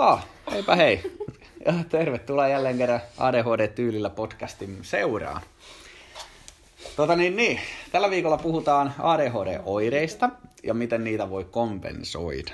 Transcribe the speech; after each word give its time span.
Oh, 0.00 0.20
heipä 0.50 0.76
hei. 0.76 1.16
Ja 1.66 1.72
tervetuloa 1.88 2.48
jälleen 2.48 2.78
kerran 2.78 3.00
ADHD-tyylillä 3.18 4.10
podcastin 4.10 4.78
seuraan. 4.82 5.42
Tota 6.96 7.16
niin, 7.16 7.36
niin, 7.36 7.60
tällä 7.92 8.10
viikolla 8.10 8.36
puhutaan 8.36 8.94
ADHD-oireista 8.98 10.30
ja 10.62 10.74
miten 10.74 11.04
niitä 11.04 11.30
voi 11.30 11.44
kompensoida. 11.44 12.52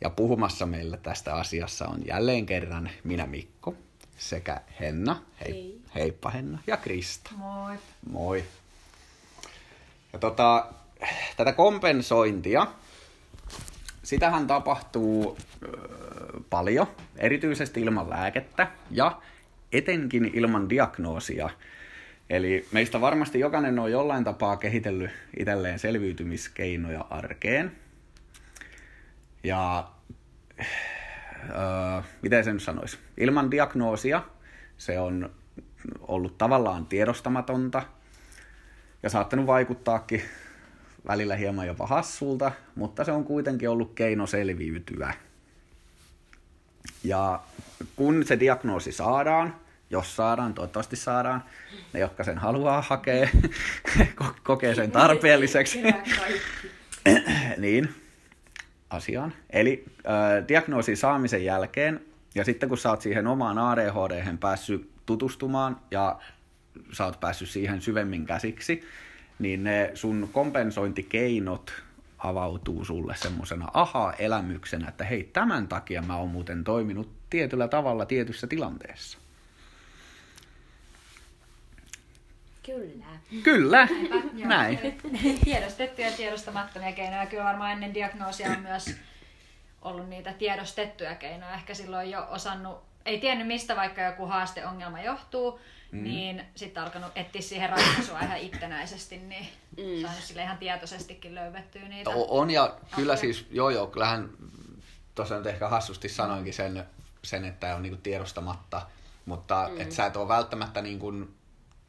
Ja 0.00 0.10
puhumassa 0.10 0.66
meillä 0.66 0.96
tästä 0.96 1.34
asiassa 1.34 1.88
on 1.88 2.06
jälleen 2.06 2.46
kerran 2.46 2.90
minä 3.04 3.26
Mikko 3.26 3.74
sekä 4.16 4.60
Henna. 4.80 5.22
Hei. 5.40 5.52
Hei. 5.52 5.80
Heippa 5.94 6.30
Henna. 6.30 6.58
Ja 6.66 6.76
Krista. 6.76 7.30
Moi. 7.36 7.76
Moi. 8.10 8.44
Ja 10.12 10.18
tota, 10.18 10.66
tätä 11.36 11.52
kompensointia, 11.52 12.66
sitähän 14.12 14.46
tapahtuu 14.46 15.38
paljon, 16.50 16.86
erityisesti 17.16 17.80
ilman 17.80 18.10
lääkettä 18.10 18.66
ja 18.90 19.20
etenkin 19.72 20.30
ilman 20.34 20.68
diagnoosia. 20.68 21.50
Eli 22.30 22.66
meistä 22.72 23.00
varmasti 23.00 23.40
jokainen 23.40 23.78
on 23.78 23.92
jollain 23.92 24.24
tapaa 24.24 24.56
kehitellyt 24.56 25.10
itselleen 25.38 25.78
selviytymiskeinoja 25.78 27.06
arkeen. 27.10 27.72
Ja 29.44 29.88
öö, 30.60 32.02
miten 32.22 32.44
sen 32.44 32.60
sanoisi? 32.60 32.98
Ilman 33.16 33.50
diagnoosia 33.50 34.22
se 34.78 34.98
on 34.98 35.30
ollut 36.00 36.38
tavallaan 36.38 36.86
tiedostamatonta 36.86 37.82
ja 39.02 39.10
saattanut 39.10 39.46
vaikuttaakin 39.46 40.22
välillä 41.06 41.36
hieman 41.36 41.66
jopa 41.66 41.86
hassulta, 41.86 42.52
mutta 42.74 43.04
se 43.04 43.12
on 43.12 43.24
kuitenkin 43.24 43.68
ollut 43.68 43.92
keino 43.94 44.26
selviytyä. 44.26 45.14
Ja 47.04 47.40
kun 47.96 48.24
se 48.26 48.40
diagnoosi 48.40 48.92
saadaan, 48.92 49.56
jos 49.90 50.16
saadaan, 50.16 50.54
toivottavasti 50.54 50.96
saadaan, 50.96 51.44
ne 51.92 52.00
jotka 52.00 52.24
sen 52.24 52.38
haluaa 52.38 52.82
hakea, 52.82 53.28
kokee 54.42 54.74
sen 54.74 54.90
tarpeelliseksi, 54.90 55.82
niin 57.58 57.94
asiaan. 58.90 59.32
Eli 59.50 59.84
äh, 60.06 60.48
diagnoosin 60.48 60.96
saamisen 60.96 61.44
jälkeen, 61.44 62.00
ja 62.34 62.44
sitten 62.44 62.68
kun 62.68 62.78
sä 62.78 62.90
oot 62.90 63.02
siihen 63.02 63.26
omaan 63.26 63.58
ADHD 63.58 64.36
päässyt 64.40 64.90
tutustumaan, 65.06 65.80
ja 65.90 66.18
sä 66.92 67.04
oot 67.04 67.20
päässyt 67.20 67.48
siihen 67.48 67.80
syvemmin 67.80 68.26
käsiksi, 68.26 68.82
niin 69.38 69.64
ne 69.64 69.90
sun 69.94 70.28
kompensointikeinot 70.32 71.72
avautuu 72.18 72.84
sulle 72.84 73.14
semmoisena 73.16 73.68
aha-elämyksenä, 73.74 74.88
että 74.88 75.04
hei, 75.04 75.24
tämän 75.24 75.68
takia 75.68 76.02
mä 76.02 76.16
oon 76.16 76.28
muuten 76.28 76.64
toiminut 76.64 77.12
tietyllä 77.30 77.68
tavalla 77.68 78.06
tietyssä 78.06 78.46
tilanteessa. 78.46 79.18
Kyllä. 82.62 83.06
Kyllä, 83.42 83.88
näin. 84.34 84.78
Tiedostettuja 85.44 86.06
ja 86.06 86.16
tiedostamattomia 86.16 86.92
keinoja. 86.92 87.26
Kyllä 87.26 87.44
varmaan 87.44 87.72
ennen 87.72 87.94
diagnoosia 87.94 88.50
on 88.50 88.60
myös 88.60 88.96
ollut 89.82 90.08
niitä 90.08 90.32
tiedostettuja 90.32 91.14
keinoja. 91.14 91.54
Ehkä 91.54 91.74
silloin 91.74 92.10
jo 92.10 92.26
osannut, 92.30 92.82
ei 93.06 93.20
tiennyt 93.20 93.46
mistä 93.46 93.76
vaikka 93.76 94.02
joku 94.02 94.26
haasteongelma 94.26 95.00
johtuu, 95.00 95.60
mm. 95.92 96.02
niin 96.04 96.44
sitten 96.54 96.82
alkanut 96.82 97.12
etsiä 97.14 97.42
siihen 97.42 97.70
ratkaisua 97.70 98.20
ihan 98.20 98.38
itsenäisesti, 98.38 99.16
niin 99.16 99.48
mm. 99.76 100.02
saanut 100.02 100.24
sille 100.24 100.42
ihan 100.42 100.58
tietoisestikin 100.58 101.34
löydettyä 101.34 101.88
niitä. 101.88 102.10
On 102.10 102.50
ja 102.50 102.76
kyllä 102.96 103.16
siis, 103.16 103.46
joo 103.50 103.70
joo, 103.70 103.86
kyllähän 103.86 104.30
tuossa 105.14 105.36
nyt 105.36 105.46
ehkä 105.46 105.68
hassusti 105.68 106.08
sanoinkin 106.08 106.54
sen, 106.54 106.86
sen 107.24 107.44
että 107.44 107.76
on 107.76 107.82
niinku 107.82 108.00
tiedostamatta, 108.02 108.82
mutta 109.26 109.68
mm. 109.72 109.80
et 109.80 109.92
sä 109.92 110.06
et 110.06 110.16
ole 110.16 110.28
välttämättä 110.28 110.82
niinku 110.82 111.12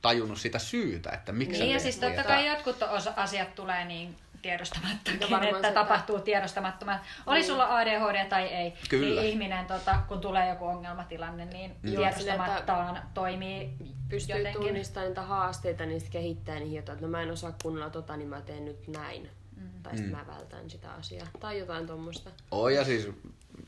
tajunnut 0.02 0.40
sitä 0.40 0.60
syytä, 0.60 1.10
että 1.10 1.32
miksi 1.32 1.60
Niin 1.60 1.74
ja 1.74 1.80
siis 1.80 1.98
totta 1.98 2.24
kai 2.24 2.48
jotkut 2.48 2.78
asiat 3.16 3.56
tulee 3.56 3.86
niin 3.86 4.16
tiedostamattakin, 4.44 5.44
että 5.44 5.56
sitä... 5.56 5.72
tapahtuu 5.72 6.20
tiedostamattomat. 6.20 7.02
Oli 7.26 7.44
sulla 7.44 7.78
ADHD 7.78 8.30
tai 8.30 8.44
ei, 8.44 8.74
Kyllä. 8.90 9.06
niin 9.06 9.26
ihminen, 9.30 9.66
tota, 9.66 9.96
kun 10.08 10.22
tulee 10.22 10.50
joku 10.50 10.66
ongelmatilanne, 10.66 11.46
niin 11.46 11.76
mm. 11.82 11.90
tiedostamattaan 11.90 13.00
toimii 13.14 13.70
Pystyy 14.10 14.38
jotenkin. 14.38 14.62
tunnistamaan 14.62 15.10
niitä 15.10 15.22
haasteita, 15.22 15.86
niin 15.86 16.02
kehittää 16.12 16.60
niihin 16.60 16.76
jotain, 16.76 16.96
että 16.96 17.06
no 17.06 17.12
mä 17.12 17.22
en 17.22 17.32
osaa 17.32 17.54
kunnolla 17.64 17.90
tota, 17.90 18.18
niin 18.18 18.30
mä 18.30 18.42
teen 18.42 18.66
nyt 18.66 18.88
näin. 18.88 19.30
Mm. 19.56 19.70
Tai 19.84 19.98
sitten 19.98 20.20
mm. 20.20 20.28
mä 20.28 20.36
vältän 20.36 20.70
sitä 20.70 20.92
asiaa. 20.92 21.28
Tai 21.40 21.60
jotain 21.60 21.88
tuommoista. 21.88 22.30
Oh, 22.52 22.70
ja 22.70 22.84
siis 22.84 23.10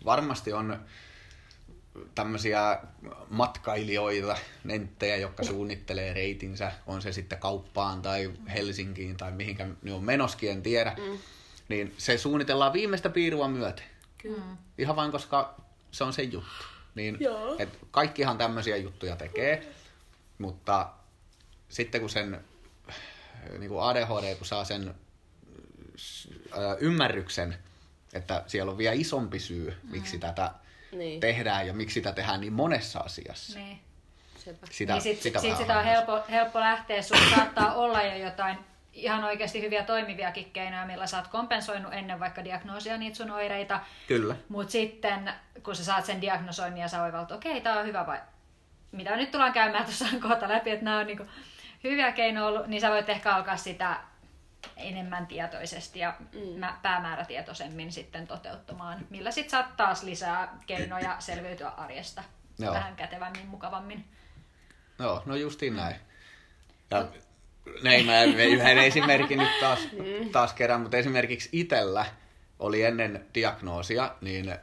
varmasti 0.06 0.54
on 0.54 0.80
tämmöisiä 2.16 2.80
matkailijoita, 3.30 4.38
nenttejä, 4.64 5.16
jotka 5.16 5.44
suunnittelee 5.44 6.14
reitinsä, 6.14 6.72
on 6.88 7.02
se 7.02 7.12
sitten 7.12 7.40
kauppaan 7.40 8.02
tai 8.02 8.32
Helsinkiin 8.54 9.18
tai 9.18 9.32
mihinkä 9.32 9.68
ne 9.82 9.94
on 9.94 10.04
menoskin, 10.04 10.52
en 10.52 10.64
tiedä. 10.64 10.96
Mm. 10.98 11.18
Niin 11.70 11.94
se 11.98 12.18
suunnitellaan 12.18 12.74
viimeistä 12.74 13.10
piirua 13.10 13.48
myöten. 13.48 13.86
Kyllä. 14.18 14.42
Ihan 14.78 14.96
vain 14.96 15.12
koska 15.12 15.62
se 15.92 16.04
on 16.04 16.14
se 16.14 16.22
juttu. 16.22 16.66
Niin, 16.96 17.18
et 17.60 17.70
kaikkihan 17.92 18.38
tämmöisiä 18.38 18.78
juttuja 18.78 19.16
tekee, 19.16 19.74
mutta 20.38 20.90
sitten 21.70 22.02
kun 22.02 22.10
sen 22.10 22.46
niin 23.60 23.70
kuin 23.70 23.84
ADHD, 23.84 24.36
kun 24.36 24.48
saa 24.48 24.64
sen 24.64 24.96
ymmärryksen, 26.80 27.58
että 28.14 28.44
siellä 28.48 28.72
on 28.72 28.78
vielä 28.78 28.96
isompi 28.96 29.40
syy, 29.40 29.74
miksi 29.84 30.18
mm. 30.18 30.22
tätä 30.22 30.52
niin. 30.96 31.20
tehdään 31.20 31.68
ja 31.68 31.74
miksi 31.74 31.94
sitä 31.94 32.12
tehdään 32.12 32.42
niin 32.42 32.54
monessa 32.54 33.00
asiassa. 33.00 33.60
Niin. 33.60 33.80
Sitä, 34.72 34.94
niin 34.94 35.02
sit, 35.02 35.22
sitä, 35.22 35.40
sit 35.40 35.58
sitä 35.58 35.80
on 35.80 35.86
helppo, 35.86 36.24
helppo 36.30 36.60
lähteä, 36.60 37.02
sun 37.02 37.18
saattaa 37.36 37.74
olla 37.74 38.02
jo 38.02 38.26
jotain 38.26 38.58
ihan 38.94 39.24
oikeasti 39.24 39.62
hyviä 39.62 39.84
toimiviakin 39.84 40.52
keinoja, 40.52 40.86
millä 40.86 41.08
sä 41.08 41.18
oot 41.18 41.28
kompensoinut 41.28 41.94
ennen 41.94 42.20
vaikka 42.20 42.44
diagnoosia 42.44 42.98
niitä 42.98 43.18
sun 43.18 43.32
oireita. 43.32 43.80
Kyllä. 44.08 44.36
Mutta 44.50 44.72
sitten, 44.72 45.32
kun 45.64 45.76
sä 45.76 45.84
saat 45.84 46.06
sen 46.06 46.22
diagnosoinnin 46.22 46.82
ja 46.82 46.88
sä 46.88 47.04
oivallat, 47.04 47.24
että 47.24 47.36
okei, 47.36 47.52
okay, 47.52 47.62
tää 47.62 47.80
on 47.80 47.86
hyvä 47.86 48.06
vai 48.06 48.20
mitä 48.92 49.16
nyt 49.16 49.32
tullaan 49.32 49.54
käymään 49.54 49.86
tuossa 49.86 50.06
kohta 50.22 50.50
läpi, 50.50 50.72
että 50.72 50.86
nämä 50.86 51.00
on 51.00 51.08
niinku 51.08 51.26
hyviä 51.84 52.12
keinoja 52.12 52.48
ollut, 52.48 52.68
niin 52.68 52.82
sä 52.82 52.90
voit 52.90 53.10
ehkä 53.10 53.36
alkaa 53.36 53.58
sitä 53.58 53.98
enemmän 54.78 55.28
tietoisesti 55.28 56.00
ja 56.00 56.14
mm. 56.20 56.82
päämäärätietoisemmin 56.82 57.92
sitten 57.92 58.28
toteuttamaan, 58.28 59.08
millä 59.10 59.32
sitten 59.32 59.52
saat 59.52 59.78
taas 59.78 60.04
lisää 60.04 60.58
keinoja 60.66 61.16
selviytyä 61.20 61.70
arjesta 61.70 62.24
Joo. 62.60 62.74
vähän 62.74 62.96
kätevämmin, 62.96 63.48
mukavammin. 63.48 64.06
Joo, 65.00 65.24
no 65.26 65.36
justiin 65.36 65.76
näin. 65.76 65.96
Ja 66.92 67.08
näin 67.84 68.06
mä 68.06 68.24
yhden 68.24 68.78
esimerkin 68.90 69.38
nyt 69.38 69.60
taas, 69.60 69.80
mm. 69.92 70.30
taas 70.30 70.54
kerran, 70.54 70.82
mutta 70.82 70.98
esimerkiksi 70.98 71.50
itellä 71.52 72.06
oli 72.60 72.84
ennen 72.84 73.26
diagnoosia, 73.34 74.16
niin 74.22 74.56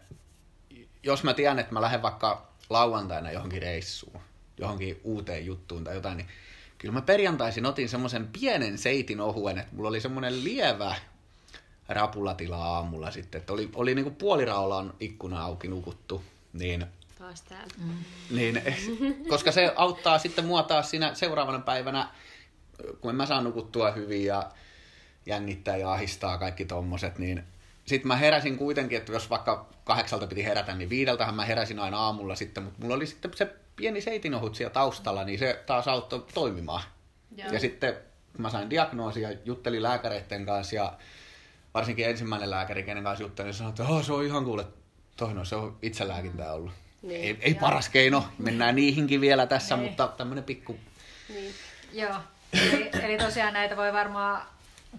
jos 1.02 1.24
mä 1.24 1.34
tiedän, 1.34 1.58
että 1.58 1.72
mä 1.72 1.80
lähden 1.80 2.02
vaikka 2.02 2.52
lauantaina 2.70 3.30
johonkin 3.30 3.62
reissuun, 3.62 4.20
johonkin 4.58 5.00
uuteen 5.04 5.46
juttuun 5.46 5.84
tai 5.84 5.94
jotain, 5.94 6.16
niin 6.16 6.28
kyllä 6.82 6.94
mä 6.94 7.02
perjantaisin 7.02 7.66
otin 7.66 7.88
semmoisen 7.88 8.28
pienen 8.40 8.78
seitin 8.78 9.20
ohuen, 9.20 9.58
että 9.58 9.74
mulla 9.74 9.88
oli 9.88 10.00
semmoinen 10.00 10.44
lievä 10.44 10.94
rapulatila 11.88 12.56
aamulla 12.56 13.10
sitten, 13.10 13.38
että 13.38 13.52
oli, 13.52 13.70
oli 13.74 13.94
niinku 13.94 14.10
puoliraulan 14.10 14.94
ikkuna 15.00 15.44
auki 15.44 15.68
nukuttu, 15.68 16.24
niin 16.52 16.86
Taas 17.18 17.42
täällä. 17.42 17.74
Mm. 17.78 18.04
Niin, 18.30 18.62
koska 19.30 19.52
se 19.52 19.72
auttaa 19.76 20.18
sitten 20.18 20.44
mua 20.44 20.62
taas 20.62 20.90
siinä 20.90 21.14
seuraavana 21.14 21.58
päivänä, 21.58 22.08
kun 23.00 23.10
en 23.10 23.16
mä 23.16 23.26
saa 23.26 23.40
nukuttua 23.40 23.90
hyvin 23.90 24.24
ja 24.24 24.50
jännittää 25.26 25.76
ja 25.76 25.92
ahistaa 25.92 26.38
kaikki 26.38 26.64
tommoset, 26.64 27.18
niin 27.18 27.44
sitten 27.84 28.08
mä 28.08 28.16
heräsin 28.16 28.58
kuitenkin, 28.58 28.98
että 28.98 29.12
jos 29.12 29.30
vaikka 29.30 29.68
kahdeksalta 29.84 30.26
piti 30.26 30.44
herätä, 30.44 30.74
niin 30.74 30.90
viideltähän 30.90 31.34
mä 31.34 31.44
heräsin 31.44 31.78
aina 31.78 31.98
aamulla 31.98 32.34
sitten, 32.34 32.62
mutta 32.62 32.80
mulla 32.80 32.94
oli 32.94 33.06
sitten 33.06 33.30
se 33.34 33.61
pieni 33.76 34.00
seitinohut 34.00 34.54
siellä 34.54 34.72
taustalla, 34.72 35.24
niin 35.24 35.38
se 35.38 35.62
taas 35.66 35.88
auttoi 35.88 36.26
toimimaan. 36.34 36.82
Joo. 37.36 37.52
Ja 37.52 37.60
sitten 37.60 37.96
mä 38.38 38.50
sain 38.50 38.70
diagnoosia, 38.70 39.28
juttelin 39.44 39.82
lääkäreiden 39.82 40.46
kanssa 40.46 40.76
ja 40.76 40.92
varsinkin 41.74 42.08
ensimmäinen 42.08 42.50
lääkäri, 42.50 42.82
kenen 42.82 43.04
kanssa 43.04 43.24
juttelin, 43.24 43.46
niin 43.46 43.54
sanoi, 43.54 43.70
että 43.70 43.82
oh, 43.82 44.04
se 44.04 44.12
on 44.12 44.24
ihan 44.24 44.44
kuule, 44.44 44.64
toinen 45.16 45.46
se 45.46 45.56
on 45.56 45.78
itselääkintää 45.82 46.52
ollut. 46.52 46.72
Niin. 47.02 47.24
Ei, 47.24 47.38
ei 47.40 47.54
paras 47.54 47.88
keino, 47.88 48.24
mennään 48.38 48.76
niihinkin 48.76 49.20
vielä 49.20 49.46
tässä, 49.46 49.76
niin. 49.76 49.88
mutta 49.88 50.08
tämmöinen 50.08 50.44
pikku... 50.44 50.78
Niin. 51.28 51.54
Joo, 51.92 52.16
eli, 52.52 52.90
eli 53.02 53.18
tosiaan 53.18 53.52
näitä 53.52 53.76
voi 53.76 53.92
varmaan 53.92 54.46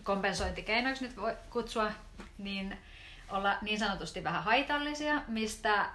kompensointikeinoiksi 0.04 1.06
nyt 1.06 1.18
voi 1.18 1.34
kutsua, 1.50 1.92
niin 2.38 2.78
olla 3.30 3.58
niin 3.62 3.80
sanotusti 3.80 4.24
vähän 4.24 4.44
haitallisia, 4.44 5.22
mistä 5.28 5.90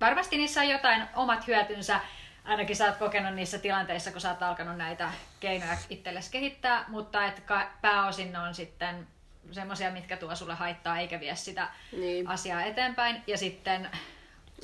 varmasti 0.00 0.36
niissä 0.36 0.60
on 0.60 0.68
jotain 0.68 1.02
omat 1.14 1.46
hyötynsä, 1.46 2.00
ainakin 2.44 2.76
sä 2.76 2.84
oot 2.86 2.96
kokenut 2.96 3.34
niissä 3.34 3.58
tilanteissa, 3.58 4.10
kun 4.12 4.20
sä 4.20 4.30
oot 4.30 4.42
alkanut 4.42 4.76
näitä 4.76 5.12
keinoja 5.40 5.76
itsellesi 5.90 6.30
kehittää, 6.30 6.84
mutta 6.88 7.24
et 7.26 7.42
pääosin 7.80 8.32
ne 8.32 8.38
on 8.38 8.54
sitten 8.54 9.06
semmoisia, 9.52 9.90
mitkä 9.90 10.16
tuo 10.16 10.34
sulle 10.36 10.54
haittaa 10.54 10.98
eikä 10.98 11.20
vie 11.20 11.36
sitä 11.36 11.68
Niin. 11.92 12.28
asiaa 12.28 12.62
eteenpäin. 12.62 13.22
Ja 13.26 13.38
sitten 13.38 13.90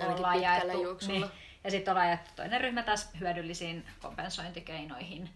Ainakin 0.00 0.16
ollaan 0.16 0.42
jaettu, 0.42 0.82
juoksulla. 0.82 1.12
niin, 1.26 1.30
ja 1.64 1.70
sitten 1.70 1.92
ollaan 1.92 2.08
jaettu 2.08 2.30
toinen 2.36 2.60
ryhmä 2.60 2.82
taas 2.82 3.10
hyödyllisiin 3.20 3.86
kompensointikeinoihin. 4.02 5.30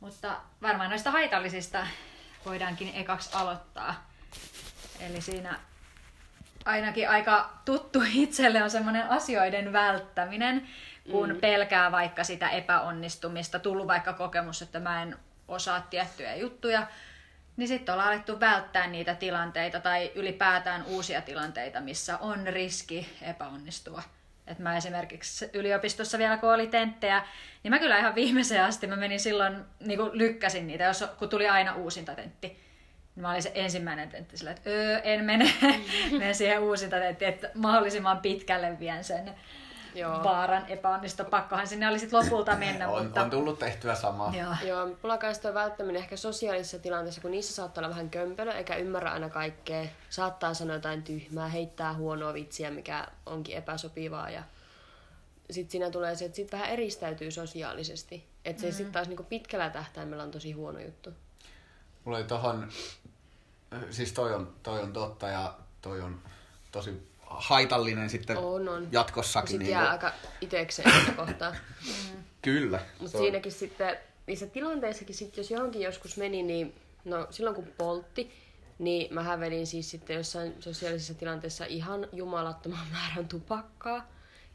Mutta 0.00 0.36
varmaan 0.62 0.90
noista 0.90 1.10
haitallisista 1.10 1.86
voidaankin 2.46 2.92
ekaksi 2.94 3.30
aloittaa. 3.32 4.06
Eli 5.00 5.20
siinä 5.20 5.60
ainakin 6.66 7.08
aika 7.08 7.50
tuttu 7.64 8.02
itselle 8.14 8.62
on 8.62 8.70
semmoinen 8.70 9.08
asioiden 9.08 9.72
välttäminen, 9.72 10.68
kun 11.10 11.28
mm. 11.28 11.40
pelkää 11.40 11.92
vaikka 11.92 12.24
sitä 12.24 12.48
epäonnistumista, 12.48 13.58
tullut 13.58 13.86
vaikka 13.86 14.12
kokemus, 14.12 14.62
että 14.62 14.80
mä 14.80 15.02
en 15.02 15.16
osaa 15.48 15.80
tiettyjä 15.80 16.36
juttuja, 16.36 16.86
niin 17.56 17.68
sitten 17.68 17.92
ollaan 17.92 18.08
alettu 18.08 18.40
välttää 18.40 18.86
niitä 18.86 19.14
tilanteita 19.14 19.80
tai 19.80 20.12
ylipäätään 20.14 20.84
uusia 20.84 21.20
tilanteita, 21.20 21.80
missä 21.80 22.18
on 22.18 22.46
riski 22.46 23.08
epäonnistua. 23.22 24.02
Et 24.46 24.58
mä 24.58 24.76
esimerkiksi 24.76 25.50
yliopistossa 25.52 26.18
vielä, 26.18 26.36
kun 26.36 26.54
oli 26.54 26.66
tenttejä, 26.66 27.22
niin 27.62 27.70
mä 27.70 27.78
kyllä 27.78 27.98
ihan 27.98 28.14
viimeiseen 28.14 28.64
asti, 28.64 28.86
mä 28.86 28.96
menin 28.96 29.20
silloin, 29.20 29.64
niin 29.80 29.98
kuin 29.98 30.10
lykkäsin 30.12 30.66
niitä, 30.66 30.84
jos, 30.84 31.04
kun 31.18 31.28
tuli 31.28 31.48
aina 31.48 31.74
uusinta 31.74 32.14
tentti. 32.14 32.66
Niin 33.16 33.22
mä 33.22 33.30
olin 33.30 33.42
se 33.42 33.52
ensimmäinen 33.54 34.08
tentti 34.08 34.36
sillä, 34.36 34.50
että 34.50 34.70
öö, 34.70 34.98
en 34.98 35.24
mene, 35.24 35.52
mene 36.18 36.34
siihen 36.34 36.60
uusinta 36.60 36.96
tenttiin, 36.96 37.28
että 37.28 37.50
mahdollisimman 37.54 38.18
pitkälle 38.18 38.78
vien 38.80 39.04
sen 39.04 39.34
Joo. 39.94 40.24
vaaran 40.24 40.64
epäonnistu. 40.68 41.24
Pakkohan 41.24 41.66
sinne 41.66 41.88
oli 41.88 41.98
sitten 41.98 42.18
lopulta 42.18 42.56
mennä, 42.56 42.88
On, 42.88 43.04
mutta... 43.04 43.22
on 43.22 43.30
tullut 43.30 43.58
tehtyä 43.58 43.94
samaa. 43.94 44.34
Joo. 44.36 44.54
Joo, 44.64 44.86
mulla 45.02 45.18
kanssa 45.18 45.42
toi 45.42 45.54
välttäminen 45.54 46.02
ehkä 46.02 46.16
sosiaalisissa 46.16 46.78
tilanteissa, 46.78 47.20
kun 47.20 47.30
niissä 47.30 47.54
saattaa 47.54 47.82
olla 47.82 47.90
vähän 47.90 48.10
kömpelö, 48.10 48.52
eikä 48.52 48.76
ymmärrä 48.76 49.12
aina 49.12 49.28
kaikkea. 49.30 49.84
Saattaa 50.10 50.54
sanoa 50.54 50.76
jotain 50.76 51.02
tyhmää, 51.02 51.48
heittää 51.48 51.94
huonoa 51.94 52.34
vitsiä, 52.34 52.70
mikä 52.70 53.06
onkin 53.26 53.56
epäsopivaa. 53.56 54.30
Ja 54.30 54.42
sitten 55.50 55.70
siinä 55.70 55.90
tulee 55.90 56.14
se, 56.14 56.24
että 56.24 56.36
sit 56.36 56.52
vähän 56.52 56.70
eristäytyy 56.70 57.30
sosiaalisesti. 57.30 58.26
Että 58.44 58.60
se 58.60 58.66
mm. 58.66 58.72
sitten 58.72 58.92
taas 58.92 59.08
niinku 59.08 59.22
pitkällä 59.22 59.70
tähtäimellä 59.70 60.22
on 60.22 60.30
tosi 60.30 60.52
huono 60.52 60.80
juttu. 60.80 61.10
Mulla 62.06 62.18
oli 62.18 62.26
tohon, 62.26 62.68
siis 63.90 64.12
toi 64.12 64.34
on, 64.34 64.54
toi 64.62 64.80
on 64.82 64.92
totta 64.92 65.28
ja 65.28 65.54
toi 65.82 66.00
on 66.00 66.22
tosi 66.72 67.08
haitallinen 67.20 68.10
sitten 68.10 68.36
On, 68.36 68.68
on. 68.68 68.88
jatkossakin. 68.92 69.48
Sitten 69.48 69.64
niin 69.66 69.72
jää 69.72 69.82
kuin- 69.82 69.92
aika 69.92 70.12
itekseen 70.40 70.92
kohtaa. 71.16 71.54
Kyllä. 72.42 72.80
Mutta 73.00 73.18
siinäkin 73.18 73.52
sitten, 73.52 73.96
niissä 74.26 74.46
tilanteissakin 74.46 75.14
sitten, 75.14 75.42
jos 75.42 75.50
johonkin 75.50 75.80
joskus 75.82 76.16
meni, 76.16 76.42
niin 76.42 76.74
no 77.04 77.26
silloin 77.30 77.56
kun 77.56 77.68
poltti, 77.78 78.32
niin 78.78 79.14
mä 79.14 79.22
hävelin 79.22 79.66
siis 79.66 79.90
sitten 79.90 80.16
jossain 80.16 80.54
sosiaalisessa 80.60 81.14
tilanteessa 81.14 81.64
ihan 81.64 82.08
jumalattoman 82.12 82.86
määrän 82.92 83.28
tupakkaa. 83.28 84.06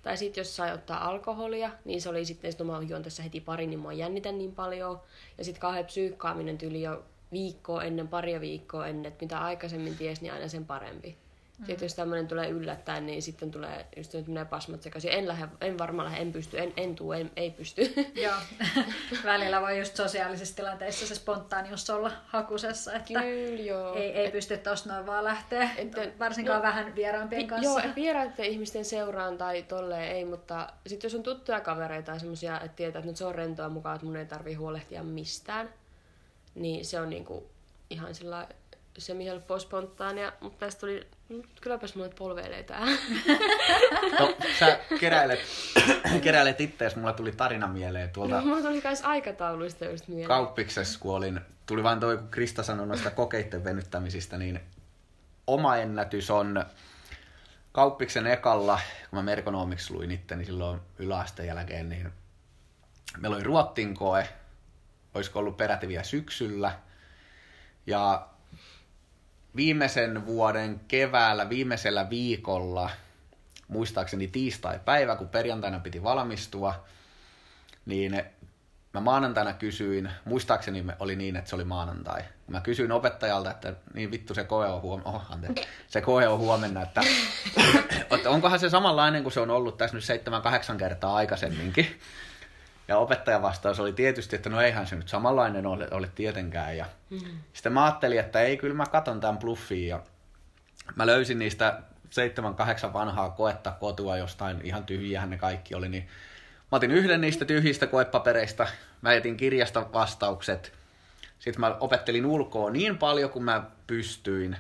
Tai 0.02 0.18
sitten 0.18 0.42
jos 0.42 0.56
sai 0.56 0.74
ottaa 0.74 1.08
alkoholia, 1.08 1.72
niin 1.86 2.02
se 2.02 2.10
oli 2.10 2.26
sitten, 2.26 2.50
että 2.52 2.64
mä 2.64 2.82
juon 2.88 3.04
tässä 3.04 3.24
heti 3.24 3.42
pari, 3.42 3.68
niin 3.68 3.80
mua 3.80 3.94
jännitän 3.94 4.38
niin 4.38 4.56
paljon. 4.56 5.02
Ja 5.38 5.44
sitten 5.46 5.62
kauhean 5.62 5.86
psyykkaaminen 5.86 6.58
tyyli 6.58 6.82
jo 6.82 7.04
viikkoa 7.32 7.84
ennen, 7.84 8.08
paria 8.08 8.42
viikkoa 8.42 8.88
ennen, 8.88 9.06
että 9.12 9.26
mitä 9.26 9.40
aikaisemmin 9.40 9.98
ties, 9.98 10.22
niin 10.22 10.34
aina 10.34 10.48
sen 10.48 10.66
parempi. 10.66 11.18
Mm. 11.68 11.76
Jos 11.82 11.96
tämmöinen 11.96 12.28
tulee 12.28 12.50
yllättäen, 12.50 13.06
niin 13.06 13.22
sitten 13.22 13.52
tulee 13.52 13.86
just 13.98 14.14
nyt 14.14 14.28
menee 14.28 14.46
pasmat 14.46 14.82
sekaisin. 14.82 15.12
En, 15.12 15.28
lähde, 15.28 15.48
en 15.62 15.78
varmaan 15.78 16.06
lähde, 16.08 16.22
en 16.22 16.32
pysty, 16.32 16.60
en, 16.60 16.74
en 16.78 16.96
tuu, 16.96 17.12
en, 17.12 17.32
ei 17.36 17.52
pysty. 17.52 17.94
Joo. 18.24 18.34
Välillä 19.24 19.62
voi 19.62 19.80
just 19.80 19.96
sosiaalisissa 19.96 20.56
tilanteissa 20.56 21.08
se 21.08 21.16
spontaanius 21.16 21.90
olla 21.90 22.12
hakusessa, 22.28 22.94
että 22.94 23.08
Kyllä, 23.08 23.62
joo. 23.62 23.96
ei, 23.96 24.12
ei 24.12 24.32
pysty 24.32 24.58
tosta 24.58 24.94
noin 24.94 25.06
vaan 25.06 25.24
lähteä, 25.24 25.70
Että- 25.78 26.08
varsinkaan 26.20 26.58
no, 26.58 26.64
vähän 26.68 26.96
vieraampien 26.96 27.42
Vi- 27.42 27.48
kanssa. 27.48 27.70
Joo, 27.70 27.80
et 27.90 27.96
vieraiden 27.96 28.46
ihmisten 28.46 28.86
seuraan 28.86 29.38
tai 29.38 29.64
tolleen 29.64 30.12
ei, 30.12 30.26
mutta 30.26 30.70
sitten 30.88 31.08
jos 31.08 31.16
on 31.16 31.24
tuttuja 31.24 31.60
kavereita 31.60 32.06
tai 32.12 32.20
semmosia, 32.20 32.56
että 32.60 32.76
tietää, 32.76 33.00
että 33.00 33.08
nyt 33.10 33.18
se 33.18 33.26
on 33.26 33.36
rentoa 33.36 33.70
mukaan, 33.70 33.96
että 33.96 34.06
mun 34.06 34.16
ei 34.16 34.26
tarvii 34.26 34.54
huolehtia 34.54 35.04
mistään, 35.04 35.70
niin 36.56 36.86
se 36.86 37.00
on 37.00 37.10
niinku 37.10 37.50
ihan 37.90 38.16
sillä 38.16 38.48
semi-helppoa 38.98 39.60
spontaania, 39.60 40.34
mutta 40.42 40.66
tästä 40.66 40.80
tuli, 40.80 41.08
kylläpäs 41.62 41.96
mulle 41.96 42.10
polveilee 42.18 42.64
tää. 42.64 42.86
No, 44.20 44.34
sä 44.60 44.80
keräilet, 45.00 45.40
keräilet 46.24 46.62
ittees, 46.62 46.96
mulla 46.96 47.14
tuli 47.14 47.32
tarina 47.32 47.68
mieleen 47.68 48.10
tuolta 48.10 48.42
Mulla 48.42 48.62
tuli 48.62 48.82
kans 48.82 49.02
aikatauluista 49.02 49.86
just 49.86 50.08
mieleen. 50.08 50.28
kauppiksessa, 50.28 51.00
kun 51.00 51.16
olin, 51.16 51.42
tuli 51.66 51.84
vain 51.84 52.00
toi, 52.00 52.18
kun 52.18 52.28
Krista 52.28 52.64
sanoi 52.64 52.88
noista 52.88 53.12
kokeitten 53.12 53.64
venyttämisistä, 53.64 54.38
niin 54.38 54.60
oma 55.48 55.78
ennätys 55.78 56.30
on 56.30 56.66
kauppiksen 57.72 58.28
ekalla, 58.28 58.80
kun 59.10 59.20
mä 59.20 59.24
merkonomiksi 59.24 59.94
luin 59.94 60.12
itteni 60.12 60.46
silloin 60.46 60.80
yläasteen 61.00 61.48
jälkeen, 61.48 61.90
niin 61.90 62.12
meillä 63.18 63.36
oli 63.36 63.44
Ruottin 63.44 63.94
koe, 63.96 64.28
olisiko 65.14 65.40
ollut 65.40 65.58
peräti 65.58 65.88
vielä 65.88 66.04
syksyllä, 66.04 66.72
ja 67.88 68.28
viimeisen 69.56 70.26
vuoden 70.26 70.82
keväällä, 70.88 71.50
viimeisellä 71.50 72.10
viikolla, 72.10 72.90
muistaakseni 73.68 74.28
tiistai-päivä, 74.28 75.16
kun 75.16 75.30
perjantaina 75.30 75.80
piti 75.80 76.04
valmistua, 76.04 76.86
niin 77.86 78.24
mä 78.94 79.00
maanantaina 79.02 79.54
kysyin, 79.54 80.12
muistaakseni 80.26 80.86
oli 81.00 81.16
niin, 81.16 81.36
että 81.36 81.50
se 81.50 81.56
oli 81.56 81.64
maanantai. 81.64 82.22
Mä 82.48 82.62
kysyin 82.62 82.92
opettajalta, 82.92 83.52
että 83.52 83.74
niin 83.94 84.12
vittu 84.12 84.34
se 84.34 84.44
koe 84.44 84.68
on 84.68 84.82
huomenna, 84.82 85.10
oh, 85.12 85.32
anteeksi, 85.32 85.68
se 85.88 86.02
koe 86.02 86.28
on 86.28 86.40
huomenna, 86.40 86.82
että, 86.82 87.02
että 88.12 88.30
onkohan 88.36 88.60
se 88.60 88.70
samanlainen 88.70 89.24
kuin 89.24 89.34
se 89.34 89.40
on 89.40 89.50
ollut 89.50 89.78
tässä 89.78 89.98
nyt 89.98 90.04
seitsemän, 90.04 90.42
kahdeksan 90.42 90.78
kertaa 90.78 91.16
aikaisemminkin. 91.16 92.00
Ja 92.92 92.98
opettajan 92.98 93.42
vastaus 93.42 93.80
oli 93.80 93.94
tietysti, 93.94 94.36
että 94.36 94.50
no 94.50 94.62
eihän 94.62 94.88
se 94.88 94.96
nyt 94.96 95.08
samanlainen 95.08 95.66
ole, 95.66 95.88
ole 95.92 96.12
tietenkään. 96.16 96.78
Ja 96.78 96.86
mm. 97.10 97.20
sitten 97.54 97.74
mä 97.74 97.84
ajattelin, 97.86 98.20
että 98.20 98.42
ei, 98.42 98.58
kyllä 98.58 98.76
mä 98.76 98.86
katon 98.86 99.20
tämän 99.20 99.38
bluffin. 99.38 99.88
Ja 99.88 100.02
mä 100.96 101.06
löysin 101.06 101.40
niistä 101.40 101.82
seitsemän, 102.10 102.56
kahdeksan 102.56 102.94
vanhaa 102.94 103.30
koetta 103.30 103.72
kotua 103.72 104.18
jostain, 104.18 104.62
ihan 104.64 104.84
tyhjiähän 104.84 105.30
ne 105.30 105.38
kaikki 105.38 105.76
oli, 105.76 105.90
niin 105.90 106.04
mä 106.72 106.76
otin 106.76 106.92
yhden 106.92 107.22
niistä 107.22 107.46
tyhjistä 107.46 107.88
koepapereista, 107.88 108.68
mä 109.02 109.14
etin 109.14 109.38
kirjasta 109.38 109.94
vastaukset, 109.94 110.74
sitten 111.40 111.62
mä 111.62 111.78
opettelin 111.80 112.26
ulkoa 112.26 112.70
niin 112.70 112.98
paljon 112.98 113.30
kuin 113.30 113.44
mä 113.44 113.64
pystyin. 113.88 114.58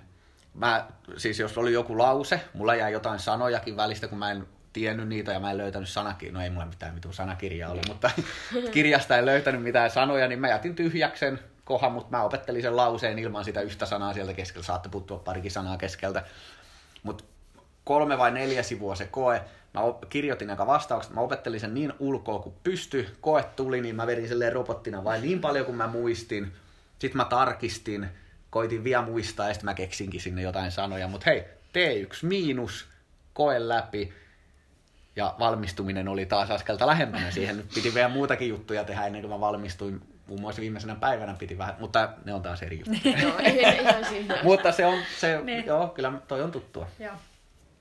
Mä, 0.53 0.87
siis 1.17 1.39
jos 1.39 1.57
oli 1.57 1.73
joku 1.73 1.97
lause, 1.97 2.41
mulla 2.53 2.75
jäi 2.75 2.91
jotain 2.91 3.19
sanojakin 3.19 3.77
välistä, 3.77 4.07
kun 4.07 4.17
mä 4.17 4.31
en 4.31 4.47
tiennyt 4.73 5.07
niitä 5.07 5.31
ja 5.31 5.39
mä 5.39 5.51
en 5.51 5.57
löytänyt 5.57 5.89
sanakirjaa. 5.89 6.33
No 6.33 6.43
ei 6.43 6.49
mulla 6.49 6.65
mitään 6.65 6.93
mitun 6.93 7.13
sanakirjaa 7.13 7.71
ollut, 7.71 7.87
mutta 7.87 8.11
kirjasta 8.73 9.17
en 9.17 9.25
löytänyt 9.25 9.63
mitään 9.63 9.91
sanoja, 9.91 10.27
niin 10.27 10.39
mä 10.39 10.49
jätin 10.49 10.75
tyhjäksen 10.75 11.39
kohan, 11.63 11.91
mutta 11.91 12.17
mä 12.17 12.23
opettelin 12.23 12.61
sen 12.61 12.75
lauseen 12.75 13.19
ilman 13.19 13.45
sitä 13.45 13.61
yhtä 13.61 13.85
sanaa 13.85 14.13
sieltä 14.13 14.33
keskeltä. 14.33 14.65
Saatte 14.65 14.89
puuttua 14.89 15.19
parikin 15.19 15.51
sanaa 15.51 15.77
keskeltä. 15.77 16.23
Mutta 17.03 17.23
kolme 17.83 18.17
vai 18.17 18.31
neljä 18.31 18.63
sivua 18.63 18.95
se 18.95 19.07
koe. 19.07 19.41
Mä 19.73 19.81
kirjoitin 20.09 20.49
aika 20.49 20.67
vastaukset, 20.67 21.13
mä 21.13 21.21
opettelin 21.21 21.59
sen 21.59 21.73
niin 21.73 21.93
ulkoa 21.99 22.39
kuin 22.39 22.55
pysty. 22.63 23.09
Koe 23.21 23.43
tuli, 23.55 23.81
niin 23.81 23.95
mä 23.95 24.07
vedin 24.07 24.27
silleen 24.27 24.53
robottina 24.53 25.03
vain 25.03 25.21
niin 25.21 25.41
paljon 25.41 25.65
kuin 25.65 25.75
mä 25.75 25.87
muistin. 25.87 26.51
Sitten 26.99 27.17
mä 27.17 27.25
tarkistin, 27.25 28.07
koitin 28.49 28.83
vielä 28.83 29.01
muistaa 29.01 29.47
ja 29.47 29.53
sitten 29.53 29.65
mä 29.65 29.73
keksinkin 29.73 30.21
sinne 30.21 30.41
jotain 30.41 30.71
sanoja. 30.71 31.07
Mutta 31.07 31.25
hei, 31.29 31.43
T1 31.73 32.17
miinus, 32.21 32.87
koe 33.33 33.67
läpi. 33.67 34.13
Ja 35.15 35.35
valmistuminen 35.39 36.07
oli 36.07 36.25
taas 36.25 36.51
askelta 36.51 36.87
lähempänä. 36.87 37.31
Siihen 37.31 37.57
nyt 37.57 37.69
piti 37.73 37.93
vielä 37.93 38.09
muutakin 38.09 38.49
juttuja 38.49 38.83
tehdä 38.83 39.05
ennen 39.05 39.21
kuin 39.21 39.31
mä 39.31 39.39
valmistuin. 39.39 40.01
Muun 40.27 40.41
muassa 40.41 40.61
viimeisenä 40.61 40.95
päivänä 40.95 41.35
piti 41.39 41.57
vähän, 41.57 41.75
mutta 41.79 42.09
ne 42.25 42.33
on 42.33 42.41
taas 42.41 42.63
eri 42.63 42.79
juttuja. 42.79 43.19
Joo, 43.23 43.39
ei, 43.39 43.65
ei 43.65 43.79
mutta 44.43 44.71
se 44.71 44.85
on, 44.85 44.99
se, 45.19 45.39
joo, 45.65 45.87
kyllä 45.87 46.13
toi 46.27 46.41
on 46.41 46.51
tuttua. 46.51 46.87
Joo. 46.99 47.13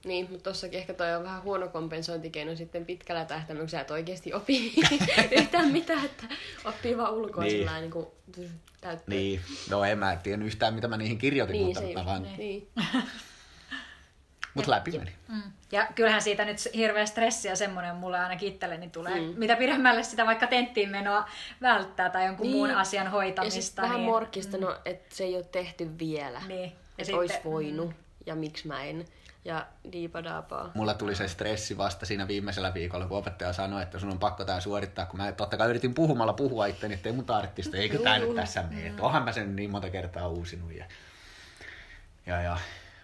Niin, 0.05 0.27
mutta 0.31 0.51
tossakin 0.51 0.79
ehkä 0.79 0.95
toi 0.95 1.15
on 1.15 1.25
vähän 1.25 1.43
huono 1.43 1.69
kompensointikeino 1.69 2.57
sitten 2.57 2.85
pitkällä 2.85 3.25
tähtäimellä, 3.25 3.63
kun 3.63 3.69
sä 3.69 3.81
et 3.81 3.91
oikeasti 3.91 4.35
opi 4.35 4.73
yhtään 5.41 5.69
mitään, 5.73 6.05
että 6.05 6.25
oppii 6.65 6.97
vaan 6.97 7.13
ulkoa 7.15 7.45
Niin. 7.45 7.51
sillä 7.53 7.81
niin 7.81 7.91
kuin 7.91 8.07
täyttöön. 8.81 9.19
Niin, 9.19 9.41
no 9.71 9.85
en 9.85 9.99
mä 9.99 10.17
tiennyt 10.23 10.47
yhtään 10.47 10.75
mitä 10.75 10.89
mä 10.89 10.97
niihin 10.97 11.19
kirjoitin, 11.19 11.53
Niin, 11.53 11.67
mutta 11.67 11.81
se 11.81 11.93
mä 11.95 12.05
vaan, 12.05 12.23
niin. 12.39 12.69
niin. 14.55 14.63
mut 14.63 14.67
läpi 14.67 14.99
meni. 14.99 15.13
Mm. 15.29 15.43
Ja 15.73 15.87
kyllähän 15.95 16.23
siitä 16.23 16.45
nyt 16.45 16.59
hirveä 16.75 17.07
stressi 17.07 17.49
ja 17.49 17.57
semmoinen 17.57 17.97
mulle 17.97 18.19
ainakin 18.19 18.49
itselleni 18.49 18.91
tulee. 18.91 19.21
Mm. 19.21 19.35
Mitä 19.37 19.57
pidemmälle 19.57 20.03
sitä 20.03 20.27
vaikka 20.27 20.47
tenttiin 20.47 20.91
menoa 20.91 21.29
välttää 21.63 22.11
tai 22.11 22.27
jonkun 22.27 22.47
niin. 22.47 22.57
muun 22.57 22.71
asian 22.71 23.05
Ja 23.05 23.11
hoitamista. 23.11 23.61
sitten 23.63 23.83
vähän 23.83 23.97
niin, 23.97 24.11
morkkista, 24.11 24.57
no, 24.59 24.77
että 24.85 25.17
se 25.17 25.25
ei 25.25 25.37
ole 25.37 25.45
tehty 25.45 25.99
vielä. 25.99 26.41
Niin. 26.49 26.61
Ja 26.63 26.67
Että 26.67 27.05
sitten- 27.05 27.19
olisi 27.19 27.39
voinut, 27.45 27.93
ja 28.27 28.35
miksi 28.35 28.69
mä 28.69 28.83
en. 28.85 29.05
Ja 29.45 29.67
diipadaapaa. 29.93 30.71
Mulla 30.75 30.95
tuli 30.95 31.15
se 31.15 31.29
stressi 31.29 31.79
vasta 31.79 32.07
siinä 32.07 32.29
viimeisellä 32.29 32.75
viikolla, 32.75 33.07
kun 33.07 33.19
opettaja 33.19 33.53
sanoi, 33.53 33.83
että 33.83 33.99
sun 33.99 34.11
on 34.11 34.19
pakko 34.19 34.45
tää 34.45 34.61
suorittaa, 34.61 35.07
kun 35.07 35.21
mä 35.21 35.33
totta 35.33 35.57
kai 35.57 35.69
yritin 35.71 35.95
puhumalla 35.95 36.33
puhua 36.33 36.67
itteni, 36.67 36.95
ettei 36.95 37.13
mun 37.13 37.25
tarvitse 37.25 37.63
sitä, 37.63 37.77
eikö 37.77 37.99
tää 37.99 38.19
nyt 38.19 38.35
tässä 38.35 38.63
mene, 38.71 38.87
että 38.87 39.03
onhan 39.03 39.23
mä 39.23 39.33
sen 39.33 39.57
niin 39.57 39.71
monta 39.71 39.91
kertaa 39.91 40.29
uusinut. 40.29 40.73
Ja 40.73 40.85
Ja, 42.27 42.43
ja. 42.43 42.59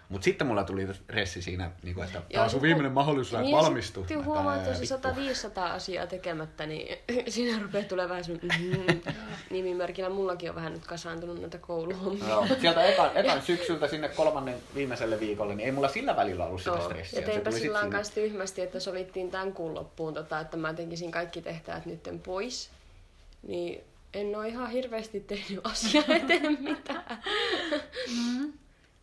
Mutta 0.09 0.25
sitten 0.25 0.47
mulla 0.47 0.63
tuli 0.63 0.87
ressi 1.09 1.41
siinä, 1.41 1.71
niin 1.83 2.03
että 2.03 2.21
tämä 2.31 2.43
on 2.43 2.49
sun 2.49 2.61
viimeinen 2.61 2.89
kun- 2.91 2.93
mahdollisuus 2.93 3.41
niin, 3.41 3.55
valmistua. 3.55 4.03
Sitten 4.07 4.25
huomaa, 4.25 4.55
että 4.55 4.69
jos 4.69 4.91
on 4.91 4.99
vittu. 5.15 5.49
100-500 5.59 5.59
asiaa 5.63 6.07
tekemättä, 6.07 6.65
niin 6.65 6.97
siinä 7.29 7.61
rupeaa 7.61 7.83
tulee 7.83 8.09
vähän 8.09 8.23
sun 8.23 8.39
mm, 8.43 9.01
nimimerkillä. 9.49 10.09
Mullakin 10.09 10.49
on 10.49 10.55
vähän 10.55 10.73
nyt 10.73 10.87
kasaantunut 10.87 11.41
näitä 11.41 11.57
kouluhommia. 11.57 12.29
Joo, 12.29 12.47
sieltä 12.61 12.83
ekan, 12.85 13.09
ekan 13.17 13.41
syksyltä 13.41 13.87
sinne 13.87 14.09
kolmannen 14.09 14.55
viimeiselle 14.75 15.19
viikolle, 15.19 15.55
niin 15.55 15.65
ei 15.65 15.71
mulla 15.71 15.87
sillä 15.87 16.15
välillä 16.15 16.45
ollut 16.45 16.61
sitä 16.61 16.79
stressiä. 16.81 17.19
Ja 17.19 17.25
Se 17.25 17.31
teinpä 17.31 17.51
sillä 17.51 17.79
siinä- 17.79 17.95
kanssa 17.95 18.13
tyhmästi, 18.13 18.61
että 18.61 18.79
sovittiin 18.79 19.31
tämän 19.31 19.53
kuun 19.53 19.75
loppuun, 19.75 20.13
tota, 20.13 20.39
että 20.39 20.57
mä 20.57 20.73
tekisin 20.73 21.11
kaikki 21.11 21.41
tehtävät 21.41 21.85
nytten 21.85 22.19
pois. 22.19 22.69
Niin 23.47 23.81
en 24.13 24.35
ole 24.35 24.47
ihan 24.47 24.69
hirveästi 24.71 25.19
tehnyt 25.19 25.59
asiaa 25.63 26.03
eteen 26.23 26.57
mitään. 26.63 27.23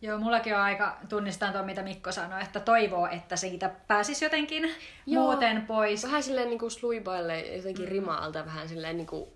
Joo, 0.04 0.18
mullakin 0.18 0.54
on 0.54 0.60
aika, 0.60 0.96
tunnistan 1.08 1.52
tuon 1.52 1.64
mitä 1.64 1.82
Mikko 1.82 2.12
sanoi, 2.12 2.42
että 2.42 2.60
toivoo, 2.60 3.06
että 3.06 3.36
siitä 3.36 3.70
pääsisi 3.86 4.24
jotenkin 4.24 4.74
Joo. 5.06 5.22
muuten 5.22 5.62
pois. 5.66 6.04
Vähän 6.04 6.22
silleen 6.22 6.48
niin 6.48 6.58
kuin 6.58 6.70
sluibaille 6.70 7.40
jotenkin 7.40 7.88
rima-alta 7.88 8.44
vähän 8.44 8.68
silleen 8.68 8.96
niin 8.96 9.06
kuin 9.06 9.28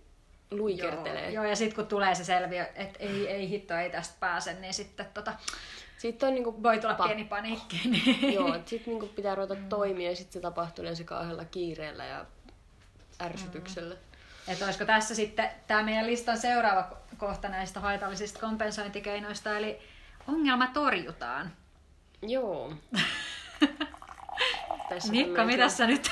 luikertelee. 0.51 1.25
Joo, 1.25 1.33
joo, 1.33 1.45
ja 1.45 1.57
sitten 1.57 1.77
kun 1.77 1.87
tulee 1.87 2.15
se 2.15 2.25
selviö, 2.25 2.67
että 2.75 2.99
ei, 2.99 3.29
ei 3.29 3.49
hitto, 3.49 3.75
ei 3.75 3.91
tästä 3.91 4.15
pääse, 4.21 4.53
niin 4.53 4.75
sitten 4.75 5.07
tota, 5.15 5.33
Sitten 5.99 6.27
on 6.29 6.35
niinku 6.35 6.63
voi 6.63 6.79
tulla 6.79 6.95
pieni 6.95 7.25
paniikki. 7.25 7.81
Niin. 7.91 8.35
Joo, 8.35 8.55
sitten 8.67 8.93
niinku 8.93 9.07
pitää 9.07 9.35
ruveta 9.35 9.57
toimia 9.69 10.11
ja 10.11 10.17
sitten 10.17 10.33
se 10.33 10.41
tapahtuu 10.41 10.83
yleensä 10.83 11.05
kauhealla 11.05 11.45
kiireellä 11.45 12.05
ja 12.05 12.27
ärsytyksellä. 13.23 13.97
Että 14.49 14.65
olisiko 14.65 14.85
tässä 14.85 15.15
sitten 15.15 15.51
tämä 15.67 15.83
meidän 15.83 16.07
listan 16.07 16.39
seuraava 16.39 16.89
ko- 16.93 17.17
kohta 17.17 17.49
näistä 17.49 17.81
haitallisista 17.81 18.41
kompensointikeinoista, 18.41 19.59
eli 19.59 19.79
ongelma 20.29 20.67
torjutaan. 20.67 21.53
Joo. 22.23 22.73
Tässä 24.89 25.11
Mikko, 25.11 25.45
mitä 25.45 25.69
sä 25.69 25.87
nyt 25.87 26.11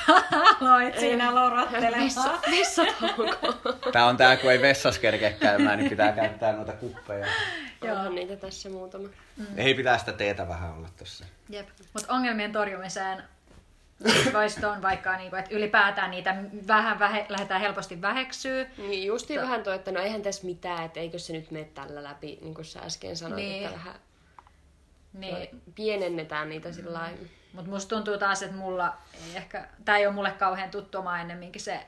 aloit 0.61 0.99
siinä 0.99 1.35
lorottelemaan? 1.35 2.03
Vessa, 2.03 2.39
vessatauko. 2.51 3.53
Tää 3.91 4.05
on 4.05 4.17
tää, 4.17 4.37
kun 4.37 4.51
ei 4.51 4.61
vessas 4.61 4.99
kerkeä 4.99 5.31
käymään, 5.31 5.77
niin 5.77 5.89
pitää 5.89 6.11
käyttää 6.11 6.53
noita 6.53 6.73
kuppeja. 6.73 7.27
Onhan 7.81 8.15
niitä 8.15 8.35
tässä 8.35 8.69
muutama. 8.69 9.09
Ei 9.55 9.73
pitää 9.73 9.97
sitä 9.97 10.13
teetä 10.13 10.47
vähän 10.47 10.73
olla 10.73 10.89
tossa. 10.99 11.25
Jep. 11.49 11.67
Mutta 11.93 12.13
ongelmien 12.13 12.51
torjumiseen 12.51 13.23
voisi 14.33 14.65
on 14.65 14.81
vaikka, 14.81 15.17
niinku, 15.17 15.35
että 15.35 15.55
ylipäätään 15.55 16.11
niitä 16.11 16.35
vähän 16.67 16.99
vähe, 16.99 17.25
lähdetään 17.29 17.61
helposti 17.61 18.01
väheksyä. 18.01 18.65
Niin 18.77 19.07
justiin 19.07 19.41
vähän 19.41 19.63
toi, 19.63 19.75
että 19.75 19.91
no 19.91 19.99
eihän 19.99 20.21
tässä 20.21 20.45
mitään, 20.45 20.85
että 20.85 20.99
eikö 20.99 21.19
se 21.19 21.33
nyt 21.33 21.51
mene 21.51 21.65
tällä 21.65 22.03
läpi, 22.03 22.39
niin 22.41 22.53
kuin 22.53 22.65
sä 22.65 22.79
äsken 22.79 23.15
sanoit, 23.15 23.43
Niin. 23.43 23.65
että 23.65 23.77
vähän 23.77 23.95
Niin, 25.13 25.61
pienennetään 25.75 26.49
niitä 26.49 26.71
sillä 26.71 26.93
lailla. 26.99 27.17
Mutta 27.53 27.69
musta 27.71 27.95
tuntuu 27.95 28.17
taas, 28.17 28.43
että 28.43 28.55
mulla 28.55 28.97
ei 29.13 29.35
ehkä, 29.37 29.67
tämä 29.85 29.97
ei 29.97 30.07
ole 30.07 30.15
mulle 30.15 30.31
kauhean 30.31 30.69
tuttu 30.71 30.97
oma 30.97 31.19
ennemminkin 31.19 31.61
se, 31.61 31.85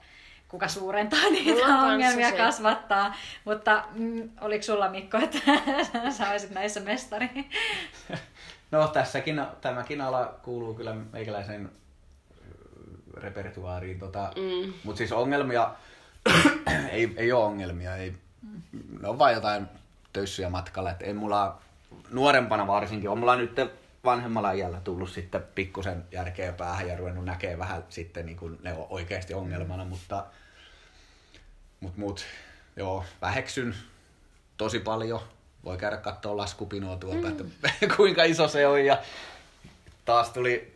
kuka 0.48 0.68
suurentaa 0.68 1.20
Mulla 1.20 1.32
niitä 1.32 1.52
on 1.62 1.68
kanssa 1.68 1.86
ongelmia, 1.88 2.30
se. 2.30 2.38
kasvattaa. 2.38 3.16
Mutta 3.46 3.84
mm, 3.92 4.30
oliko 4.42 4.64
sulla 4.64 4.90
Mikko, 4.90 5.18
että 5.18 5.38
sä 6.18 6.30
olisit 6.30 6.52
näissä 6.52 6.80
mestari? 6.80 7.30
No 8.72 8.88
tässäkin, 8.88 9.42
tämäkin 9.62 10.02
ala 10.02 10.40
kuuluu 10.44 10.74
kyllä 10.74 10.94
meikäläisen 10.94 11.72
ö, 12.32 13.22
repertuaariin. 13.22 14.00
Tota, 14.00 14.32
Mm. 14.36 14.74
Mutta 14.84 14.98
siis 14.98 15.12
ongelmia, 15.12 15.72
ei, 16.92 17.14
ei 17.18 17.32
ole 17.32 17.46
ongelmia. 17.46 17.96
Ei, 17.96 18.14
ne 19.02 19.08
on 19.08 19.20
vain 19.20 19.36
jotain 19.36 19.68
töyssyjä 20.14 20.50
matkalla. 20.50 20.92
Et 20.92 21.02
ei 21.02 21.14
mulla, 21.14 21.62
nuorempana 22.12 22.68
varsinkin, 22.68 23.10
on 23.10 23.18
mulla 23.20 23.36
nyt 23.36 23.51
vanhemmalla 24.04 24.51
iällä 24.51 24.80
tullut 24.84 25.10
sitten 25.10 25.44
pikkusen 25.56 26.04
järkeä 26.12 26.51
päähän 26.54 26.88
ja 26.88 26.98
ruvennut 26.98 27.25
näkee 27.25 27.58
vähän 27.58 27.84
sitten 27.89 28.25
niin 28.25 28.38
kuin 28.38 28.60
ne 28.63 28.74
on 28.74 28.88
oikeasti 28.89 29.34
ongelmana, 29.34 29.86
mutta 29.86 30.25
mut, 31.80 31.98
mut, 31.98 32.25
joo, 32.75 33.06
väheksyn 33.22 33.75
tosi 34.58 34.80
paljon. 34.80 35.22
Voi 35.66 35.78
käydä 35.78 35.98
katsoa 35.98 36.38
laskupinoa 36.38 36.98
tuolta, 36.98 37.28
mm. 37.28 37.38
että 37.38 37.72
kuinka 37.98 38.24
iso 38.24 38.48
se 38.48 38.68
on 38.68 38.86
ja 38.86 38.98
taas 40.06 40.30
tuli 40.30 40.75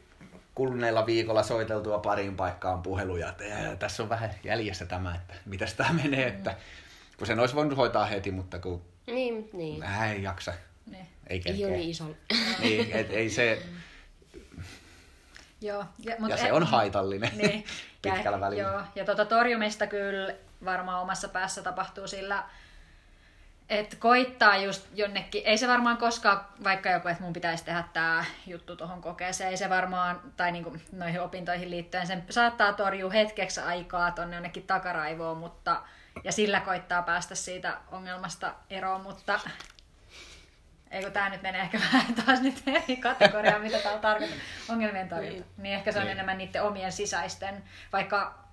kuluneella 0.56 1.06
viikolla 1.06 1.44
soiteltua 1.44 1.98
pariin 2.00 2.36
paikkaan 2.36 2.82
puheluja, 2.82 3.30
että 3.30 3.44
"Ää, 3.52 3.76
tässä 3.76 4.04
on 4.04 4.10
vähän 4.10 4.30
jäljessä 4.44 4.86
tämä, 4.86 5.16
että 5.16 5.34
mitäs 5.46 5.74
tämä 5.74 5.94
menee, 6.04 6.28
että 6.28 6.56
kun 7.18 7.28
sen 7.28 7.40
olisi 7.40 7.56
voinut 7.56 7.78
hoitaa 7.78 8.06
heti, 8.06 8.32
mutta 8.32 8.60
kun 8.60 8.82
Niin, 9.08 9.50
niin. 9.54 9.80
vähän 9.80 10.10
ei 10.10 10.24
jaksa, 10.24 10.54
niin. 10.92 11.08
Ei 11.34 11.38
Ei 11.38 11.44
kerkeä. 11.44 11.68
ole 11.68 11.78
niin 11.78 11.90
iso. 11.90 12.16
Niin, 12.60 12.92
et, 12.92 13.12
ei 13.12 13.30
se, 13.30 13.62
Joo, 15.62 15.86
ja, 16.00 16.16
mut 16.20 16.30
ja 16.30 16.38
se 16.38 16.54
on 16.54 16.64
haitallinen 16.64 17.32
Niin. 17.38 17.66
pitkällä 18.02 18.38
ja, 18.38 18.42
välillä. 18.42 18.64
Joo, 18.64 18.82
ja 18.96 19.06
tuota 19.06 19.26
torjumista 19.26 19.88
kyllä 19.88 20.34
varmaan 20.66 21.02
omassa 21.02 21.28
päässä 21.28 21.62
tapahtuu 21.62 22.08
sillä, 22.08 22.44
että 23.70 23.96
koittaa 23.96 24.58
just 24.58 24.86
jonnekin, 24.94 25.42
ei 25.46 25.58
se 25.58 25.68
varmaan 25.68 25.98
koskaan, 25.98 26.46
vaikka 26.64 26.90
joku, 26.90 27.08
että 27.08 27.24
mun 27.24 27.34
pitäisi 27.34 27.66
tehdä 27.66 27.84
tämä 27.94 28.26
juttu 28.48 28.76
tuohon 28.76 29.02
kokeeseen, 29.02 29.50
ei 29.50 29.58
se 29.58 29.70
varmaan, 29.70 30.22
tai 30.38 30.52
niinku 30.52 30.78
noihin 30.92 31.22
opintoihin 31.22 31.72
liittyen, 31.72 32.08
sen 32.08 32.24
saattaa 32.30 32.74
torjua 32.74 33.12
hetkeksi 33.12 33.62
aikaa 33.62 34.12
tonne 34.12 34.36
jonnekin 34.36 34.68
takaraivoon, 34.68 35.38
mutta, 35.38 35.82
ja 36.24 36.32
sillä 36.32 36.60
koittaa 36.60 37.02
päästä 37.02 37.36
siitä 37.36 37.78
ongelmasta 37.92 38.54
eroon, 38.70 39.02
mutta 39.02 39.40
Eikö 40.94 41.10
tämä 41.12 41.30
nyt 41.30 41.42
menee 41.42 41.62
ehkä 41.62 41.80
vähän 41.94 42.14
taas 42.14 42.42
nyt 42.42 42.64
eri 42.68 42.98
kategoriaan, 42.98 43.62
mitä 43.62 43.80
täällä 43.80 44.02
tarkoittaa, 44.02 44.40
ongelmien 44.70 45.10
torjunta. 45.10 45.32
Niin. 45.40 45.46
niin 45.58 45.76
ehkä 45.76 45.92
se 45.92 45.98
on 46.00 46.04
Niin. 46.06 46.12
enemmän 46.12 46.38
niiden 46.38 46.64
omien 46.64 46.92
sisäisten, 46.92 47.64
vaikka 47.94 48.44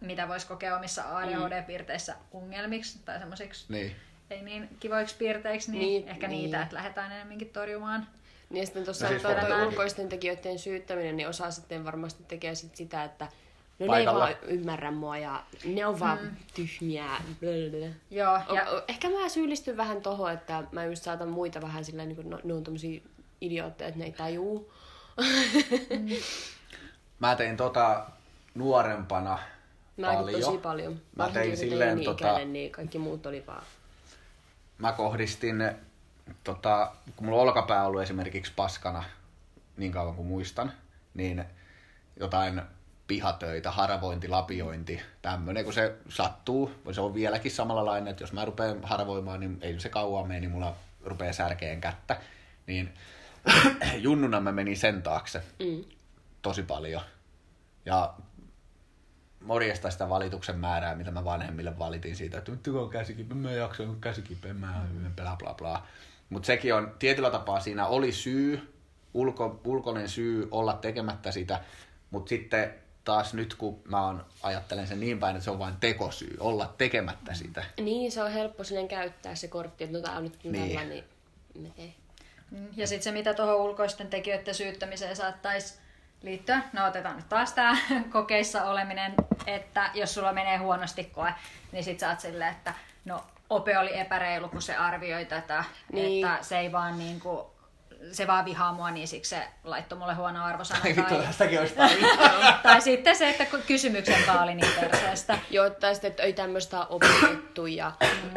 mitä 0.00 0.28
voisi 0.28 0.46
kokea 0.46 0.76
omissa 0.76 1.02
ADHD-piirteissä 1.18 2.14
ongelmiksi 2.32 2.98
tai 3.04 3.18
semmoisiksi 3.18 3.66
Niin. 3.68 3.96
ei 4.30 4.42
niin 4.42 4.68
kivoiksi 4.80 5.16
piirteiksi, 5.16 5.70
niin, 5.70 5.80
Niin, 5.82 6.08
ehkä 6.08 6.28
niin. 6.28 6.42
niitä, 6.42 6.62
että 6.62 6.74
lähdetään 6.76 7.12
enemmänkin 7.12 7.50
torjumaan. 7.50 8.06
Niin 8.50 8.60
ja 8.60 8.66
sitten 8.66 8.84
tuossa 8.84 9.04
No 9.04 9.10
siis 9.10 9.22
tuo 9.22 9.66
ulkoisten 9.66 10.08
tekijöiden 10.08 10.58
syyttäminen, 10.58 11.16
niin 11.16 11.28
osa 11.28 11.50
sitten 11.50 11.84
varmasti 11.84 12.24
tekee 12.28 12.54
sit 12.54 12.76
sitä, 12.76 13.04
että 13.04 13.28
no 13.78 13.86
Paikalla. 13.86 14.24
ne 14.24 14.30
ei 14.30 14.36
vaan 14.40 14.50
ymmärrä 14.50 14.90
mua 14.90 15.18
ja 15.18 15.42
ne 15.64 15.86
on 15.86 16.00
vaan 16.00 16.18
mm. 16.22 16.36
tyhmiä. 16.54 17.06
Blablabla. 17.40 17.94
Joo, 18.10 18.38
Ja... 18.48 18.54
ja, 18.54 18.82
Ehkä 18.88 19.10
mä 19.10 19.28
syyllistyn 19.28 19.76
vähän 19.76 20.02
tohon, 20.02 20.32
että 20.32 20.64
mä 20.72 20.84
just 20.84 21.02
saatan 21.02 21.28
muita 21.28 21.60
vähän 21.60 21.84
sillä 21.84 22.04
niin 22.04 22.16
kuin, 22.16 22.30
no, 22.30 22.40
ne 22.44 22.54
on 22.54 22.64
tommosia 22.64 23.00
idiootteja, 23.40 23.88
että 23.88 23.98
ne 23.98 24.04
ei 24.04 24.12
tajuu. 24.12 24.72
Mä 27.18 27.36
tein 27.36 27.56
tota 27.56 28.06
nuorempana 28.54 29.38
Mäkin 29.96 30.18
paljon. 30.18 30.40
tosi 30.40 30.58
paljon. 30.58 31.00
Mä 31.16 31.28
tein 31.28 31.56
silleen 31.56 31.98
tota- 31.98 32.44
niin 32.44 32.72
kaikki 32.72 32.98
muut 32.98 33.26
oli 33.26 33.44
vaan... 33.46 33.62
mä 34.78 34.92
kohdistin, 34.92 35.70
tota, 36.44 36.92
kun 37.16 37.26
mulla 37.26 37.42
on 37.42 37.48
olkapää 37.48 37.86
ollut 37.86 38.02
esimerkiksi 38.02 38.52
paskana 38.56 39.04
niin 39.76 39.92
kauan 39.92 40.14
kuin 40.14 40.28
muistan, 40.28 40.72
niin 41.14 41.44
jotain 42.20 42.62
pihatöitä, 43.06 43.70
haravointi, 43.70 44.28
lapiointi, 44.28 45.00
tämmöinen, 45.22 45.64
kun 45.64 45.72
se 45.72 45.96
sattuu, 46.08 46.70
se 46.92 47.00
on 47.00 47.14
vieläkin 47.14 47.50
samalla 47.50 47.84
lailla, 47.84 48.10
että 48.10 48.22
jos 48.22 48.32
mä 48.32 48.44
rupean 48.44 48.78
haravoimaan, 48.82 49.40
niin 49.40 49.58
ei 49.60 49.80
se 49.80 49.88
kauan 49.88 50.28
mene, 50.28 50.40
niin 50.40 50.50
mulla 50.50 50.76
rupeaa 51.04 51.32
särkeen 51.32 51.80
kättä. 51.80 52.16
Niin 52.66 52.94
junnuna 53.96 54.40
mä 54.40 54.52
menin 54.52 54.76
sen 54.76 55.02
taakse 55.02 55.42
Mm. 55.58 55.84
tosi 56.42 56.62
paljon. 56.62 57.02
Ja 57.84 58.14
morjesta 59.40 59.90
sitä 59.90 60.08
valituksen 60.08 60.58
määrää, 60.58 60.94
mitä 60.94 61.10
mä 61.10 61.24
vanhemmille 61.24 61.78
valitin 61.78 62.16
siitä, 62.16 62.38
että 62.38 62.52
nyt 62.52 62.66
on 62.68 62.90
käsikipeä, 62.90 63.36
mä 63.36 63.50
en 63.50 63.56
jaksa, 63.56 63.84
kun 63.84 64.00
käsikipeä, 64.00 64.54
mä 64.54 64.86
bla 65.16 65.36
bla 65.36 65.54
bla. 65.54 65.86
Mutta 66.30 66.46
sekin 66.46 66.74
on, 66.74 66.94
tietyllä 66.98 67.30
tapaa 67.30 67.60
siinä 67.60 67.86
oli 67.86 68.12
syy, 68.12 68.74
ulko, 69.14 69.60
ulkoinen 69.64 70.08
syy 70.08 70.48
olla 70.50 70.72
tekemättä 70.72 71.30
sitä, 71.30 71.60
mutta 72.10 72.28
sitten 72.28 72.74
taas 73.04 73.34
nyt 73.34 73.54
kun 73.54 73.82
mä 73.88 74.06
oon, 74.06 74.26
ajattelen 74.42 74.86
sen 74.86 75.00
niin 75.00 75.18
päin, 75.20 75.36
että 75.36 75.44
se 75.44 75.50
on 75.50 75.58
vain 75.58 75.76
tekosyy, 75.80 76.36
olla 76.40 76.74
tekemättä 76.78 77.34
sitä. 77.34 77.64
Niin, 77.80 78.12
se 78.12 78.22
on 78.22 78.32
helppo 78.32 78.64
silleen 78.64 78.88
käyttää 78.88 79.34
se 79.34 79.48
kortti, 79.48 79.84
että 79.84 79.96
no 79.98 80.02
tää 80.04 80.16
on 80.16 80.22
nyt 80.24 80.38
Niin. 80.44 80.52
niin. 80.52 80.76
tällä, 80.76 80.88
niin 80.88 81.04
me 81.54 81.68
teen. 81.76 81.94
Mm, 82.50 82.66
ja 82.76 82.86
sitten 82.86 83.02
se, 83.02 83.12
mitä 83.12 83.34
tuohon 83.34 83.56
ulkoisten 83.56 84.08
tekijöiden 84.08 84.54
syyttämiseen 84.54 85.16
saattaisi 85.16 85.74
liittyä, 86.22 86.60
no 86.72 86.86
otetaan 86.86 87.16
nyt 87.16 87.28
taas 87.28 87.52
tämä 87.52 87.76
kokeissa 88.12 88.64
oleminen, 88.64 89.14
että 89.46 89.90
jos 89.94 90.14
sulla 90.14 90.32
menee 90.32 90.56
huonosti 90.56 91.04
koe, 91.04 91.34
niin 91.72 91.84
sit 91.84 92.00
sä 92.00 92.08
oot 92.10 92.20
silleen, 92.20 92.50
että 92.52 92.74
no 93.04 93.24
Ope 93.50 93.78
oli 93.78 93.98
epäreilu, 93.98 94.48
kun 94.48 94.62
se 94.62 94.76
arvioi 94.76 95.24
tätä, 95.24 95.64
Niin. 95.92 96.26
että 96.26 96.42
se 96.44 96.58
ei 96.58 96.72
vaan 96.72 96.98
niinku, 96.98 97.53
se 98.12 98.26
vaan 98.26 98.44
vihaa 98.44 98.72
mua, 98.72 98.90
niin 98.90 99.08
siksi 99.08 99.28
se 99.28 99.48
laittoi 99.64 99.98
mulle 99.98 100.14
huono 100.14 100.44
arvosana. 100.44 100.80
Tai, 101.38 101.58
olisi 101.58 101.74
tarvittu. 101.74 102.06
tai 102.62 102.80
sitten 102.80 103.16
se, 103.16 103.30
että 103.30 103.46
kysymyksen 103.66 104.24
kaali 104.26 104.54
niin 104.54 104.72
perseestä. 104.80 105.38
Joo, 105.50 105.70
tai 105.70 105.94
sitten, 105.94 106.10
että 106.10 106.22
ei 106.22 106.32
tämmöistä 106.32 106.78
ole 106.78 106.86
opetettu 106.90 107.66
ja 107.66 107.92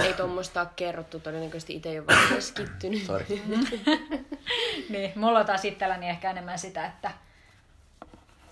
ei 0.05 0.13
tuommoista 0.13 0.61
ole 0.61 0.69
kerrottu. 0.75 1.19
Todennäköisesti 1.19 1.75
itse 1.75 1.89
ei 1.89 1.99
ole 1.99 2.07
vaan 2.07 2.27
keskittynyt. 2.33 3.05
Sorry. 3.05 3.25
niin, 4.89 5.11
mulla 5.15 5.39
on 5.39 5.45
taas 5.45 5.65
itselläni 5.65 6.09
ehkä 6.09 6.31
enemmän 6.31 6.59
sitä, 6.59 6.85
että 6.85 7.11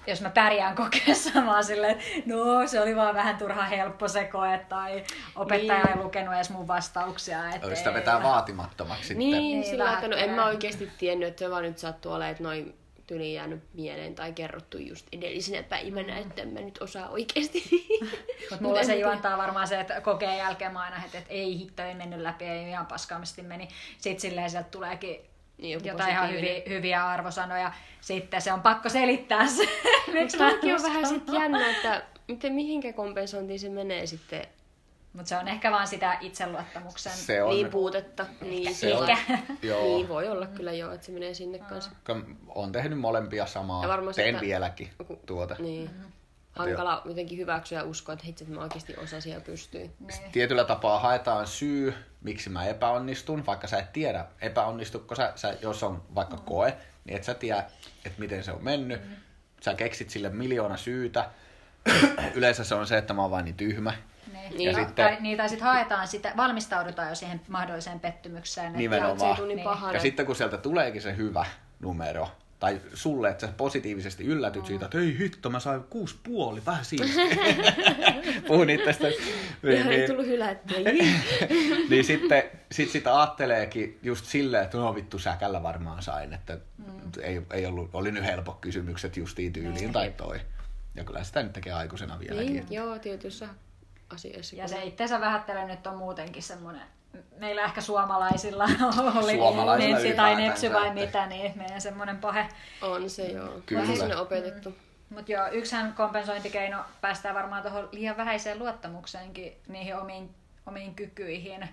jos 0.08 0.22
mä 0.22 0.30
pärjään 0.30 0.76
kokeessa, 0.76 1.42
mä 1.42 1.54
oon 1.54 1.64
silleen, 1.64 1.92
että 2.00 2.22
no 2.26 2.68
se 2.68 2.82
oli 2.82 2.96
vaan 2.96 3.16
vähän 3.16 3.38
turha 3.38 3.64
helppo 3.64 4.08
se 4.08 4.24
koe, 4.24 4.66
tai 4.70 5.04
opettaja 5.36 5.84
Niin. 5.84 5.98
ei 5.98 6.04
lukenut 6.04 6.34
edes 6.36 6.50
mun 6.50 6.68
vastauksia. 6.68 7.50
Et 7.50 7.78
Sitä 7.78 7.94
vetää 7.94 8.24
vaatimattomaksi 8.24 9.02
sitten. 9.08 9.18
Niin, 9.18 9.32
Niin, 9.38 9.64
sillä 9.64 9.94
että 9.94 10.08
no 10.08 10.16
en 10.16 10.30
mä 10.30 10.46
oikeasti 10.46 10.92
tiennyt, 10.98 11.28
että 11.30 11.40
se 11.40 11.52
vaan 11.52 11.64
nyt 11.64 11.78
sattuu 11.78 12.12
olemaan, 12.12 12.32
että 12.32 12.44
noin 12.44 12.76
tyli 13.08 13.34
jäänyt 13.34 13.64
mieleen 13.74 14.16
tai 14.16 14.34
kerrottu 14.34 14.78
just 14.78 15.08
edellisenä 15.14 15.64
päivänä, 15.64 16.18
että 16.18 16.42
en 16.42 16.48
mä 16.50 16.60
nyt 16.60 16.78
osaa 16.82 17.10
oikeasti. 17.10 17.64
Mut 18.52 18.62
mulla 18.62 18.84
se 18.84 18.96
juontaa 18.96 19.38
varmaan 19.38 19.68
se, 19.68 19.80
että 19.80 20.02
kokeen 20.02 20.38
jälkeen 20.38 20.74
mä 20.74 20.80
aina 20.82 21.00
heti, 21.00 21.18
että 21.18 21.34
ei 21.34 21.60
hitto, 21.60 21.84
ei 21.84 21.94
mennyt 21.94 22.20
läpi, 22.20 22.46
ei 22.46 22.70
ihan 22.70 22.86
paskaamasti 22.86 23.42
meni. 23.42 23.68
Sitten 23.98 24.22
silleen 24.22 24.50
sieltä 24.50 24.70
tuleekin 24.70 25.10
Niin, 25.12 25.35
joku 25.58 25.88
jotain 25.88 26.12
ihan 26.12 26.32
hyviä, 26.32 26.62
hyviä 26.70 27.08
arvosanoja. 27.08 27.72
Sitten 28.02 28.42
se 28.42 28.54
on 28.54 28.62
pakko 28.62 28.90
selittää 28.90 29.48
se. 29.48 29.64
Miksi 30.14 30.38
on 30.74 30.84
vähän 30.84 31.08
sit 31.08 31.24
jännä, 31.34 31.72
että 31.72 32.04
miten, 32.28 32.54
mihinkä 32.54 32.94
kompensointiin 32.94 33.60
se 33.60 33.70
menee 33.70 34.06
sitten. 34.06 34.46
Mutta 35.14 35.30
se 35.30 35.38
on 35.38 35.48
ehkä 35.48 35.72
vaan 35.72 35.88
sitä 35.88 36.18
itseluottamuksen. 36.22 37.12
Se 37.12 37.44
on, 37.44 37.50
Niin 37.50 37.70
puutetta. 37.70 38.26
Niin, 38.42 38.76
se 38.76 38.96
on, 38.96 39.10
Ehkä. 39.10 39.38
joo. 39.62 39.84
niin, 39.84 40.10
voi 40.10 40.28
olla 40.30 40.48
kyllä 40.48 40.72
joo, 40.74 40.92
että 40.92 41.06
se 41.06 41.12
menee 41.12 41.34
sinne 41.34 41.60
kanssa. 41.60 41.92
on 42.56 42.72
tehnyt 42.72 43.00
molempia 43.00 43.44
Ja 43.44 43.48
samaa. 43.48 43.88
varmasti, 43.88 44.22
Teen 44.22 44.36
että- 44.36 44.46
vieläkin 44.46 44.90
tuota. 45.26 45.56
Niin. 45.60 45.90
Hankala 46.52 47.02
jotenkin 47.06 47.38
hyväksyä 47.38 47.78
ja 47.80 47.84
uskoa, 47.86 48.14
että 48.14 48.26
hitse, 48.26 48.44
että 48.44 48.56
mä 48.56 48.62
oikeasti 48.62 48.96
osasin 48.98 49.34
ja 49.34 49.42
pystyin. 49.42 49.94
Niin. 50.00 50.32
Tietyllä 50.32 50.64
tapaa 50.64 51.00
haetaan 51.00 51.48
syy, 51.48 51.94
miksi 52.26 52.50
mä 52.50 52.66
epäonnistun, 52.66 53.46
vaikka 53.46 53.68
sä 53.68 53.78
et 53.78 53.94
tiedä 53.94 54.26
epäonnistutko 54.42 55.16
sä, 55.16 55.34
sä 55.36 55.54
jos 55.62 55.84
on 55.84 56.04
vaikka 56.16 56.38
koe, 56.38 56.78
niin 57.06 57.18
et 57.18 57.24
sä 57.24 57.34
tiedä, 57.34 57.64
että 58.06 58.20
miten 58.20 58.44
se 58.44 58.52
on 58.52 58.64
mennyt. 58.64 59.02
Sä 59.62 59.74
keksit 59.74 60.10
sille 60.10 60.30
miljoona 60.30 60.78
syytä. 60.78 61.30
Yleensä 62.36 62.64
se 62.64 62.76
on 62.76 62.88
se, 62.88 62.98
että 62.98 63.14
mä 63.14 63.22
oon 63.22 63.32
vain 63.32 63.46
niin 63.46 63.56
tyhmä. 63.56 63.94
Niin. 64.34 64.62
Ja 64.62 64.72
Ja 64.72 64.78
sitten- 64.78 65.06
tai, 65.06 65.18
niin, 65.20 65.38
tai 65.38 65.50
sitten 65.50 65.68
haetaan 65.68 66.08
sitä, 66.08 66.34
valmistaudutaan 66.38 67.10
jo 67.10 67.16
siihen 67.16 67.42
mahdolliseen 67.48 68.00
pettymykseen. 68.00 68.68
että- 68.68 68.78
Nimenomaan. 68.78 69.36
Tule 69.36 69.48
niin 69.48 69.56
Niin. 69.56 69.64
pahana. 69.64 69.94
Ja 69.94 70.00
sitten 70.00 70.26
kun 70.26 70.36
sieltä 70.36 70.58
tuleekin 70.58 71.02
se 71.02 71.16
hyvä 71.18 71.46
numero, 71.80 72.28
tai 72.66 72.82
sulle, 72.94 73.30
että 73.30 73.48
sä 73.48 73.54
positiivisesti 73.58 74.24
yllätyt 74.24 74.66
siitä, 74.66 74.86
että 74.86 74.98
ei 74.98 75.18
hitto, 75.20 75.50
mä 75.50 75.60
sain 75.60 75.84
kuusi 75.84 76.16
puoli, 76.24 76.62
vähän 76.66 76.86
siistiä. 76.86 77.26
Puhun 78.48 78.70
itsestä. 78.70 79.08
Niin, 79.08 79.18
ei 79.64 79.84
niin, 79.84 80.10
tullut 80.10 80.26
hylättyä. 80.26 80.78
niin 81.90 82.04
sitten 82.04 82.44
sit 82.72 82.90
sitä 82.90 83.20
ajatteleekin 83.20 84.00
just 84.04 84.26
silleen, 84.26 84.64
että 84.64 84.78
no 84.78 84.96
vittu 84.96 85.20
säkällä 85.20 85.64
varmaan 85.64 86.04
sain, 86.04 86.34
että 86.34 86.58
ei, 87.22 87.42
ei 87.54 87.66
ollut, 87.66 87.90
oli 87.94 88.12
nyt 88.12 88.24
helpot 88.24 88.60
kysymykset 88.62 89.18
justiin 89.18 89.54
tyyliin 89.54 89.92
tai 89.92 90.14
toi. 90.18 90.40
Ja 90.96 91.04
kyllä 91.04 91.24
sitä 91.24 91.44
nyt 91.44 91.54
tekee 91.54 91.74
aikuisena 91.74 92.20
vieläkin. 92.20 92.54
niin, 92.54 92.66
joo, 92.70 93.00
tietyissä 93.00 93.50
asioissa. 94.10 94.56
Ja 94.56 94.68
se 94.68 94.84
itsensä 94.84 95.22
vähättely 95.22 95.66
nyt 95.66 95.88
on 95.88 95.98
muutenkin 95.98 96.44
semmoinen, 96.44 96.82
meillä 97.38 97.64
ehkä 97.64 97.82
suomalaisilla 97.82 98.64
oli 99.24 99.34
Suomalaisilla 99.36 99.98
Nensi 99.98 100.14
tai 100.14 100.36
Nepsy 100.36 100.74
vai 100.74 100.88
että- 100.88 100.94
mitä, 101.02 101.26
niin 101.26 101.52
meidän 101.56 101.82
semmoinen 101.82 102.18
pahe. 102.18 102.48
On 102.82 103.10
se 103.10 103.24
joo. 103.28 103.50
Kyllä. 103.66 103.82
Vähän 103.82 103.96
semmoinen 103.98 104.22
opetettu. 104.22 104.76
Mutta 105.10 105.32
joo, 105.32 105.48
yksihän 105.52 105.94
kompensointikeino 105.94 106.78
päästää 107.02 107.34
varmaan 107.34 107.62
tuohon 107.62 107.90
liian 107.92 108.18
vähäiseen 108.18 108.60
luottamukseenkin 108.60 109.54
niihin 109.68 109.96
omiin, 109.98 110.36
omiin 110.66 110.96
kykyihin. 110.96 111.70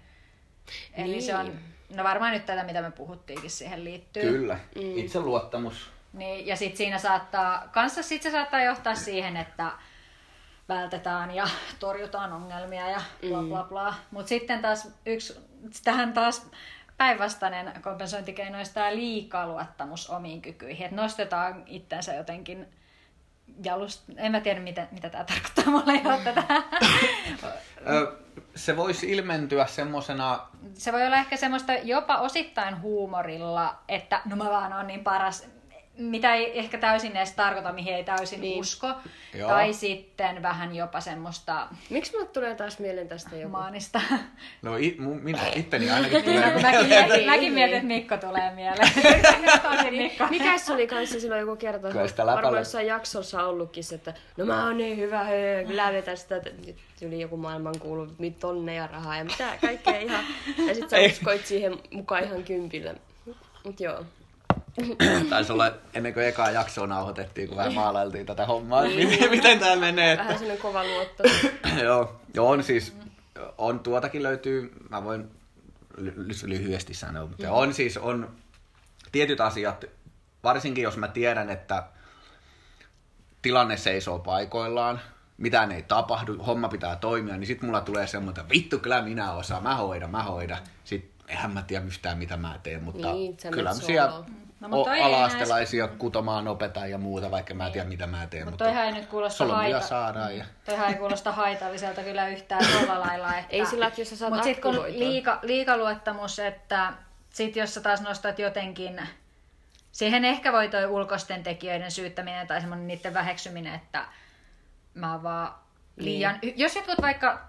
Eli 0.94 1.08
Niin. 1.08 1.22
se 1.22 1.36
on, 1.36 1.52
no 1.96 2.04
varmaan 2.04 2.32
nyt 2.32 2.46
tätä, 2.46 2.64
mitä 2.64 2.82
me 2.82 2.90
puhuttiinkin 2.90 3.50
siihen 3.50 3.84
liittyy. 3.84 4.22
Kyllä, 4.22 4.58
itseluottamus. 4.74 5.90
Niin, 6.12 6.46
ja 6.46 6.56
sitten 6.56 6.76
siinä 6.76 6.98
saattaa, 6.98 7.68
kanssa 7.72 8.02
sit 8.02 8.22
se 8.22 8.30
saattaa 8.30 8.62
johtaa 8.62 8.94
siihen, 8.94 9.36
että 9.36 9.72
vältetään 10.68 11.30
ja 11.30 11.48
torjutaan 11.80 12.32
ongelmia 12.32 12.90
ja 12.90 13.00
bla 13.28 13.42
bla 13.42 13.64
bla. 13.64 13.94
Mutta 14.10 14.28
sitten 14.28 14.62
taas 14.62 14.88
yksi, 15.06 15.40
tähän 15.84 16.12
taas 16.12 16.50
päinvastainen 16.96 17.82
kompensointikeino 17.82 18.56
olisi 18.56 18.74
tämä 18.74 18.94
liikaluottamus 18.94 20.10
omiin 20.10 20.42
kykyihin. 20.42 20.84
Että 20.84 20.96
nostetaan 20.96 21.62
itsensä 21.66 22.14
jotenkin 22.14 22.68
jalust... 23.64 24.02
En 24.16 24.32
mä 24.32 24.40
tiedä, 24.40 24.60
mitä, 24.60 24.86
mitä 24.90 25.10
tämä 25.10 25.24
tarkoittaa 25.24 25.64
mulle 25.80 25.94
jo 25.94 26.32
tätä. 26.32 26.44
Se 28.54 28.76
voisi 28.76 29.10
ilmentyä 29.10 29.66
semmosena, 29.66 30.46
Se 30.74 30.92
voi 30.92 31.06
olla 31.06 31.16
ehkä 31.16 31.36
semmoista 31.36 31.72
jopa 31.72 32.16
osittain 32.16 32.80
huumorilla, 32.80 33.78
että 33.88 34.20
no 34.24 34.36
mä 34.36 34.44
vaan 34.44 34.72
oon 34.72 34.86
niin 34.86 35.04
paras, 35.04 35.48
mitä 35.98 36.34
ei 36.34 36.58
ehkä 36.58 36.78
täysin 36.78 37.16
edes 37.16 37.32
tarkoita, 37.32 37.72
mihin 37.72 37.94
ei 37.94 38.04
täysin 38.04 38.40
Niin. 38.40 38.50
niin. 38.50 38.60
usko. 38.60 38.92
Joo. 39.34 39.48
Tai 39.50 39.72
sitten 39.72 40.42
vähän 40.42 40.74
jopa 40.76 41.00
semmoista 41.00 41.68
Miksi 41.90 42.12
mulle 42.12 42.26
tulee 42.26 42.54
taas 42.54 42.78
mieleen 42.78 43.08
tästä 43.08 43.36
joku? 43.36 43.48
maanista. 43.48 44.00
no 44.62 44.76
i, 44.76 44.96
mu, 44.98 45.14
minä 45.14 45.38
itteni 45.56 45.90
ainakin 45.90 46.12
Niin, 46.12 46.24
tulee 46.24 46.62
mäkin, 46.62 46.86
mieleen. 46.86 47.08
mäkin, 47.08 47.26
mäkin 47.26 47.40
Niin. 47.40 47.52
mietin, 47.54 47.74
että 47.74 47.86
Mikko 47.88 48.16
tulee 48.16 48.54
mieleen. 48.54 48.88
Mikko. 50.02 50.26
Mikä 50.30 50.58
se 50.58 50.72
oli 50.72 50.86
kanssa 50.86 51.20
silloin 51.20 51.40
joku 51.40 51.56
kerta? 51.56 51.88
Kyllä 51.90 52.08
sitä 52.08 52.26
Varmaan 52.26 52.56
jossain 52.58 52.86
jaksossa 52.86 53.46
ollutkin 53.46 53.84
se, 53.84 53.94
että 53.94 54.14
no 54.36 54.44
mä 54.44 54.64
oon 54.66 54.76
niin 54.76 54.96
hyvä, 54.96 55.24
höö, 55.24 55.64
kyllä 55.64 55.92
vetä 55.92 56.16
sitä, 56.16 56.40
nyt 56.66 56.76
tuli 57.00 57.20
joku 57.20 57.36
maailman 57.36 57.74
kuulu 57.78 58.06
tonneja 58.40 58.86
rahaa 58.86 59.16
ja 59.16 59.24
mitä 59.24 59.48
kaikkea 59.60 59.98
ihan. 60.00 60.24
Ja 60.68 60.74
sit 60.74 60.90
sä 60.90 60.96
uskoit 61.10 61.46
siihen 61.46 61.78
mukaan 61.90 62.24
ihan 62.24 62.44
kympillä. 62.44 62.94
Mut 63.64 63.80
joo. 63.80 64.04
Taisi 65.30 65.52
olla 65.52 65.72
ennen 65.94 66.14
kuin 66.14 66.26
ekaa 66.26 66.50
jaksoa 66.50 66.86
nauhoitettiin, 66.86 67.48
kun 67.48 67.56
vähän 67.56 67.74
maalailtiin 67.74 68.26
tätä 68.26 68.46
hommaa, 68.46 68.82
miten, 68.82 69.30
miten 69.30 69.58
tämä 69.58 69.76
menee. 69.76 70.16
Vähän 70.16 70.30
Että... 70.32 70.38
sellainen 70.38 70.62
kova 70.62 70.84
luotto. 70.84 71.22
Joo, 71.84 72.20
joo, 72.34 72.50
on 72.50 72.62
siis, 72.62 72.96
on 73.58 73.80
tuotakin 73.80 74.22
löytyy, 74.22 74.72
mä 74.88 75.04
voin 75.04 75.30
ly- 75.96 76.46
lyhyesti 76.46 76.94
sanoa, 76.94 77.26
mutta 77.26 77.52
on 77.52 77.74
siis, 77.74 77.96
on 77.96 78.30
tietyt 79.12 79.40
asiat, 79.40 79.84
varsinkin 80.44 80.82
jos 80.82 80.96
mä 80.96 81.08
tiedän, 81.08 81.50
että 81.50 81.82
tilanne 83.42 83.76
seisoo 83.76 84.18
paikoillaan, 84.18 85.00
mitään 85.38 85.72
ei 85.72 85.82
tapahdu, 85.82 86.42
homma 86.42 86.68
pitää 86.68 86.96
toimia, 86.96 87.36
niin 87.36 87.46
sit 87.46 87.62
mulla 87.62 87.80
tulee 87.80 88.06
semmoinen, 88.06 88.48
vittu 88.48 88.78
kyllä 88.78 89.02
minä 89.02 89.32
osaan, 89.32 89.62
mä 89.62 89.74
hoidan, 89.74 90.10
mä 90.10 90.22
hoidan. 90.22 90.58
Sitten 90.84 91.12
eihän 91.28 91.50
mä 91.50 91.62
tiedä 91.62 91.84
yhtään 91.86 92.18
mitä 92.18 92.36
mä 92.36 92.60
teen, 92.62 92.82
mutta 92.82 93.12
Niin, 93.12 93.36
kyllä 93.50 93.74
siellä. 93.74 94.24
No, 94.62 94.68
mut 94.68 94.84
toi 94.84 94.94
ei 94.94 95.00
enää 95.00 95.08
ala-astelaisia 95.08 95.88
kutomaan 95.88 96.48
opetan 96.48 96.90
ja 96.90 96.98
muuta, 96.98 97.30
vaikka 97.30 97.54
mä 97.54 97.66
en 97.66 97.72
tiedä 97.72 97.88
mitä 97.88 98.06
mä 98.06 98.26
teen. 98.26 98.44
Mutta 98.44 98.64
toihan 98.64 98.84
ei 98.84 98.92
nyt 98.92 99.06
kuulosta 99.06 99.46
haita- 99.46 99.80
saadaan 99.80 100.36
ja... 100.36 100.44
Toihan 100.64 100.88
ei 100.88 100.94
kuulosta 100.94 101.32
haitalliselta 101.32 102.02
kyllä 102.02 102.28
yhtään 102.28 102.64
tuolla 102.72 103.00
lailla. 103.00 103.36
Että... 103.36 103.46
Ei 103.50 103.66
sillä, 103.66 103.86
että 103.86 104.00
jos 104.00 104.10
sä 104.10 104.16
saat 104.16 104.30
Mutta 104.32 104.44
sitten 104.44 104.74
kun 104.74 104.84
liika, 104.88 105.38
liikaluottamus, 105.42 106.38
että 106.38 106.92
sit 107.30 107.56
jos 107.56 107.74
sä 107.74 107.80
taas 107.80 108.00
nostat 108.00 108.38
jotenkin, 108.38 109.08
siihen 109.92 110.24
ehkä 110.24 110.52
voi 110.52 110.68
toi 110.68 110.86
ulkoisten 110.86 111.42
tekijöiden 111.42 111.90
syyttäminen 111.90 112.46
tai 112.46 112.60
semmoinen 112.60 112.86
niiden 112.86 113.14
väheksyminen, 113.14 113.74
että 113.74 114.04
mä 114.94 115.12
oon 115.12 115.22
vaan 115.22 115.54
liian... 115.96 116.38
Niin. 116.42 116.54
Jos 116.56 116.76
jotkut 116.76 117.02
vaikka 117.02 117.40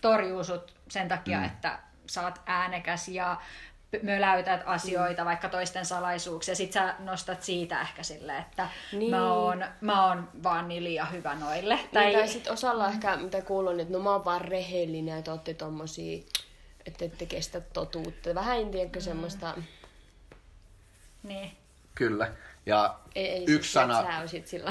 torjuu 0.00 0.44
sut 0.44 0.74
sen 0.88 1.08
takia, 1.08 1.38
Mm. 1.38 1.44
että 1.44 1.78
sä 2.06 2.22
oot 2.22 2.40
äänekäs 2.46 3.08
ja 3.08 3.36
möläytät 4.02 4.60
asioita, 4.66 5.22
Mm. 5.22 5.26
vaikka 5.26 5.48
toisten 5.48 5.86
salaisuuksia, 5.86 6.54
sit 6.54 6.72
sä 6.72 6.94
nostat 6.98 7.42
siitä 7.42 7.80
ehkä 7.80 8.02
silleen, 8.02 8.40
että 8.42 8.68
Niin. 8.92 9.10
mä, 9.10 9.32
oon, 9.32 9.64
mä 9.80 10.06
oon 10.06 10.28
vaan 10.42 10.68
niin 10.68 10.84
liian 10.84 11.12
hyvä 11.12 11.34
noille. 11.34 11.78
Tai, 11.92 12.12
tai 12.12 12.28
sit 12.28 12.48
osalla 12.48 12.88
ehkä, 12.88 13.16
mitä 13.16 13.42
kuulun, 13.42 13.80
että 13.80 13.92
no 13.92 13.98
mä 14.00 14.10
oon 14.12 14.24
vaan 14.24 14.40
rehellinen 14.40 15.16
ja 15.16 15.22
te 15.22 15.30
ootte 15.30 15.54
tommosia, 15.54 16.18
että 16.86 17.04
ette 17.04 17.26
kestä 17.26 17.60
totuutta. 17.60 18.34
Vähän 18.34 18.58
en 18.60 18.70
tiedäkö 18.70 19.00
semmoista, 19.00 19.54
Niin. 21.22 21.52
Kyllä. 21.94 22.32
Ja 22.66 22.98
ei, 23.14 23.26
ei 23.28 23.44
yksi 23.48 23.72
sit, 23.72 23.82
että 23.82 23.94
sana... 23.94 24.12
Sä 24.12 24.18
oisit 24.20 24.46
sillä 24.46 24.70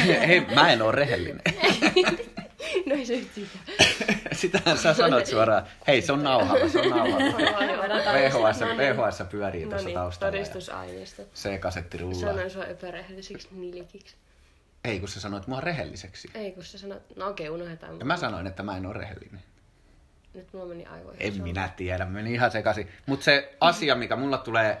Hei, 0.26 0.40
mä 0.40 0.72
en 0.72 0.82
oo 0.82 0.92
rehellinen. 0.92 1.42
No 2.86 2.94
ei 2.94 3.06
se. 3.06 3.20
Sitähän 4.36 4.78
sä 4.78 4.94
sanoit 4.94 5.26
suoraan. 5.26 5.66
Hei, 5.86 6.02
se 6.02 6.12
on 6.12 6.22
nauhalla, 6.22 6.68
se 6.68 6.78
on 6.80 6.90
nauhalla. 6.90 7.38
VHS, 8.14 8.60
No 8.60 8.66
niin. 8.66 8.78
VHS 8.78 9.22
pyörii 9.30 9.64
No 9.64 9.70
tuossa 9.70 9.86
niin, 9.88 9.94
taustalla. 9.94 10.32
todistusaineisto. 10.32 11.22
Se 11.34 11.58
kasetti 11.58 11.98
rullaa. 11.98 12.20
Sanoin 12.20 12.50
sua 12.50 12.64
epärehellisiksi 12.64 13.48
nilikiksi. 13.50 14.16
Ei, 14.84 15.00
kun 15.00 15.08
sä 15.08 15.20
sanoit 15.20 15.46
mua 15.46 15.60
rehelliseksi. 15.60 16.28
Ei, 16.34 16.52
kun 16.52 16.64
sä 16.64 16.78
sanoit, 16.78 17.02
no 17.16 17.28
okei, 17.28 17.48
unohdetaan. 17.50 17.98
Ja 17.98 18.04
mä 18.04 18.16
sanoin, 18.16 18.46
että 18.46 18.62
mä 18.62 18.76
en 18.76 18.86
oo 18.86 18.92
rehellinen. 18.92 19.40
Nyt 20.34 20.52
mulla 20.52 20.66
meni 20.66 20.86
aivoihin. 20.86 21.22
En 21.22 21.32
Se 21.32 21.38
on- 21.38 21.42
minä 21.48 21.68
tiedä, 21.76 22.04
meni 22.04 22.32
ihan 22.32 22.50
sekaisin. 22.50 22.88
Mutta 23.06 23.24
se 23.24 23.56
asia, 23.60 23.94
mikä 23.94 24.16
mulla 24.16 24.38
tulee 24.38 24.78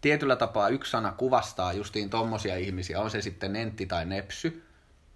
tietyllä 0.00 0.36
tapaa 0.36 0.68
yksi 0.68 0.90
sana 0.90 1.12
kuvastaa 1.12 1.72
justiin 1.72 2.10
tommosia 2.10 2.56
ihmisiä, 2.56 3.00
on 3.00 3.10
se 3.10 3.22
sitten 3.22 3.52
nentti 3.52 3.86
tai 3.86 4.04
nepsy, 4.04 4.62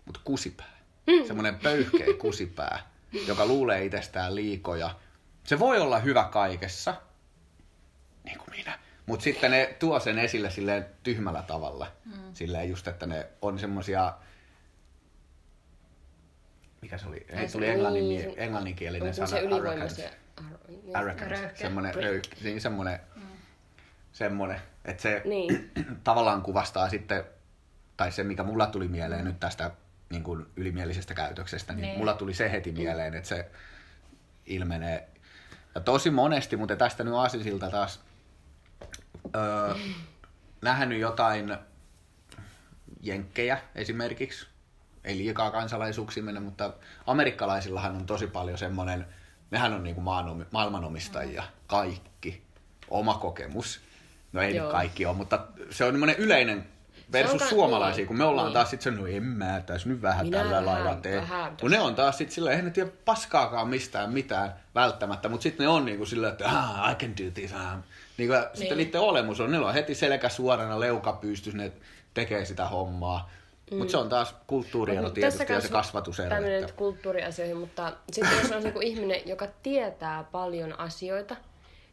mutta 0.05 0.21
kusipää. 0.25 0.77
Semmoinen 1.27 1.59
pöyhkeä 1.59 2.07
kusipää, 2.19 2.79
joka 3.27 3.47
luulee 3.47 3.85
itsestään 3.85 4.35
liikoja. 4.35 4.91
Se 5.45 5.59
voi 5.59 5.81
olla 5.81 5.99
hyvä 5.99 6.25
kaikessa, 6.25 6.95
niin 8.25 8.39
kuin 8.39 8.51
minä, 8.51 8.79
Mutta 9.07 9.25
sitten 9.25 9.51
ne 9.51 9.77
tuo 9.79 10.01
sen 10.01 10.19
esille 10.19 10.51
silleen 10.51 10.87
tyhmällä 11.03 11.43
tavalla. 11.43 11.93
Mm. 12.05 12.35
Silleen 12.35 12.69
just, 12.69 12.89
että 12.89 13.07
ne 13.07 13.27
on 13.43 13.59
semmosia... 13.59 14.15
Mikä 16.83 16.99
se 16.99 17.07
oli? 17.09 17.27
Ei, 17.29 17.49
tuli 17.49 17.69
englannin, 17.69 18.09
Niin, 18.09 18.33
englanninkielinen 18.37 19.15
sana. 19.15 19.27
se 19.27 19.37
arrogance. 19.37 19.57
ylivoimaisia. 19.59 20.11
Ar- 20.95 21.01
Arrogant. 21.01 21.31
Röyhkeä. 21.31 21.57
Semmoinen, 21.57 21.95
röy, 21.95 22.23
niin 22.43 22.61
semmoinen, 22.61 23.01
semmoinen, 24.13 24.61
että 24.85 25.03
se 25.03 25.23
Niin. 25.25 25.71
tavallaan 26.05 26.43
kuvastaa 26.43 26.89
sitten, 26.89 27.25
tai 27.97 28.13
se 28.13 28.25
mikä 28.25 28.43
mulla 28.43 28.67
tuli 28.67 28.89
mieleen 28.89 29.25
nyt 29.25 29.41
tästä 29.41 29.71
niin 30.11 30.23
kuin 30.23 30.47
ylimielisestä 30.57 31.15
käytöksestä, 31.15 31.73
niin, 31.73 31.81
Niin. 31.83 31.89
niin 31.89 31.99
mulla 31.99 32.15
tuli 32.15 32.35
se 32.35 32.53
heti 32.53 32.73
mieleen, 32.73 33.15
että 33.15 33.29
se 33.29 33.51
ilmenee 34.47 35.09
ja 35.75 35.81
tosi 35.81 36.11
monesti, 36.11 36.57
mutta 36.57 36.77
tästä 36.77 37.05
nyt 37.05 37.15
Aasisilta 37.15 37.71
taas 37.71 38.01
öö, 39.37 39.75
nähnyt 40.63 41.01
jotain 41.01 41.57
jenkkejä 43.01 43.59
esimerkiksi, 43.75 44.47
ei 45.05 45.19
liikaa 45.19 45.51
kansalaisuuksia 45.51 46.23
mennä, 46.23 46.41
mutta 46.41 46.73
amerikkalaisillahan 47.07 47.97
on 47.97 48.07
tosi 48.07 48.27
paljon 48.27 48.59
semmoinen, 48.59 49.07
nehän 49.51 49.73
on 49.73 49.83
niinku 49.83 50.01
maanomi, 50.01 50.45
maailmanomistajia, 50.51 51.45
kaikki, 51.67 52.43
oma 52.89 53.15
kokemus. 53.15 53.81
No 54.33 54.43
ei 54.43 54.57
Joo. 54.57 54.65
nyt 54.67 54.73
kaikki 54.73 55.07
ole, 55.07 55.17
mutta 55.17 55.47
se 55.71 55.85
on 55.85 55.93
semmoinen 55.93 56.17
yleinen 56.17 56.67
versus 57.13 57.43
ka- 57.43 57.49
suomalaisia, 57.49 57.97
niin, 57.97 58.07
kun 58.07 58.19
me 58.19 58.25
ollaan 58.25 58.47
niin. 58.47 58.55
taas 58.55 58.71
sitten 58.71 58.97
no 58.97 59.07
en 59.07 59.23
mä 59.23 59.63
tässä 59.67 59.89
nyt 59.89 60.03
vähän 60.03 60.27
Minä 60.27 60.39
tällä 60.39 60.67
lailla 60.67 60.95
tee. 60.95 61.23
Kun 61.61 61.71
ne 61.71 61.81
on 61.81 61.95
taas 61.95 62.19
sitten 62.19 62.35
silleen, 62.35 62.53
eihän 62.53 62.65
ne 62.65 62.71
tiedä 62.71 62.91
paskaakaan 63.05 63.69
mistään 63.69 64.13
mitään 64.13 64.55
välttämättä, 64.75 65.29
mutta 65.29 65.43
sitten 65.43 65.65
ne 65.65 65.69
on 65.69 65.85
niinku 65.85 66.07
silleen, 66.07 66.33
että 66.33 66.49
ah, 66.49 66.93
I 66.93 66.95
can 66.95 67.11
do 67.11 67.31
this. 67.35 67.53
Ah. 67.53 67.79
Niinku, 68.17 68.35
niin. 68.35 68.45
Sitten 68.55 68.79
niiden 68.79 69.01
olemus 69.01 69.41
on, 69.41 69.51
niillä 69.51 69.67
on 69.67 69.75
heti 69.75 69.95
selkä 69.95 70.29
suorana, 70.29 70.81
leuka 70.81 71.13
pystyssä, 71.13 71.59
ne 71.59 71.73
tekee 72.15 72.45
sitä 72.45 72.69
hommaa. 72.69 73.31
Mm. 73.71 73.79
Mutta 73.79 73.91
se 73.91 73.97
on 73.97 74.09
taas 74.09 74.35
kulttuuriero 74.47 75.11
tietysti 75.11 75.53
ja 75.53 75.61
se 75.61 75.69
kasvatusero. 75.69 76.29
Tämmöinen 76.29 76.61
Että... 76.61 76.73
kulttuuriasioihin, 76.73 77.57
mutta 77.57 77.93
sitten 78.13 78.39
jos 78.43 78.53
on 78.53 78.63
joku 78.63 78.81
ihminen, 78.81 79.21
joka 79.29 79.47
tietää 79.63 80.25
paljon 80.25 80.81
asioita, 80.81 81.37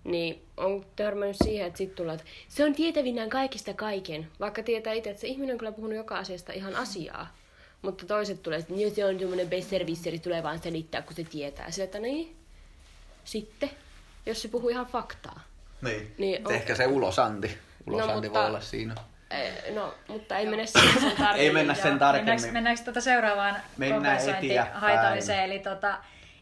niin 0.04 0.42
on 0.58 0.86
törmännyt 0.96 1.38
siihen, 1.44 1.68
että 1.68 1.78
sitten 1.78 1.96
tulee, 1.98 2.14
että 2.16 2.26
se 2.50 2.66
on 2.66 2.76
tietävinään 2.76 3.30
kaikista 3.30 3.74
kaiken, 3.74 4.28
vaikka 4.40 4.64
tietää 4.64 4.94
itse, 4.94 5.10
että 5.10 5.22
se 5.22 5.28
ihminen 5.28 5.54
on 5.54 5.58
kyllä 5.58 5.72
puhunut 5.72 5.98
joka 5.98 6.18
asiasta 6.18 6.54
ihan 6.54 6.76
asiaa. 6.76 7.36
Mutta 7.82 8.06
toiset 8.06 8.44
tulee, 8.44 8.60
että 8.60 8.74
"Niin, 8.74 8.96
se 8.96 9.06
on 9.06 9.20
semmoinen 9.20 9.50
besservisseri, 9.50 10.20
tulee 10.20 10.44
vaan 10.44 10.60
selittää, 10.60 11.02
kun 11.02 11.16
se 11.16 11.24
tietää. 11.24 11.72
Sillä, 11.72 11.84
että 11.86 12.00
niin, 12.00 12.36
sitten, 13.24 13.70
jos 14.26 14.42
se 14.42 14.48
puhuu 14.48 14.70
ihan 14.70 14.86
faktaa. 14.86 15.44
Niin. 15.82 16.16
Niin 16.18 16.48
on- 16.48 16.54
Ehkä 16.54 16.76
se 16.76 16.88
ulosanti. 16.88 17.58
Ulosanti 17.88 18.14
No, 18.14 18.22
voi 18.22 18.22
mutta- 18.30 18.46
olla 18.46 18.60
siinä. 18.60 18.96
No, 19.76 19.94
mutta 20.08 20.38
ei 20.38 20.46
mene 20.46 20.66
sen 20.68 20.82
tarkemmin. 21.18 21.36
Ei 21.42 21.52
mennä 21.52 21.74
sen 21.74 22.00
tarkemmin. 22.00 22.26
Mennäänkö, 22.34 22.52
mennäänkö 22.54 22.84
tuota 22.84 23.02
seuraavaan 23.02 23.56
eteenpäin. 23.82 25.40
Eli 25.44 25.60
tota, 25.60 25.98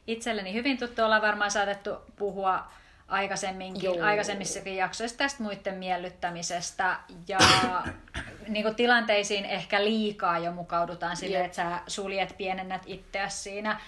itselleni 0.08 0.54
hyvin 0.54 0.78
tuttu, 0.78 1.02
ollaan 1.04 1.21
varmaan 1.21 1.52
saatettu 1.52 1.91
puhua 2.15 2.63
aikaisemminkin, 3.12 3.95
Joo. 3.95 4.06
aikaisemmissakin 4.06 4.76
jaksoissa 4.76 5.17
tästä 5.17 5.43
muiden 5.43 5.76
miellyttämisestä. 5.76 6.97
Ja 7.28 7.38
niin 8.47 8.63
kuin 8.63 8.76
tilanteisiin 8.76 9.45
ehkä 9.45 9.84
liikaa 9.84 10.39
jo 10.39 10.52
mukaudutaan 10.52 11.17
silleen, 11.17 11.41
Jep. 11.41 11.45
että 11.45 11.56
sä 11.56 11.82
suljet, 11.88 12.38
pienennät 12.38 12.82
itseäsi 12.86 13.38
siinä. 13.38 13.80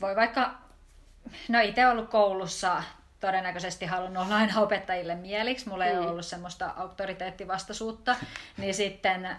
Voi 0.00 0.16
vaikka, 0.16 0.54
no 1.48 1.60
itse 1.60 1.88
ollut 1.88 2.10
koulussa 2.10 2.82
todennäköisesti 3.20 3.86
halunnut 3.86 4.24
olla 4.24 4.36
aina 4.36 4.60
opettajille 4.60 5.14
mieliksi. 5.14 5.68
Mulla 5.68 5.84
ei 5.84 5.98
ole 5.98 6.08
ollut 6.08 6.26
semmoista 6.26 6.74
auktoriteettivastaisuutta. 6.76 8.16
Niin 8.56 8.74
sitten 8.74 9.36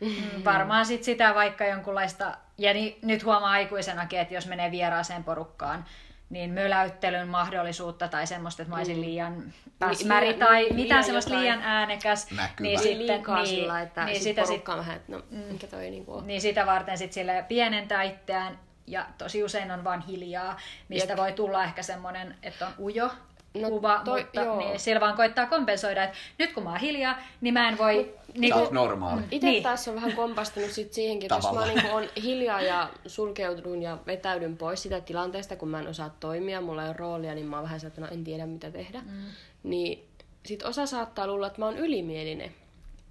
Mm, 0.00 0.44
varmaan 0.44 0.86
sit 0.86 1.04
sitä 1.04 1.34
vaikka 1.34 1.64
jonkunlaista, 1.64 2.36
ja 2.58 2.74
ni, 2.74 2.98
nyt 3.02 3.24
huomaa 3.24 3.50
aikuisenakin, 3.50 4.20
että 4.20 4.34
jos 4.34 4.46
menee 4.46 4.70
vieraaseen 4.70 5.24
porukkaan, 5.24 5.84
niin 6.30 6.50
möläyttelyn 6.50 7.28
mahdollisuutta 7.28 8.08
tai 8.08 8.26
semmoista, 8.26 8.62
että 8.62 8.74
mä 8.74 8.78
olisin 8.78 9.00
liian 9.00 9.52
päsmäri 9.78 10.26
liian- 10.26 10.38
tai 10.38 10.62
niin, 10.62 10.74
mitään 10.74 10.88
liian 10.88 11.04
semmoista 11.04 11.30
jotain 11.30 11.42
liian 11.42 11.62
äänekäs. 11.62 12.30
Näkyvä. 12.30 12.46
Niin 12.60 12.62
Niin 12.62 12.78
sitten, 12.78 13.16
liikaa 13.16 13.36
niin, 13.36 13.46
sillä, 13.46 13.80
että 13.80 14.04
niin 14.04 14.14
sit 14.14 14.22
sitä 14.22 14.46
sit, 14.46 14.68
vähän, 14.68 14.96
että 14.96 15.12
no, 15.12 15.22
mikä 15.52 15.66
toi 15.66 15.90
niinku 15.90 16.14
on. 16.14 16.26
niin 16.26 16.40
sitä 16.40 16.66
varten 16.66 16.98
sit 16.98 17.12
sille 17.12 17.44
pienentää 17.48 18.02
itseään 18.02 18.58
ja 18.86 19.06
tosi 19.18 19.44
usein 19.44 19.70
on 19.70 19.84
vaan 19.84 20.00
hiljaa, 20.00 20.56
mistä 20.88 21.12
Jep. 21.12 21.18
voi 21.18 21.32
tulla 21.32 21.64
ehkä 21.64 21.82
semmoinen, 21.82 22.34
että 22.42 22.66
on 22.66 22.72
ujo 22.78 23.10
No 23.54 23.68
kuva, 23.68 24.00
toi- 24.04 24.22
mutta 24.22 24.40
joo. 24.40 24.58
niin, 24.58 24.80
sillä 24.80 25.00
vaan 25.00 25.16
koittaa 25.16 25.46
kompensoida, 25.46 26.04
että 26.04 26.16
nyt 26.38 26.52
kun 26.52 26.62
mä 26.62 26.70
oon 26.70 26.80
hiljaa, 26.80 27.18
niin 27.40 27.54
mä 27.54 27.68
en 27.68 27.78
voi... 27.78 28.14
niin 28.38 28.54
Sä 28.54 28.60
kuin, 28.60 28.74
normaali. 28.74 29.20
Itse 29.20 29.46
Niin. 29.46 29.52
niin. 29.52 29.62
taas 29.62 29.88
on 29.88 29.94
vähän 29.94 30.12
kompastunut 30.12 30.70
sit 30.70 30.92
siihenkin, 30.92 31.26
että 31.32 31.48
jos 31.48 31.54
mä 31.54 31.66
niinku 31.66 31.88
on 31.96 32.04
hiljaa 32.22 32.60
ja 32.62 32.90
sulkeudun 33.06 33.82
ja 33.82 33.98
vetäydyn 34.06 34.56
pois 34.56 34.82
sitä 34.82 35.00
tilanteesta, 35.00 35.56
kun 35.56 35.68
mä 35.68 35.80
en 35.80 35.88
osaa 35.88 36.10
toimia, 36.20 36.60
mulla 36.60 36.82
ei 36.82 36.88
ole 36.88 36.96
roolia, 36.96 37.34
niin 37.34 37.46
mä 37.46 37.56
oon 37.56 37.64
vähän 37.64 37.80
että 37.86 38.00
no 38.00 38.06
en 38.10 38.24
tiedä 38.24 38.46
mitä 38.46 38.70
tehdä. 38.70 39.00
Mm. 39.00 39.22
Niin 39.62 40.04
sit 40.46 40.62
osa 40.62 40.86
saattaa 40.86 41.26
luulla, 41.26 41.46
että 41.46 41.58
mä 41.60 41.66
oon 41.66 41.78
ylimielinen. 41.78 42.54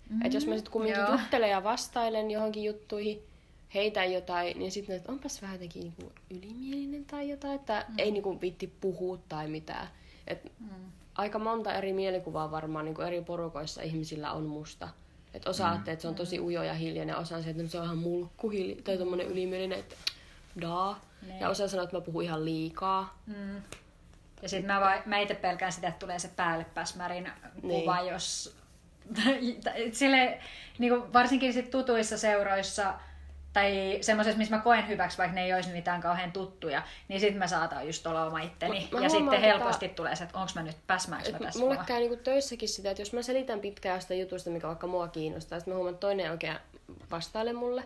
Mm. 0.09 0.25
Että 0.25 0.37
jos 0.37 0.47
mä 0.47 0.55
sit 0.57 0.69
kumminkin 0.69 1.01
joo. 1.01 1.11
juttelen 1.11 1.49
ja 1.49 1.63
vastailen 1.63 2.31
johonkin 2.31 2.63
juttuihin, 2.63 3.21
heitän 3.73 4.13
jotain, 4.13 4.59
niin 4.59 4.71
sitten 4.71 4.95
että 4.95 5.11
onpas 5.11 5.41
vähän 5.41 5.55
jotenkin 5.55 5.81
niinku 5.81 6.11
ylimielinen 6.29 7.05
tai 7.05 7.29
jotain, 7.29 7.55
että 7.55 7.85
mm. 7.87 7.95
ei 7.97 8.11
niinku 8.11 8.41
vitti 8.41 8.73
puhua 8.81 9.17
tai 9.29 9.47
mitään. 9.47 9.87
Et 10.27 10.51
mm. 10.59 10.67
Aika 11.15 11.39
monta 11.39 11.73
eri 11.73 11.93
mielikuvaa 11.93 12.51
varmaan 12.51 12.85
niinku 12.85 13.01
eri 13.01 13.21
porukoissa 13.21 13.81
ihmisillä 13.81 14.31
on 14.31 14.43
musta. 14.45 14.89
Et 15.33 15.47
osa 15.47 15.63
mm. 15.63 15.69
ajattelee, 15.69 15.93
että 15.93 16.01
se 16.01 16.07
on 16.07 16.15
tosi 16.15 16.39
ujo 16.39 16.63
ja 16.63 16.73
hiljainen, 16.73 17.17
osa 17.17 17.35
on 17.35 17.43
se, 17.43 17.49
että 17.49 17.63
no 17.63 17.69
se 17.69 17.79
on 17.79 17.85
ihan 17.85 17.97
mulkku 17.97 18.49
hilja, 18.49 18.75
tai 18.83 18.97
tommonen 18.97 19.27
ylimielinen, 19.27 19.79
että 19.79 19.95
daa. 20.61 20.99
Niin. 21.27 21.39
Ja 21.39 21.49
osa 21.49 21.67
sanoo, 21.67 21.83
että 21.83 21.97
mä 21.97 22.01
puhun 22.01 22.23
ihan 22.23 22.45
liikaa. 22.45 23.21
Mm. 23.27 23.55
Ja 24.41 24.49
sitten 24.49 24.73
mä, 24.73 24.81
vai- 24.81 25.01
mä 25.05 25.19
itse 25.19 25.35
pelkään 25.35 25.71
sitä, 25.71 25.87
että 25.87 25.99
tulee 25.99 26.19
se 26.19 26.31
päällepäsmärin 26.35 27.31
kuva, 27.61 28.01
Niin. 28.01 28.11
jos... 28.13 28.55
Sille, 29.91 30.39
niin 30.79 30.93
kuin 30.93 31.13
varsinkin 31.13 31.53
sit 31.53 31.71
tutuissa 31.71 32.17
seuroissa 32.17 32.93
tai 33.57 33.97
semmoisessa, 34.01 34.37
missä 34.37 34.55
mä 34.55 34.61
koen 34.61 34.87
hyväksi, 34.87 35.17
vaikka 35.17 35.35
ne 35.35 35.45
ei 35.45 35.53
olisi 35.53 35.69
mitään 35.69 36.01
kauhean 36.01 36.31
tuttuja, 36.31 36.83
niin 37.07 37.19
sitten 37.19 37.39
mä 37.39 37.47
saatan 37.47 37.87
just 37.87 38.07
olla 38.07 38.25
oma 38.25 38.39
itteni. 38.39 38.81
Mut 38.81 38.91
mä 38.91 38.99
ja 38.99 39.09
sitten 39.09 39.25
huomaan 39.25 39.41
helposti 39.41 39.89
tulee 39.89 40.15
se, 40.15 40.23
että 40.23 40.37
onko 40.37 40.51
mä 40.55 40.63
nyt 40.63 40.77
päsmäänkö 40.87 41.31
mä 41.31 41.39
tässä 41.39 41.59
mulle 41.59 41.75
mua? 41.75 41.83
käy 41.83 41.99
niinku 41.99 42.15
töissäkin 42.15 42.69
sitä, 42.69 42.91
että 42.91 43.01
jos 43.01 43.13
mä 43.13 43.21
selitän 43.21 43.59
pitkään 43.59 43.97
jostain 43.97 44.19
jutusta, 44.19 44.49
mikä 44.49 44.67
vaikka 44.67 44.87
mua 44.87 45.07
kiinnostaa, 45.07 45.59
sitten 45.59 45.73
mä 45.73 45.75
huomaan, 45.75 45.93
että 45.93 46.07
toinen 46.07 46.25
ei 46.25 46.31
oikein 46.31 46.57
vastaile 47.11 47.53
mulle. 47.53 47.83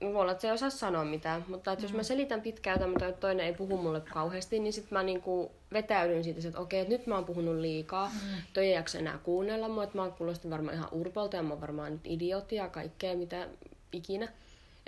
Voi 0.00 0.16
olla, 0.16 0.32
että 0.32 0.42
se 0.42 0.48
ei 0.48 0.54
osaa 0.54 0.70
sanoa 0.70 1.04
mitään, 1.04 1.44
mutta 1.48 1.72
että 1.72 1.84
jos 1.84 1.92
mä 1.92 2.02
selitän 2.02 2.40
pitkään 2.40 2.74
jotain, 2.74 2.90
mutta 2.90 3.12
toinen 3.12 3.46
ei 3.46 3.54
puhu 3.54 3.76
mulle 3.76 4.00
kauheasti, 4.00 4.58
niin 4.58 4.72
sitten 4.72 4.98
mä 4.98 5.02
niinku 5.02 5.52
vetäydyn 5.72 6.24
siitä, 6.24 6.48
että 6.48 6.60
okei, 6.60 6.80
että 6.80 6.92
nyt 6.92 7.06
mä 7.06 7.14
oon 7.14 7.24
puhunut 7.24 7.56
liikaa. 7.56 8.06
Mm. 8.06 8.42
Toi 8.52 8.66
ei 8.66 8.74
jaksa 8.74 8.98
enää 8.98 9.18
kuunnella 9.18 9.68
mua, 9.68 9.84
että 9.84 9.98
mä 9.98 10.10
kuulostan 10.10 10.50
varmaan 10.50 10.76
ihan 10.76 10.88
urpolta 10.92 11.36
ja 11.36 11.42
mä 11.42 11.50
oon 11.50 11.60
varmaan 11.60 11.92
nyt 11.92 12.00
idiootti 12.04 12.56
ja 12.56 12.68
kaikkea 12.68 13.16
mitä 13.16 13.48
ikinä. 13.92 14.28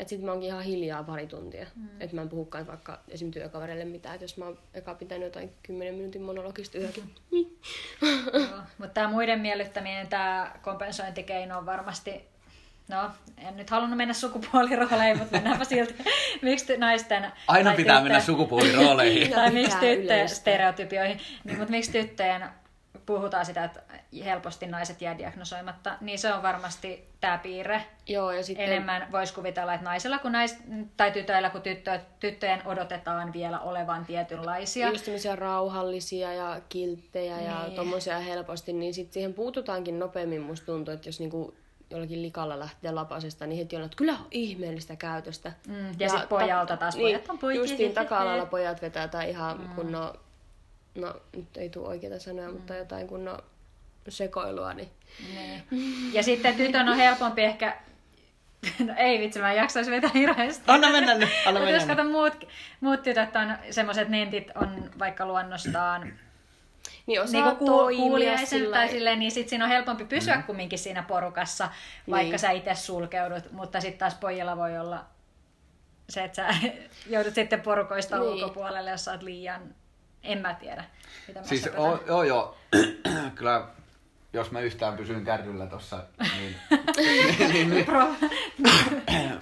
Että 0.00 0.08
sitten 0.08 0.26
mä 0.26 0.32
oonkin 0.32 0.48
ihan 0.48 0.62
hiljaa 0.62 1.02
pari 1.02 1.26
tuntia. 1.26 1.66
Mm. 1.76 1.88
Että 2.00 2.16
mä 2.16 2.22
en 2.22 2.28
puhukaan 2.28 2.66
vaikka 2.66 2.98
esim. 3.08 3.30
työkavereille 3.30 3.84
mitään. 3.84 4.14
Että 4.14 4.24
jos 4.24 4.36
mä 4.36 4.44
oon 4.44 4.58
eka 4.74 4.94
pitänyt 4.94 5.24
jotain 5.24 5.52
10 5.62 5.94
minuutin 5.94 6.22
monologista 6.22 6.78
yökin. 6.78 7.14
Mutta 8.78 8.94
tämä 8.94 9.08
muiden 9.08 9.40
miellyttäminen, 9.40 10.06
tämä 10.08 10.52
kompensointikeino 10.62 11.58
on 11.58 11.66
varmasti, 11.66 12.24
no 12.88 13.10
en 13.38 13.56
nyt 13.56 13.70
halunnut 13.70 13.96
mennä 13.96 14.14
sukupuolirooleihin, 14.14 15.18
mutta 15.18 15.36
mennäänpä 15.36 15.64
silti. 15.64 15.94
Miksi 16.42 16.74
ty- 16.74 16.78
naisten... 16.78 17.32
Aina 17.48 17.72
pitää 17.76 17.96
tyttöjen- 17.96 18.02
mennä 18.02 18.20
sukupuolirooleihin. 18.20 19.30
tai 19.32 19.50
miksi 19.50 19.78
tyttöjen 19.78 20.28
stereotypioihin. 20.28 21.20
Niin, 21.44 21.58
mutta 21.58 21.70
miksi 21.70 21.92
tyttöjen 21.92 22.42
puhutaan 23.06 23.46
sitä, 23.46 23.64
että 23.64 23.82
helposti 24.24 24.66
naiset 24.66 25.00
jää 25.00 25.18
diagnosoimatta, 25.18 25.96
niin 26.00 26.18
se 26.18 26.34
on 26.34 26.42
varmasti 26.42 27.08
tämä 27.20 27.38
piirre. 27.38 27.84
Joo, 28.06 28.32
ja 28.32 28.42
sitten... 28.42 28.66
Enemmän 28.66 29.12
voisi 29.12 29.34
kuvitella, 29.34 29.74
että 29.74 29.84
naisilla 29.84 30.18
kuin 30.18 30.32
nais, 30.32 30.56
tai 30.96 31.12
tytöillä 31.12 31.50
kuin 31.50 31.62
tyttö, 31.62 32.00
tyttöjen 32.20 32.66
odotetaan 32.66 33.32
vielä 33.32 33.60
olevan 33.60 34.06
tietynlaisia. 34.06 34.88
Just 34.88 35.04
semmoisia 35.04 35.36
rauhallisia 35.36 36.32
ja 36.32 36.60
kilttejä 36.68 37.40
ja 37.40 37.62
Niin. 37.62 37.76
tommosia 37.76 38.18
helposti, 38.18 38.72
niin 38.72 38.94
sitten 38.94 39.14
siihen 39.14 39.34
puututaankin 39.34 39.98
nopeammin 39.98 40.42
musta 40.42 40.66
tuntuu, 40.66 40.94
että 40.94 41.08
jos 41.08 41.20
niinku 41.20 41.54
jollakin 41.90 42.22
likalla 42.22 42.58
lähtee 42.58 42.92
lapasesta, 42.92 43.46
niin 43.46 43.58
heti 43.58 43.76
on, 43.76 43.82
että 43.82 43.96
kyllä 43.96 44.12
on 44.12 44.26
ihmeellistä 44.30 44.96
käytöstä. 44.96 45.52
Mm, 45.68 45.94
ja 45.98 46.08
sit 46.08 46.28
pojalta 46.28 46.76
taas, 46.76 46.96
pojat 46.96 47.28
on 47.28 47.38
poikia. 47.38 47.62
Justiin 47.62 47.92
taka-alalla 47.92 48.46
pojat 48.56 48.82
vetää 48.82 49.08
tai 49.08 49.30
ihan 49.30 49.60
mm. 49.60 49.68
kunnon, 49.68 50.14
no 50.94 51.14
nyt 51.36 51.56
ei 51.56 51.70
tule 51.70 51.88
oikeita 51.88 52.18
sanoja, 52.18 52.48
mm. 52.48 52.54
mutta 52.54 52.74
jotain 52.74 53.06
kunnon 53.06 53.38
sekoilua, 54.08 54.72
niin 54.72 54.90
Niin. 55.34 55.64
Ja 56.14 56.22
sitten 56.22 56.54
tytön 56.54 56.88
on 56.88 56.96
helpompi 56.96 57.42
ehkä... 57.42 57.76
No 58.86 58.94
ei 58.96 59.18
vitsi, 59.20 59.38
mä 59.38 59.50
en 59.50 59.56
jaksaisi 59.56 59.90
vetää 59.90 60.10
hirveästi. 60.14 60.64
Anna 60.66 60.90
mennä 60.90 61.14
nyt, 61.14 61.28
anna 61.46 61.60
Mutta 61.60 61.74
jos 61.74 61.82
mennä 61.86 61.94
nyt. 61.94 61.96
kato 61.96 62.08
muut, 62.08 62.48
muut 62.80 63.02
tytöt 63.02 63.36
on 63.36 63.56
semmoiset 63.70 64.08
nentit 64.08 64.50
on 64.54 64.90
vaikka 64.98 65.26
luonnostaan 65.26 66.12
Niin 67.06 67.22
osaa 67.22 67.54
ku, 67.54 67.66
toimia 67.66 67.98
kuuliaisen 68.00 68.46
sillä 68.46 68.76
tai 68.76 68.88
silleen, 68.88 69.18
niin 69.18 69.30
sit 69.30 69.48
siinä 69.48 69.64
on 69.64 69.70
helpompi 69.70 70.04
pysyä 70.04 70.36
mm. 70.36 70.42
kumminkin 70.42 70.78
siinä 70.78 71.02
porukassa, 71.02 71.68
vaikka 72.10 72.30
Niin. 72.30 72.38
sä 72.38 72.50
itse 72.50 72.74
sulkeudut, 72.74 73.52
mutta 73.52 73.80
sitten 73.80 73.98
taas 73.98 74.14
pojilla 74.14 74.56
voi 74.56 74.78
olla 74.78 75.04
se, 76.08 76.24
että 76.24 76.36
sä 76.36 76.58
joudut 77.14 77.34
sitten 77.34 77.60
porukoista 77.60 78.16
Niin. 78.18 78.30
niin. 78.30 78.44
ulkopuolelle, 78.44 78.90
jos 78.90 79.04
sä 79.04 79.10
oot 79.12 79.22
liian, 79.22 79.74
en 80.22 80.38
mä 80.38 80.54
tiedä, 80.54 80.84
mitä 81.28 81.40
mä 81.40 81.46
Siis 81.46 81.68
oo, 81.76 82.02
joo 82.06 82.22
joo, 82.22 82.56
kyllä 83.34 83.66
jos 84.32 84.50
mä 84.50 84.60
yhtään 84.60 84.96
pysyn 84.96 85.24
kärryllä 85.24 85.66
tossa, 85.66 86.04
niin, 86.38 86.56
niin, 87.52 87.70
niin 87.70 87.86
Pro- 87.86 88.14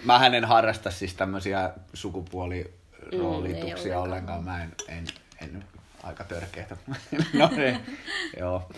mä 0.04 0.26
en 0.26 0.44
harrasta 0.44 0.90
siis 0.90 1.14
tämmöisiä 1.14 1.72
Mm, 1.76 1.82
sukupuoliroolituksia 1.94 3.92
ei 3.94 3.98
ollenkaan. 3.98 4.44
Mä 4.44 4.62
en, 4.62 4.74
en, 4.88 5.04
en 5.42 5.64
aika 6.02 6.24
törkeitä. 6.24 6.76
no 7.38 7.50
niin, 7.56 7.98
joo. 8.38 8.70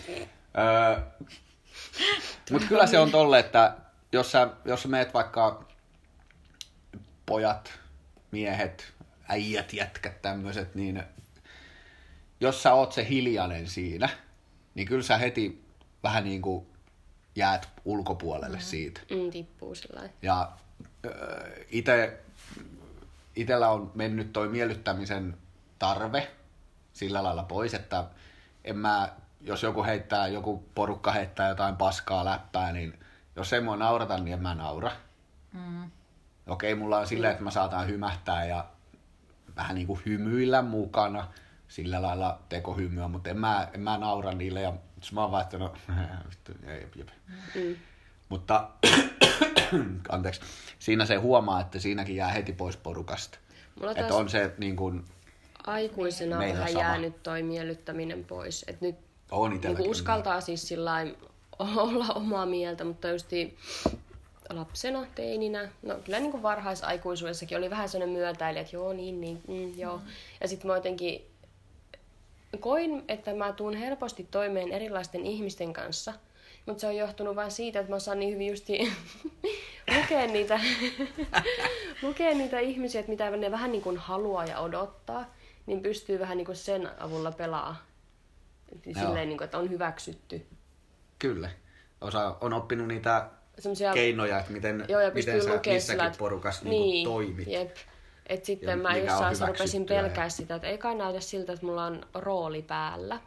Öö, 0.57 0.97
Mutta 2.51 2.67
kyllä 2.67 2.87
se 2.87 2.99
on 2.99 3.11
tolle, 3.11 3.39
että 3.39 3.75
jos 4.11 4.31
sä, 4.31 4.49
jos 4.65 4.81
sä 4.81 4.87
meet 4.87 5.13
vaikka 5.13 5.65
pojat, 7.25 7.79
miehet, 8.31 8.93
äijät, 9.27 9.73
jätkät, 9.73 10.21
tämmöiset, 10.21 10.75
niin 10.75 11.03
jos 12.39 12.63
sä 12.63 12.73
oot 12.73 12.91
se 12.91 13.07
hiljainen 13.09 13.67
siinä, 13.67 14.09
niin 14.75 14.87
kyllä 14.87 15.03
sä 15.03 15.17
heti 15.17 15.63
vähän 16.03 16.23
niin 16.23 16.41
kuin 16.41 16.67
jäät 17.35 17.69
ulkopuolelle 17.85 18.57
mm. 18.57 18.63
siitä. 18.63 19.01
Mm, 19.09 19.31
tippuu 19.31 19.75
sillä. 19.75 20.09
Ja 20.21 20.51
itse 21.69 22.19
itellä 23.35 23.69
on 23.69 23.91
mennyt 23.95 24.33
toi 24.33 24.47
miellyttämisen 24.47 25.37
tarve 25.79 26.31
sillä 26.93 27.23
lailla 27.23 27.43
pois, 27.43 27.73
että 27.73 28.05
en 28.63 28.77
mä, 28.77 29.09
jos 29.41 29.63
joku 29.63 29.83
heittää, 29.83 30.27
joku 30.27 30.63
porukka 30.75 31.11
heittää 31.11 31.49
jotain 31.49 31.75
paskaa 31.75 32.25
läppää, 32.25 32.71
niin 32.71 32.99
jos 33.35 33.53
ei 33.53 33.61
mua 33.61 33.75
naurata, 33.75 34.17
niin 34.17 34.33
en 34.33 34.41
mä 34.41 34.55
naura. 34.55 34.91
Mm. 35.53 35.91
Okei, 36.47 36.75
mulla 36.75 36.97
on 36.97 37.07
silleen, 37.07 37.31
että 37.31 37.43
mä 37.43 37.51
saatan 37.51 37.87
hymähtää 37.87 38.45
ja 38.45 38.65
vähän 39.55 39.75
niin 39.75 39.87
kuin 39.87 40.01
hymyillä 40.05 40.61
mukana, 40.61 41.27
sillä 41.67 42.01
lailla 42.01 42.39
tekohymyä, 42.49 43.07
mutta 43.07 43.29
en 43.29 43.37
mä, 43.37 43.67
en 43.73 43.81
mä 43.81 43.97
naura 43.97 44.31
niille 44.31 44.61
ja 44.61 44.73
jos 45.01 45.11
mä 45.11 45.21
oon 45.21 45.31
vaan, 45.31 45.43
että 45.43 45.57
no, 45.57 45.73
vittu, 46.29 46.51
jep, 46.67 46.95
jep. 46.95 47.07
Mm. 47.55 47.75
Mutta 48.29 48.69
anteeksi, 50.09 50.41
siinä 50.79 51.05
se 51.05 51.15
huomaa, 51.15 51.61
että 51.61 51.79
siinäkin 51.79 52.15
jää 52.15 52.29
heti 52.29 52.53
pois 52.53 52.77
porukasta. 52.77 53.37
Mulla 53.75 53.91
Että 53.91 54.15
on 54.15 54.29
se 54.29 54.51
niin 54.57 54.75
kuin, 54.75 55.05
aikuisena 55.67 56.37
Meillä 56.37 56.59
vähän 56.59 56.71
sama. 56.71 56.83
jäänyt 56.83 57.23
toi 57.23 57.43
miellyttäminen 57.43 58.25
pois. 58.25 58.65
Et 58.67 58.81
nyt 58.81 58.95
on 59.31 59.49
niin 59.49 59.55
itselläkin. 59.57 59.91
uskaltaa 59.91 60.41
siis 60.41 60.67
sillä 60.67 60.93
olla 61.59 62.05
omaa 62.15 62.45
mieltä, 62.45 62.83
mutta 62.83 63.09
justi 63.09 63.57
lapsena, 64.49 65.05
teininä, 65.15 65.69
no 65.81 65.95
kyllä 66.05 66.19
niin 66.19 66.31
kuin 66.31 66.43
varhaisaikuisuudessakin 66.43 67.57
oli 67.57 67.69
vähän 67.69 67.89
sellainen 67.89 68.17
myötäilijä, 68.17 68.61
että 68.61 68.75
joo, 68.75 68.93
niin, 68.93 69.21
niin, 69.21 69.41
mm, 69.47 69.79
joo. 69.79 69.97
Mm. 69.97 70.03
Ja 70.41 70.47
sitten 70.47 70.67
mä 70.67 70.75
jotenkin 70.75 71.30
koin, 72.59 73.03
että 73.07 73.33
mä 73.33 73.53
tuun 73.53 73.73
helposti 73.73 74.27
toimeen 74.31 74.71
erilaisten 74.71 75.25
ihmisten 75.25 75.73
kanssa, 75.73 76.13
mutta 76.65 76.81
se 76.81 76.87
on 76.87 76.95
johtunut 76.95 77.35
vain 77.35 77.51
siitä, 77.51 77.79
että 77.79 77.89
mä 77.89 77.95
osaan 77.95 78.19
niin 78.19 78.33
hyvin 78.33 78.47
justi 78.47 78.93
lukea 80.01 80.27
niitä, 80.27 80.59
lukea 82.01 82.33
niitä 82.33 82.59
ihmisiä, 82.59 82.99
että 82.99 83.11
mitä 83.11 83.29
ne 83.29 83.51
vähän 83.51 83.71
niin 83.71 83.81
kuin 83.81 83.97
haluaa 83.97 84.45
ja 84.45 84.59
odottaa, 84.59 85.33
niin 85.65 85.81
pystyy 85.81 86.19
vähän 86.19 86.37
niin 86.37 86.45
kuin 86.45 86.55
sen 86.55 86.89
avulla 86.99 87.31
pelaa. 87.31 87.85
Silleen, 88.83 89.29
niin 89.29 89.37
kuin, 89.37 89.45
että 89.45 89.57
on 89.57 89.69
hyväksytty. 89.69 90.45
Kyllä. 91.19 91.49
Osa 92.01 92.35
on 92.41 92.53
oppinut 92.53 92.87
niitä 92.87 93.29
Semmosia, 93.59 93.93
keinoja, 93.93 94.39
että 94.39 94.51
miten, 94.51 94.85
joo, 94.87 95.01
ja 95.01 95.11
miten 95.11 95.41
sä 95.41 95.49
lukemaan 95.49 95.57
missäkin 95.57 95.81
sillä, 95.81 96.05
että- 96.05 96.19
porukassa 96.19 96.63
niin. 96.63 96.81
niin, 96.81 97.07
toimit. 97.07 97.47
Jep. 97.47 97.75
Et 98.27 98.45
sitten 98.45 98.69
Ja 98.69 98.77
mä 98.77 98.89
on 98.89 98.97
jossain 98.97 99.19
vaiheessa 99.19 99.45
rupesin 99.45 99.85
pelkää 99.85 100.29
sitä, 100.29 100.55
että 100.55 100.67
ei 100.67 100.77
kai 100.77 100.95
näytä 100.95 101.19
siltä, 101.19 101.53
että 101.53 101.65
mulla 101.65 101.85
on 101.85 102.05
rooli 102.13 102.61
päällä. 102.61 103.19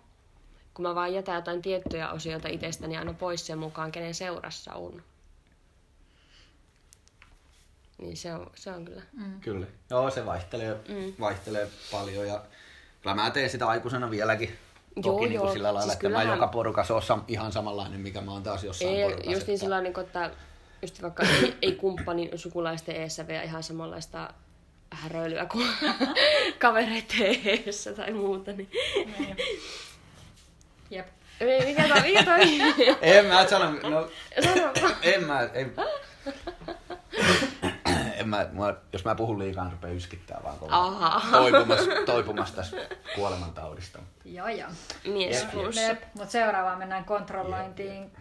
Kun 0.75 0.83
mä 0.83 0.95
vaan 0.95 1.15
jätän 1.15 1.35
jotain 1.35 1.63
tiettyjä 1.63 2.11
osioita 2.11 2.49
itsestäni 2.49 2.97
aina 2.97 3.13
pois 3.13 3.47
sen 3.47 3.59
mukaan, 3.59 3.93
kenen 3.93 4.15
seurassa 4.15 4.75
on. 4.75 5.03
Niin 7.99 8.17
se 8.17 8.35
on, 8.35 8.51
se 8.55 8.71
on 8.71 8.85
kyllä. 8.85 9.03
Kyllä. 9.41 9.67
Joo, 9.91 10.11
se 10.11 10.27
vaihtelee, 10.27 10.75
mm. 10.89 11.13
vaihtelee 11.21 11.69
paljon 11.93 12.27
ja 12.29 12.43
kyllä 13.03 13.15
mä 13.15 13.31
teen 13.31 13.51
sitä 13.51 13.67
aikuisena 13.69 14.11
vieläkin. 14.11 14.49
Toki 14.95 15.07
Joo, 15.09 15.21
niin 15.21 15.29
kuin 15.29 15.35
joo. 15.47 15.53
sillä 15.53 15.67
lailla, 15.67 15.81
Siis 15.81 15.93
että 15.93 16.09
mä 16.09 16.19
kyllähän- 16.19 16.37
joka 16.37 16.49
porukassa 16.49 16.95
ole 16.95 17.03
sam- 17.03 17.25
ihan 17.29 17.53
samanlainen, 17.53 18.01
mikä 18.01 18.21
mä 18.21 18.33
oon 18.33 18.43
taas 18.43 18.65
jossain 18.65 18.91
Ei, 18.91 19.03
porukassa. 19.03 19.31
just 19.31 19.47
niin 19.47 19.55
että- 19.55 19.61
sillä 19.61 19.75
lailla, 19.75 19.91
niin 19.91 20.07
että 20.07 20.31
just 20.83 21.03
vaikka 21.03 21.23
ei, 21.23 21.55
ei 21.63 21.73
kumppanin 21.73 22.39
sukulaisten 22.39 22.97
eessä 22.97 23.27
vielä 23.27 23.43
ihan 23.43 23.63
samanlaista 23.63 24.35
häröilyä 24.95 25.47
kuin 25.47 25.69
kavereiden 26.59 27.41
eessä 27.45 27.93
tai 27.93 28.13
muuta. 28.13 28.53
Niin. 28.53 28.71
Niin. 29.19 29.37
Jep. 30.91 31.07
Ei, 31.41 31.67
mikä 31.67 31.89
toi, 31.89 32.03
mikä 32.03 32.25
toi? 32.25 32.41
En 33.03 33.27
mä 33.27 33.47
sano, 33.47 33.71
no, 33.71 34.11
en 35.03 35.25
mä, 35.25 35.41
en, 35.55 35.75
en 38.17 38.29
mä, 38.29 38.47
mua, 38.53 38.75
jos 38.93 39.05
mä 39.05 39.15
puhun 39.15 39.39
liikaa, 39.39 39.65
niin 39.65 39.73
rupeaa 39.73 39.95
yskittää 39.95 40.41
vaan 40.45 40.59
koko 40.59 40.73
toipumassa, 41.31 41.91
toipumassa 42.07 42.57
tästä 42.57 42.77
kuolemantaudista. 43.15 43.99
Joo, 44.25 44.49
joo. 44.49 44.69
Mies 45.05 45.41
Jep, 45.41 45.51
plus. 45.51 45.77
Jep, 45.77 46.03
mutta 46.15 46.33
seuraavaan 46.33 46.79
mennään 46.79 47.05
kontrollointiin, 47.05 48.13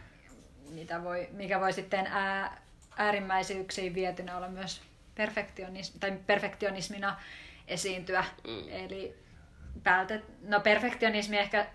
mitä 0.69 1.03
voi, 1.03 1.27
mikä 1.31 1.59
voi 1.59 1.73
sitten 1.73 2.07
ää, 2.07 2.61
äärimmäisyyksiin 2.97 3.95
vietynä 3.95 4.37
olla 4.37 4.47
myös 4.47 4.81
perfektionis, 5.15 5.91
tai 5.99 6.11
perfektionismina 6.27 7.21
esiintyä. 7.67 8.23
Mm. 8.47 8.69
Eli 8.69 9.15
vältet, 9.85 10.23
no 10.41 10.59
perfektionismi 10.59 11.37
ehkä 11.37 11.65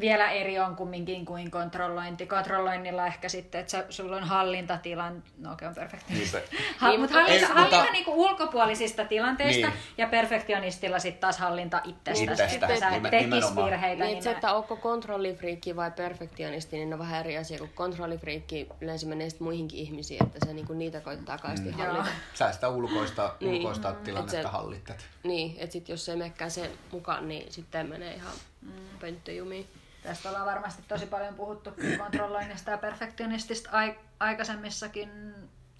vielä 0.00 0.30
eri 0.30 0.58
on 0.58 0.76
kumminkin 0.76 1.24
kuin 1.24 1.50
kontrollointi. 1.50 2.26
Kontrolloinnilla 2.26 3.06
ehkä 3.06 3.28
sitten, 3.28 3.60
että 3.60 3.84
sulla 3.90 4.16
on 4.16 4.24
hallintatilan, 4.24 5.22
no 5.38 5.52
okei 5.52 5.68
on 5.68 5.74
perfektionista. 5.74 6.38
Niinpä. 6.38 6.56
Ha, 6.78 6.88
Niin, 6.88 7.00
mutta 7.00 7.14
hallinta, 7.16 7.46
Ei, 7.46 7.52
hallinta 7.52 7.76
mutta- 7.76 7.92
niinku 7.92 8.12
ulkopuolisista 8.24 9.04
tilanteista 9.04 9.66
Niin. 9.66 9.78
ja 9.98 10.06
perfektionistilla 10.06 10.98
sitten 10.98 11.20
taas 11.20 11.38
hallinta 11.38 11.80
itsestä. 11.84 12.32
Itsestä, 12.32 12.66
että 12.66 12.80
sä 12.80 12.88
et 12.88 12.94
nimen- 13.02 13.10
tekis 13.10 13.26
nimenomaan. 13.26 13.66
virheitä. 13.70 14.04
Niin, 14.04 14.12
että 14.12 14.24
se, 14.24 14.30
että 14.30 14.52
onko 14.54 14.76
kontrollifriikki 14.76 15.76
vai 15.76 15.90
perfektionisti, 15.90 16.76
niin 16.76 16.92
on 16.92 16.98
vähän 16.98 17.20
eri 17.20 17.38
asia, 17.38 17.58
kun 17.58 17.68
kontrollifriikki 17.74 18.66
yleensä 18.80 19.06
menee 19.06 19.30
sitten 19.30 19.44
muihinkin 19.44 19.78
ihmisiin, 19.78 20.22
että 20.26 20.38
se 20.46 20.52
niinku 20.54 20.72
niitä 20.72 21.00
koittaa 21.00 21.38
kaasti 21.38 21.68
Mm. 21.70 21.74
hallita. 21.76 22.06
Sä 22.34 22.52
sitä 22.52 22.68
ulkoista, 22.68 23.34
Niin. 23.40 23.54
ulkoista 23.54 23.90
Mm. 23.92 23.96
tilannetta 24.04 24.36
Et 24.36 24.42
se- 24.42 24.48
hallittat. 24.48 25.06
Niin, 25.22 25.54
että 25.58 25.72
sit 25.72 25.88
jos 25.88 26.08
ei 26.08 26.16
menekään 26.16 26.50
sen 26.50 26.70
mukaan, 26.92 27.28
niin 27.28 27.52
sitten 27.52 27.88
menee 27.88 28.14
ihan 28.14 28.32
mm. 28.62 28.70
pönttöjumiin. 29.00 29.66
Tästä 30.02 30.28
ollaan 30.28 30.46
varmasti 30.46 30.82
tosi 30.88 31.06
paljon 31.06 31.34
puhuttu 31.34 31.70
kontrolloinnista 31.98 32.70
ja 32.70 32.78
perfektionistista 32.78 33.70
ai- 33.72 33.98
aikaisemmissakin 34.20 35.34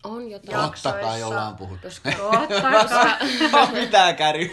On 0.04 0.30
jotain. 0.30 0.70
Totta 0.70 0.92
kai 0.92 1.22
ollaan 1.22 1.56
puhuttu. 1.56 1.86
Koska 1.88 2.10
Totta 2.12 2.62
kai. 3.50 3.72
Mitä 3.72 4.12
käry? 4.12 4.50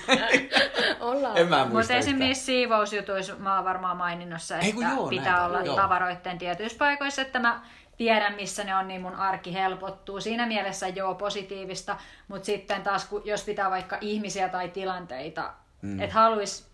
ollaan. 1.00 1.38
En 1.38 1.48
mä 1.48 1.58
Mutta 1.58 1.74
muista 1.74 1.94
esimerkiksi 1.94 2.42
yhtään. 2.42 2.46
siivousjutuissa 2.46 3.36
mä 3.36 3.56
oon 3.56 3.66
varmaan 3.66 3.98
maininnut 3.98 4.42
Ei 4.62 4.70
että 4.70 4.82
joo, 4.82 5.08
pitää 5.08 5.26
näitä, 5.32 5.46
olla 5.46 5.62
joo. 5.62 5.76
tavaroiden 5.76 6.38
tietyissä 6.38 6.78
paikoissa, 6.78 7.22
että 7.22 7.40
mä 7.40 7.62
tiedän 7.98 8.34
missä 8.34 8.64
ne 8.64 8.76
on, 8.76 8.88
niin 8.88 9.02
mun 9.02 9.16
arki 9.16 9.54
helpottuu. 9.54 10.22
Siinä 10.22 10.46
mielessä 10.46 10.88
joo 10.88 11.16
positiivista, 11.16 11.98
mutta 12.28 12.46
sitten 12.46 12.82
taas 12.84 13.06
kun, 13.06 13.22
jos 13.26 13.44
pitää 13.44 13.72
vaikka 13.72 13.98
ihmisiä 14.02 14.50
tai 14.50 14.70
tilanteita, 14.70 15.54
mm. 15.82 16.00
että 16.00 16.14
haluais 16.14 16.67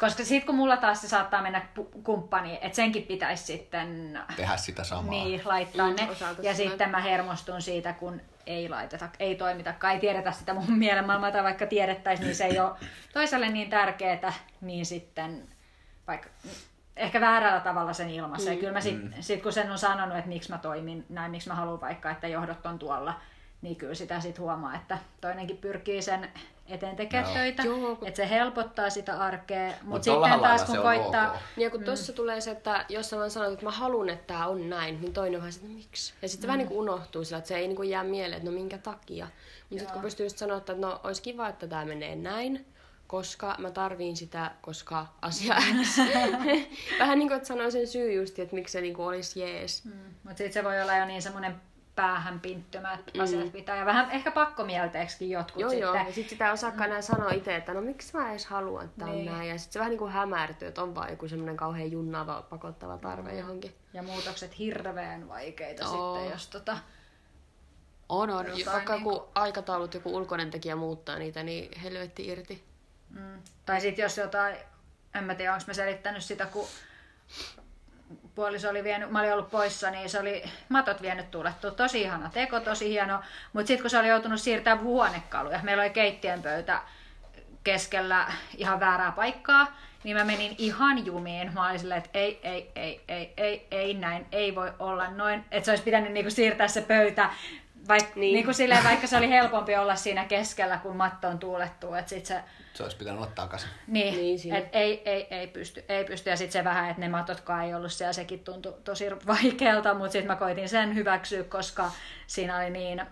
koska 0.00 0.24
sitten 0.24 0.46
kun 0.46 0.54
mulla 0.54 0.76
taas 0.76 1.00
se 1.00 1.08
saattaa 1.08 1.42
mennä 1.42 1.66
pu- 1.78 2.02
kumppani, 2.02 2.58
että 2.62 2.76
senkin 2.76 3.02
pitäisi 3.02 3.44
sitten 3.44 4.18
Tehdä 4.36 4.56
sitä 4.56 4.84
samaa. 4.84 5.10
niin, 5.10 5.40
laittaa 5.44 5.90
Mm, 5.90 5.96
ne. 5.96 6.08
Ja 6.42 6.54
sitten 6.54 6.90
mä 6.90 7.00
hermostun 7.00 7.62
siitä, 7.62 7.92
kun 7.92 8.20
ei 8.46 8.68
laiteta, 8.68 9.08
ei 9.18 9.34
toimitakaan, 9.34 9.92
ei 9.94 10.00
tiedetä 10.00 10.32
sitä 10.32 10.54
mun 10.54 10.72
mielenmaailmaa, 10.72 11.32
tai 11.32 11.42
vaikka 11.42 11.66
tiedettäisiin, 11.66 12.26
niin 12.26 12.36
se 12.36 12.44
ei 12.44 12.58
ole 12.60 12.70
toiselle 13.12 13.48
niin 13.48 13.70
tärkeää, 13.70 14.32
niin 14.60 14.86
sitten 14.86 15.48
vaikka 16.06 16.28
ehkä 16.96 17.20
väärällä 17.20 17.60
tavalla 17.60 17.92
sen 17.92 18.10
ilmaisee. 18.10 18.54
Mm. 18.54 18.60
Kyllä 18.60 18.72
mä 18.72 18.80
sit, 18.80 18.96
sit, 19.20 19.42
kun 19.42 19.52
sen 19.52 19.70
on 19.70 19.78
sanonut, 19.78 20.16
että 20.16 20.28
miksi 20.28 20.50
mä 20.50 20.58
toimin 20.58 21.06
näin, 21.08 21.30
miksi 21.30 21.48
mä 21.48 21.54
haluan 21.54 21.80
vaikka, 21.80 22.10
että 22.10 22.28
johdot 22.28 22.66
on 22.66 22.78
tuolla, 22.78 23.20
niin 23.62 23.76
kyllä 23.76 23.94
sitä 23.94 24.20
sit 24.20 24.38
huomaa, 24.38 24.74
että 24.74 24.98
toinenkin 25.20 25.56
pyrkii 25.56 26.02
sen 26.02 26.28
eteen 26.70 26.96
tekemään 26.96 27.26
Joo. 27.26 27.34
töitä, 27.34 27.62
Joo, 27.62 27.96
kun- 27.96 28.08
että 28.08 28.16
se 28.16 28.30
helpottaa 28.30 28.90
sitä 28.90 29.18
arkea, 29.20 29.66
mutta 29.66 29.84
Mut 29.84 30.02
sitten 30.02 30.40
taas 30.40 30.64
kun 30.64 30.76
koittaa, 30.76 31.32
ok. 31.32 31.38
Ja 31.56 31.70
kun 31.70 31.84
tuossa 31.84 32.12
tulee 32.12 32.40
se, 32.40 32.50
että 32.50 32.84
jos 32.88 33.10
sä 33.10 33.16
vaan 33.16 33.30
sanot, 33.30 33.52
että 33.52 33.64
mä 33.64 33.70
haluan, 33.70 34.08
että 34.08 34.34
tää 34.34 34.46
on 34.46 34.70
näin, 34.70 35.00
niin 35.00 35.12
toinen 35.12 35.34
on 35.34 35.40
vähän 35.40 35.52
se, 35.52 35.60
että 35.60 35.72
miksi? 35.72 36.14
Ja 36.22 36.28
sitten 36.28 36.46
mm. 36.46 36.48
vähän 36.48 36.58
niin 36.58 36.68
kuin 36.68 36.78
unohtuu 36.78 37.24
sillä, 37.24 37.38
että 37.38 37.48
se 37.48 37.56
ei 37.56 37.68
niin 37.68 37.76
kuin 37.76 37.90
jää 37.90 38.04
mieleen, 38.04 38.36
että 38.36 38.50
no 38.50 38.54
minkä 38.54 38.78
takia. 38.78 39.24
Mutta 39.60 39.78
sitten 39.78 39.92
kun 39.92 40.02
pystyy 40.02 40.26
just 40.26 40.38
sanoa, 40.38 40.56
että 40.56 40.74
no 40.74 41.00
olisi 41.04 41.22
kiva, 41.22 41.48
että 41.48 41.66
tämä 41.66 41.84
menee 41.84 42.16
näin, 42.16 42.66
koska 43.06 43.54
mä 43.58 43.70
tarviin 43.70 44.16
sitä, 44.16 44.50
koska 44.60 45.06
asia 45.22 45.54
X. 45.54 45.98
Vähän 47.00 47.18
niin 47.18 47.28
kuin, 47.28 47.36
että 47.36 47.48
sanoin 47.48 47.72
sen 47.72 47.86
syy 47.86 48.12
just, 48.12 48.38
että 48.38 48.54
miksi 48.54 48.72
se 48.72 48.80
niin 48.80 48.94
kuin 48.94 49.06
olisi 49.06 49.40
jees. 49.40 49.84
Mm. 49.84 49.92
Mutta 50.22 50.38
sitten 50.38 50.52
se 50.52 50.64
voi 50.64 50.82
olla 50.82 50.96
jo 50.96 51.04
niin 51.04 51.22
semmoinen 51.22 51.54
päähän 52.00 52.40
pinttymä, 52.40 52.92
että 52.94 53.10
mm. 53.14 53.20
asiat 53.20 53.52
pitää. 53.52 53.76
Ja 53.76 53.86
vähän 53.86 54.10
ehkä 54.10 54.30
pakkomielteeksikin 54.30 55.30
jotkut 55.30 55.60
Joo, 55.60 55.70
sitten. 55.70 55.86
joo. 55.86 55.94
Ja 55.94 56.04
sitten 56.04 56.28
sitä 56.28 56.46
ei 56.46 56.52
osaakaan 56.52 56.84
enää 56.90 57.02
sanoa 57.02 57.30
itse, 57.30 57.56
että 57.56 57.74
no 57.74 57.80
miksi 57.80 58.16
mä 58.16 58.30
edes 58.30 58.46
haluan, 58.46 58.84
että 58.84 59.04
on 59.04 59.10
Niin. 59.10 59.26
näin. 59.26 59.48
Ja 59.48 59.58
sitten 59.58 59.72
se 59.72 59.78
vähän 59.78 59.90
niin 59.90 59.98
kuin 59.98 60.12
hämärtyy, 60.12 60.68
että 60.68 60.82
on 60.82 60.94
vaan 60.94 61.10
joku 61.10 61.28
semmoinen 61.28 61.56
kauhean 61.56 61.92
junnaava, 61.92 62.42
pakottava 62.50 62.98
tarve 62.98 63.38
johonkin. 63.38 63.74
Ja 63.92 64.02
muutokset 64.02 64.58
hirveän 64.58 65.28
vaikeita 65.28 65.82
Joo. 65.82 66.14
sitten, 66.14 66.32
jos 66.32 66.48
tota... 66.48 66.78
On, 68.08 68.30
on. 68.30 68.46
Jotain 68.46 68.66
Vaikka 68.66 68.92
niinku- 68.94 69.12
joku 69.12 69.30
aikataulut, 69.34 69.94
joku 69.94 70.16
ulkoinen 70.16 70.50
tekijä 70.50 70.76
muuttaa 70.76 71.18
niitä, 71.18 71.42
niin 71.42 71.80
helvetti 71.80 72.26
irti. 72.26 72.64
Mm. 73.10 73.42
Tai 73.66 73.80
sitten 73.80 74.02
jos 74.02 74.18
jotain, 74.18 74.56
en 75.14 75.24
mä 75.24 75.34
tiedä, 75.34 75.52
onko 75.52 75.64
mä 75.66 75.74
selittänyt 75.74 76.24
sitä, 76.24 76.46
kun 76.46 76.66
puoliso 78.34 78.70
oli 78.70 78.84
vienyt, 78.84 79.10
mä 79.10 79.20
olin 79.20 79.32
ollut 79.32 79.50
poissa, 79.50 79.90
niin 79.90 80.10
se 80.10 80.20
oli 80.20 80.44
matot 80.68 81.02
vienyt 81.02 81.30
tuulettua. 81.30 81.70
Tosi 81.70 82.02
ihana 82.02 82.30
teko, 82.30 82.60
tosi 82.60 82.88
hieno. 82.88 83.20
Mutta 83.52 83.66
sitten 83.66 83.82
kun 83.82 83.90
se 83.90 83.98
oli 83.98 84.08
joutunut 84.08 84.40
siirtämään 84.40 84.84
huonekaluja, 84.84 85.60
meillä 85.62 85.82
oli 85.82 85.90
keittiön 85.90 86.42
pöytä 86.42 86.80
keskellä 87.64 88.26
ihan 88.56 88.80
väärää 88.80 89.12
paikkaa, 89.12 89.76
niin 90.04 90.16
mä 90.16 90.24
menin 90.24 90.54
ihan 90.58 91.06
jumiin. 91.06 91.54
Mä 91.54 91.68
olin 91.68 91.78
silleen, 91.78 91.98
että 91.98 92.18
ei, 92.18 92.40
ei, 92.42 92.70
ei, 92.74 93.00
ei, 93.08 93.34
ei, 93.36 93.66
ei 93.70 93.94
näin, 93.94 94.26
ei 94.32 94.54
voi 94.54 94.72
olla 94.78 95.10
noin. 95.10 95.44
Että 95.50 95.64
se 95.64 95.70
olisi 95.70 95.84
pitänyt 95.84 96.12
niinku 96.12 96.30
siirtää 96.30 96.68
se 96.68 96.82
pöytä, 96.82 97.30
vaik, 97.88 98.02
Niin. 98.02 98.20
niin. 98.20 98.34
niinku 98.34 98.52
silleen, 98.52 98.84
vaikka 98.84 99.06
se 99.06 99.16
oli 99.16 99.28
helpompi 99.28 99.76
olla 99.76 99.96
siinä 99.96 100.24
keskellä, 100.24 100.78
kun 100.78 100.96
matto 100.96 101.28
on 101.28 101.38
tuulettu. 101.38 101.94
Että 101.94 102.08
sit 102.08 102.26
se, 102.26 102.40
Se 102.74 102.82
olisi 102.82 102.96
pitänyt 102.96 103.20
ottaa 103.22 103.44
takaisin. 103.46 103.70
niin, 103.86 104.14
Niin, 104.14 104.54
et 104.54 104.68
ei, 104.72 105.02
ei, 105.10 105.26
ei, 105.34 105.46
pysty, 105.46 105.84
ei 105.88 106.04
pysty. 106.04 106.30
Ja 106.30 106.36
sitten 106.36 106.52
se 106.52 106.64
vähän, 106.64 106.90
että 106.90 107.00
ne 107.00 107.08
matotkaan 107.08 107.64
ei 107.64 107.74
ollut 107.74 107.92
siellä, 107.92 108.12
sekin 108.12 108.44
tuntui 108.44 108.74
tosi 108.84 109.04
vaikealta, 109.26 109.94
mutta 109.94 110.12
sitten 110.12 110.26
mä 110.26 110.36
koitin 110.36 110.68
sen 110.68 110.94
hyväksyä, 110.94 111.44
koska 111.44 111.90
siinä 112.26 112.56
oli 112.56 112.70
niin 112.70 113.02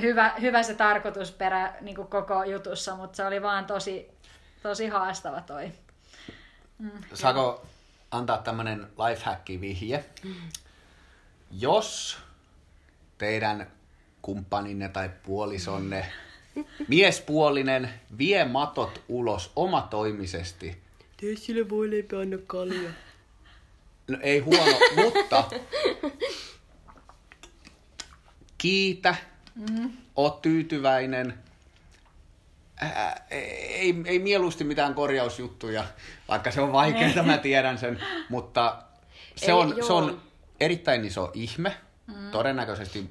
hyvä, 0.00 0.34
hyvä 0.40 0.62
se 0.62 0.74
tarkoitusperä 0.74 1.74
niin 1.80 1.96
kuin 1.96 2.08
koko 2.08 2.44
jutussa, 2.44 2.96
mutta 2.96 3.16
se 3.16 3.24
oli 3.26 3.42
vaan 3.42 3.64
tosi, 3.66 4.10
tosi 4.62 4.86
haastava 4.88 5.40
toi. 5.40 5.72
Saako 7.14 7.66
antaa 8.10 8.38
tämmönen 8.38 8.86
lifehack-vihje? 8.98 10.04
Jos 11.50 12.18
teidän 13.18 13.66
kumppaninne 14.26 14.88
tai 14.88 15.10
puolisonne, 15.22 16.06
miespuolinen, 16.88 17.90
vie 18.18 18.44
matot 18.44 19.02
ulos 19.08 19.52
omatoimisesti, 19.56 20.76
Tee 21.16 21.36
sille 21.36 21.68
voi 21.68 21.90
leipä 21.90 22.20
anna 22.20 22.36
kalja. 22.46 22.90
no 24.08 24.18
ei 24.20 24.38
huono, 24.38 24.78
mutta 24.96 25.44
kiitä, 28.58 29.14
mm. 29.54 29.90
oot 30.16 30.42
tyytyväinen, 30.42 31.34
Ää, 32.80 33.26
ei, 33.30 33.94
ei 34.04 34.18
mieluusti 34.18 34.64
mitään 34.64 34.94
korjausjuttuja, 34.94 35.84
vaikka 36.28 36.50
se 36.50 36.60
on 36.60 36.72
vaikeaa, 36.72 37.22
mä 37.22 37.38
tiedän 37.38 37.78
sen, 37.78 38.00
mutta 38.28 38.82
se 39.36 39.46
Ei, 39.46 39.52
on, 39.52 39.76
se 39.86 39.92
on 39.92 40.22
erittäin 40.60 41.04
iso 41.04 41.30
ihme, 41.34 41.76
mm. 42.06 42.30
todennäköisesti 42.30 43.10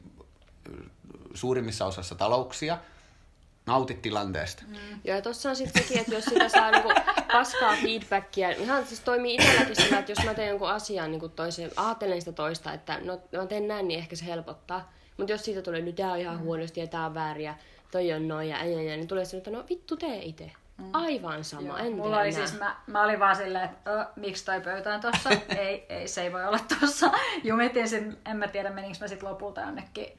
suurimmissa 1.36 1.86
osassa 1.86 2.16
talouksia. 2.16 2.78
Nautit 3.66 4.02
tilanteesta. 4.02 4.64
Mm. 4.68 4.76
Joo, 5.04 5.16
ja 5.16 5.22
tossa 5.22 5.50
on 5.50 5.56
sitten 5.56 5.84
sekin, 5.84 6.00
että 6.00 6.14
jos 6.16 6.26
sitä 6.26 6.50
saa 6.50 6.72
niinku 6.72 6.90
paskaa 7.32 7.76
feedbackia, 7.82 8.50
ihan 8.50 8.86
siis 8.86 9.00
toimii 9.00 9.36
itselläkin 9.36 9.76
sillä, 9.76 10.00
että 10.00 10.12
jos 10.12 10.26
mä 10.26 10.34
teen 10.34 10.50
jonkun 10.50 10.70
asian 10.70 11.12
niinku 11.12 11.30
toiseen, 11.30 11.72
ajattelen 11.76 12.22
sitä 12.22 12.32
toista, 12.32 12.74
että 12.74 13.00
no 13.04 13.22
mä 13.38 13.46
teen 13.46 13.68
näin, 13.68 13.88
niin 13.88 14.00
ehkä 14.00 14.16
se 14.16 14.26
helpottaa. 14.26 14.92
Mutta 15.18 15.32
jos 15.32 15.46
siitä 15.46 15.62
tulee, 15.62 15.82
nyt 15.82 15.96
tää 15.96 16.12
on 16.12 16.20
ihan 16.20 16.40
huonosti 16.40 16.80
ja 16.80 16.88
tää 16.88 17.06
on 17.06 17.14
väärin 17.14 17.46
ja 17.46 17.56
toi 17.92 18.14
on 18.14 18.28
noin 18.28 18.50
ja, 18.50 18.66
ja, 18.66 18.82
ja 18.82 18.98
niin 18.98 19.08
tulee 19.08 19.26
se, 19.26 19.38
että 19.38 19.52
no 19.52 19.64
vittu 19.70 19.98
tee 19.98 20.22
itse. 20.24 20.52
Aivan 20.94 21.44
sama, 21.44 21.80
en 21.80 21.94
Mulla 21.94 22.20
oli 22.20 22.30
enää. 22.30 22.48
siis, 22.48 22.60
mä, 22.60 22.76
mä 22.88 23.04
olin 23.04 23.20
vaan 23.20 23.36
silleen, 23.36 23.66
että 23.66 23.92
ö, 23.92 24.06
miksi 24.16 24.46
toi 24.46 24.62
pöytä 24.62 24.94
on 24.94 25.02
tossa? 25.02 25.30
ei, 25.58 25.86
ei, 25.90 26.08
se 26.08 26.22
ei 26.22 26.34
voi 26.34 26.46
olla 26.46 26.60
tossa. 26.80 27.12
Jumitin 27.44 27.90
sen, 27.90 28.18
en 28.26 28.38
mä 28.38 28.48
tiedä 28.48 28.70
meninkö 28.70 28.98
mä 29.02 29.08
sit 29.08 29.24
lopulta 29.24 29.62
jonnekin 29.62 30.18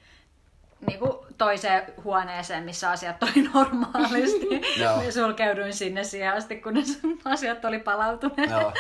niin 0.87 0.99
kuin 0.99 1.13
toiseen 1.39 1.83
huoneeseen, 2.05 2.65
missä 2.65 2.91
asiat 2.91 3.23
oli 3.23 3.49
normaalisti. 3.55 4.47
Ja 4.81 5.13
sulkeuduin 5.13 5.75
sinne 5.75 6.05
siihen 6.05 6.33
asti, 6.33 6.57
kunnes 6.57 7.01
asiat 7.25 7.65
oli 7.65 7.79
palautuneet. 7.79 8.51
Joo. 8.51 8.73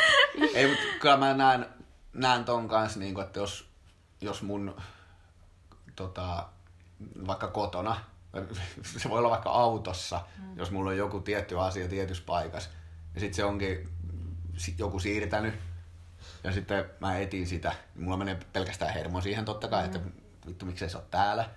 Ei, 0.54 0.66
mutta 0.66 0.82
kyllä 1.00 1.16
mä 1.16 1.34
näen, 1.34 1.66
näen 2.12 2.44
ton 2.44 2.68
kanssa, 2.68 2.98
niin 2.98 3.20
että 3.20 3.38
jos, 3.38 3.68
jos 4.20 4.42
mun 4.42 4.76
tota, 5.96 6.48
vaikka 7.26 7.48
kotona, 7.48 7.96
se 8.82 9.08
voi 9.08 9.18
olla 9.18 9.30
vaikka 9.30 9.50
autossa, 9.50 10.20
mm. 10.38 10.58
jos 10.58 10.70
mulla 10.70 10.90
on 10.90 10.96
joku 10.96 11.20
tietty 11.20 11.60
asia 11.60 11.88
tietyssä 11.88 12.24
paikassa, 12.26 12.70
ja 13.14 13.20
sitten 13.20 13.36
se 13.36 13.44
onkin 13.44 13.88
joku 14.78 14.98
siirtänyt, 14.98 15.54
ja 16.44 16.52
sitten 16.52 16.84
mä 17.00 17.18
etin 17.18 17.46
sitä, 17.46 17.72
niin 17.94 18.04
mulla 18.04 18.16
menee 18.16 18.38
pelkästään 18.52 18.94
hermo 18.94 19.20
siihen 19.20 19.44
totta 19.44 19.68
kai, 19.68 19.82
mm. 19.82 19.86
että 19.86 20.00
vittu 20.46 20.66
miksei 20.66 20.88
se 20.90 20.96
ole 20.96 21.04
täällä. 21.10 21.48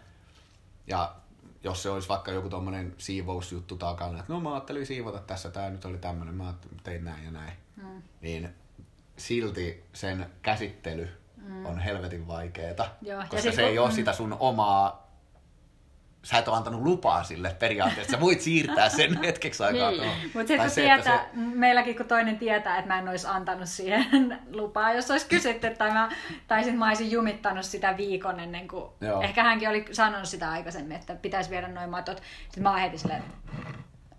Ja 0.89 1.15
jos 1.63 1.83
se 1.83 1.89
olisi 1.89 2.09
vaikka 2.09 2.31
joku 2.31 2.49
tommonen 2.49 2.95
siivousjuttu 2.97 3.75
takana, 3.75 4.19
että 4.19 4.33
no 4.33 4.39
mä 4.39 4.53
ajattelin 4.53 4.85
siivota 4.85 5.19
tässä, 5.19 5.49
tää 5.51 5.69
nyt 5.69 5.85
oli 5.85 5.97
tämmönen, 5.97 6.35
mä 6.35 6.53
tein 6.83 7.03
näin 7.03 7.25
ja 7.25 7.31
näin. 7.31 7.53
Mm. 7.75 8.01
Niin 8.21 8.49
silti 9.17 9.83
sen 9.93 10.25
käsittely 10.41 11.09
mm. 11.37 11.65
on 11.65 11.79
helvetin 11.79 12.27
vaikeeta, 12.27 12.89
Joo, 13.01 13.19
ja 13.19 13.27
koska 13.27 13.41
sit 13.41 13.55
se 13.55 13.67
ei 13.67 13.79
ole 13.79 13.89
mm. 13.89 13.95
sitä 13.95 14.13
sun 14.13 14.37
omaa 14.39 15.08
sä 16.23 16.37
et 16.37 16.47
ole 16.47 16.57
antanut 16.57 16.81
lupaa 16.81 17.23
sille 17.23 17.55
periaatteessa. 17.59 18.11
Sä 18.11 18.19
voit 18.19 18.41
siirtää 18.41 18.89
sen 18.89 19.23
hetkeksi 19.23 19.63
aikaa. 19.63 19.91
Niin. 19.91 20.11
Mutta 20.33 20.47
sitten 20.47 20.69
se, 20.69 20.93
että 20.93 21.03
tietää, 21.03 21.29
meilläkin 21.33 21.95
kun 21.95 22.05
toinen 22.05 22.37
tietää, 22.37 22.77
että 22.77 22.87
mä 22.93 22.99
en 22.99 23.09
olisi 23.09 23.27
antanut 23.29 23.69
siihen 23.69 24.39
lupaa, 24.59 24.93
jos 24.93 25.11
olisi 25.11 25.27
kysytty, 25.27 25.69
tai, 25.77 25.91
mä, 25.91 26.09
tai 26.47 26.63
sitten 26.63 26.79
mä 26.79 26.87
olisin 26.87 27.11
jumittanut 27.11 27.65
sitä 27.65 27.97
viikon 27.97 28.39
ennen 28.39 28.67
kuin, 28.67 28.85
Joo. 29.01 29.21
ehkä 29.21 29.43
hänkin 29.43 29.69
oli 29.69 29.85
sanonut 29.91 30.27
sitä 30.27 30.51
aikaisemmin, 30.51 30.97
että 30.97 31.15
pitäisi 31.15 31.49
viedä 31.49 31.67
noin 31.67 31.89
matot. 31.89 32.23
Sitten 32.43 32.63
mä 32.63 32.71
oon 32.71 32.79
heti 32.79 32.97
silleen, 32.97 33.23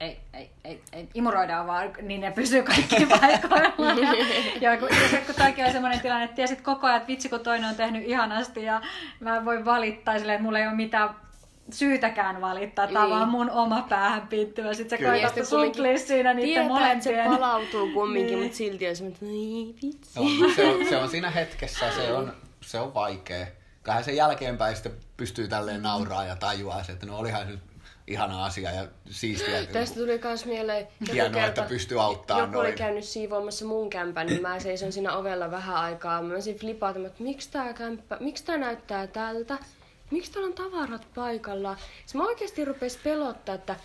ei, 0.01 0.21
ei, 0.33 0.51
ei, 0.65 0.83
ei, 0.93 1.09
imuroidaan 1.15 1.67
vaan, 1.67 1.93
niin 2.03 2.21
ne 2.21 2.31
pysyy 2.31 2.63
kaikki 2.63 3.07
paikoillaan. 3.21 3.99
Ja, 3.99 4.73
ja 4.73 4.79
kun, 4.79 4.89
kun 5.27 5.35
toikin 5.35 5.65
oli 5.65 5.73
semmoinen 5.73 6.01
tilanne, 6.01 6.25
että 6.25 6.37
tiesit 6.37 6.61
koko 6.61 6.87
ajan, 6.87 6.97
että 6.97 7.09
vitsi 7.09 7.29
kun 7.29 7.41
toinen 7.41 7.69
on 7.69 7.77
tehnyt 7.77 8.03
ihanasti 8.07 8.63
ja 8.63 8.81
mä 9.21 9.37
en 9.37 9.45
voi 9.45 9.65
valittaa 9.65 10.19
silleen, 10.19 10.37
että 10.37 10.45
mulla 10.45 10.59
ei 10.59 10.67
ole 10.67 10.75
mitään 10.75 11.11
syytäkään 11.73 12.41
valittaa. 12.41 12.87
Tämä 12.87 13.01
Niin. 13.01 13.11
vaan 13.11 13.29
mun 13.29 13.51
oma 13.51 13.87
päähän 13.89 14.29
pinttymä. 14.29 14.75
Sitten 14.75 14.99
se 14.99 15.05
koetat 15.05 15.47
sunklia 15.49 15.99
siinä 15.99 16.35
niiden 16.35 16.67
Tietää, 16.69 16.93
että 16.93 17.05
se 17.05 17.11
molempien. 17.11 17.39
palautuu 17.41 17.91
kumminkin, 17.95 18.33
Niin. 18.35 18.43
mutta 18.43 18.57
silti 18.59 18.89
on 18.89 18.97
semmoinen, 18.97 19.15
että 19.23 19.27
ei 19.27 19.75
vitsi. 19.83 20.21
On, 20.21 20.55
se, 20.57 20.65
on, 20.67 20.87
se 20.89 20.97
on 20.97 21.09
siinä 21.09 21.31
hetkessä, 21.31 21.91
se 21.93 22.13
on, 22.13 22.33
se 22.61 22.81
on 22.81 22.95
vaikea. 22.95 23.47
Kyllähän 23.83 24.05
sen 24.05 24.17
jälkeenpäin 24.17 24.75
sitten 24.77 24.93
pystyy 25.17 25.49
tälleen 25.49 25.83
nauraa 25.83 26.25
ja 26.25 26.37
tajuaa 26.37 26.83
se, 26.85 26.93
että 26.93 27.07
no 27.07 27.19
olihan 27.19 27.45
se 27.47 27.51
nyt 27.51 27.61
ihana 28.07 28.45
asia 28.45 28.71
ja 28.71 28.87
siistiä. 29.11 29.67
Tästä 29.67 30.01
tuli 30.01 30.21
myös 30.25 30.47
mieleen, 30.47 30.89
joku 31.01 31.13
Hienoa, 31.13 31.47
että 31.47 31.63
pystyy 31.63 32.03
auttamaan 32.03 32.49
joku 32.49 32.59
oli 32.59 32.67
noin. 32.69 32.79
käynyt 32.79 33.05
siivoamassa 33.05 33.65
mun 33.65 33.91
kämpän, 33.91 34.27
niin 34.27 34.43
mä 34.43 34.61
seison 34.61 34.93
siinä 34.93 35.17
ovella 35.17 35.51
vähän 35.51 35.77
aikaa. 35.77 36.23
Mä 36.23 36.29
menisin 36.29 36.57
flipata, 36.59 36.99
että 37.07 37.23
miksi 37.23 37.51
tää 37.51 37.73
kämppä, 37.73 38.17
miksi 38.21 38.45
tää 38.45 38.57
näyttää 38.57 39.07
tältä? 39.07 39.59
Miksi 40.11 40.33
täällä 40.33 40.47
on 40.49 40.55
tavarat 40.55 41.07
paikalla? 41.15 41.77
Siis 42.01 42.15
mä 42.15 42.27
oikeasti 42.27 42.65
rupes 42.65 42.97
pelottaa, 43.05 43.55
että 43.55 43.77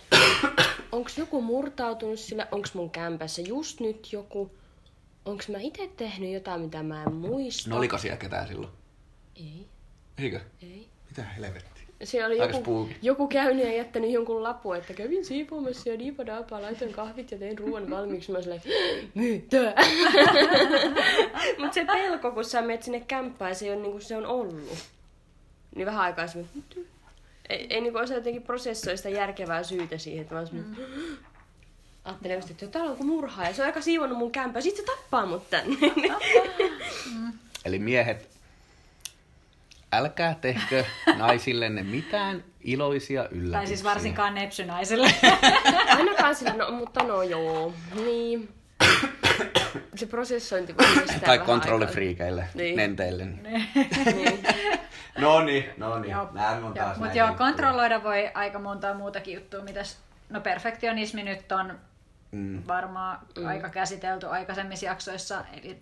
onks 0.91 1.17
joku 1.17 1.41
murtautunut 1.41 2.19
sillä, 2.19 2.47
onks 2.51 2.73
mun 2.73 2.89
kämpässä 2.89 3.41
just 3.41 3.79
nyt 3.79 4.13
joku, 4.13 4.51
onks 5.25 5.49
mä 5.49 5.57
itse 5.59 5.89
tehnyt 5.97 6.33
jotain, 6.33 6.61
mitä 6.61 6.83
mä 6.83 7.03
en 7.03 7.13
muista? 7.13 7.69
No 7.69 7.77
oliko 7.77 7.97
siellä 7.97 8.17
ketään 8.17 8.47
silloin? 8.47 8.73
Ei, 9.35 9.67
Eikö? 10.17 10.39
ei. 10.63 10.87
Mitä 11.09 11.23
helvettiä? 11.23 11.85
Siellä 12.03 12.27
oli 12.27 12.37
joku, 12.37 12.89
joku 13.01 13.27
käynyt 13.27 13.65
ja 13.65 13.73
jättänyt 13.73 14.11
jonkun 14.11 14.43
lapun, 14.43 14.75
että 14.75 14.93
kävin 14.93 15.25
siivoamassa 15.25 15.89
ja 15.89 15.99
diipadapa, 15.99 16.61
laitoin 16.61 16.93
kahvit 16.93 17.31
ja 17.31 17.37
tein 17.37 17.57
ruoan 17.57 17.89
valmiiksi. 17.89 18.31
Mä 18.31 18.41
silleen, 18.41 18.61
mitä? 19.15 19.57
Mutta 21.59 21.73
se 21.73 21.85
pelko, 21.85 22.31
kun 22.31 22.45
sä 22.45 22.61
menet 22.61 22.83
sinne 22.83 22.99
kämppään 22.99 23.55
se 23.55 23.71
on, 23.71 23.81
niinku, 23.81 23.99
se 23.99 24.17
on 24.17 24.25
ollut. 24.25 24.77
Niin 25.75 25.85
vähän 25.85 26.01
aikaa 26.01 26.27
se 26.27 26.45
ei, 27.49 27.67
ei 27.69 27.81
niinku 27.81 27.99
osaa 27.99 28.17
jotenkin 28.17 28.43
prosessoida 28.43 28.97
sitä 28.97 29.09
järkevää 29.09 29.63
syytä 29.63 29.97
siihen, 29.97 30.21
että 30.21 30.35
mä 30.35 30.41
oon 30.41 30.49
mm. 30.51 30.75
Ajattelin 32.05 32.35
just, 32.35 32.51
että 32.51 32.67
täällä 32.67 32.89
on 32.89 32.93
joku 32.93 33.03
murhaa 33.03 33.47
ja 33.47 33.53
se 33.53 33.61
on 33.61 33.65
aika 33.65 33.81
siivonnut 33.81 34.17
mun 34.17 34.31
kämpää, 34.31 34.61
sit 34.61 34.75
se 34.75 34.83
tappaa 34.83 35.25
mut 35.25 35.49
tänne. 35.49 35.77
Eli 37.65 37.79
miehet, 37.79 38.29
älkää 39.93 40.35
tehkö 40.41 40.85
naisillenne 41.17 41.83
mitään 41.83 42.43
iloisia 42.61 43.27
yllätyksiä. 43.31 43.51
Tai 43.59 43.67
siis 43.67 43.83
varsinkaan 43.83 44.35
nepsynaisille. 44.35 45.13
Ainakaan 45.97 46.35
sillä, 46.35 46.53
no, 46.53 46.71
mutta 46.71 47.03
no 47.03 47.23
joo. 47.23 47.73
Niin. 47.95 48.49
Se 49.95 50.05
prosessointi 50.05 50.75
voi 50.77 50.85
Tai 51.25 51.39
kontrollifriikeille, 51.39 52.41
Niin. 52.53 52.63
niin. 52.65 52.77
nenteille. 52.77 53.25
Niin. 53.25 53.67
Niin. 54.15 54.47
No 55.17 55.41
niin, 55.41 55.69
no 55.77 55.99
niin. 55.99 56.11
Joo. 56.11 56.29
Nämä 56.33 56.49
on 56.49 56.73
taas 56.73 56.97
Mutta 56.97 57.17
joo, 57.17 57.33
kontrolloida 57.33 58.03
voi 58.03 58.31
aika 58.33 58.59
montaa 58.59 58.93
muutakin 58.93 59.33
juttua. 59.35 59.61
Mitäs, 59.63 59.99
no 60.29 60.41
perfektionismi 60.41 61.23
nyt 61.23 61.51
on 61.51 61.79
Mm. 62.31 62.63
varmaan 62.67 63.19
mm. 63.37 63.45
aika 63.47 63.69
käsitelty 63.69 64.27
aikaisemmissa 64.27 64.85
jaksoissa. 64.85 65.45
Eli 65.53 65.81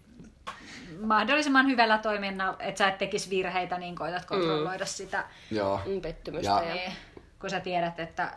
mahdollisimman 1.02 1.68
hyvällä 1.68 1.98
toiminnalla, 1.98 2.56
että 2.60 2.78
sä 2.78 2.88
et 2.88 2.98
tekisi 2.98 3.30
virheitä, 3.30 3.78
niin 3.78 3.96
koitat 3.96 4.26
kontrolloida 4.26 4.84
mm. 4.84 4.88
sitä. 4.88 5.24
Joo. 5.52 5.82
Mm, 5.86 6.02
Pettymystä 6.02 6.52
Ja- 6.52 6.64
ja... 6.64 6.74
Niin, 6.74 6.92
kun 7.40 7.50
sä 7.50 7.60
tiedät, 7.60 8.00
että 8.00 8.32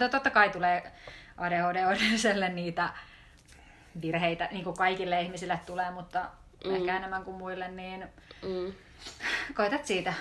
no 0.00 0.08
totta 0.10 0.30
kai 0.30 0.50
tulee 0.50 0.92
ADHD-oireiselle 1.36 2.48
niitä 2.48 2.88
virheitä, 4.02 4.48
niin 4.50 4.64
kuin 4.64 4.76
kaikille 4.76 5.20
ihmisille 5.20 5.60
tulee, 5.66 5.90
mutta 5.90 6.24
mm. 6.64 6.74
ehkä 6.74 6.96
enemmän 6.96 7.24
kuin 7.24 7.36
muille, 7.36 7.68
niin 7.68 8.06
Mm. 8.42 8.72
Koitat 9.54 9.86
siitä 9.86 10.14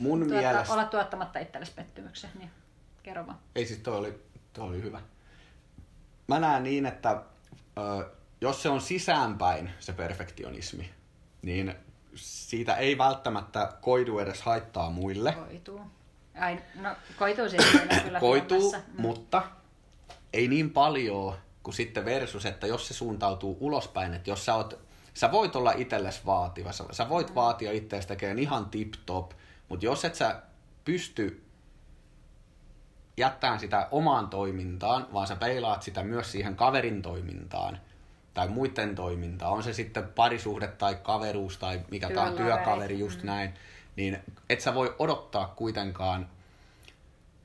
Mun 0.00 0.18
tuotta, 0.18 0.34
mielestä... 0.34 0.72
olla 0.72 0.84
tuottamatta 0.84 1.38
itsellesi 1.38 1.72
pettymyksen. 1.72 2.30
Niin 2.38 2.50
kerro 3.02 3.26
vaan. 3.26 3.38
Ei 3.54 3.66
siis 3.66 3.78
toi 3.78 3.96
oli, 3.96 4.22
toi 4.52 4.68
oli 4.68 4.82
hyvä. 4.82 5.00
Mä 6.28 6.40
näen 6.40 6.62
niin, 6.62 6.86
että 6.86 7.22
ö, 7.78 8.10
jos 8.40 8.62
se 8.62 8.68
on 8.68 8.80
sisäänpäin 8.80 9.70
se 9.80 9.92
perfektionismi, 9.92 10.90
niin 11.42 11.74
siitä 12.14 12.76
ei 12.76 12.98
välttämättä 12.98 13.72
koidu 13.80 14.18
edes 14.18 14.42
haittaa 14.42 14.90
muille. 14.90 15.32
Koituu. 15.32 15.80
Ai, 16.40 16.58
no 16.74 16.96
koituu 17.18 17.48
siis 17.48 17.64
kyllä 18.04 18.20
Koituu. 18.30 18.72
Mm. 18.72 19.02
mutta 19.02 19.42
ei 20.32 20.48
niin 20.48 20.70
paljon 20.70 21.38
kuin 21.62 21.74
sitten 21.74 22.04
versus, 22.04 22.46
että 22.46 22.66
jos 22.66 22.88
se 22.88 22.94
suuntautuu 22.94 23.56
ulospäin, 23.60 24.14
että 24.14 24.30
jos 24.30 24.44
sä, 24.44 24.54
oot, 24.54 24.83
sä 25.14 25.32
voit 25.32 25.56
olla 25.56 25.72
itsellesi 25.76 26.20
vaativa, 26.26 26.72
sä, 26.72 26.84
sä 26.90 27.08
voit 27.08 27.34
vaatia 27.34 27.72
itseäsi 27.72 28.08
tekemään 28.08 28.38
ihan 28.38 28.66
tip-top, 28.66 29.30
mutta 29.68 29.86
jos 29.86 30.04
et 30.04 30.14
sä 30.14 30.42
pysty 30.84 31.44
jättämään 33.16 33.60
sitä 33.60 33.88
omaan 33.90 34.28
toimintaan, 34.28 35.06
vaan 35.12 35.26
sä 35.26 35.36
peilaat 35.36 35.82
sitä 35.82 36.02
myös 36.02 36.32
siihen 36.32 36.56
kaverin 36.56 37.02
toimintaan 37.02 37.80
tai 38.34 38.48
muiden 38.48 38.94
toimintaan, 38.94 39.52
on 39.52 39.62
se 39.62 39.72
sitten 39.72 40.08
parisuhde 40.08 40.68
tai 40.68 40.94
kaveruus 41.02 41.58
tai 41.58 41.80
mikä 41.90 42.10
tahansa 42.10 42.36
Työkaveri. 42.36 42.64
työkaveri, 42.64 42.98
just 42.98 43.22
mm. 43.22 43.26
näin, 43.26 43.54
niin 43.96 44.18
et 44.48 44.60
sä 44.60 44.74
voi 44.74 44.94
odottaa 44.98 45.52
kuitenkaan 45.56 46.28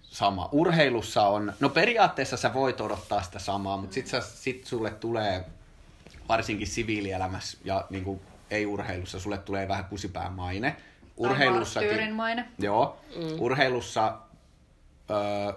sama. 0.01 0.49
Urheilussa 0.51 1.27
on, 1.27 1.53
no 1.59 1.69
periaatteessa 1.69 2.37
sä 2.37 2.53
voit 2.53 2.81
odottaa 2.81 3.21
sitä 3.21 3.39
samaa, 3.39 3.77
mutta 3.77 3.93
sit, 3.93 4.07
sä, 4.07 4.21
sit 4.21 4.65
sulle 4.65 4.91
tulee, 4.91 5.45
varsinkin 6.29 6.67
siviilielämässä 6.67 7.57
ja 7.63 7.85
niin 7.89 8.03
kuin 8.03 8.21
ei-urheilussa, 8.51 9.19
sulle 9.19 9.37
tulee 9.37 9.67
vähän 9.67 9.85
kusipään 9.85 10.33
maine. 10.33 10.75
marttyyrin 11.79 12.13
maine. 12.13 12.45
Joo, 12.59 12.99
mm. 13.15 13.39
urheilussa 13.39 14.17
ö, 15.09 15.53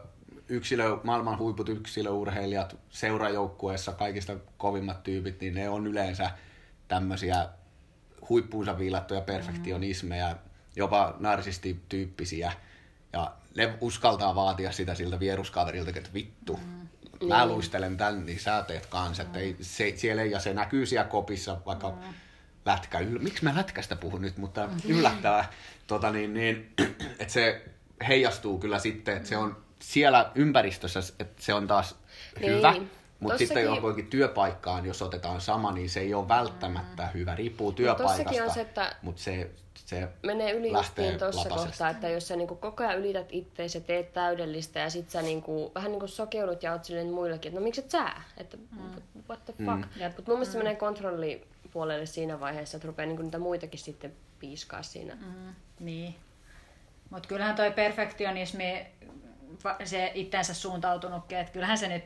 yksilö, 0.49 0.99
maailman 1.05 1.39
huiput 1.39 1.69
yksilöurheilijat 1.69 2.77
seurajoukkueessa, 2.91 3.93
kaikista 3.93 4.37
kovimmat 4.57 5.03
tyypit, 5.03 5.41
niin 5.41 5.55
ne 5.55 5.69
on 5.69 5.87
yleensä 5.87 6.31
tämmöisiä 6.89 7.49
huippuunsa 8.29 8.79
viilattuja 8.79 9.21
perfektionismeja, 9.21 10.33
mm. 10.33 10.39
jopa 10.77 11.17
narsistityyppisiä. 11.19 12.53
Ja 13.13 13.33
ne 13.57 13.75
uskaltaa 13.81 14.35
vaatia 14.35 14.73
sitä 14.73 14.95
siltä 14.95 15.21
vieruskaverilta, 15.21 15.91
että 15.97 16.15
vittu, 16.15 16.57
mm. 16.57 16.89
Mä 17.29 17.47
luistelen 17.47 17.97
tän, 17.97 18.27
niin 18.27 18.41
sä 18.41 18.65
teet 18.67 18.87
kanssa. 18.87 19.23
Mm. 19.25 19.35
Ei, 19.35 19.57
se, 19.61 19.93
siellä 19.97 20.25
ja 20.25 20.41
se 20.41 20.55
näkyy 20.55 20.87
siellä 20.87 21.09
kopissa, 21.09 21.57
vaikka 21.67 21.91
mm. 21.91 22.15
lätkä, 22.67 23.01
miksi 23.01 23.45
mä 23.45 23.53
lätkästä 23.57 23.97
puhun 23.97 24.23
nyt, 24.23 24.37
mutta 24.37 24.69
yllättävää, 24.89 25.51
tota 25.87 26.11
niin, 26.11 26.35
niin, 26.35 26.73
että 27.21 27.33
se 27.33 27.65
heijastuu 28.09 28.59
kyllä 28.59 28.79
sitten, 28.79 29.17
että 29.17 29.29
se 29.29 29.37
on 29.37 29.57
siellä 29.81 30.31
ympäristössä, 30.35 31.01
että 31.19 31.43
se 31.43 31.55
on 31.55 31.67
taas 31.67 31.97
Niin. 32.41 32.53
hyvä, 32.53 32.75
mutta 33.21 33.39
sitten 33.39 33.57
Tossakin- 33.57 33.77
johonkin 33.77 34.07
työpaikkaan, 34.07 34.87
jos 34.87 35.03
otetaan 35.03 35.41
sama, 35.41 35.73
niin 35.73 35.91
se 35.91 36.01
ei 36.01 36.15
ole 36.15 36.29
välttämättä 36.29 37.07
hyvä. 37.07 37.35
Riippuu 37.35 37.73
työpaikasta, 37.73 38.45
on 38.45 38.51
se, 38.51 38.61
että 38.61 38.97
mutta 39.03 39.23
se, 39.23 39.51
se 39.75 40.09
menee 40.23 40.53
yli 40.53 40.73
lähtee 40.73 41.05
justiin 41.11 41.19
tuossa 41.33 41.49
kohtaa, 41.49 41.91
että 41.91 42.09
jos 42.09 42.29
sä 42.29 42.37
niinku 42.37 42.55
koko 42.55 42.85
ajan 42.85 42.99
ylität 42.99 43.27
ittees 43.31 43.75
ja 43.75 43.81
teet 43.81 44.13
täydellistä 44.13 44.81
ja 44.81 44.91
sit 44.91 45.11
sä 45.11 45.23
niinku, 45.23 45.73
vähän 45.75 45.91
niinku 45.91 46.07
sokeudut 46.09 46.63
ja 46.63 46.73
oot 46.73 46.85
silleen 46.85 47.13
muillekin, 47.13 47.49
että 47.49 47.61
no 47.61 47.65
miksi 47.65 47.81
et 47.81 47.91
sä? 47.91 48.11
Että 48.37 48.57
what 49.29 49.45
the 49.45 49.53
fuck? 49.53 49.97
Mm. 49.97 50.05
Mutta 50.17 50.31
mun 50.31 50.39
mielestä 50.39 50.53
se 50.53 50.59
menee 50.59 50.77
kontrollipuolelle 50.77 52.07
siinä 52.07 52.41
vaiheessa, 52.41 52.77
että 52.77 52.87
rupeaa 52.89 53.07
niinku 53.07 53.23
niitä 53.23 53.39
muitakin 53.39 53.81
sitten 53.81 54.13
piiskaa 54.39 54.83
siinä. 54.83 55.15
Mm. 55.15 55.27
Mm, 55.27 55.55
niin. 55.81 56.15
Mutta 57.11 57.29
kyllähän 57.29 57.57
toi 57.57 57.71
perfektionismi, 57.71 58.87
se 59.85 60.13
itsensä 60.15 60.55
suuntautunutkin, 60.55 61.39
että 61.39 61.53
kyllähän 61.53 61.79
se 61.79 61.89
nyt 61.89 62.05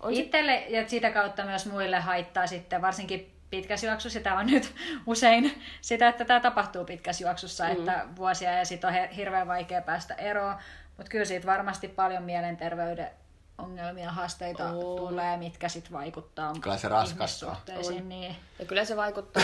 On 0.00 0.14
se- 0.14 0.20
itselle 0.20 0.64
ja 0.68 0.88
sitä 0.88 1.10
kautta 1.10 1.44
myös 1.44 1.66
muille 1.66 2.00
haittaa 2.00 2.46
sitten, 2.46 2.82
varsinkin 2.82 3.33
pitkässä 3.56 3.86
juoksussa. 3.86 4.20
Tämä 4.20 4.38
on 4.38 4.46
nyt 4.46 4.74
usein 5.06 5.62
sitä, 5.80 6.08
että 6.08 6.24
tämä 6.24 6.40
tapahtuu 6.40 6.84
pitkässä 6.84 7.24
juoksussa, 7.24 7.64
mm. 7.64 7.70
että 7.70 8.06
vuosia 8.16 8.52
ja 8.52 8.64
sitten 8.64 8.88
on 8.88 8.94
he- 8.94 9.10
hirveän 9.16 9.48
vaikea 9.48 9.82
päästä 9.82 10.14
eroon. 10.14 10.56
Mutta 10.96 11.10
kyllä 11.10 11.24
siitä 11.24 11.46
varmasti 11.46 11.88
paljon 11.88 12.22
mielenterveyden 12.22 13.10
ongelmia, 13.58 14.10
haasteita 14.10 14.68
On. 14.68 14.96
tulee, 14.96 15.36
mitkä 15.36 15.68
sitten 15.68 15.92
vaikuttaa 15.92 16.52
Kyllä 16.60 16.76
se 16.76 16.88
raskastaa. 16.88 17.48
ihmissuhteisiin. 17.48 18.08
Niin. 18.08 18.36
Ja 18.58 18.64
kyllä 18.64 18.84
se 18.84 18.96
vaikuttaa, 18.96 19.42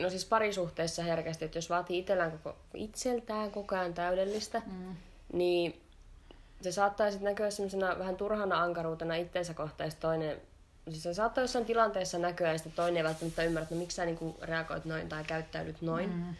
no 0.00 0.10
siis 0.10 0.24
parisuhteessa 0.24 1.02
herkästi, 1.02 1.44
että 1.44 1.58
jos 1.58 1.70
vaatii 1.70 1.98
itsellään 1.98 2.30
koko, 2.30 2.58
itseltään 2.74 3.50
koko 3.50 3.76
ajan 3.76 3.94
täydellistä, 3.94 4.62
mm. 4.66 4.96
niin 5.32 5.82
se 6.60 6.72
saattaa 6.72 7.10
sitten 7.10 7.28
näkyä 7.28 7.50
semmoisena 7.50 7.98
vähän 7.98 8.16
turhana 8.16 8.62
ankaruutena 8.62 9.14
itteensä 9.14 9.54
kohtaan, 9.54 9.90
toinen, 10.00 10.40
siis 10.88 11.02
se 11.02 11.14
saattaa 11.14 11.44
jossain 11.44 11.64
tilanteessa 11.64 12.18
näkyä, 12.18 12.52
ja 12.52 12.58
sitten 12.58 12.72
toinen 12.72 12.96
ei 12.96 13.04
välttämättä 13.04 13.42
ymmärrä, 13.42 13.62
että 13.62 13.74
no, 13.74 13.78
miksi 13.78 13.94
sä 13.94 14.04
niinku 14.04 14.36
reagoit 14.42 14.84
noin 14.84 15.08
tai 15.08 15.24
käyttäydyt 15.24 15.82
noin. 15.82 16.10
Mm. 16.10 16.34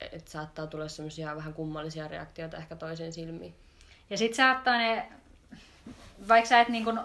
Että 0.00 0.30
saattaa 0.30 0.66
tulla 0.66 0.88
semmoisia 0.88 1.36
vähän 1.36 1.54
kummallisia 1.54 2.08
reaktioita 2.08 2.56
ehkä 2.56 2.76
toisen 2.76 3.12
silmiin. 3.12 3.54
Ja 4.10 4.18
sit 4.18 4.34
saattaa 4.34 4.78
ne, 4.78 5.12
vaikka 6.28 6.48
sä 6.48 6.60
et 6.60 6.68
niin 6.68 6.84
kun 6.84 7.00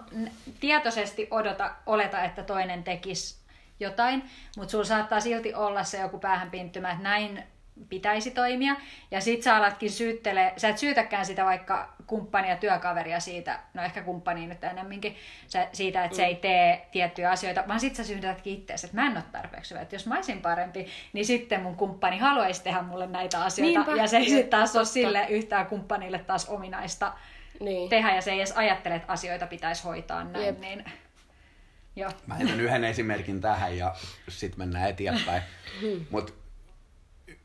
tietoisesti 0.60 1.28
odota, 1.30 1.74
oleta, 1.86 2.24
että 2.24 2.42
toinen 2.42 2.84
tekisi 2.84 3.36
jotain, 3.80 4.30
mutta 4.56 4.70
sulla 4.70 4.84
saattaa 4.84 5.20
silti 5.20 5.54
olla 5.54 5.84
se 5.84 6.00
joku 6.00 6.18
päähänpinttymä, 6.18 6.90
että 6.90 7.02
näin 7.02 7.42
pitäisi 7.88 8.30
toimia. 8.30 8.76
Ja 9.10 9.20
sit 9.20 9.42
sä 9.42 9.56
alatkin 9.56 9.90
syyttele, 9.90 10.52
sä 10.56 10.68
et 10.68 10.78
syytäkään 10.78 11.26
sitä 11.26 11.44
vaikka 11.44 11.94
kumppania, 12.06 12.56
työkaveria 12.56 13.20
siitä, 13.20 13.60
no 13.74 13.82
ehkä 13.82 14.02
kumppania 14.02 14.48
nyt 14.48 14.64
enemminkin, 14.64 15.16
sä, 15.46 15.68
siitä, 15.72 16.04
että 16.04 16.16
se 16.16 16.24
ei 16.24 16.34
tee 16.34 16.88
tiettyjä 16.92 17.30
asioita, 17.30 17.64
vaan 17.68 17.80
sit 17.80 17.96
sä 17.96 18.04
syytätkin 18.04 18.54
itseäsi, 18.54 18.86
että 18.86 18.96
mä 18.96 19.06
en 19.06 19.16
ole 19.16 19.24
tarpeeksi 19.32 19.70
hyvä. 19.70 19.82
Että 19.82 19.94
jos 19.94 20.06
mä 20.06 20.14
olisin 20.14 20.42
parempi, 20.42 20.86
niin 21.12 21.26
sitten 21.26 21.62
mun 21.62 21.76
kumppani 21.76 22.18
haluaisi 22.18 22.62
tehdä 22.62 22.82
mulle 22.82 23.06
näitä 23.06 23.44
asioita. 23.44 23.78
Niinpä. 23.78 24.02
ja 24.02 24.08
se 24.08 24.16
ei 24.16 24.28
sitten 24.28 24.50
taas 24.50 24.76
ole 24.76 24.84
sille 24.84 25.26
yhtään 25.28 25.66
kumppanille 25.66 26.18
taas 26.18 26.48
ominaista 26.48 27.12
Niin. 27.60 27.90
tehdä 27.90 28.14
ja 28.14 28.22
se 28.22 28.30
ei 28.30 28.38
edes 28.38 28.52
ajattele, 28.52 28.94
että 28.94 29.12
asioita 29.12 29.46
pitäisi 29.46 29.84
hoitaa 29.84 30.24
näin, 30.24 30.46
Jep. 30.46 30.58
niin 30.58 30.84
joo. 31.96 32.10
Mä 32.26 32.34
heitän 32.34 32.60
yhden 32.60 32.84
esimerkin 32.84 33.40
tähän 33.40 33.78
ja 33.78 33.94
sitten 34.28 34.58
mennään 34.58 34.90
eteenpäin. 34.90 35.42
Mutta 36.10 36.32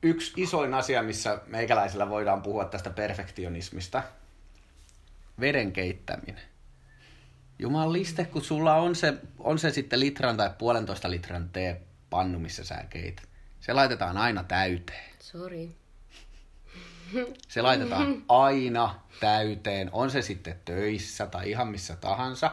yksi 0.04 0.34
isoin 0.38 0.74
asia, 0.74 1.04
missä 1.04 1.42
meikäläisillä 1.48 2.10
voidaan 2.10 2.42
puhua 2.42 2.66
tästä 2.66 2.90
perfektionismista, 2.90 4.04
veden 5.40 5.72
keittäminen. 5.72 6.42
Jumaliste, 7.60 8.26
kun 8.26 8.42
sulla 8.42 8.76
on 8.76 8.96
se, 8.96 9.14
on 9.40 9.60
se 9.60 9.72
sitten 9.72 10.00
litran 10.00 10.38
tai 10.38 10.50
puolentoista 10.58 11.12
litran 11.12 11.50
teepannu, 11.50 12.40
missä 12.40 12.64
sä 12.64 12.86
keität. 12.90 13.30
Se 13.60 13.74
laitetaan 13.74 14.18
aina 14.18 14.44
täyteen. 14.44 15.14
Sori. 15.20 15.76
Se 17.48 17.62
laitetaan 17.62 18.24
aina 18.30 19.00
täyteen, 19.20 19.90
on 19.92 20.12
se 20.12 20.22
sitten 20.22 20.60
töissä 20.66 21.26
tai 21.26 21.50
ihan 21.50 21.68
missä 21.68 21.96
tahansa. 21.96 22.52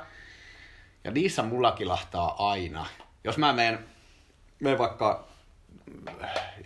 Ja 1.04 1.10
niissä 1.10 1.42
mulla 1.42 1.72
kilahtaa 1.72 2.50
aina. 2.50 2.86
Jos 3.24 3.38
mä 3.38 3.52
menen, 3.52 3.78
menen 4.60 4.78
vaikka 4.78 5.25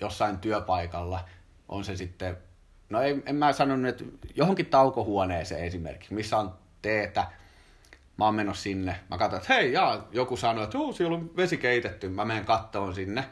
jossain 0.00 0.38
työpaikalla, 0.38 1.24
on 1.68 1.84
se 1.84 1.96
sitten, 1.96 2.36
no 2.90 3.02
ei, 3.02 3.22
en 3.26 3.36
mä 3.36 3.52
sanonut, 3.52 3.88
että 3.88 4.04
johonkin 4.34 4.66
taukohuoneeseen 4.66 5.64
esimerkiksi, 5.64 6.14
missä 6.14 6.38
on 6.38 6.54
teetä, 6.82 7.26
mä 8.16 8.24
oon 8.24 8.34
menossa 8.34 8.62
sinne, 8.62 9.00
mä 9.10 9.18
katson, 9.18 9.40
että 9.40 9.54
hei, 9.54 9.72
jaa, 9.72 10.08
joku 10.12 10.36
sanoi, 10.36 10.64
että 10.64 10.78
Uu, 10.78 10.92
siellä 10.92 11.16
on 11.16 11.36
vesi 11.36 11.56
keitetty, 11.56 12.08
mä 12.08 12.24
menen 12.24 12.44
kattoon 12.44 12.94
sinne, 12.94 13.24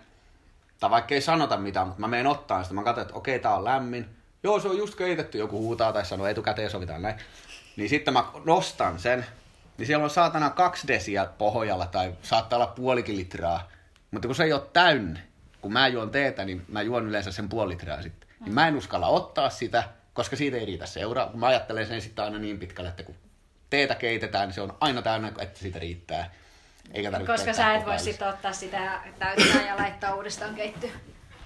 tai 0.80 0.90
vaikka 0.90 1.14
ei 1.14 1.20
sanota 1.20 1.56
mitään, 1.56 1.86
mutta 1.86 2.00
mä 2.00 2.08
menen 2.08 2.26
ottaa 2.26 2.62
sitä, 2.62 2.74
mä 2.74 2.82
katson, 2.82 3.02
että 3.02 3.14
okei, 3.14 3.38
tää 3.38 3.56
on 3.56 3.64
lämmin. 3.64 4.06
Joo, 4.42 4.60
se 4.60 4.68
on 4.68 4.78
just 4.78 4.94
keitetty, 4.94 5.38
joku 5.38 5.58
huutaa 5.58 5.92
tai 5.92 6.04
sanoo 6.04 6.26
etukäteen 6.26 6.70
sovitaan 6.70 7.02
näin. 7.02 7.16
Niin 7.76 7.88
sitten 7.88 8.14
mä 8.14 8.24
nostan 8.44 8.98
sen, 8.98 9.26
niin 9.78 9.86
siellä 9.86 10.04
on 10.04 10.10
saatana 10.10 10.50
kaksi 10.50 10.88
desiä 10.88 11.26
pohjalla 11.38 11.86
tai 11.86 12.14
saattaa 12.22 12.56
olla 12.56 12.66
puolikin 12.66 13.16
litraa. 13.16 13.68
Mutta 14.10 14.28
kun 14.28 14.34
se 14.34 14.44
ei 14.44 14.52
ole 14.52 14.62
täynnä, 14.72 15.20
kun 15.68 15.72
mä 15.72 15.88
juon 15.88 16.10
teetä, 16.10 16.44
niin 16.44 16.64
mä 16.68 16.82
juon 16.82 17.08
yleensä 17.08 17.32
sen 17.32 17.48
puoli 17.48 17.72
litraa 17.72 18.02
sitten. 18.02 18.30
Niin 18.40 18.54
mä 18.54 18.68
en 18.68 18.76
uskalla 18.76 19.06
ottaa 19.06 19.50
sitä, 19.50 19.84
koska 20.12 20.36
siitä 20.36 20.56
ei 20.56 20.66
riitä 20.66 20.86
seuraa. 20.86 21.26
Kun 21.26 21.40
mä 21.40 21.46
ajattelen 21.46 21.86
sen 21.86 22.00
sitten 22.00 22.24
aina 22.24 22.38
niin 22.38 22.58
pitkälle, 22.58 22.90
että 22.90 23.02
kun 23.02 23.14
teetä 23.70 23.94
keitetään, 23.94 24.48
niin 24.48 24.54
se 24.54 24.60
on 24.60 24.76
aina 24.80 25.02
täynnä, 25.02 25.32
että 25.38 25.58
siitä 25.58 25.78
riittää. 25.78 26.30
Eikä 26.94 27.10
tarvitse 27.10 27.32
Koska 27.32 27.52
sä 27.52 27.74
et 27.74 27.86
voi 27.86 27.98
sitten 27.98 28.28
ottaa 28.28 28.52
sitä 28.52 29.00
täyttää 29.18 29.66
ja 29.66 29.76
laittaa 29.76 30.14
uudestaan 30.14 30.54
keittyä. 30.54 30.90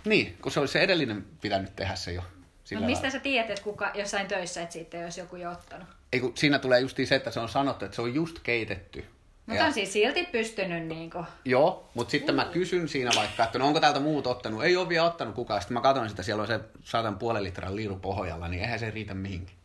Niin, 0.05 0.39
kun 0.43 0.53
se 0.53 0.61
olisi 0.61 0.73
se 0.73 0.81
edellinen 0.81 1.25
pitänyt 1.41 1.77
tehdä 1.77 1.95
se 1.95 2.13
jo. 2.13 2.23
Sillä 2.65 2.81
No 2.81 2.87
mistä 2.87 3.03
lailla. 3.03 3.19
sä 3.19 3.23
tiedät, 3.23 3.51
että 3.51 3.63
kuka 3.63 3.91
jossain 3.95 4.27
töissä, 4.27 4.63
että 4.63 4.73
siitä 4.73 4.99
olisi 4.99 5.21
joku 5.21 5.37
jo 5.37 5.51
ottanut? 5.51 5.89
Ei, 6.13 6.21
kun 6.21 6.33
siinä 6.37 6.59
tulee 6.59 6.81
justiin 6.81 7.09
se, 7.09 7.15
että 7.15 7.31
se 7.31 7.41
on 7.41 7.49
sanottu, 7.49 7.85
että 7.85 7.95
se 7.95 8.03
on 8.03 8.15
just 8.15 8.39
keitetty. 8.43 9.05
Mutta 9.47 9.65
on 9.65 9.73
siis 9.73 9.93
silti 9.93 10.29
pystynyt 10.33 10.87
niinku... 10.87 11.25
Joo, 11.45 11.91
mutta 11.95 12.11
sitten 12.11 12.35
mä 12.35 12.45
kysyn 12.45 12.89
siinä 12.89 13.11
vaikka, 13.17 13.45
että 13.45 13.59
no 13.59 13.67
onko 13.67 13.81
täältä 13.81 14.01
muut 14.01 14.27
ottanut. 14.27 14.65
Ei 14.65 14.77
ole 14.77 14.89
vielä 14.89 15.07
ottanut 15.07 15.35
kukaan. 15.35 15.61
Sitten 15.61 15.75
mä 15.75 15.81
katson 15.81 16.09
sitä, 16.09 16.23
siellä 16.23 16.41
on 16.41 16.47
se 16.47 16.61
saatan 16.85 17.19
puolen 17.19 17.45
litran 17.45 17.77
liiru 17.77 17.97
pohjalla, 17.97 18.49
niin 18.49 18.63
eihän 18.63 18.79
se 18.79 18.91
riitä 18.91 19.15
mihinkään. 19.15 19.59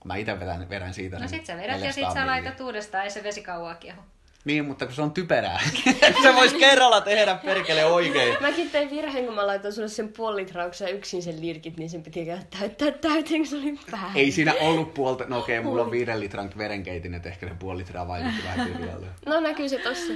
Kun 0.00 0.08
mä 0.08 0.16
itse 0.16 0.40
vedän, 0.40 0.68
vedän 0.68 0.94
siitä 0.94 1.18
No 1.18 1.28
sit 1.28 1.46
sä 1.46 1.56
vedät 1.56 1.80
ja 1.80 1.86
400 1.86 2.10
sit 2.10 2.20
sä 2.20 2.26
laitat 2.26 2.60
uudestaan, 2.60 3.04
ei 3.04 3.10
se 3.10 3.22
vesi 3.22 3.42
kauaa 3.42 3.74
kiehu. 3.74 4.00
Niin, 4.48 4.64
mutta 4.64 4.86
kun 4.86 4.94
se 4.94 5.02
on 5.02 5.10
typerää. 5.10 5.60
se 6.22 6.34
voisi 6.34 6.56
kerralla 6.56 7.00
tehdä 7.00 7.34
perkele 7.34 7.84
oikein. 7.84 8.36
Mäkin 8.40 8.70
tein 8.70 8.90
virheen, 8.90 9.24
kun 9.24 9.34
mä 9.34 9.46
laitoin 9.46 9.74
sulle 9.74 9.88
sen 9.88 10.08
puoli 10.08 10.36
litrauksen 10.40 10.94
yksin 10.94 11.22
sen 11.22 11.40
lirkit, 11.40 11.76
niin 11.76 11.90
sen 11.90 12.02
piti 12.02 12.26
täyttää 12.58 12.90
täyteen, 12.90 13.40
kun 13.40 13.46
se 13.46 13.56
oli 13.56 13.78
vähän. 13.92 14.10
Ei 14.14 14.30
siinä 14.30 14.54
ollut 14.60 14.94
puolta, 14.94 15.24
no 15.28 15.38
okei, 15.38 15.60
mulla 15.60 15.82
on 15.82 15.90
viiden 15.90 16.20
litran 16.20 16.50
verenkeitin, 16.58 17.14
että 17.14 17.28
ehkä 17.28 17.48
se 17.48 17.54
puoli 17.58 17.78
litraa 17.78 18.08
vaikutti 18.08 18.44
vähän 18.44 18.66
tyhjälle. 18.66 19.06
No 19.26 19.40
näkyy 19.40 19.68
se 19.68 19.78
tossa. 19.78 20.12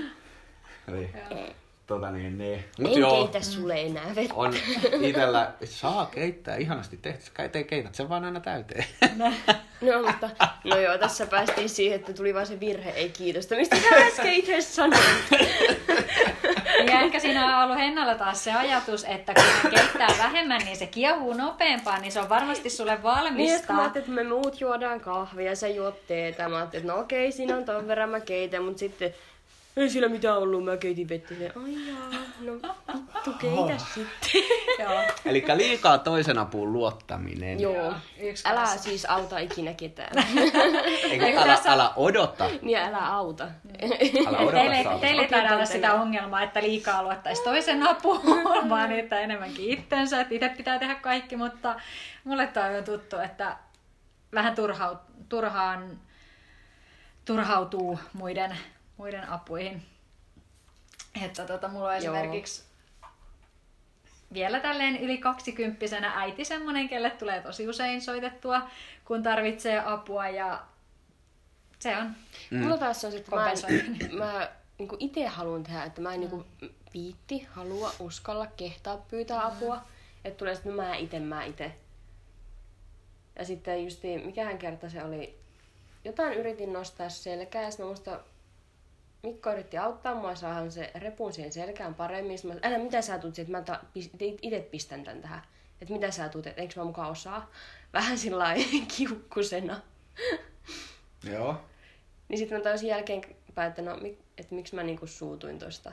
Eli, 0.89 1.11
tota 1.95 2.11
niin, 2.11 2.38
niin. 2.38 2.64
Mut 2.80 2.93
En 2.93 2.99
joo, 3.01 3.24
keitä 3.24 3.40
sulle 3.47 3.80
enää 3.80 4.14
vettä. 4.14 4.34
on 4.34 4.55
itellä, 5.01 5.53
saa 5.64 6.07
keittää 6.07 6.57
ihanasti 6.57 6.97
tehty, 6.97 7.24
sä 7.24 7.30
kai- 7.34 7.64
keität 7.64 7.95
sen 7.95 8.09
vaan 8.09 8.24
aina 8.24 8.40
täyteen. 8.40 8.84
No 9.82 10.03
mutta, 10.07 10.30
no 10.64 10.78
joo, 10.78 10.99
tässä 10.99 11.26
päästiin 11.26 11.68
siihen, 11.68 12.01
että 12.01 12.12
tuli 12.12 12.34
vaan 12.34 12.47
se 12.47 12.61
virhe, 12.61 12.90
ei 12.90 13.09
kiitosta. 13.11 13.55
Mistä 13.55 13.76
sä 13.76 13.97
äsken 14.07 14.32
itse 14.32 14.61
sanoit? 14.61 15.03
Ja 16.86 17.01
ehkä 17.01 17.18
siinä 17.20 17.59
on 17.59 17.64
ollut 17.64 17.78
Hennalla 17.78 18.14
taas 18.14 18.45
se 18.45 18.53
ajatus, 18.53 19.05
että 19.05 19.34
kun 19.34 19.70
keittää 19.70 20.09
vähemmän, 20.18 20.61
niin 20.64 20.76
se 20.76 20.86
kiehuu 20.86 21.32
nopeampaan, 21.32 22.03
niin 22.03 22.12
se 22.12 22.20
on 22.20 22.28
varmasti 22.28 22.70
sulle 22.70 22.93
Niin, 22.93 23.03
valmista. 23.03 23.76
ajattelin, 23.76 24.05
että 24.05 24.11
me 24.11 24.24
muut 24.24 24.61
juodaan 24.61 25.01
kahvia 25.01 25.47
ja 25.51 25.57
sä 25.57 25.68
juot 25.68 26.07
teetä. 26.07 26.49
Mä 26.49 26.57
ajattelin, 26.57 26.82
että 26.84 26.95
no 26.97 27.01
okei, 27.01 27.32
siinä 27.32 27.57
on 27.57 27.64
ton 27.64 27.88
verran 27.88 28.09
mä 28.11 28.20
keitän, 28.20 28.62
mutta 28.64 28.78
sitten 28.80 29.14
ei 29.77 29.91
sillä 29.91 30.09
mitään 30.09 30.39
ollut, 30.39 30.64
mä 30.64 30.77
keitin 30.77 31.09
vettä. 31.09 31.35
Ja, 31.35 31.53
Ai 31.64 31.87
jaa, 31.89 32.20
no 32.41 32.53
vittu, 33.16 33.33
keitä 33.39 33.85
sitten. 33.95 34.43
Joo. 34.79 35.03
Eli 35.25 35.45
liikaa 35.57 35.99
toisen 35.99 36.39
apuun 36.39 36.73
luottaminen. 36.73 37.61
Joo, 37.61 37.93
Yksi 38.20 38.49
älä 38.49 38.61
kanssa. 38.61 38.79
siis 38.79 39.05
auta 39.05 39.39
ikinä 39.39 39.75
ketään. 39.75 40.12
Eikä, 41.11 41.27
Ei, 41.27 41.37
älä, 41.37 41.47
tässä- 41.47 41.73
älä 41.73 41.91
odota. 41.97 42.51
Niin 42.62 42.79
älä 42.79 43.07
auta. 43.07 43.49
Älä 44.27 44.39
odota 44.39 44.99
Teille, 45.01 45.23
ei 45.23 45.29
taida 45.29 45.55
olla 45.55 45.64
sitä 45.64 45.95
ongelmaa, 45.95 46.43
että 46.43 46.62
liikaa 46.62 47.03
luottaisi 47.03 47.43
toisen 47.45 47.83
apuun, 47.89 48.20
vaan 48.68 48.93
että 48.93 49.20
enemmänkin 49.20 49.70
itsensä, 49.79 50.20
että 50.20 50.35
itse 50.35 50.49
pitää 50.49 50.79
tehdä 50.79 50.95
kaikki, 50.95 51.37
mutta 51.37 51.75
mulle 52.25 52.47
toi 52.47 52.79
on 52.79 52.85
tuttu, 52.85 53.16
että 53.18 53.57
vähän 54.35 54.55
turhaut, 54.55 54.99
turhaan, 55.29 55.99
turhautuu 57.25 57.99
muiden, 58.12 58.57
muiden 59.03 59.28
apuihin. 59.28 59.82
Että 61.24 61.46
tota, 61.46 61.68
mulla 61.68 61.88
on 61.88 62.05
Joo. 62.05 62.14
esimerkiksi 62.14 62.62
vielä 64.32 64.61
tälleen 64.61 64.96
yli 64.96 65.18
kaksikymppisenä 65.18 66.12
äiti 66.16 66.44
semmonen, 66.44 66.88
kelle 66.88 67.11
tulee 67.11 67.40
tosi 67.40 67.68
usein 67.68 68.03
soitettua, 68.03 68.70
kun 69.05 69.22
tarvitsee 69.22 69.82
apua 69.84 70.28
ja 70.28 70.62
se 71.78 71.96
on. 71.96 72.14
Mm. 72.50 72.59
Mulla 72.59 72.78
taas 72.78 73.05
on, 73.05 73.16
että 73.16 73.36
mä, 73.36 73.50
en, 73.50 73.59
mä 74.12 74.50
niin 74.78 74.88
itse 74.98 75.26
haluan 75.26 75.62
tehdä, 75.62 75.84
että 75.84 76.00
mä 76.00 76.14
en 76.14 76.20
niin 76.20 76.44
viitti, 76.94 77.48
halua, 77.50 77.92
uskalla, 77.98 78.46
kehtaa 78.46 78.96
pyytää 78.96 79.46
apua. 79.46 79.82
Että 80.24 80.38
tulee 80.38 80.55
sitten, 80.55 80.74
mä 80.74 80.96
itse, 80.96 81.20
mä 81.20 81.44
itse. 81.44 81.72
Ja 83.38 83.44
sitten 83.44 83.84
justiin, 83.84 84.26
mikähän 84.26 84.59
kerta 84.59 84.90
se 84.90 85.05
oli, 85.05 85.38
jotain 86.05 86.34
yritin 86.34 86.72
nostaa 86.72 87.09
selkää, 87.09 87.62
ja 87.62 87.70
sitten 87.70 87.86
mä 87.86 88.18
Mikko 89.23 89.53
yritti 89.53 89.79
auttaa 89.79 90.14
mua, 90.14 90.35
saahan 90.35 90.73
se 90.73 90.91
repun 90.95 91.33
siihen 91.33 91.53
selkään 91.53 91.95
paremmin. 91.95 92.39
Sitten 92.39 92.61
mä, 92.62 92.68
älä 92.68 92.79
mitä 92.79 93.03
sä 93.03 93.18
tuut, 93.18 93.39
että 93.39 93.53
mä 93.53 93.62
ta, 93.62 93.81
itse 94.43 94.61
pistän 94.61 95.05
tän 95.05 95.23
tähän. 95.23 95.43
Että 95.81 95.95
mitä 95.95 96.11
sä 96.11 96.29
tuut, 96.29 96.47
että 96.47 96.62
eikö 96.62 96.75
mä 96.81 96.85
mukaan 96.85 97.11
osaa. 97.11 97.51
Vähän 97.93 98.18
sillä 98.18 98.55
kiukkusena. 98.97 99.81
Joo. 101.33 101.61
Niin 102.29 102.39
sitten 102.39 102.59
mä 102.59 102.64
tajusin 102.64 102.89
jälkeenpäin, 102.89 103.68
että, 103.68 103.83
no, 103.83 103.99
että 104.39 104.55
miksi 104.55 104.75
mä 104.75 104.83
niinku 104.83 105.07
suutuin 105.07 105.59
tosta. 105.59 105.93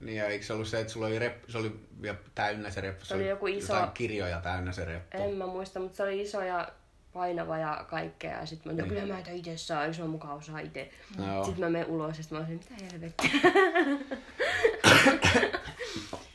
Niin 0.00 0.16
ja 0.16 0.26
eikö 0.26 0.44
se 0.44 0.52
ollut 0.52 0.68
se, 0.68 0.80
että 0.80 0.92
sulla 0.92 1.06
oli, 1.06 1.18
rep, 1.18 1.44
se 1.48 1.58
oli 1.58 1.80
vielä 2.02 2.18
täynnä 2.34 2.70
se 2.70 2.80
reppu? 2.80 3.04
Se 3.04 3.14
oli 3.14 3.28
joku 3.28 3.46
iso- 3.46 3.90
kirjoja 3.94 4.40
täynnä 4.40 4.72
se 4.72 4.84
reppu. 4.84 5.18
En 5.18 5.34
mä 5.34 5.46
muista, 5.46 5.80
mutta 5.80 5.96
se 5.96 6.02
oli 6.02 6.20
iso 6.20 6.42
ja 6.42 6.72
painava 7.12 7.58
ja 7.58 7.84
kaikkea. 7.90 8.38
Ja 8.40 8.46
sitten 8.46 8.72
mä, 8.72 8.82
no 8.82 8.86
Niin. 8.88 9.00
kyllä 9.00 9.14
mäitä 9.14 9.30
itse 9.30 9.56
saa, 9.56 9.92
se 9.92 10.02
on 10.02 10.10
mukaan 10.10 10.36
osaa 10.36 10.58
itse. 10.58 10.90
Joo. 11.26 11.44
Sitten 11.44 11.64
mä 11.64 11.70
menen 11.70 11.88
ulos 11.88 12.16
ja 12.18 12.22
sitten 12.22 12.38
mä 12.38 12.44
olisin, 12.44 12.60
mitä 12.70 12.84
helvettiä. 12.84 13.30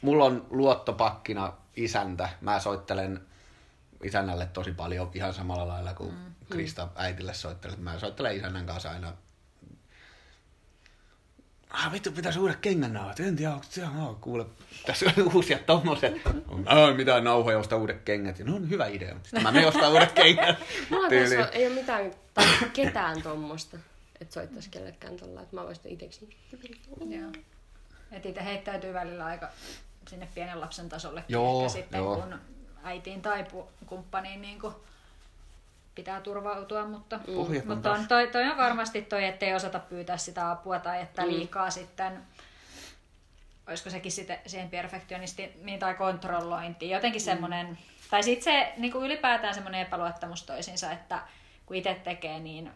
Mulla 0.02 0.26
on 0.26 0.48
luottopakkina 0.50 1.54
isäntä. 1.76 2.30
Mä 2.42 2.60
soittelen 2.60 3.22
isännälle 4.04 4.46
tosi 4.46 4.72
paljon 4.72 5.12
ihan 5.14 5.34
samalla 5.34 5.68
lailla 5.68 5.94
kuin 5.94 6.14
mm. 6.14 6.20
Krista 6.50 6.88
äitille 6.96 7.34
soittelet. 7.34 7.80
Mä 7.80 8.00
soittelen 8.00 8.38
isännän 8.38 8.66
kanssa 8.66 8.92
aina. 8.92 9.14
Ah, 11.70 11.92
vittu, 11.92 12.12
pitäisi 12.12 12.40
uudet 12.40 12.60
kengännauhat. 12.60 13.20
En 13.20 13.36
tiedä, 13.36 13.54
onko 13.54 13.66
se 13.70 13.82
no, 13.82 14.18
kuule, 14.22 14.46
tässä 14.86 15.06
on 15.18 15.36
uusia 15.36 15.60
tommoset. 15.60 16.14
Ai, 16.66 16.94
mitään 16.94 17.24
nauhoja, 17.24 17.58
ostaa 17.60 17.80
uudet 17.80 18.02
kengät. 18.02 18.40
Ja 18.40 18.46
no 18.46 18.56
on 18.56 18.70
hyvä 18.70 18.88
idea. 18.88 19.16
Sitten 19.24 19.44
mä 19.44 19.52
menen 19.52 19.68
ostaa 19.68 19.90
uudet 19.90 20.12
kengät. 20.12 20.58
Mulla 20.90 21.08
ei 21.52 21.68
ole 21.68 21.76
mitään 21.76 22.12
tai 22.34 22.46
ketään 22.74 23.22
tommosta, 23.22 23.78
että 24.22 24.34
soittaisi 24.34 24.70
kellekään 24.70 25.18
tolla, 25.18 25.42
että 25.42 25.56
mä 25.56 25.64
voisin 25.64 25.92
iteksi. 25.92 26.30
Joo. 27.10 27.32
Et 28.12 28.26
itse 28.26 28.44
heittäytyy 28.44 28.94
välillä 28.94 29.26
aika 29.26 29.50
sinne 30.10 30.28
pienen 30.36 30.62
lapsen 30.62 30.90
tasolle. 30.90 31.24
Joo, 31.30 31.66
Ehkä 31.66 31.74
sitten 31.74 31.98
joo. 31.98 32.16
kun 32.16 32.40
äitiin 32.84 33.22
tai 33.22 33.44
pu- 33.44 33.86
kumppaniin 33.86 34.42
niin 34.42 34.60
kuin 34.60 34.74
pitää 35.98 36.22
turvautua, 36.22 36.86
mutta, 36.86 37.20
on 37.28 37.48
mutta 37.66 37.92
on, 37.92 38.08
toi, 38.08 38.28
toi 38.28 38.44
on 38.44 38.58
varmasti 38.58 39.02
toi, 39.02 39.26
ettei 39.26 39.56
osata 39.56 39.80
pyytää 39.80 40.18
sitä 40.18 40.52
apua 40.52 40.80
tai 40.80 41.02
että 41.02 41.22
Mm. 41.22 41.30
liikaa 41.30 41.70
sitten 41.70 42.20
olisiko 43.68 43.90
sekin 43.90 44.12
sitten 44.12 44.38
siihen 44.46 44.70
perfektionistiin 44.70 45.80
tai 45.80 45.94
kontrollointiin. 45.94 46.92
Jotenkin 46.92 47.22
semmoinen, 47.22 47.78
tai 48.12 48.24
sitten 48.24 48.44
se 48.44 48.74
niin 48.78 48.92
kuin 48.92 49.06
ylipäätään 49.06 49.54
semmoinen 49.54 49.82
epäluottamus 49.82 50.44
toisiinsa, 50.44 50.92
että 50.92 51.20
kun 51.66 51.76
itse 51.78 52.02
tekee, 52.04 52.40
niin 52.40 52.72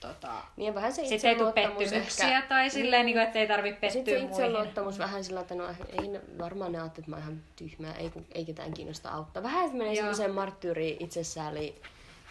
tota, 0.00 0.32
Niin 0.56 0.74
vähän 0.74 0.92
se 0.92 1.04
sitten 1.06 1.30
ei 1.30 1.36
tule 1.36 1.52
pettymyksiä 1.52 1.98
ehkä- 2.32 2.46
tai 2.48 2.70
silleen, 2.70 3.06
niin 3.06 3.14
kuin, 3.16 3.22
että 3.26 3.38
ei 3.38 3.48
tarvitse 3.48 3.90
Sitten 3.90 4.04
pettyä 4.04 4.14
se 4.14 4.18
muihin. 4.28 4.46
itseluottamus 4.46 4.98
vähän 4.98 5.24
sillä, 5.24 5.40
että 5.40 5.54
no 5.54 5.64
ei 6.02 6.08
ne, 6.08 6.20
varmaan 6.38 6.72
ne 6.72 6.80
ajattelee, 6.80 7.04
että 7.04 7.10
mä 7.10 7.16
oon 7.16 7.22
ihan 7.22 7.42
tyhmää, 7.56 7.94
ei, 7.94 8.12
ei 8.34 8.44
ketään 8.44 8.74
kiinnosta 8.74 9.10
auttaa. 9.10 9.42
Vähän 9.42 9.68
se 9.70 9.74
menee 9.76 9.94
semmoiseen 9.96 10.34
marttyyri 10.34 10.96
itsesääli 11.00 11.80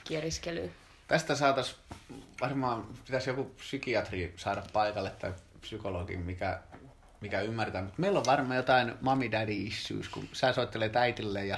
kieriskelyyn. 0.07 0.71
Tästä 1.07 1.35
saataisiin, 1.35 1.77
varmaan 2.41 2.85
pitäisi 3.05 3.29
joku 3.29 3.43
psykiatri 3.43 4.33
saada 4.37 4.63
paikalle 4.73 5.09
tai 5.09 5.33
psykologi, 5.61 6.17
mikä, 6.17 6.59
mikä 7.21 7.41
ymmärtää. 7.41 7.81
Mutta 7.81 8.01
meillä 8.01 8.19
on 8.19 8.25
varmaan 8.25 8.55
jotain 8.55 8.93
mommy 9.01 9.31
daddy 9.31 9.51
issues, 9.53 10.09
kun 10.09 10.27
sä 10.33 10.53
soittelet 10.53 10.95
äitille 10.95 11.45
ja 11.45 11.57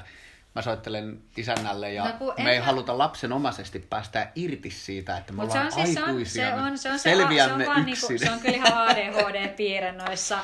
mä 0.55 0.61
soittelen 0.61 1.21
isännälle 1.37 1.93
ja 1.93 2.03
No 2.19 2.33
me 2.43 2.51
ei 2.51 2.59
mä- 2.59 2.65
haluta 2.65 2.97
lapsenomaisesti 2.97 3.79
päästä 3.79 4.31
irti 4.35 4.69
siitä, 4.71 5.17
että 5.17 5.33
me 5.33 5.37
se 5.37 5.43
ollaan 5.43 5.65
on, 5.65 5.71
siis, 5.71 5.93
se 5.93 6.01
on, 6.03 6.07
aikuisia, 6.07 6.49
se 6.49 6.53
on, 6.61 6.77
se 6.77 6.91
on, 6.91 6.99
se, 6.99 7.03
selviämme 7.03 7.63
se 7.63 7.69
on, 7.69 7.75
vaan 7.75 7.89
yksin. 7.89 8.07
niinku, 8.09 8.25
se 8.25 8.31
on 8.31 8.39
kyllä 8.39 8.55
ihan 8.55 8.87
ADHD-piirre 8.87 9.91
noissa. 9.91 10.39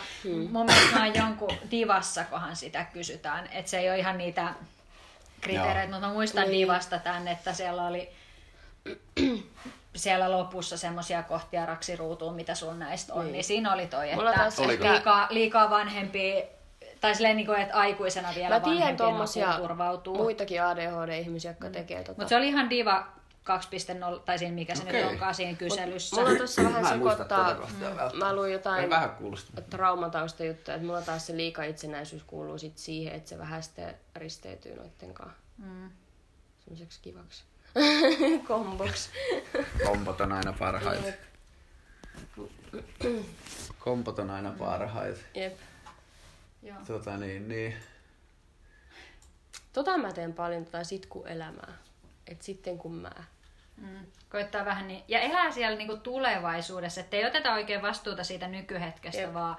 Mun 0.51 0.65
mielestä 0.65 1.19
jonkun 1.19 1.51
divassa, 1.71 2.23
kohan 2.23 2.55
sitä 2.55 2.85
kysytään. 2.85 3.47
Että 3.51 3.71
se 3.71 3.79
ei 3.79 3.89
ole 3.89 3.99
ihan 3.99 4.17
niitä 4.17 4.53
kriteereitä, 5.43 5.91
mutta 5.91 6.07
mä 6.07 6.13
muistan 6.13 6.43
Niin. 6.43 6.61
divasta 6.61 6.99
tämän, 6.99 7.27
että 7.27 7.53
siellä 7.53 7.83
oli 7.87 8.09
siellä 9.95 10.31
lopussa 10.31 10.77
semmoisia 10.77 11.23
kohtia 11.23 11.65
raksiruutuun, 11.65 12.35
mitä 12.35 12.55
sun 12.55 12.79
näistä 12.79 13.13
on, 13.13 13.23
niin, 13.25 13.31
Niin. 13.31 13.43
siinä 13.43 13.73
oli 13.73 13.87
toi, 13.87 14.15
Mulla 14.15 14.31
että 14.33 14.91
liikaa, 14.93 15.27
liikaa 15.29 15.69
vanhempia 15.69 16.43
Tai 17.01 17.15
silleen, 17.15 17.37
niin 17.37 17.45
kuin, 17.47 17.61
että 17.61 17.75
aikuisena 17.75 18.29
vielä 18.35 18.55
Mä 18.55 18.59
tiedän 18.59 18.97
tommosia 18.97 19.49
apuun 19.51 19.67
turvautuu. 19.67 20.17
muitakin 20.17 20.63
ADHD-ihmisiä, 20.63 21.51
jotka 21.51 21.69
tekee 21.69 21.99
tota. 21.99 22.11
Mutta 22.11 22.29
se 22.29 22.35
oli 22.35 22.47
ihan 22.47 22.69
diva 22.69 23.07
2.0, 23.43 24.19
tai 24.25 24.39
siinä 24.39 24.55
mikä 24.55 24.75
se 24.75 24.83
Okei. 24.83 25.01
nyt 25.01 25.11
onkaan 25.11 25.35
siinä 25.35 25.57
kyselyssä. 25.57 26.15
Mulla 26.15 26.29
on 26.29 26.37
tossa 26.37 26.63
vähän 26.63 26.85
sekoittaa, 26.85 27.43
tätä 27.49 27.61
kohtaa 27.61 27.81
välttämättä. 27.81 28.17
mä 28.17 28.35
luin 28.35 28.53
jotain 28.53 28.89
vähän 28.89 29.09
traumatausta 29.69 30.43
juttuja, 30.43 30.75
että 30.75 30.87
mulla 30.87 31.01
taas 31.01 31.27
se 31.27 31.37
liika 31.37 31.63
itsenäisyys 31.63 32.23
kuuluu 32.23 32.57
sit 32.57 32.77
siihen, 32.77 33.15
että 33.15 33.29
se 33.29 33.37
vähän 33.37 33.63
sitten 33.63 33.95
risteytyy 34.15 34.75
noitten 34.75 35.13
kanssa. 35.13 35.37
Mm. 35.57 35.89
Semmoiseksi 36.59 36.99
kivaksi 37.01 37.43
komboksi. 38.47 39.09
Kompot 39.85 40.21
on 40.21 40.31
aina 40.31 40.53
parhaita. 40.53 41.07
Kompot 43.79 44.19
on 44.19 44.29
aina 44.29 44.51
parhaita. 44.57 45.19
Jep. 45.33 45.57
Joo. 46.63 46.77
Tota 46.87 47.17
niin, 47.17 47.47
niin. 47.47 47.73
Tota 49.73 49.97
mä 49.97 50.13
teen 50.13 50.33
paljon 50.33 50.65
tota 50.65 50.83
sitkuelämää. 50.83 51.73
Et 52.27 52.41
sitten 52.41 52.77
kun 52.77 52.95
mä... 52.95 53.11
Mm. 53.77 54.05
Koittaa 54.31 54.65
vähän 54.65 54.87
niin, 54.87 55.03
ja 55.07 55.19
elää 55.19 55.51
siellä 55.51 55.77
niinku 55.77 55.97
tulevaisuudessa, 55.97 57.01
että 57.01 57.17
ei 57.17 57.25
oteta 57.25 57.53
oikein 57.53 57.81
vastuuta 57.81 58.23
siitä 58.23 58.47
nykyhetkestä, 58.47 59.21
Jep. 59.21 59.33
vaan 59.33 59.55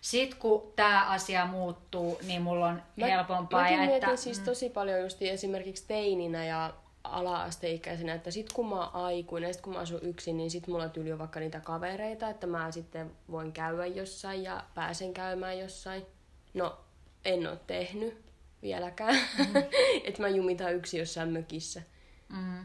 sit 0.00 0.34
kun 0.34 0.72
tämä 0.76 1.06
asia 1.08 1.46
muuttuu, 1.46 2.18
niin 2.26 2.42
mulla 2.42 2.66
on 2.66 2.82
Mä, 2.96 3.06
helpompaa. 3.06 3.60
mäkin 3.62 3.78
ja 3.78 3.84
mietin 3.86 4.08
että, 4.08 4.16
siis 4.16 4.38
tosi 4.38 4.70
paljon 4.70 5.00
just 5.00 5.22
esimerkiksi 5.22 5.84
teininä 5.88 6.44
ja 6.44 6.74
ala-asteikäisenä, 7.04 8.14
että 8.14 8.30
sit 8.30 8.52
kun 8.52 8.68
mä 8.68 8.74
oon 8.74 9.04
aikuinen, 9.04 9.54
sit 9.54 9.62
kun 9.62 9.72
mä 9.72 9.78
asun 9.78 10.02
yksin, 10.02 10.36
niin 10.36 10.50
sit 10.50 10.66
mulla 10.66 10.88
tyyli 10.88 11.12
on 11.12 11.18
vaikka 11.18 11.40
niitä 11.40 11.60
kavereita, 11.60 12.28
että 12.28 12.46
mä 12.46 12.70
sitten 12.70 13.10
voin 13.30 13.52
käydä 13.52 13.86
jossain 13.86 14.42
ja 14.42 14.64
pääsen 14.74 15.14
käymään 15.14 15.58
jossain. 15.58 16.06
No, 16.54 16.78
en 17.24 17.46
oo 17.46 17.56
tehnyt 17.56 18.24
vieläkään. 18.62 19.14
Mm. 19.38 19.56
että 20.04 20.22
mä 20.22 20.28
jumitan 20.28 20.74
yksi 20.74 20.98
jossain 20.98 21.28
mökissä. 21.28 21.82
mm, 22.28 22.64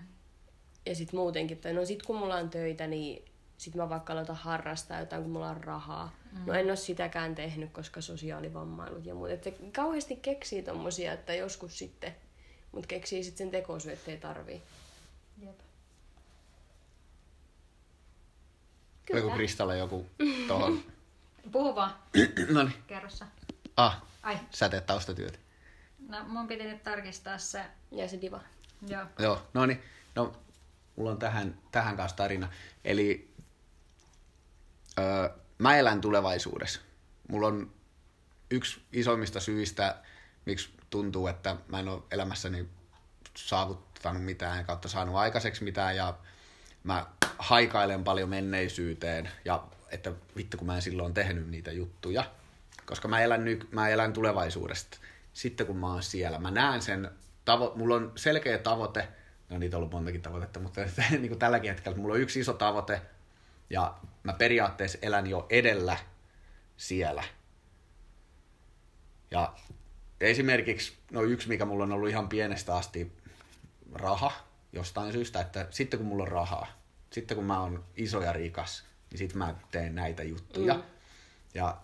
Ja 0.85 0.95
sit 0.95 1.13
muutenkin, 1.13 1.55
että 1.55 1.73
no 1.73 1.85
sit 1.85 2.03
kun 2.03 2.15
mulla 2.17 2.35
on 2.35 2.49
töitä, 2.49 2.87
niin 2.87 3.25
sit 3.57 3.75
mä 3.75 3.89
vaikka 3.89 4.13
aloitan 4.13 4.35
harrastaa 4.35 4.99
jotain, 4.99 5.21
kun 5.21 5.31
mulla 5.31 5.49
on 5.49 5.63
rahaa. 5.63 6.15
Mm. 6.31 6.39
No 6.45 6.53
en 6.53 6.69
oo 6.69 6.75
sitäkään 6.75 7.35
tehnyt, 7.35 7.71
koska 7.71 8.01
sosiaalivammailut 8.01 9.05
ja 9.05 9.15
muut. 9.15 9.29
Että 9.29 9.49
kauheasti 9.75 10.15
keksii 10.15 10.63
tommosia, 10.63 11.13
että 11.13 11.33
joskus 11.33 11.77
sitten, 11.79 12.15
mut 12.71 12.85
keksii 12.87 13.23
sitten 13.23 13.37
sen 13.45 13.51
tekosyy, 13.51 13.91
ettei 13.93 14.17
tarvii. 14.17 14.61
jep. 15.45 15.59
Joku 19.13 19.29
Kristalle 19.29 19.77
joku 19.83 20.05
tohon. 20.47 20.83
Puhu 21.51 21.75
vaan, 21.75 21.95
no 22.53 22.63
niin. 22.63 22.73
kerro 22.87 23.09
sä. 23.09 23.25
Ah, 23.77 24.01
Ai, 24.23 24.37
sä 24.51 24.69
teet 24.69 24.85
taustatyötä. 24.85 25.39
no 26.09 26.23
mun 26.27 26.47
piti 26.47 26.63
nyt 26.63 26.83
tarkistaa 26.83 27.37
se. 27.37 27.63
Ja 27.91 28.07
se 28.07 28.21
diva. 28.21 28.39
Joo. 28.87 29.05
Joo, 29.19 29.41
no 29.53 29.65
niin. 29.65 29.83
No, 30.15 30.33
mulla 30.95 31.11
on 31.11 31.19
tähän, 31.19 31.57
tähän 31.71 31.97
kanssa 31.97 32.17
tarina. 32.17 32.49
Eli 32.85 33.33
öö, 34.99 35.29
mä 35.57 35.77
elän 35.77 36.01
tulevaisuudessa. 36.01 36.81
Mulla 37.27 37.47
on 37.47 37.71
yksi 38.51 38.81
isoimmista 38.93 39.39
syistä, 39.39 39.95
miksi 40.45 40.69
tuntuu, 40.89 41.27
että 41.27 41.55
mä 41.67 41.79
en 41.79 41.87
ole 41.87 42.03
elämässäni 42.11 42.69
saavuttanut 43.37 44.23
mitään 44.23 44.65
kautta 44.65 44.87
saanut 44.87 45.15
aikaiseksi 45.15 45.63
mitään 45.63 45.95
ja 45.95 46.17
mä 46.83 47.05
haikailen 47.39 48.03
paljon 48.03 48.29
menneisyyteen 48.29 49.31
ja 49.45 49.63
että 49.89 50.11
vittu 50.35 50.57
kun 50.57 50.67
mä 50.67 50.75
en 50.75 50.81
silloin 50.81 51.13
tehnyt 51.13 51.49
niitä 51.49 51.71
juttuja. 51.71 52.31
Koska 52.85 53.07
mä 53.07 53.21
elän, 53.21 53.45
ny- 53.45 53.67
mä 53.71 53.89
elän 53.89 54.13
tulevaisuudesta. 54.13 54.97
Sitten 55.33 55.67
kun 55.67 55.77
mä 55.77 55.87
oon 55.87 56.03
siellä, 56.03 56.39
mä 56.39 56.51
näen 56.51 56.81
sen, 56.81 57.11
tavo- 57.45 57.75
mulla 57.75 57.95
on 57.95 58.11
selkeä 58.15 58.57
tavoite, 58.57 59.07
no 59.53 59.59
niitä 59.59 59.77
on 59.77 59.79
ollut 59.79 59.91
montakin 59.91 60.21
tavoitetta, 60.21 60.59
mutta 60.59 60.81
niin 61.11 61.27
kuin 61.27 61.39
tälläkin 61.39 61.69
hetkellä 61.69 61.97
mulla 61.97 62.13
on 62.13 62.21
yksi 62.21 62.39
iso 62.39 62.53
tavoite 62.53 63.01
ja 63.69 63.95
mä 64.23 64.33
periaatteessa 64.33 64.97
elän 65.01 65.27
jo 65.27 65.45
edellä 65.49 65.97
siellä. 66.77 67.23
Ja 69.31 69.53
esimerkiksi, 70.21 70.93
no 71.11 71.21
yksi 71.21 71.47
mikä 71.47 71.65
mulla 71.65 71.83
on 71.83 71.91
ollut 71.91 72.09
ihan 72.09 72.29
pienestä 72.29 72.75
asti 72.75 73.11
raha 73.93 74.31
jostain 74.73 75.11
syystä, 75.11 75.41
että 75.41 75.67
sitten 75.69 75.99
kun 75.99 76.07
mulla 76.07 76.23
on 76.23 76.31
rahaa, 76.31 76.67
sitten 77.11 77.35
kun 77.37 77.45
mä 77.45 77.59
oon 77.59 77.83
iso 77.95 78.21
ja 78.21 78.33
rikas, 78.33 78.83
niin 79.11 79.17
sitten 79.17 79.37
mä 79.37 79.55
teen 79.71 79.95
näitä 79.95 80.23
juttuja. 80.23 80.73
Mm. 80.73 80.83
Ja 81.53 81.77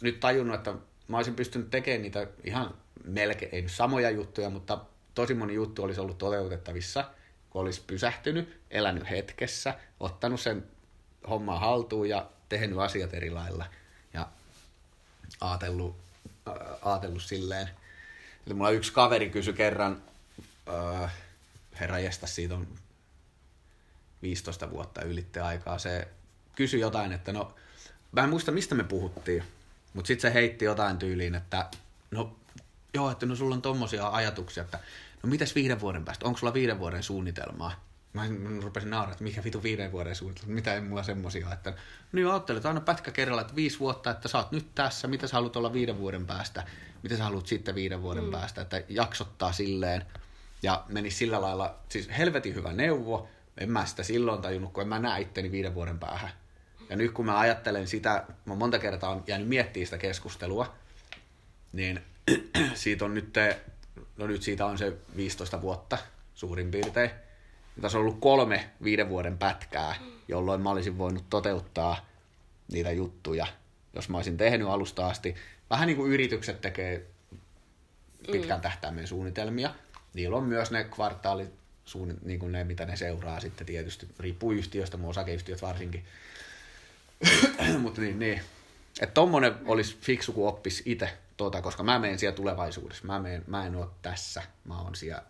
nyt 0.00 0.20
tajunnut, 0.20 0.56
että 0.56 0.74
mä 1.08 1.16
olisin 1.16 1.34
pystynyt 1.34 1.70
tekemään 1.70 2.02
niitä 2.02 2.26
ihan 2.44 2.74
melkein, 3.04 3.54
ei 3.54 3.62
nyt 3.62 3.72
samoja 3.72 4.10
juttuja, 4.10 4.50
mutta 4.50 4.78
tosi 5.18 5.34
moni 5.34 5.54
juttu 5.54 5.82
olisi 5.82 6.00
ollut 6.00 6.18
toteutettavissa, 6.18 7.04
kun 7.50 7.62
olisi 7.62 7.82
pysähtynyt, 7.86 8.60
elänyt 8.70 9.10
hetkessä, 9.10 9.74
ottanut 10.00 10.40
sen 10.40 10.66
homman 11.28 11.60
haltuun 11.60 12.08
ja 12.08 12.30
tehnyt 12.48 12.78
asiat 12.78 13.14
eri 13.14 13.30
lailla 13.30 13.66
ja 14.14 14.28
ajatellut, 15.40 15.96
ää, 16.46 16.54
ajatellut 16.82 17.22
silleen. 17.22 17.68
Että 18.38 18.54
mulla 18.54 18.70
yksi 18.70 18.92
kaveri 18.92 19.30
kysyi 19.30 19.52
kerran, 19.52 20.02
ää, 20.66 21.10
herra 21.80 21.98
jesta, 21.98 22.26
siitä 22.26 22.54
on 22.54 22.68
15 24.22 24.70
vuotta 24.70 25.02
ylitte 25.02 25.40
aikaa, 25.40 25.78
se 25.78 26.08
kysyi 26.56 26.80
jotain, 26.80 27.12
että 27.12 27.32
no, 27.32 27.54
mä 28.12 28.22
en 28.22 28.30
muista 28.30 28.52
mistä 28.52 28.74
me 28.74 28.84
puhuttiin, 28.84 29.44
mutta 29.94 30.06
sitten 30.06 30.30
se 30.30 30.34
heitti 30.34 30.64
jotain 30.64 30.98
tyyliin, 30.98 31.34
että 31.34 31.70
no 32.10 32.36
joo, 32.94 33.10
että 33.10 33.26
no 33.26 33.36
sulla 33.36 33.54
on 33.54 33.62
tommosia 33.62 34.08
ajatuksia, 34.08 34.62
että 34.62 34.78
no 35.22 35.28
mitäs 35.28 35.54
viiden 35.54 35.80
vuoden 35.80 36.04
päästä, 36.04 36.26
onko 36.26 36.38
sulla 36.38 36.54
viiden 36.54 36.78
vuoden 36.78 37.02
suunnitelmaa? 37.02 37.84
Mä, 38.12 38.22
rupesin 38.62 38.90
nauraa, 38.90 39.12
että 39.12 39.24
mikä 39.24 39.44
vitu 39.44 39.62
viiden 39.62 39.92
vuoden 39.92 40.14
suunnitelma, 40.14 40.54
mitä 40.54 40.74
ei 40.74 40.80
mulla 40.80 41.02
semmosia 41.02 41.46
ole, 41.46 41.54
että 41.54 41.74
no 42.12 42.20
joo, 42.20 42.32
ajattelet 42.32 42.66
aina 42.66 42.80
pätkä 42.80 43.10
kerralla, 43.10 43.40
että 43.40 43.56
viisi 43.56 43.78
vuotta, 43.78 44.10
että 44.10 44.28
sä 44.28 44.38
oot 44.38 44.52
nyt 44.52 44.74
tässä, 44.74 45.08
mitä 45.08 45.26
sä 45.26 45.34
haluat 45.34 45.56
olla 45.56 45.72
viiden 45.72 45.98
vuoden 45.98 46.26
päästä, 46.26 46.64
mitä 47.02 47.16
sä 47.16 47.24
haluat 47.24 47.46
sitten 47.46 47.74
viiden 47.74 48.02
vuoden 48.02 48.24
mm. 48.24 48.30
päästä, 48.30 48.60
että 48.60 48.82
jaksottaa 48.88 49.52
silleen. 49.52 50.04
Ja 50.62 50.84
meni 50.88 51.10
sillä 51.10 51.40
lailla, 51.40 51.78
siis 51.88 52.08
helvetin 52.18 52.54
hyvä 52.54 52.72
neuvo, 52.72 53.28
en 53.58 53.70
mä 53.70 53.86
sitä 53.86 54.02
silloin 54.02 54.42
tajunnut, 54.42 54.72
kun 54.72 54.82
en 54.82 54.88
mä 54.88 54.98
näe 54.98 55.20
itteni 55.20 55.52
viiden 55.52 55.74
vuoden 55.74 55.98
päähän. 55.98 56.30
Ja 56.88 56.96
nyt 56.96 57.12
kun 57.12 57.26
mä 57.26 57.38
ajattelen 57.38 57.86
sitä, 57.86 58.24
mä 58.44 58.54
monta 58.54 58.78
kertaa 58.78 59.10
on 59.10 59.24
jäänyt 59.26 59.48
miettimään 59.48 59.86
sitä 59.86 59.98
keskustelua, 59.98 60.74
niin 61.72 62.00
siitä 62.74 63.04
on 63.04 63.14
nyt, 63.14 63.34
no 64.18 64.26
nyt 64.26 64.42
siitä 64.42 64.66
on 64.66 64.78
se 64.78 64.92
15 65.16 65.62
vuotta 65.62 65.98
suurin 66.34 66.70
piirtein. 66.70 67.10
Ja 67.76 67.82
tässä 67.82 67.98
on 67.98 68.02
ollut 68.02 68.20
kolme 68.20 68.70
viiden 68.82 69.08
vuoden 69.08 69.38
pätkää, 69.38 69.94
jolloin 70.28 70.60
mä 70.60 70.70
olisin 70.70 70.98
voinut 70.98 71.24
toteuttaa 71.30 72.06
niitä 72.72 72.90
juttuja, 72.90 73.46
jos 73.94 74.08
mä 74.08 74.16
olisin 74.16 74.36
tehnyt 74.36 74.68
alusta 74.68 75.06
asti. 75.06 75.34
Vähän 75.70 75.86
niin 75.86 75.96
kuin 75.96 76.12
yritykset 76.12 76.60
tekee 76.60 77.06
pitkän 78.32 78.60
tähtäimen 78.60 79.06
suunnitelmia. 79.06 79.74
Niillä 80.14 80.36
on 80.36 80.44
myös 80.44 80.70
ne 80.70 80.84
kvartaalit, 80.84 81.50
suunni- 81.84 82.18
niin 82.24 82.40
kuin 82.40 82.52
ne, 82.52 82.64
mitä 82.64 82.84
ne 82.86 82.96
seuraa 82.96 83.40
sitten 83.40 83.66
tietysti. 83.66 84.08
Riippuu 84.18 84.52
yhtiöstä, 84.52 84.96
mun 84.96 85.10
osakeyhtiöt 85.10 85.62
varsinkin. 85.62 86.04
Mutta 87.78 88.00
niin, 88.00 88.18
niin. 88.18 88.40
Että 89.00 89.14
tommonen 89.14 89.54
olisi 89.64 89.98
fiksu, 90.00 90.32
kun 90.32 90.48
oppis 90.48 90.82
itse 90.84 91.18
tota, 91.38 91.62
koska 91.62 91.82
mä 91.82 91.98
menen 91.98 92.18
siellä 92.18 92.36
tulevaisuudessa. 92.36 93.06
Mä, 93.06 93.18
menen, 93.18 93.44
mä 93.46 93.66
en 93.66 93.76
ole 93.76 93.86
tässä, 94.02 94.42
mä 94.64 94.80
oon 94.80 94.94
siellä. 94.94 95.22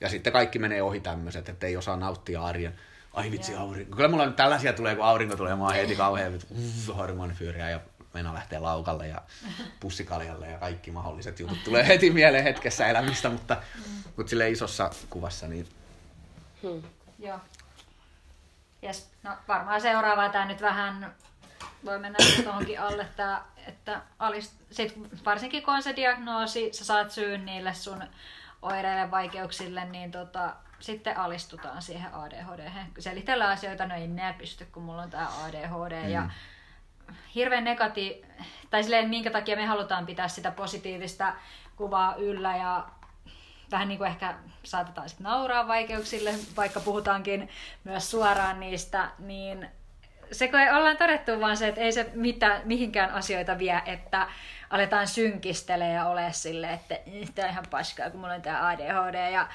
Ja 0.00 0.08
sitten 0.08 0.32
kaikki 0.32 0.58
menee 0.58 0.82
ohi 0.82 1.00
tämmöiset, 1.00 1.48
että 1.48 1.66
ei 1.66 1.76
osaa 1.76 1.96
nauttia 1.96 2.44
arjen. 2.44 2.80
Ai 3.12 3.30
vitsi, 3.30 3.54
aurinko. 3.54 3.96
Kyllä 3.96 4.08
mulla 4.08 4.26
nyt 4.26 4.36
tällaisia 4.36 4.72
tulee, 4.72 4.96
kun 4.96 5.04
aurinko 5.04 5.36
tulee, 5.36 5.56
mä 5.56 5.64
oon 5.64 5.74
heti 5.74 5.96
kauhean 5.96 6.34
uh, 6.34 6.96
hormonifyyriä 6.96 7.70
ja 7.70 7.80
mennä 8.14 8.34
lähtee 8.34 8.58
laukalle 8.58 9.08
ja 9.08 9.22
pussikaljalle 9.80 10.46
ja 10.50 10.58
kaikki 10.58 10.90
mahdolliset 10.90 11.40
jutut 11.40 11.64
tulee 11.64 11.86
heti 11.88 12.10
mieleen 12.10 12.44
hetkessä 12.44 12.86
elämistä, 12.86 13.28
mutta, 13.28 13.56
mutta 14.16 14.30
sille 14.30 14.50
isossa 14.50 14.90
kuvassa 15.10 15.48
niin 15.48 15.68
Hmm. 16.62 16.82
Joo. 17.18 17.38
Yes. 18.84 19.10
No 19.22 19.30
varmaan 19.48 19.80
seuraavaa 19.80 20.28
tämä 20.28 20.44
nyt 20.44 20.62
vähän 20.62 21.14
voi 21.84 21.98
mennä 21.98 22.18
tuohonkin 22.44 22.80
alle, 22.80 23.06
tää, 23.16 23.44
että 23.66 24.02
alist, 24.18 24.52
sit 24.70 24.94
varsinkin 25.24 25.62
kun 25.62 25.74
on 25.74 25.82
se 25.82 25.96
diagnoosi, 25.96 26.72
sä 26.72 26.84
saat 26.84 27.10
syyn 27.10 27.46
niille 27.46 27.74
sun 27.74 28.02
oireille, 28.62 29.10
vaikeuksille, 29.10 29.84
niin 29.84 30.10
tota, 30.10 30.56
sitten 30.80 31.16
alistutaan 31.16 31.82
siihen 31.82 32.14
ADHD. 32.14 32.70
Selitellä 32.98 33.48
asioita, 33.48 33.86
no 33.86 33.94
ei 33.94 34.04
enää 34.04 34.32
pysty, 34.32 34.64
kun 34.64 34.82
mulla 34.82 35.02
on 35.02 35.10
tämä 35.10 35.28
ADHD. 35.44 36.02
Mm. 36.02 36.10
Ja 36.10 36.30
hirveän 37.34 37.64
negati... 37.64 38.24
Tai 38.70 38.82
silleen, 38.82 39.08
minkä 39.08 39.30
takia 39.30 39.56
me 39.56 39.66
halutaan 39.66 40.06
pitää 40.06 40.28
sitä 40.28 40.50
positiivista 40.50 41.32
kuvaa 41.76 42.14
yllä 42.14 42.56
ja 42.56 42.86
vähän 43.70 43.88
niin 43.88 43.98
kuin 43.98 44.10
ehkä 44.10 44.34
saatetaan 44.62 45.08
sitten 45.08 45.24
nauraa 45.24 45.68
vaikeuksille, 45.68 46.34
vaikka 46.56 46.80
puhutaankin 46.80 47.48
myös 47.84 48.10
suoraan 48.10 48.60
niistä, 48.60 49.10
niin 49.18 49.68
se 50.32 50.48
kun 50.48 50.60
ollaan 50.76 50.96
todettu 50.96 51.40
vaan 51.40 51.56
se, 51.56 51.68
että 51.68 51.80
ei 51.80 51.92
se 51.92 52.06
mitään, 52.14 52.62
mihinkään 52.64 53.10
asioita 53.10 53.58
vie, 53.58 53.82
että 53.86 54.26
aletaan 54.70 55.06
synkistelee 55.06 55.92
ja 55.92 56.06
ole 56.06 56.26
silleen, 56.32 56.74
että 56.74 56.96
tämä 57.34 57.46
on 57.46 57.52
ihan 57.52 57.64
paskaa, 57.70 58.10
kun 58.10 58.20
mulla 58.20 58.34
on 58.34 58.42
tämä 58.42 58.68
ADHD 58.68 59.30
ja 59.32 59.46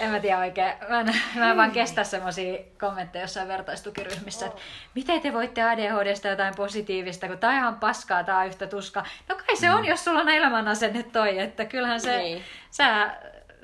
en 0.00 0.10
mä 0.10 0.20
tiedä 0.20 0.38
oikein, 0.38 0.72
mä 0.88 1.00
en, 1.00 1.14
mä 1.34 1.50
en 1.50 1.56
vaan 1.56 1.70
kestä 1.70 2.04
semmosia 2.04 2.58
kommentteja 2.80 3.24
jossain 3.24 3.48
vertaistukiryhmissä, 3.48 4.46
että 4.46 4.60
miten 4.94 5.20
te 5.20 5.32
voitte 5.32 5.62
ADHDsta 5.62 6.28
jotain 6.28 6.54
positiivista, 6.56 7.28
kun 7.28 7.38
tää 7.38 7.50
on 7.50 7.56
ihan 7.56 7.76
paskaa, 7.80 8.24
tää 8.24 8.38
on 8.38 8.46
yhtä 8.46 8.66
tuskaa. 8.66 9.06
No 9.28 9.34
kai 9.36 9.56
se 9.56 9.70
on, 9.70 9.84
jos 9.84 10.04
sulla 10.04 10.20
on 10.20 10.28
elämän 10.28 10.68
asenne 10.68 11.02
toi, 11.02 11.38
että 11.38 11.64
kyllähän 11.64 12.00
se, 12.00 12.16
Niin. 12.16 12.42
sä, 12.70 13.16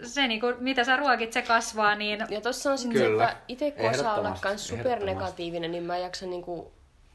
se 0.04 0.28
niinku, 0.28 0.46
mitä 0.58 0.84
sä 0.84 0.96
ruokit, 0.96 1.32
se 1.32 1.42
kasvaa, 1.42 1.94
niin 1.94 2.26
Ja 2.28 2.40
tossa 2.40 2.70
on 2.70 2.78
sitten 2.78 3.02
Kyllä. 3.02 3.28
että 3.28 3.42
itse 3.48 3.70
kun 3.70 3.90
osaa 3.90 4.14
olla 4.14 4.38
kans 4.40 4.68
supernegatiivinen, 4.68 5.72
niin 5.72 5.82
mä 5.82 5.98
jaksan 5.98 6.30
niinku 6.30 6.72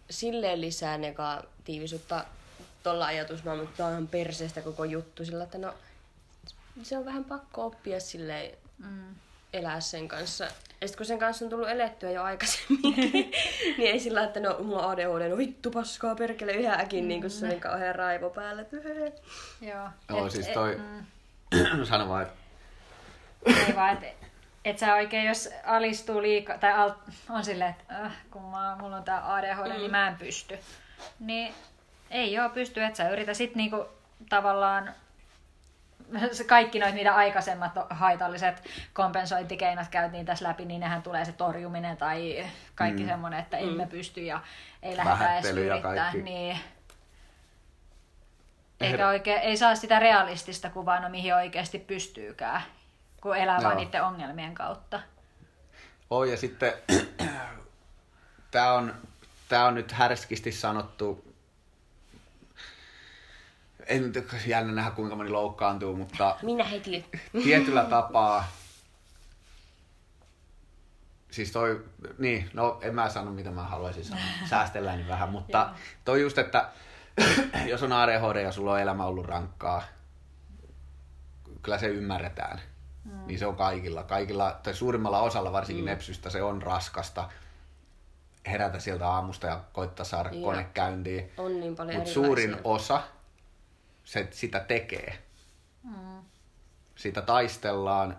silleen 0.10 0.62
lisää 0.62 0.98
negatiivisuutta 0.98 2.26
tuolla 2.84 3.06
ajatusmaailmalla, 3.06 3.70
että 3.70 3.78
tää 3.78 3.86
on 3.86 3.92
ihan 3.92 4.08
perseestä 4.08 4.62
koko 4.62 4.84
juttu. 4.84 5.26
Sillä 5.26 5.44
että 5.44 5.58
no, 5.58 5.74
se 6.84 6.98
on 6.98 7.06
vähän 7.06 7.24
pakko 7.24 7.66
oppia 7.66 8.00
silleen 8.00 8.52
mm, 8.78 9.16
elää 9.54 9.80
sen 9.80 10.08
kanssa. 10.08 10.48
Ja 10.82 10.88
sit 10.88 10.98
kun 10.98 11.06
sen 11.06 11.20
kanssa 11.20 11.46
on 11.46 11.50
tullut 11.50 11.70
elettyä 11.70 12.12
jo 12.12 12.24
aikaisemmin, 12.24 12.94
niin 13.78 13.92
ei 13.92 14.00
sillä, 14.00 14.24
että 14.24 14.40
no 14.40 14.58
mulla 14.60 14.86
on 14.86 14.92
ADHD, 14.92 15.30
no 15.30 15.38
vittu 15.38 15.72
paskaa 15.72 16.16
perkele 16.16 16.52
yhäkin, 16.52 17.08
niin 17.08 17.22
kun 17.22 17.30
se 17.30 17.54
on 17.54 17.60
kauhean 17.60 17.96
raivo 17.96 18.30
päällä. 18.30 18.66
joo. 19.62 19.90
Joo, 20.10 20.30
siis 20.30 20.48
toi, 20.48 20.76
mm. 20.76 21.86
sano 21.90 22.10
vaan, 22.10 22.24
että 22.24 22.43
Ei 23.46 23.76
vaan, 23.76 23.94
että 23.94 24.28
et 24.66 24.80
sä 24.80 24.94
oikein, 24.94 25.28
jos 25.28 25.50
alistuu 25.66 26.22
liikaa, 26.22 26.58
tai 26.58 26.74
alt, 26.74 26.98
on 27.30 27.46
silleen, 27.46 27.70
että 27.70 28.06
äh, 28.06 28.12
kun 28.32 28.42
mä, 28.42 28.78
mulla 28.80 28.98
on 28.98 29.04
tää 29.04 29.34
ADHD, 29.34 29.68
mm. 29.68 29.78
niin 29.78 29.92
mä 29.92 30.08
en 30.08 30.16
pysty. 30.16 30.60
Niin 31.20 31.54
ei 32.12 32.34
joo 32.34 32.50
pysty, 32.50 32.84
että 32.84 32.98
sä 32.98 33.10
yritä 33.10 33.34
sit 33.34 33.56
niinku 33.56 33.86
tavallaan 34.30 34.94
se 36.32 36.44
kaikki 36.44 36.80
noit 36.80 36.96
niitä 36.96 37.16
aikaisemmat 37.16 37.72
haitalliset 37.90 38.64
kompensointikeinot 38.94 39.88
käytiin 39.88 40.26
tässä 40.26 40.48
läpi, 40.48 40.66
niin 40.66 40.80
nehän 40.80 41.02
tulee 41.02 41.26
se 41.26 41.32
torjuminen 41.32 41.98
tai 41.98 42.46
kaikki 42.76 43.04
mm. 43.04 43.10
semmoinen, 43.10 43.40
että 43.40 43.58
emme 43.58 43.88
pysty 43.88 44.22
ja 44.22 44.42
ei 44.82 44.98
lähdetä 44.98 45.34
edes 45.34 45.52
yrittää. 45.52 45.82
kaikki. 45.82 46.22
Niin, 46.22 46.60
eikä 48.82 49.08
oikein, 49.08 49.40
ei 49.40 49.58
saa 49.58 49.76
sitä 49.76 50.00
realistista 50.00 50.70
kuvaa, 50.70 51.00
no 51.00 51.10
mihin 51.10 51.36
oikeasti 51.36 51.80
pystyykään, 51.80 52.62
kun 53.24 53.38
elää 53.38 53.56
Joo. 53.56 53.64
vaan 53.64 53.78
niiden 53.78 54.04
ongelmien 54.04 54.54
kautta. 54.54 55.00
Oi, 56.10 56.32
ja 56.32 56.38
sitten 56.38 56.74
tämä 58.52 58.74
on, 58.74 58.94
tää 59.50 59.66
on 59.66 59.76
nyt 59.76 59.92
härskisti 59.92 60.52
sanottu, 60.52 61.36
en 63.86 64.02
nyt 64.02 64.34
jännä 64.46 64.74
nähdä 64.74 64.92
kuinka 64.92 65.16
moni 65.16 65.30
loukkaantuu, 65.30 65.96
mutta 65.96 66.38
Minä 66.42 66.64
heti. 66.64 67.06
tietyllä 67.44 67.84
tapaa, 67.84 68.52
siis 71.32 71.52
toi, 71.52 71.86
niin, 72.18 72.50
no 72.54 72.80
en 72.82 72.96
mä 72.96 73.10
sano 73.10 73.32
mitä 73.32 73.52
mä 73.52 73.64
haluaisin 73.64 74.06
sanoa, 74.06 74.24
säästellään 74.50 74.98
niin 74.98 75.08
vähän, 75.08 75.30
mutta 75.30 75.70
toi 76.06 76.22
just, 76.22 76.38
että 76.38 76.70
jos 77.72 77.84
on 77.84 77.94
ADHD 77.94 78.42
ja 78.42 78.52
sulla 78.52 78.72
on 78.72 78.80
elämä 78.80 79.06
ollut 79.06 79.26
rankkaa, 79.26 79.84
kyllä 81.62 81.78
se 81.78 81.88
ymmärretään. 81.88 82.73
Mm. 83.04 83.28
Niin 83.28 83.40
se 83.40 83.46
on 83.46 83.56
kaikilla. 83.56 84.04
Kaikilla, 84.04 84.60
tai 84.64 84.74
suurimmalla 84.74 85.22
osalla 85.22 85.52
varsinkin 85.52 85.86
mm. 85.86 85.90
nepsystä 85.90 86.30
se 86.30 86.44
on 86.44 86.62
raskasta 86.62 87.30
herätä 88.48 88.80
sieltä 88.80 89.08
aamusta 89.08 89.48
ja 89.48 89.64
koittaa 89.74 90.06
saada 90.06 90.30
Joo. 90.30 90.44
kone 90.44 90.68
käyntiin. 90.74 91.32
On 91.38 91.60
niin 91.60 91.76
paljon 91.76 91.96
Mutta 91.96 92.12
suurin 92.12 92.58
osa 92.64 93.04
se, 94.04 94.28
sitä 94.32 94.60
tekee. 94.60 95.18
Mm. 95.84 96.22
Sitä 96.96 97.22
taistellaan 97.22 98.18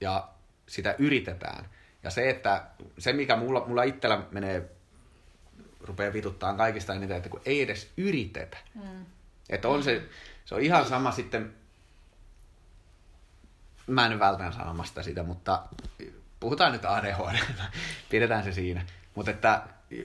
ja 0.00 0.28
sitä 0.68 0.94
yritetään. 0.98 1.68
Ja 2.02 2.10
se, 2.10 2.30
että 2.30 2.66
se 2.98 3.12
mikä 3.12 3.36
mulla, 3.36 3.66
mulla 3.66 3.82
itsellä 3.82 4.22
menee, 4.30 4.70
rupeaa 5.80 6.12
vituttaa 6.12 6.54
kaikista 6.54 6.94
eniten, 6.94 7.16
että 7.16 7.28
kun 7.28 7.40
ei 7.46 7.62
edes 7.62 7.92
yritetä. 7.96 8.56
Mm. 8.74 9.06
Että 9.48 9.68
on 9.68 9.82
se, 9.82 10.02
se 10.44 10.54
on 10.54 10.60
ihan 10.60 10.86
sama 10.86 11.12
sitten, 11.12 11.54
mä 13.88 14.06
en 14.06 14.18
vältän 14.18 14.52
sanomasta 14.52 15.02
sitä, 15.02 15.22
mutta 15.22 15.62
puhutaan 16.40 16.72
nyt 16.72 16.84
ADHD, 16.84 17.38
pidetään 18.10 18.44
se 18.44 18.52
siinä. 18.52 18.84
Mutta 19.14 19.30
että 19.30 19.62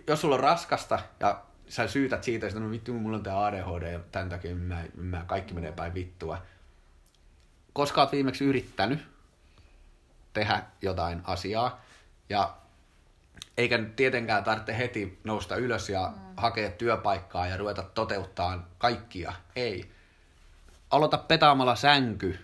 jos 0.08 0.22
sulla 0.22 0.36
on 0.36 0.42
raskasta 0.42 1.00
ja 1.20 1.42
sä 1.68 1.88
syytät 1.88 2.24
siitä, 2.24 2.48
että 2.48 2.60
no 2.60 2.72
vittu, 2.72 2.94
mulla 2.94 3.18
on 3.18 3.24
tää 3.24 3.46
ADHD 3.46 3.92
ja 3.92 4.00
tämän 4.12 4.30
takia 4.30 4.56
mä, 4.56 4.84
mä, 4.96 5.24
kaikki 5.28 5.54
menee 5.54 5.72
päin 5.72 5.94
vittua. 5.94 6.42
Koska 7.74 8.02
oot 8.02 8.12
viimeksi 8.12 8.46
yrittänyt 8.46 9.00
tehdä 10.34 10.64
jotain 10.82 11.22
asiaa 11.24 11.82
ja 12.30 12.56
eikä 13.58 13.78
nyt 13.78 13.96
tietenkään 13.96 14.44
tarvitse 14.44 14.78
heti 14.78 15.20
nousta 15.24 15.56
ylös 15.56 15.90
ja 15.90 16.14
mm. 16.16 16.34
hakea 16.38 16.70
työpaikkaa 16.70 17.48
ja 17.48 17.58
ruveta 17.58 17.84
toteuttaa 17.84 18.68
kaikkia. 18.78 19.34
Ei. 19.56 19.92
Aloita 20.90 21.18
petaamalla 21.18 21.76
sänky. 21.76 22.40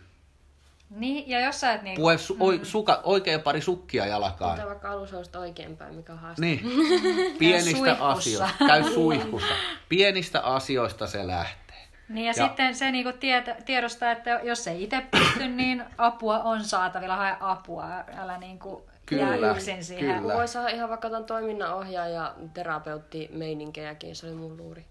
Niin, 0.90 1.30
ja 1.30 1.40
jos 1.40 1.60
sä 1.60 1.74
et 1.74 1.82
niinku... 1.82 2.02
Pue 2.02 2.16
su- 2.16 2.36
oi, 2.40 2.60
suka, 2.64 3.00
oikea 3.04 3.40
pari 3.40 3.62
sukkia 3.62 4.06
jalkaan. 4.06 4.52
Mutta 4.52 4.68
vaikka 4.68 4.92
olisi 4.92 5.16
oikeinpäin, 5.38 5.96
mikä 5.96 6.14
on 6.14 6.20
haaste. 6.20 6.42
Niin. 6.42 6.62
Pienistä 7.40 7.98
asioista. 8.00 8.68
Käy 8.68 8.84
suihkussa. 8.84 9.54
Pienistä 9.90 10.42
asioista 10.42 11.08
se 11.08 11.28
lähtee. 11.28 11.78
Niin 12.10 12.26
ja, 12.26 12.34
Ja- 12.38 12.48
sitten 12.48 12.76
se 12.76 12.92
niinku 12.92 13.12
tieto, 13.20 13.52
tiedostaa, 13.66 14.12
että 14.12 14.40
jos 14.44 14.68
ei 14.68 14.84
itse 14.84 15.02
pysty, 15.12 15.48
niin 15.48 15.84
apua 15.98 16.40
on 16.40 16.64
saatavilla, 16.64 17.16
hae 17.16 17.36
apua, 17.40 17.86
älä 18.18 18.38
niinku 18.38 18.90
Kyllä, 19.06 19.36
jää 19.36 19.52
yksin 19.52 19.84
siihen. 19.84 20.20
kyllä. 20.22 20.34
Voi 20.34 20.48
saada 20.48 20.70
ihan 20.70 20.90
vaikka 20.90 21.10
tämän 21.10 21.26
toiminnanohjaaja, 21.26 22.34
terapeutti, 22.54 23.30
meininkejäkin, 23.34 24.16
se 24.16 24.28
oli 24.28 24.36
mun 24.36 24.58
luuri. 24.58 24.86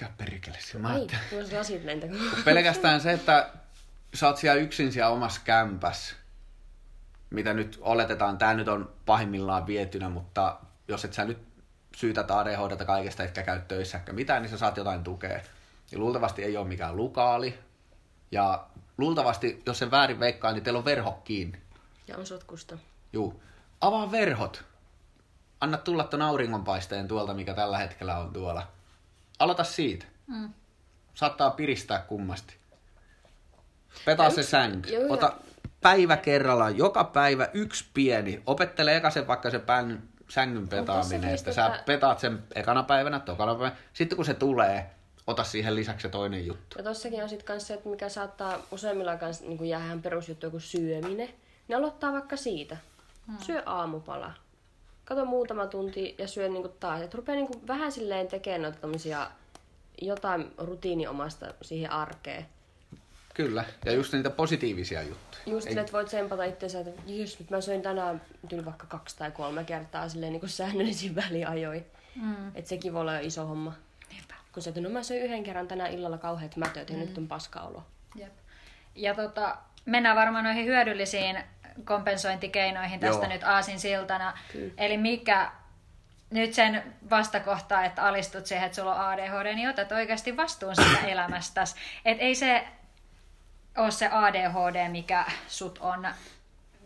Ja 0.00 0.06
perkele, 0.18 0.56
se 0.60 0.78
mä 0.78 0.94
tuossa 1.30 1.56
lasit 1.56 1.84
lentä. 1.84 2.06
Pelkästään 2.44 3.00
se, 3.00 3.12
että 3.12 3.48
sä 4.14 4.26
oot 4.26 4.36
siellä 4.36 4.60
yksin 4.62 4.92
siellä 4.92 5.12
omassa 5.12 5.40
kämpäs, 5.44 6.14
mitä 7.30 7.54
nyt 7.54 7.78
oletetaan, 7.80 8.38
tämä 8.38 8.54
nyt 8.54 8.68
on 8.68 8.92
pahimmillaan 9.06 9.66
vietynä, 9.66 10.08
mutta 10.08 10.60
jos 10.88 11.04
et 11.04 11.12
sä 11.12 11.24
nyt 11.24 11.38
syytät 11.96 12.30
ADHDta 12.30 12.84
kaikesta, 12.84 13.24
etkä 13.24 13.42
käy 13.42 13.60
töissä 13.68 13.98
eikä 13.98 14.12
mitään, 14.12 14.42
niin 14.42 14.50
sä 14.50 14.58
saat 14.58 14.76
jotain 14.76 15.04
tukea. 15.04 15.40
Ja 15.92 15.98
luultavasti 15.98 16.44
ei 16.44 16.56
ole 16.56 16.68
mikään 16.68 16.96
lukaali. 16.96 17.58
Ja 18.30 18.66
luultavasti, 18.98 19.62
jos 19.66 19.78
sen 19.78 19.90
väärin 19.90 20.20
veikkaa, 20.20 20.52
niin 20.52 20.64
teillä 20.64 20.78
on 20.78 20.84
verho 20.84 21.12
kiinni. 21.12 21.58
Ja 22.08 22.16
on 22.16 22.26
sotkusta. 22.26 22.78
Juu. 23.12 23.42
Avaa 23.80 24.10
verhot. 24.10 24.64
Anna 25.60 25.78
tulla 25.78 26.04
ton 26.04 26.22
auringonpaisteen 26.22 27.08
tuolta, 27.08 27.34
mikä 27.34 27.54
tällä 27.54 27.78
hetkellä 27.78 28.18
on 28.18 28.32
tuolla. 28.32 28.68
Aloita 29.38 29.64
siitä. 29.64 30.06
Mm. 30.26 30.52
Saattaa 31.14 31.50
piristää 31.50 31.98
kummasti. 31.98 32.56
Petaa 34.04 34.30
se 34.30 34.42
sänky. 34.42 35.06
Ota 35.08 35.32
päivä 35.80 36.16
kerrallaan, 36.16 36.78
joka 36.78 37.04
päivä 37.04 37.48
yksi 37.54 37.84
pieni. 37.94 38.42
Opettele 38.46 38.96
eka 38.96 39.10
sen 39.10 39.26
vaikka 39.26 39.50
se 39.50 39.58
pän, 39.58 40.02
sängyn 40.28 40.68
petaaminen, 40.68 41.34
että 41.34 41.52
sä 41.52 41.82
petaat 41.86 42.18
sen 42.18 42.42
ekana 42.54 42.82
päivänä, 42.82 43.20
tokana 43.20 43.54
päivänä. 43.54 43.76
Sitten 43.92 44.16
kun 44.16 44.24
se 44.24 44.34
tulee, 44.34 44.90
ota 45.26 45.44
siihen 45.44 45.74
lisäksi 45.76 46.02
se 46.02 46.08
toinen 46.08 46.46
juttu. 46.46 46.78
Ja 46.78 46.84
tossakin 46.84 47.22
on 47.22 47.28
sitten 47.28 47.60
se, 47.60 47.74
että 47.74 47.88
mikä 47.88 48.08
saattaa 48.08 48.58
useimmilla 48.70 49.16
kanssa 49.16 49.44
niin 49.44 49.68
jää 49.68 49.84
ihan 49.84 50.02
perusjuttu 50.02 50.46
joku 50.46 50.60
syöminen. 50.60 51.28
Ne 51.68 51.74
aloittaa 51.74 52.12
vaikka 52.12 52.36
siitä. 52.36 52.76
Hmm. 53.26 53.38
Syö 53.38 53.62
aamupala. 53.66 54.32
Kato 55.04 55.24
muutama 55.24 55.66
tunti 55.66 56.14
ja 56.18 56.28
syö 56.28 56.48
niinku 56.48 56.68
taas. 56.68 57.02
Et 57.02 57.14
rupea 57.14 57.34
niinku 57.34 57.60
vähän 57.66 57.92
silleen 57.92 58.28
tekemään 58.28 58.62
noita 58.62 59.30
jotain 60.02 60.52
rutiiniomasta 60.58 61.54
siihen 61.62 61.90
arkeen. 61.90 62.46
Kyllä, 63.34 63.64
ja 63.84 63.92
just 63.92 64.12
niitä 64.12 64.30
positiivisia 64.30 65.02
juttuja. 65.02 65.42
Just 65.46 65.64
silleen, 65.64 65.84
että 65.84 65.92
voit 65.92 66.06
tsempata 66.06 66.44
itseänsä, 66.44 66.80
että 66.80 67.02
jos 67.06 67.38
nyt 67.38 67.50
mä 67.50 67.60
söin 67.60 67.82
tänään 67.82 68.22
tyyli 68.48 68.64
vaikka 68.64 68.86
kaksi 68.86 69.16
tai 69.16 69.30
kolme 69.30 69.64
kertaa 69.64 70.08
silleen 70.08 70.32
niin 70.32 70.40
kuin 70.40 70.50
säännöllisin 70.50 71.14
väliajoin. 71.26 71.86
Mm. 72.14 72.48
Että 72.54 72.68
sekin 72.68 72.92
voi 72.92 73.00
olla 73.00 73.14
jo 73.14 73.26
iso 73.26 73.46
homma. 73.46 73.72
Niinpä. 74.10 74.34
Kun 74.52 74.62
sä, 74.62 74.70
että 74.70 74.80
no 74.80 74.88
mä 74.88 75.02
söin 75.02 75.22
yhden 75.22 75.44
kerran 75.44 75.68
tänään 75.68 75.92
illalla 75.92 76.18
kauheat 76.18 76.56
mätöt 76.56 76.90
ja 76.90 76.96
nyt 76.96 77.18
on 77.18 77.28
paskaolo. 77.28 77.82
Jep. 78.14 78.32
Ja 78.94 79.14
tota, 79.14 79.56
mennään 79.84 80.16
varmaan 80.16 80.44
noihin 80.44 80.66
hyödyllisiin 80.66 81.38
kompensointikeinoihin 81.84 83.00
tästä 83.00 83.24
Joo. 83.24 83.32
nyt 83.32 83.44
aasin 83.44 83.80
siltana. 83.80 84.38
Eli 84.78 84.96
mikä 84.96 85.50
nyt 86.30 86.54
sen 86.54 86.94
vastakohtaa, 87.10 87.84
että 87.84 88.02
alistut 88.02 88.46
siihen, 88.46 88.66
että 88.66 88.76
sulla 88.76 88.94
on 88.94 89.00
ADHD, 89.00 89.54
niin 89.54 89.68
otat 89.68 89.92
oikeasti 89.92 90.36
vastuun 90.36 90.76
siitä 90.76 91.06
elämästäsi. 91.12 91.74
Et 92.04 92.18
ei 92.20 92.34
se 92.34 92.64
ole 93.76 93.90
se 93.90 94.08
ADHD, 94.12 94.88
mikä 94.88 95.24
sut 95.48 95.78
on 95.82 96.06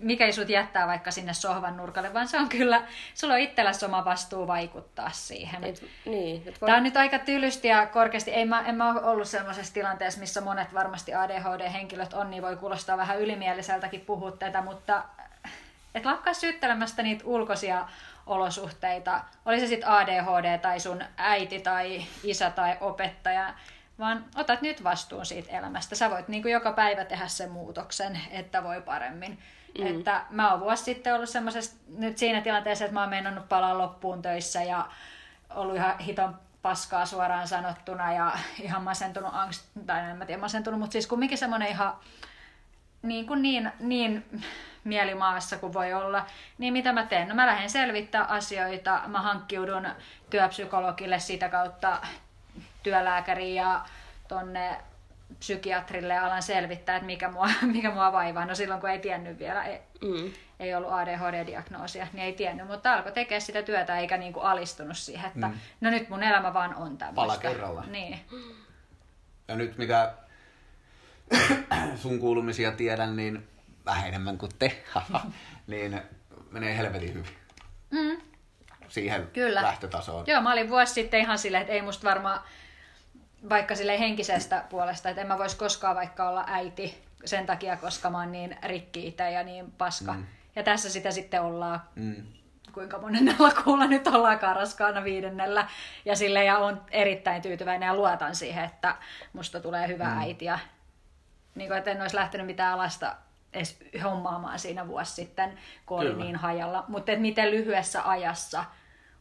mikä 0.00 0.26
ei 0.26 0.32
sut 0.32 0.48
jättää 0.48 0.86
vaikka 0.86 1.10
sinne 1.10 1.34
sohvan 1.34 1.76
nurkalle, 1.76 2.14
vaan 2.14 2.28
se 2.28 2.38
on 2.38 2.48
kyllä, 2.48 2.82
sulla 3.14 3.34
on 3.34 3.40
itselläsi 3.40 3.84
oma 3.84 4.04
vastuu 4.04 4.46
vaikuttaa 4.46 5.10
siihen. 5.10 5.64
Et, 5.64 5.84
niin, 6.04 6.42
et 6.46 6.60
voi... 6.60 6.66
Tämä 6.66 6.76
on 6.76 6.82
nyt 6.82 6.96
aika 6.96 7.18
tylysti 7.18 7.68
ja 7.68 7.86
korkeasti. 7.86 8.30
Ei 8.30 8.44
mä, 8.44 8.60
en 8.66 8.74
mä 8.74 8.92
ole 8.92 9.02
ollut 9.02 9.28
sellaisessa 9.28 9.74
tilanteessa, 9.74 10.20
missä 10.20 10.40
monet 10.40 10.74
varmasti 10.74 11.12
ADHD-henkilöt 11.14 12.14
on, 12.14 12.30
niin 12.30 12.42
voi 12.42 12.56
kuulostaa 12.56 12.96
vähän 12.96 13.20
ylimieliseltäkin 13.20 14.00
puhua 14.00 14.30
tätä, 14.30 14.62
mutta 14.62 15.04
et 15.94 16.04
lakkaa 16.04 16.34
syyttelemästä 16.34 17.02
niitä 17.02 17.24
ulkoisia 17.26 17.88
olosuhteita. 18.26 19.20
Oli 19.46 19.60
se 19.60 19.66
sitten 19.66 19.88
ADHD 19.88 20.58
tai 20.58 20.80
sun 20.80 21.02
äiti 21.16 21.60
tai 21.60 22.02
isä 22.24 22.50
tai 22.50 22.76
opettaja, 22.80 23.54
vaan 23.98 24.24
otat 24.36 24.62
nyt 24.62 24.84
vastuun 24.84 25.26
siitä 25.26 25.58
elämästä. 25.58 25.94
Sä 25.94 26.10
voit 26.10 26.28
niin 26.28 26.42
kuin 26.42 26.52
joka 26.52 26.72
päivä 26.72 27.04
tehdä 27.04 27.28
sen 27.28 27.50
muutoksen, 27.50 28.20
että 28.30 28.64
voi 28.64 28.80
paremmin. 28.80 29.38
Mm. 29.78 29.86
Että 29.86 30.24
mä 30.30 30.50
oon 30.50 30.60
vuosi 30.60 30.84
sitten 30.84 31.14
ollut 31.14 31.28
semmoisessa 31.28 31.76
nyt 31.96 32.18
siinä 32.18 32.40
tilanteessa, 32.40 32.84
että 32.84 32.94
mä 32.94 33.00
oon 33.00 33.10
meinannut 33.10 33.48
palaa 33.48 33.78
loppuun 33.78 34.22
töissä 34.22 34.62
ja 34.62 34.88
ollut 35.54 35.76
ihan 35.76 35.98
hiton 35.98 36.36
paskaa 36.62 37.06
suoraan 37.06 37.48
sanottuna 37.48 38.12
ja 38.12 38.32
ihan 38.60 38.82
masentunut 38.82 39.34
angst, 39.34 39.64
tai 39.86 40.10
en 40.10 40.16
mä 40.16 40.26
tiedä 40.26 40.40
masentunut, 40.40 40.80
mutta 40.80 40.92
siis 40.92 41.06
kumminkin 41.06 41.38
semmoinen 41.38 41.68
ihan 41.68 41.96
niin, 43.02 43.26
kuin 43.26 43.42
niin, 43.42 43.72
niin 43.80 44.40
mielimaassa 44.84 45.58
kuin 45.58 45.72
voi 45.72 45.92
olla, 45.92 46.26
niin 46.58 46.72
mitä 46.72 46.92
mä 46.92 47.06
teen? 47.06 47.28
No 47.28 47.34
mä 47.34 47.46
lähden 47.46 47.70
selvittää 47.70 48.24
asioita, 48.24 49.02
mä 49.06 49.22
hankkiudun 49.22 49.88
työpsykologille 50.30 51.18
sitä 51.18 51.48
kautta 51.48 52.00
työlääkäriin 52.82 53.54
ja 53.54 53.84
tonne 54.28 54.76
psykiatrille 55.38 56.14
ja 56.14 56.26
alan 56.26 56.42
selvittää, 56.42 56.96
että 56.96 57.06
mikä 57.06 57.30
mua, 57.30 57.48
mikä 57.74 57.90
mua 57.90 58.12
vaivaa. 58.12 58.44
No 58.44 58.54
silloin 58.54 58.80
kun 58.80 58.90
ei 58.90 58.98
tiennyt 58.98 59.38
vielä, 59.38 59.64
ei, 59.64 59.80
mm. 60.00 60.32
ei 60.60 60.74
ollut 60.74 60.90
ADHD-diagnoosia, 60.92 62.06
niin 62.12 62.24
ei 62.24 62.32
tiennyt, 62.32 62.66
mutta 62.66 62.94
alkoi 62.94 63.12
tekemään 63.12 63.42
sitä 63.42 63.62
työtä 63.62 63.98
eikä 63.98 64.16
niinku 64.16 64.40
alistunut 64.40 64.96
siihen, 64.96 65.26
että 65.26 65.48
mm. 65.48 65.58
no 65.80 65.90
nyt 65.90 66.08
mun 66.08 66.22
elämä 66.22 66.54
vaan 66.54 66.74
on 66.74 66.98
tämmöistä. 66.98 67.14
Pala 67.14 67.36
kerralla. 67.36 67.84
Niin. 67.86 68.20
Ja 69.48 69.56
nyt 69.56 69.78
mitä 69.78 70.14
sun 71.96 72.18
kuulumisia 72.18 72.72
tiedän, 72.72 73.16
niin 73.16 73.48
vähän 73.84 74.08
enemmän 74.08 74.38
kuin 74.38 74.52
te, 74.58 74.84
niin 75.66 76.02
menee 76.50 76.76
helvetin 76.76 77.14
hyvin. 77.14 77.36
Mm. 77.90 78.20
Siihen 78.88 79.26
Kyllä. 79.32 79.62
lähtötasoon. 79.62 80.24
Joo, 80.26 80.40
mä 80.40 80.52
olin 80.52 80.70
vuosi 80.70 80.92
sitten 80.92 81.20
ihan 81.20 81.38
silleen, 81.38 81.60
että 81.60 81.72
ei 81.72 81.82
musta 81.82 82.08
varmaan 82.08 82.40
vaikka 83.48 83.74
sille 83.74 83.98
henkisestä 83.98 84.64
puolesta, 84.70 85.08
että 85.08 85.22
en 85.22 85.28
mä 85.28 85.38
voisi 85.38 85.56
koskaan 85.56 85.96
vaikka 85.96 86.28
olla 86.28 86.44
äiti 86.46 87.04
sen 87.24 87.46
takia, 87.46 87.76
koska 87.76 88.10
mä 88.10 88.18
oon 88.18 88.32
niin 88.32 88.56
rikki 88.62 89.06
itse 89.06 89.30
ja 89.30 89.42
niin 89.42 89.72
paska. 89.78 90.12
Mm. 90.12 90.26
Ja 90.56 90.62
tässä 90.62 90.90
sitä 90.90 91.10
sitten 91.10 91.42
ollaan. 91.42 91.82
Mm. 91.94 92.26
Kuinka 92.72 92.98
monennella 92.98 93.50
kuulla 93.64 93.86
nyt 93.86 94.06
ollaan 94.06 94.38
raskaana 94.42 95.04
viidennellä. 95.04 95.68
Ja 96.04 96.16
sille 96.16 96.44
ja 96.44 96.58
on 96.58 96.82
erittäin 96.90 97.42
tyytyväinen 97.42 97.86
ja 97.86 97.94
luotan 97.94 98.34
siihen, 98.34 98.64
että 98.64 98.96
musta 99.32 99.60
tulee 99.60 99.88
hyvä 99.88 100.04
mm. 100.04 100.20
äiti. 100.20 100.44
Ja 100.44 100.58
niin 101.54 101.68
kuin, 101.68 101.78
että 101.78 101.90
en 101.90 102.02
olisi 102.02 102.16
lähtenyt 102.16 102.46
mitään 102.46 102.78
lasta 102.78 103.16
edes 103.52 103.78
hommaamaan 104.04 104.58
siinä 104.58 104.88
vuosi 104.88 105.12
sitten, 105.12 105.58
kun 105.86 105.98
oli 105.98 106.14
niin 106.14 106.36
hajalla. 106.36 106.84
Mutta 106.88 107.12
miten 107.16 107.50
lyhyessä 107.50 108.08
ajassa 108.08 108.64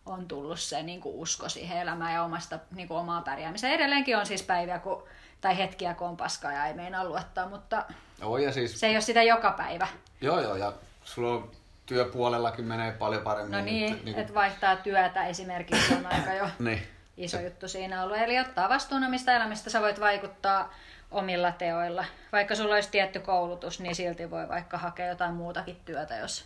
on 0.07 0.27
tullut 0.27 0.59
se 0.59 0.83
niin 0.83 1.01
kuin 1.01 1.15
usko 1.15 1.49
siihen 1.49 1.77
elämään 1.77 2.13
ja 2.13 2.23
omasta, 2.23 2.59
niin 2.75 2.87
kuin 2.87 2.97
omaa 2.97 3.21
pärjäämiseen. 3.21 3.73
Edelleenkin 3.73 4.17
on 4.17 4.25
siis 4.25 4.43
päiviä 4.43 4.79
kun, 4.79 5.03
tai 5.41 5.57
hetkiä, 5.57 5.93
kun 5.93 6.07
on 6.07 6.17
paskaa 6.17 6.53
ja 6.53 6.65
ei 6.65 6.73
meinaa 6.73 7.05
luottaa, 7.05 7.49
mutta 7.49 7.85
Joo, 8.21 8.37
ja 8.37 8.51
siis... 8.51 8.79
se 8.79 8.87
ei 8.87 8.95
ole 8.95 9.01
sitä 9.01 9.23
joka 9.23 9.51
päivä. 9.51 9.87
Joo, 10.21 10.41
joo, 10.41 10.55
ja 10.55 10.73
sulla 11.03 11.33
on 11.33 11.51
työpuolellakin 11.85 12.65
menee 12.65 12.91
paljon 12.91 13.21
paremmin. 13.21 13.51
No 13.51 13.61
niin, 13.61 13.93
että 13.93 14.05
niin 14.05 14.19
että 14.19 14.33
vaihtaa 14.33 14.75
työtä 14.75 15.25
esimerkiksi 15.25 15.93
on 15.93 16.05
aika 16.05 16.33
jo 16.33 16.49
niin. 16.59 16.87
iso 17.17 17.39
juttu 17.39 17.67
siinä 17.67 18.03
ollut. 18.03 18.17
Eli 18.17 18.39
ottaa 18.39 18.69
vastuun 18.69 19.03
omista 19.03 19.31
elämistä, 19.31 19.69
sä 19.69 19.81
voit 19.81 19.99
vaikuttaa 19.99 20.73
omilla 21.11 21.51
teoilla. 21.51 22.05
Vaikka 22.31 22.55
sulla 22.55 22.75
olisi 22.75 22.91
tietty 22.91 23.19
koulutus, 23.19 23.79
niin 23.79 23.95
silti 23.95 24.31
voi 24.31 24.49
vaikka 24.49 24.77
hakea 24.77 25.07
jotain 25.07 25.33
muutakin 25.33 25.77
työtä, 25.85 26.15
jos 26.15 26.45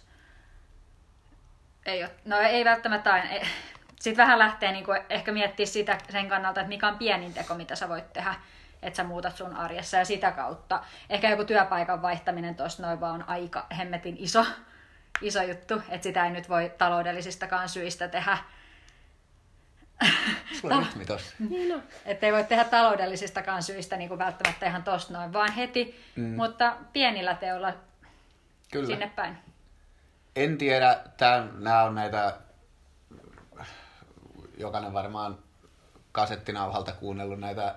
ei 1.86 2.04
ole, 2.04 2.12
no 2.26 2.38
ei 2.38 2.66
välttämättä 2.66 3.14
aina. 3.14 3.28
Sitten 4.00 4.24
vähän 4.24 4.40
lähtee 4.40 4.72
niin 4.72 4.86
kuin 4.86 5.02
ehkä 5.10 5.32
miettiä 5.32 5.66
sitä 5.66 5.98
sen 6.10 6.30
kannalta, 6.30 6.62
että 6.62 6.70
mikä 6.70 6.88
on 6.88 6.98
pienin 6.98 7.34
teko, 7.34 7.56
mitä 7.56 7.76
sä 7.76 7.90
voit 7.90 8.14
tehdä, 8.14 8.36
että 8.82 8.98
sä 8.98 9.04
muutat 9.04 9.38
sun 9.38 9.56
arjessa 9.56 9.98
ja 9.98 10.06
sitä 10.06 10.32
kautta. 10.32 10.84
Ehkä 11.10 11.30
joku 11.30 11.46
työpaikan 11.46 12.02
vaihtaminen 12.02 12.56
tuossa 12.56 12.84
noin 12.84 13.00
vaan 13.00 13.16
on 13.16 13.30
aika 13.30 13.66
hemmetin 13.78 14.16
iso, 14.20 14.46
iso 15.22 15.42
juttu, 15.42 15.82
että 15.90 16.04
sitä 16.04 16.26
ei 16.26 16.32
nyt 16.32 16.50
voi 16.50 16.72
taloudellisistakaan 16.78 17.70
syistä 17.70 18.08
tehdä. 18.08 18.38
Sulla 20.62 20.76
on 20.76 20.86
rytmi 20.86 21.06
tossa. 21.06 21.36
Niin 21.50 21.70
no. 21.70 21.82
Että 22.06 22.26
ei 22.26 22.32
voi 22.34 22.44
tehdä 22.44 22.64
taloudellisistakaan 22.64 23.64
syistä 23.64 23.98
niin 23.98 24.08
kuin 24.10 24.20
välttämättä 24.20 24.66
ihan 24.66 24.84
tosta 24.84 25.14
noin, 25.14 25.34
vaan 25.34 25.52
heti, 25.52 26.06
mm. 26.16 26.36
mutta 26.36 26.78
pienillä 26.94 27.36
teolla 27.36 27.74
Kyllä. 28.72 28.88
sinne 28.88 29.12
päin 29.16 29.38
en 30.36 30.58
tiedä, 30.58 31.00
nämä 31.60 31.84
on 31.84 31.96
näitä, 31.96 32.38
jokainen 34.58 34.94
varmaan 34.94 35.38
kasettinauhalta 36.12 36.92
kuunnellut 36.92 37.40
näitä 37.40 37.76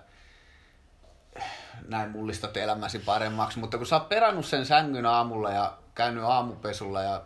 näin 1.88 2.10
mullistat 2.10 2.56
elämäsi 2.56 2.98
paremmaksi, 2.98 3.58
mutta 3.58 3.78
kun 3.78 3.86
sä 3.86 3.96
oot 3.96 4.08
perannut 4.08 4.46
sen 4.46 4.66
sängyn 4.66 5.06
aamulla 5.06 5.50
ja 5.50 5.78
käynyt 5.94 6.24
aamupesulla 6.24 7.02
ja 7.02 7.22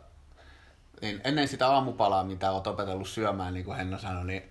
niin 1.01 1.21
ennen 1.25 1.49
sitä 1.49 1.69
aamupalaa, 1.69 2.25
mitä 2.25 2.51
oot 2.51 2.67
opetellut 2.67 3.09
syömään, 3.09 3.55
niin 3.55 3.65
kuin 3.65 3.77
Henna 3.77 3.99
sanoi, 3.99 4.25
niin 4.25 4.43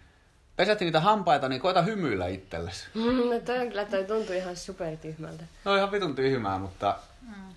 pesätti 0.55 0.86
niitä 0.86 0.99
hampaita, 0.99 1.49
niin 1.49 1.61
koita 1.61 1.82
hymyillä 1.82 2.28
itsellesi. 2.28 2.88
No 2.95 3.39
toi 3.45 3.59
on 3.59 3.67
kyllä, 3.67 3.86
toi 3.86 4.03
tuntuu 4.03 4.36
ihan 4.36 4.55
supertyhmältä. 4.55 5.43
No 5.65 5.75
ihan 5.75 5.91
vitun 5.91 6.15
tyhmää, 6.15 6.59
mutta 6.59 6.95
mm 7.21 7.57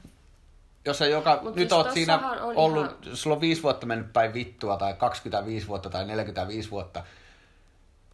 jos 0.84 0.98
sä 0.98 1.06
joka, 1.06 1.38
Mut 1.42 1.54
nyt 1.54 1.68
siis 1.68 1.72
oot 1.72 1.92
siinä 1.92 2.30
on 2.30 2.56
ollut, 2.56 2.86
ihan... 3.02 3.16
sulla 3.16 3.36
on 3.36 3.40
viisi 3.40 3.62
vuotta 3.62 3.86
mennyt 3.86 4.12
päin 4.12 4.34
vittua 4.34 4.76
tai 4.76 4.94
25 4.94 5.68
vuotta 5.68 5.90
tai 5.90 6.06
45 6.06 6.70
vuotta, 6.70 7.04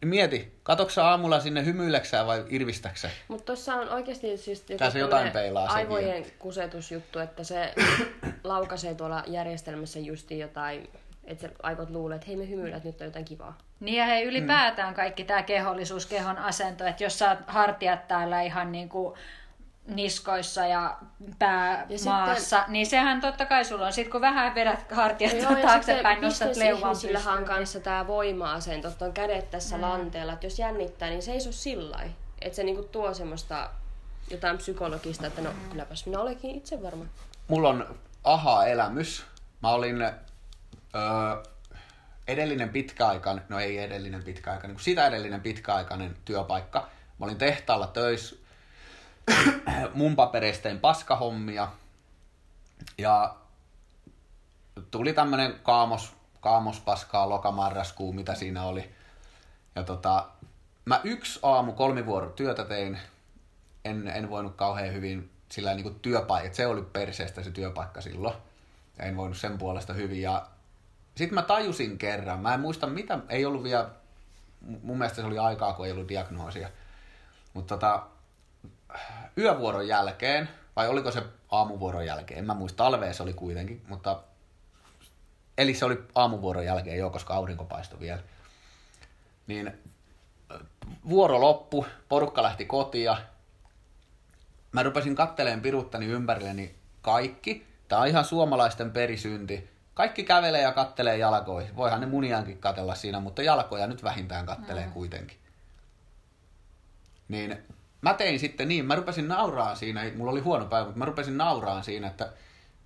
niin 0.01 0.09
mieti, 0.09 0.59
katoksa 0.63 1.09
aamulla 1.09 1.41
sinne 1.41 1.65
hymyileksää 1.65 2.27
vai 2.27 2.45
irvistäksä? 2.49 3.11
Mutta 3.29 3.45
tuossa 3.45 3.75
on 3.75 3.89
oikeasti 3.89 4.37
siis 4.37 4.65
joku 4.69 4.91
se 4.91 4.99
jotain 4.99 5.33
peilaa 5.33 5.69
aivojen 5.69 6.25
sekin. 6.25 6.39
kusetusjuttu, 6.39 7.19
että 7.19 7.45
se 7.45 7.75
laukaisee 8.45 8.95
tuolla 8.95 9.25
järjestelmässä 9.27 9.99
justi 9.99 10.39
jotain, 10.39 10.91
että 11.25 11.49
se 11.49 11.55
aivot 11.63 11.91
luulee, 11.91 12.15
että 12.15 12.27
hei 12.27 12.37
me 12.37 12.49
hymyilät, 12.49 12.85
nyt 12.85 13.01
on 13.01 13.07
jotain 13.07 13.25
kivaa. 13.25 13.59
Niin 13.81 13.97
ja 13.97 14.07
hei 14.07 14.25
ylipäätään 14.25 14.93
mm. 14.93 14.97
kaikki 14.97 15.25
tämä 15.25 15.43
kehollisuus, 15.43 16.07
kehon 16.07 16.39
asento, 16.39 16.87
että 16.87 17.05
jos 17.05 17.19
sä 17.19 17.37
hartiat 17.47 18.09
täällä 18.09 18.43
ihan 18.43 18.73
niin 18.73 18.89
kuin 18.89 19.19
niskoissa 19.87 20.67
ja 20.67 20.97
pää 21.39 21.87
ja 21.89 21.99
maassa, 22.05 22.57
sitten, 22.57 22.73
niin 22.73 22.87
sehän 22.87 23.21
totta 23.21 23.47
kai 23.47 23.65
sulla 23.65 23.87
on. 23.87 23.93
Sitten 23.93 24.13
kun 24.13 24.21
vähän 24.21 24.55
vedät 24.55 24.93
hartiat 24.93 25.33
joo, 25.33 25.55
taaksepäin, 25.63 26.21
nostat 26.23 26.57
leuvan 26.57 26.91
pystyyn. 26.91 27.45
kanssa 27.47 27.81
tämä 27.81 28.07
voima-asento, 28.07 28.89
että 28.89 29.05
on 29.05 29.13
kädet 29.13 29.51
tässä 29.51 29.77
mm. 29.77 29.83
lanteella, 29.83 30.33
että 30.33 30.47
jos 30.47 30.59
jännittää, 30.59 31.09
niin 31.09 31.23
seiso 31.23 31.53
sillä 31.53 32.01
Että 32.41 32.57
se 32.57 32.63
niinku 32.63 32.83
tuo 32.83 33.15
semmoista 33.15 33.71
jotain 34.31 34.59
psykologista, 34.59 35.27
että 35.27 35.43
no 35.43 35.51
mm. 35.51 35.71
kylläpäs 35.71 36.07
minä 36.07 36.21
olekin 36.21 36.57
itse 36.57 36.83
varma. 36.83 37.05
Mulla 37.49 37.69
on 37.69 37.99
aha-elämys. 38.25 39.25
Mä 39.63 39.71
olin 39.71 40.03
öö, 40.03 40.13
edellinen 42.29 42.69
pitkäaikainen, 42.69 43.45
no 43.49 43.61
ei 43.61 43.79
edellinen 43.79 44.23
pitkäaikainen, 44.23 44.75
kun 44.75 44.85
sitä 44.85 45.07
edellinen 45.07 45.41
pitkäaikainen 45.41 46.17
työpaikka. 46.25 46.89
Mä 47.19 47.27
olin 47.27 47.39
tehtaalla 47.39 47.87
töissä 47.87 48.46
mun 49.95 50.17
papereisteen 50.17 50.81
paskahommia. 50.81 51.69
Ja 52.99 53.37
tuli 54.91 55.13
tämmönen 55.13 55.61
kaamos, 55.63 56.17
kaamospaskaa 56.41 57.29
lokamarraskuu, 57.29 58.13
mitä 58.13 58.35
siinä 58.35 58.65
oli. 58.65 58.95
Ja 59.75 59.83
tota, 59.83 60.29
mä 60.85 61.01
yksi 61.05 61.41
aamu 61.43 61.73
työtä 62.37 62.65
tein. 62.65 62.99
En, 63.85 64.09
en 64.09 64.31
voinut 64.31 64.57
kauhean 64.57 64.95
hyvin 64.95 65.31
sillä 65.49 65.75
niin 65.75 65.83
kuin 65.83 66.01
työpaikka, 66.01 66.57
se 66.57 66.67
oli 66.67 66.83
perseestä 66.83 67.43
se 67.43 67.51
työpaikka 67.51 68.01
silloin. 68.01 68.35
En 68.99 69.17
voinut 69.17 69.37
sen 69.37 69.59
puolesta 69.59 69.93
hyvin. 69.93 70.23
Ja 70.23 70.47
sitten 71.15 71.35
mä 71.35 71.43
tajusin 71.43 71.99
kerran, 71.99 72.41
mä 72.41 72.55
en 72.55 72.61
muista 72.61 72.87
mitä, 72.87 73.19
ei 73.29 73.45
ollut 73.45 73.63
vielä, 73.63 73.89
mun 74.83 74.99
mielestä 74.99 75.21
se 75.21 75.27
oli 75.27 75.39
aikaa, 75.39 75.73
kun 75.73 75.87
ei 75.87 75.93
ollut 75.93 76.09
diagnoosia. 76.09 76.69
Mutta 77.55 77.75
tota, 77.75 78.07
yövuoron 79.39 79.89
jälkeen, 79.89 80.49
vai 80.77 80.89
oliko 80.89 81.11
se 81.11 81.23
aamuvuoron 81.51 82.07
jälkeen, 82.07 82.39
en 82.39 82.47
mä 82.47 82.55
muista, 82.55 82.77
talveessa 82.77 83.23
oli 83.23 83.33
kuitenkin, 83.33 83.83
mutta 83.89 84.23
eli 85.59 85.75
se 85.75 85.85
oli 85.85 86.03
aamuvuoron 86.15 86.65
jälkeen 86.65 86.99
jo, 86.99 87.11
koska 87.11 87.35
aurinko 87.35 87.65
paistoi 87.65 88.01
vielä. 88.01 88.23
Niin 89.47 89.73
vuoro 91.09 91.41
loppu, 91.41 91.87
porukka 92.09 92.43
lähti 92.43 92.65
kotia. 92.65 93.17
Mä 94.73 94.83
rupesin 94.83 95.15
katteleen 95.15 95.61
piruttani 95.61 96.07
ympärilleni 96.07 96.75
kaikki, 97.03 97.67
Tämä 97.89 98.03
on 98.03 98.09
ihan 98.09 98.25
suomalaisten 98.25 98.91
perisynti. 98.91 99.71
Kaikki 99.95 100.25
kävelee 100.25 100.63
ja 100.63 100.73
kattelee 100.73 101.17
jalkoihin. 101.17 101.77
Voihan 101.77 102.01
ne 102.01 102.07
muniankin 102.07 102.59
katella 102.59 102.95
siinä, 102.95 103.21
mutta 103.21 103.43
jalkoja 103.43 103.87
nyt 103.87 104.03
vähintään 104.03 104.47
kattelee 104.47 104.87
mm. 104.87 104.93
kuitenkin. 104.93 105.39
Niin 107.29 107.59
mä 108.01 108.15
tein 108.15 108.39
sitten 108.39 108.69
niin, 108.69 108.85
mä 108.85 108.95
rupesin 108.95 109.29
nauraan 109.29 109.77
siinä, 109.77 110.03
mulla 110.17 110.31
oli 110.31 110.41
huono 110.41 110.65
päivä, 110.65 110.85
mutta 110.85 110.99
mä 110.99 111.05
rupesin 111.05 111.39
nauraan 111.39 111.85
siinä, 111.85 112.07
että 112.07 112.33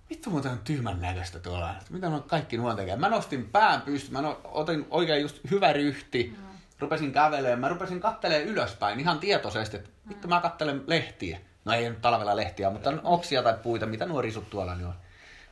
vittu 0.09 0.29
muuten 0.29 0.51
on 0.51 0.59
tyhmän 0.59 1.01
näköistä 1.01 1.39
tuolla. 1.39 1.75
Mitä 1.89 2.07
on 2.07 2.23
kaikki 2.23 2.57
nuo 2.57 2.75
tekee? 2.75 2.95
Mä 2.95 3.09
nostin 3.09 3.49
pään 3.49 3.81
pystyyn, 3.81 4.13
mä 4.13 4.21
no, 4.21 4.41
otin 4.43 4.87
oikein 4.89 5.21
just 5.21 5.39
hyvä 5.51 5.73
ryhti, 5.73 6.35
mm. 6.37 6.43
rupesin 6.79 7.11
kävelemään, 7.11 7.59
mä 7.59 7.69
rupesin 7.69 7.99
kattelee 7.99 8.43
ylöspäin 8.43 8.99
ihan 8.99 9.19
tietoisesti, 9.19 9.77
että 9.77 9.89
vittu 10.09 10.27
mä 10.27 10.41
kattelen 10.41 10.83
lehtiä. 10.87 11.39
No 11.65 11.73
ei 11.73 11.89
nyt 11.89 12.01
talvella 12.01 12.35
lehtiä, 12.35 12.69
mutta 12.69 12.93
oksia 13.03 13.43
tai 13.43 13.53
puita, 13.63 13.85
mitä 13.85 14.05
nuo 14.05 14.21
risut 14.21 14.49
tuolla 14.49 14.75
niin 14.75 14.87
on. 14.87 14.93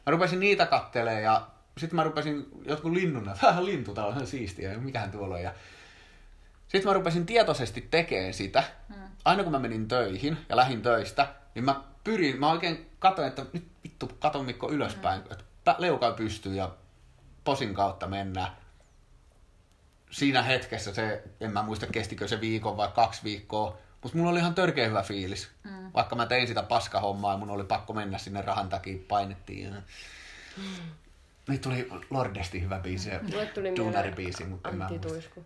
Mä 0.05 0.12
rupesin 0.12 0.39
niitä 0.39 0.66
kattelee 0.66 1.22
ja 1.22 1.47
sitten 1.78 1.95
mä 1.95 2.03
rupesin 2.03 2.45
jotkut 2.66 2.93
linnun, 2.93 3.26
vähän 3.41 3.66
lintu, 3.66 3.93
täällä 3.93 4.16
on 4.16 4.28
siistiä, 4.28 4.78
mikähän 4.78 5.12
tuolla 5.12 5.36
on. 5.36 5.41
Ja 5.41 5.53
sitten 6.68 6.89
mä 6.89 6.93
rupesin 6.93 7.26
tietoisesti 7.26 7.88
tekemään 7.91 8.34
sitä. 8.34 8.64
Hmm. 8.88 9.09
Aina 9.26 9.43
kun 9.43 9.51
mä 9.51 9.59
menin 9.59 9.88
töihin 9.88 10.38
ja 10.49 10.55
lähin 10.55 10.82
töistä, 10.82 11.28
niin 11.55 11.65
mä 11.65 11.82
pyrin, 12.03 12.39
mä 12.39 12.51
oikein 12.51 12.89
katsoin, 12.99 13.28
että 13.28 13.45
nyt 13.53 13.67
vittu, 13.84 14.11
katon 14.20 14.45
Mikko 14.45 14.72
ylöspäin, 14.72 15.22
hmm. 15.22 15.32
että 15.32 15.76
leuka 15.78 16.11
pystyy 16.11 16.55
ja 16.55 16.76
posin 17.43 17.74
kautta 17.74 18.07
mennään. 18.07 18.51
Siinä 20.11 20.41
hetkessä 20.41 20.93
se, 20.93 21.24
en 21.39 21.51
mä 21.51 21.63
muista 21.63 21.88
kestikö 21.88 22.28
se 22.28 22.41
viikon 22.41 22.78
vai 22.78 22.89
kaksi 22.95 23.24
viikkoa, 23.24 23.78
mutta 24.03 24.17
mulla 24.17 24.32
oli 24.32 24.39
ihan 24.39 24.55
törkeä 24.55 24.88
hyvä 24.88 25.03
fiilis. 25.03 25.49
Mm. 25.63 25.91
Vaikka 25.93 26.15
mä 26.15 26.26
tein 26.26 26.47
sitä 26.47 26.63
paskahommaa 26.63 27.34
ja 27.34 27.38
mun 27.38 27.49
oli 27.49 27.63
pakko 27.63 27.93
mennä 27.93 28.17
sinne 28.17 28.41
rahan 28.41 28.70
takia, 28.70 28.97
painettiin. 29.07 29.74
Mm. 30.57 30.63
Nyt 31.47 31.61
tuli 31.61 31.89
Lordesti 32.09 32.61
hyvä 32.61 32.80
biisi 32.80 33.09
ja 33.09 33.20
Duunari-biisi, 33.78 34.45
mutta 34.45 34.70
en 34.70 34.76
mä 34.76 34.89
muista. 34.89 35.41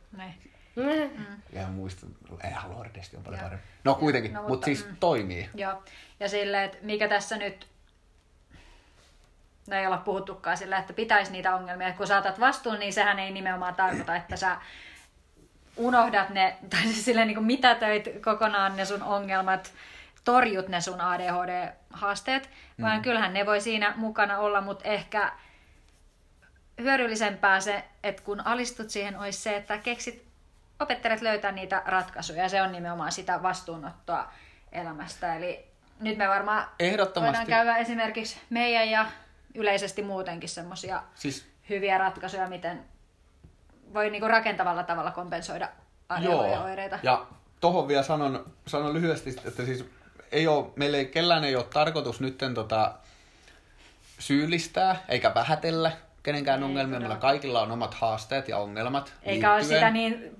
Mm. 0.75 1.25
Ja 1.53 1.67
muista, 1.67 2.05
eihän 2.43 2.71
Lordesti 2.71 3.17
on 3.17 3.23
paljon 3.23 3.39
Joo. 3.39 3.49
parempi. 3.49 3.67
No 3.83 3.95
kuitenkin, 3.95 4.33
no, 4.33 4.39
mutta, 4.39 4.53
mutta 4.53 4.65
siis 4.65 4.85
mm. 4.87 4.95
toimii. 4.99 5.49
Joo, 5.55 5.83
ja 6.19 6.29
silleen, 6.29 6.63
että 6.63 6.77
mikä 6.81 7.07
tässä 7.07 7.37
nyt 7.37 7.67
no 9.67 9.75
ei 9.75 9.87
olla 9.87 9.97
puhuttukaan 9.97 10.57
sillä, 10.57 10.77
että 10.77 10.93
pitäisi 10.93 11.31
niitä 11.31 11.55
ongelmia. 11.55 11.93
Kun 11.93 12.07
saatat 12.07 12.39
vastuun, 12.39 12.79
niin 12.79 12.93
sehän 12.93 13.19
ei 13.19 13.31
nimenomaan 13.31 13.75
tarkoita, 13.75 14.15
että 14.15 14.35
sä 14.35 14.57
unohdat 15.77 16.29
ne, 16.29 16.57
tai 16.69 16.81
siis 16.81 17.05
silleen 17.05 17.27
niin 17.27 17.35
kuin 17.35 17.45
mitätöit 17.45 18.09
kokonaan 18.23 18.75
ne 18.75 18.85
sun 18.85 19.03
ongelmat, 19.03 19.73
torjut 20.23 20.67
ne 20.67 20.81
sun 20.81 21.01
ADHD-haasteet, 21.01 22.49
mm. 22.77 22.83
vaan 22.83 23.01
kyllähän 23.01 23.33
ne 23.33 23.45
voi 23.45 23.61
siinä 23.61 23.93
mukana 23.95 24.37
olla, 24.37 24.61
mutta 24.61 24.89
ehkä 24.89 25.31
hyödyllisempää 26.81 27.59
se, 27.59 27.83
että 28.03 28.23
kun 28.23 28.47
alistut 28.47 28.89
siihen, 28.89 29.19
olisi 29.19 29.41
se, 29.41 29.55
että 29.55 29.77
keksit, 29.77 30.25
opettelet 30.83 31.21
löytää 31.21 31.51
niitä 31.51 31.81
ratkaisuja, 31.85 32.43
ja 32.43 32.49
se 32.49 32.61
on 32.61 32.71
nimenomaan 32.71 33.11
sitä 33.11 33.43
vastuunottoa 33.43 34.31
elämästä. 34.71 35.35
Eli 35.35 35.67
nyt 35.99 36.17
me 36.17 36.27
varmaan 36.27 36.67
voidaan 37.15 37.47
käydä 37.47 37.77
esimerkiksi 37.77 38.37
meidän 38.49 38.89
ja 38.89 39.05
yleisesti 39.55 40.01
muutenkin 40.01 40.49
semmoisia 40.49 41.03
siis... 41.15 41.47
hyviä 41.69 41.97
ratkaisuja, 41.97 42.47
miten 42.47 42.85
voi 43.93 44.09
niinku 44.09 44.27
rakentavalla 44.27 44.83
tavalla 44.83 45.11
kompensoida 45.11 45.69
ADHD-oireita. 46.09 46.99
Ja 47.03 47.25
tohon 47.59 47.87
vielä 47.87 48.03
sanon, 48.03 48.53
sanon 48.67 48.93
lyhyesti, 48.93 49.35
että 49.45 49.65
siis 49.65 49.85
ei 50.31 50.47
ole, 50.47 50.67
meillä 50.75 50.97
ei, 50.97 51.05
kellään 51.05 51.43
ei 51.43 51.55
ole 51.55 51.63
tarkoitus 51.63 52.21
nyt 52.21 52.37
tota, 52.53 52.93
syyllistää 54.19 54.95
eikä 55.09 55.33
vähätellä 55.33 55.91
kenenkään 56.23 56.59
ei, 56.59 56.65
ongelmia. 56.65 56.99
Meillä 56.99 57.15
kaikilla 57.15 57.61
on 57.61 57.71
omat 57.71 57.93
haasteet 57.93 58.47
ja 58.47 58.57
ongelmat 58.57 59.13
Eikä 59.23 59.31
liittyen. 59.31 59.53
ole 59.53 59.63
sitä 59.63 59.91
niin 59.91 60.35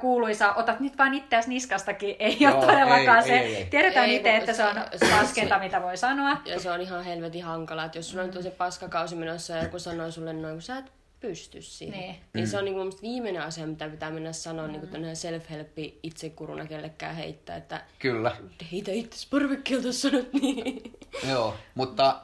kuuluisa, 0.00 0.54
otat 0.54 0.80
nyt 0.80 0.98
vaan 0.98 1.14
itseäsi 1.14 1.48
niskastakin. 1.48 2.16
Ei 2.18 2.36
Joo, 2.40 2.56
ole 2.56 2.66
todellakaan 2.66 3.18
ei, 3.18 3.28
se. 3.28 3.38
Ei, 3.38 3.56
ei. 3.56 3.64
Tiedetään 3.64 4.10
itse, 4.10 4.36
että 4.36 4.52
se 4.52 4.64
on 4.64 4.76
paskenta, 5.10 5.58
mitä 5.58 5.82
voi 5.82 5.96
sanoa. 5.96 6.36
Ja 6.44 6.60
se 6.60 6.70
on 6.70 6.80
ihan 6.80 7.04
helvetin 7.04 7.44
hankala, 7.44 7.84
että 7.84 7.98
jos 7.98 8.10
sulla 8.10 8.24
on 8.24 8.42
se 8.42 8.50
paskakausi 8.50 9.16
menossa 9.16 9.52
ja 9.52 9.62
joku 9.62 9.78
sanoo 9.78 10.10
sulle 10.10 10.32
noin, 10.32 10.54
kun 10.54 10.62
sä 10.62 10.78
et 10.78 10.92
pysty 11.20 11.62
siihen. 11.62 12.00
Niin. 12.00 12.16
niin 12.34 12.44
mm. 12.44 12.50
se 12.50 12.58
on 12.58 12.64
niin 12.64 12.74
kuin 12.74 12.92
viimeinen 13.02 13.42
asia, 13.42 13.66
mitä 13.66 13.88
pitää 13.88 14.10
mennä 14.10 14.32
sanoa 14.32 14.66
mm. 14.66 14.72
niin 14.72 14.88
kuin 14.88 15.02
self-helppi 15.02 15.98
itsekuruna 16.02 16.66
kellekään 16.66 17.16
heittää, 17.16 17.56
että 17.56 17.82
Kyllä. 17.98 18.36
heitä 18.72 18.90
itse 18.90 19.26
parvekkeelta 19.30 19.92
sanot 19.92 20.32
niin. 20.32 20.92
Joo, 21.28 21.56
mutta 21.74 22.20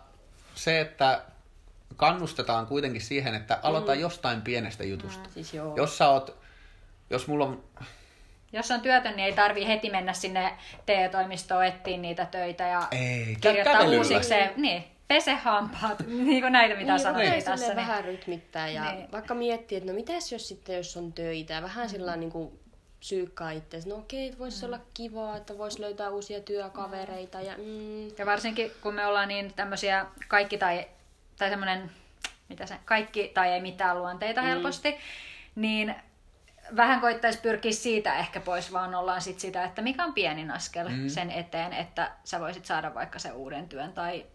se, 0.54 0.80
että 0.80 1.22
kannustetaan 1.96 2.66
kuitenkin 2.66 3.00
siihen, 3.00 3.34
että 3.34 3.58
aloita 3.62 3.94
mm. 3.94 4.00
jostain 4.00 4.42
pienestä 4.42 4.84
jutusta. 4.84 5.28
Mm, 5.28 5.32
siis 5.34 5.54
joo. 5.54 5.76
Jos 5.76 5.98
sä 5.98 6.08
oot, 6.08 6.36
jos 7.10 7.26
mulla 7.26 7.44
on 7.44 7.64
jos 8.52 8.70
on 8.70 8.80
työtön, 8.80 9.16
niin 9.16 9.26
ei 9.26 9.32
tarvi 9.32 9.66
heti 9.66 9.90
mennä 9.90 10.12
sinne 10.12 10.52
TE-toimistoon 10.86 11.64
etsiä 11.64 11.96
niitä 11.96 12.26
töitä 12.26 12.64
ja 12.64 12.88
ei, 12.90 13.36
kirjoittaa 13.40 13.82
uusikseen. 13.82 14.52
Niin, 14.56 14.84
pese 15.08 15.34
hampaat, 15.34 16.06
niin 16.26 16.42
kuin 16.42 16.52
näitä 16.52 16.74
mitä 16.74 16.92
niin, 16.92 17.00
sanottiin 17.00 17.44
tässä. 17.44 17.66
Niin. 17.66 17.76
vähän 17.76 18.04
rytmittää 18.04 18.68
ja 18.68 18.92
niin. 18.92 19.12
vaikka 19.12 19.34
miettii, 19.34 19.78
että 19.78 19.90
no 19.90 19.94
mitäs 19.96 20.32
jos 20.32 20.48
sitten 20.48 20.76
jos 20.76 20.96
on 20.96 21.12
töitä 21.12 21.54
ja 21.54 21.62
vähän 21.62 21.86
mm. 21.86 21.90
sillä 21.90 22.16
niin 22.16 22.32
kuin 22.32 22.60
psyykkaa 22.98 23.50
itse. 23.50 23.80
No 23.86 23.96
okei, 23.96 24.26
okay, 24.28 24.38
voisi 24.38 24.62
mm. 24.62 24.66
olla 24.66 24.80
kivaa, 24.94 25.36
että 25.36 25.58
voisi 25.58 25.80
löytää 25.80 26.10
uusia 26.10 26.40
työkavereita. 26.40 27.40
Ja, 27.40 27.54
mm. 27.58 28.08
ja 28.18 28.26
varsinkin 28.26 28.72
kun 28.82 28.94
me 28.94 29.06
ollaan 29.06 29.28
niin 29.28 29.52
tämmöisiä 29.56 30.06
kaikki 30.28 30.58
tai, 30.58 30.86
tai 31.38 31.50
semmoinen, 31.50 31.90
mitä 32.48 32.66
se, 32.66 32.78
kaikki 32.84 33.30
tai 33.34 33.52
ei 33.52 33.60
mitään 33.60 33.98
luonteita 33.98 34.40
mm. 34.40 34.46
helposti, 34.46 34.96
niin 35.54 35.94
vähän 36.76 37.00
koittaisi 37.00 37.40
pyrkiä 37.40 37.72
siitä 37.72 38.18
ehkä 38.18 38.40
pois, 38.40 38.72
vaan 38.72 38.94
ollaan 38.94 39.20
sit 39.20 39.40
sitä, 39.40 39.64
että 39.64 39.82
mikä 39.82 40.04
on 40.04 40.14
pienin 40.14 40.50
askel 40.50 40.88
mm. 40.88 41.08
sen 41.08 41.30
eteen, 41.30 41.72
että 41.72 42.12
sä 42.24 42.40
voisit 42.40 42.64
saada 42.64 42.94
vaikka 42.94 43.18
se 43.18 43.32
uuden 43.32 43.68
työn 43.68 43.92
tai 43.92 44.26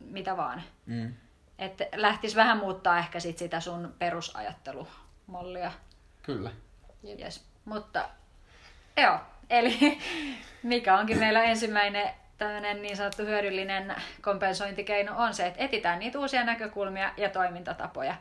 mitä 0.00 0.36
vaan. 0.36 0.62
Mm. 0.86 1.14
Että 1.58 1.86
lähtisi 1.96 2.36
vähän 2.36 2.58
muuttaa 2.58 2.98
ehkä 2.98 3.20
sit 3.20 3.38
sitä 3.38 3.60
sun 3.60 3.94
perusajattelumollia. 3.98 5.72
Kyllä. 6.22 6.50
Yes. 7.20 7.44
Mutta 7.64 8.08
joo, 8.96 9.18
eli 9.50 9.98
mikä 10.62 10.98
onkin 10.98 11.18
meillä 11.18 11.42
ensimmäinen 11.42 12.10
tämmöinen 12.40 12.82
niin 12.82 12.96
sanottu 12.96 13.22
hyödyllinen 13.22 13.94
kompensointikeino 14.22 15.12
on 15.16 15.34
se, 15.34 15.46
että 15.46 15.64
etitään 15.64 15.98
niitä 15.98 16.18
uusia 16.18 16.44
näkökulmia 16.44 17.12
ja 17.16 17.28
toimintatapoja. 17.28 18.14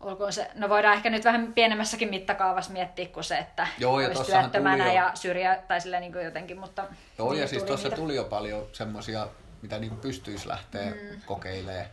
Olkoon 0.00 0.32
se, 0.32 0.50
no 0.54 0.68
voidaan 0.68 0.94
ehkä 0.94 1.10
nyt 1.10 1.24
vähän 1.24 1.52
pienemmässäkin 1.52 2.10
mittakaavassa 2.10 2.72
miettiä 2.72 3.08
kuin 3.08 3.24
se, 3.24 3.38
että 3.38 3.66
Joo, 3.78 4.00
ja 4.00 4.08
olisi 4.08 4.24
työttömänä 4.24 4.92
ja 4.92 5.10
syrjä 5.14 5.62
tai 5.68 5.80
sille 5.80 6.00
niin 6.00 6.24
jotenkin, 6.24 6.58
mutta... 6.58 6.84
Joo, 7.18 7.32
ja 7.32 7.48
siis 7.48 7.62
tuossa 7.62 7.90
tuli 7.90 8.14
jo 8.14 8.24
paljon 8.24 8.66
semmoisia 8.72 9.28
mitä 9.62 9.78
niin 9.78 9.96
pystyisi 9.96 10.48
lähteä 10.48 10.90
mm. 10.90 11.20
kokeilemaan 11.26 11.86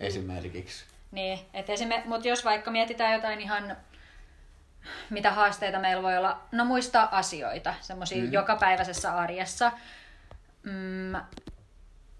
esimerkiksi. 0.00 0.84
Niin, 1.10 1.38
että 1.54 1.72
esimerk, 1.72 2.04
mutta 2.04 2.28
jos 2.28 2.44
vaikka 2.44 2.70
mietitään 2.70 3.14
jotain 3.14 3.40
ihan, 3.40 3.76
mitä 5.10 5.30
haasteita 5.30 5.78
meillä 5.78 6.02
voi 6.02 6.16
olla, 6.16 6.40
no 6.52 6.64
muista 6.64 7.08
asioita, 7.10 7.74
semmoisia 7.80 8.22
mm. 8.22 8.32
jokapäiväisessä 8.32 9.16
arjessa, 9.16 9.72
mm, 10.62 11.14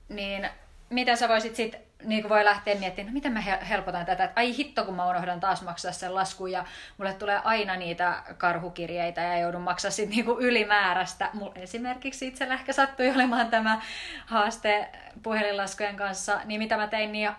niin 0.09 0.51
mitä 0.91 1.17
sä 1.17 1.29
voisit 1.29 1.57
sitten 1.57 1.81
niin 2.05 2.23
kuin 2.23 2.31
voi 2.31 2.45
lähteä 2.45 2.75
miettimään, 2.75 3.13
no 3.13 3.15
miten 3.15 3.33
mä 3.33 3.41
helpotan 3.41 4.07
tätä, 4.07 4.25
että 4.25 4.41
ai 4.41 4.57
hitto 4.57 4.85
kun 4.85 4.95
mä 4.95 5.11
unohdan 5.11 5.41
taas 5.41 5.63
maksaa 5.63 5.93
sen 5.93 6.15
laskun 6.15 6.51
ja 6.51 6.65
mulle 6.99 7.13
tulee 7.13 7.41
aina 7.45 7.77
niitä 7.77 8.23
karhukirjeitä 8.39 9.21
ja 9.21 9.39
joudun 9.39 9.61
maksaa 9.61 9.91
sitten 9.91 10.17
niin 10.17 10.25
kuin 10.25 10.45
ylimääräistä. 10.45 11.31
Mulla 11.33 11.53
esimerkiksi 11.55 12.27
itsellä 12.27 12.55
ehkä 12.55 12.73
sattui 12.73 13.11
olemaan 13.11 13.51
tämä 13.51 13.81
haaste 14.27 14.89
puhelinlaskujen 15.23 15.97
kanssa, 15.97 16.41
niin 16.45 16.59
mitä 16.59 16.77
mä 16.77 16.87
tein, 16.87 17.13
niin 17.13 17.31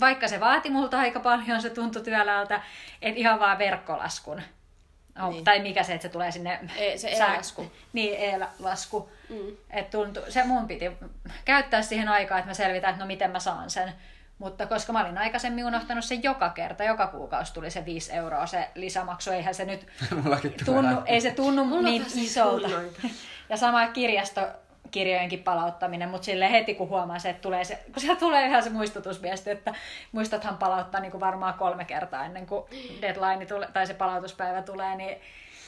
vaikka 0.00 0.28
se 0.28 0.40
vaati 0.40 0.70
multa 0.70 0.98
aika 0.98 1.20
paljon, 1.20 1.62
se 1.62 1.70
tuntui 1.70 2.02
työläältä, 2.02 2.62
että 3.02 3.20
ihan 3.20 3.40
vaan 3.40 3.58
verkkolaskun. 3.58 4.42
Oh, 5.22 5.30
niin. 5.30 5.44
Tai 5.44 5.60
mikä 5.60 5.82
se, 5.82 5.94
että 5.94 6.02
se 6.02 6.12
tulee 6.12 6.30
sinne... 6.30 6.60
E, 6.76 6.98
se 6.98 7.08
e-lasku. 7.08 7.72
Niin, 7.92 8.16
e-lasku. 8.20 9.10
Mm. 9.28 9.56
Et 9.70 9.90
tuntu, 9.90 10.20
se 10.28 10.44
mun 10.44 10.66
piti 10.66 10.90
käyttää 11.44 11.82
siihen 11.82 12.08
aikaa, 12.08 12.38
että 12.38 12.50
mä 12.50 12.54
selvitän, 12.54 12.90
että 12.90 13.02
no 13.02 13.06
miten 13.06 13.30
mä 13.30 13.40
saan 13.40 13.70
sen. 13.70 13.92
Mutta 14.38 14.66
koska 14.66 14.92
mä 14.92 15.04
olin 15.04 15.18
aikaisemmin 15.18 15.64
unohtanut 15.64 16.04
sen 16.04 16.22
joka 16.22 16.50
kerta, 16.50 16.84
joka 16.84 17.06
kuukausi 17.06 17.54
tuli 17.54 17.70
se 17.70 17.84
5 17.84 18.12
euroa 18.12 18.46
se 18.46 18.70
lisämaksu, 18.74 19.30
eihän 19.30 19.54
se 19.54 19.64
nyt 19.64 19.86
tunnu, 20.66 21.02
ei 21.06 21.20
se 21.20 21.30
tunnu 21.30 21.64
Mulla 21.64 21.88
niin 21.88 22.06
isolta. 22.14 22.68
Ja 23.48 23.56
sama 23.56 23.86
kirjasto 23.86 24.40
kirjojenkin 24.94 25.42
palauttaminen, 25.42 26.08
mutta 26.08 26.24
sille 26.24 26.50
heti 26.50 26.74
kun 26.74 26.88
huomaa 26.88 27.18
se, 27.18 27.30
että 27.30 27.42
tulee 27.42 27.64
se, 27.64 27.78
kun 27.92 28.00
sieltä 28.00 28.20
tulee 28.20 28.46
ihan 28.46 28.62
se 28.62 28.70
muistutusviesti, 28.70 29.50
että 29.50 29.74
muistathan 30.12 30.56
palauttaa 30.56 31.00
niin 31.00 31.10
kuin 31.10 31.20
varmaan 31.20 31.54
kolme 31.54 31.84
kertaa 31.84 32.24
ennen 32.24 32.46
kuin 32.46 32.64
deadline 33.02 33.46
tule, 33.46 33.68
tai 33.72 33.86
se 33.86 33.94
palautuspäivä 33.94 34.62
tulee, 34.62 34.96
niin 34.96 35.16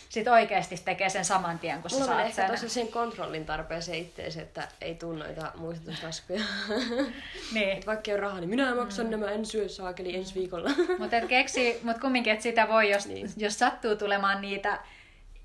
sit 0.09 0.29
oikeasti 0.29 0.77
tekee 0.85 1.09
sen 1.09 1.25
saman 1.25 1.59
tien, 1.59 1.83
kun 1.83 1.91
sä 1.91 1.97
Mulla 1.97 2.07
saat 2.07 2.35
sen. 2.35 2.51
tosi 2.51 2.69
sen 2.69 2.89
kontrollin 2.89 3.47
tarpeeseen 3.47 3.99
ittees, 3.99 4.37
että 4.37 4.69
ei 4.81 4.95
tuu 4.95 5.13
noita 5.13 5.53
muistutuslaskuja. 5.55 6.41
Niin. 7.55 7.69
Et 7.69 7.87
vaikka 7.87 8.11
ei 8.11 8.15
ole 8.15 8.21
rahaa, 8.21 8.41
niin 8.41 8.51
minä 8.51 8.75
maksan 8.75 9.07
mm. 9.07 9.11
nämä, 9.11 9.31
en 9.31 9.47
syö 9.47 9.69
saakeli 9.69 10.17
ensi 10.17 10.35
viikolla. 10.35 10.71
Mutta 10.99 11.21
keksi, 11.21 11.81
mut 11.83 11.99
kumminkin, 11.99 12.33
että 12.33 12.43
sitä 12.43 12.69
voi, 12.69 12.91
jos, 12.91 13.07
niin. 13.07 13.31
jos 13.37 13.59
sattuu 13.59 13.97
tulemaan 13.97 14.41
niitä, 14.41 14.79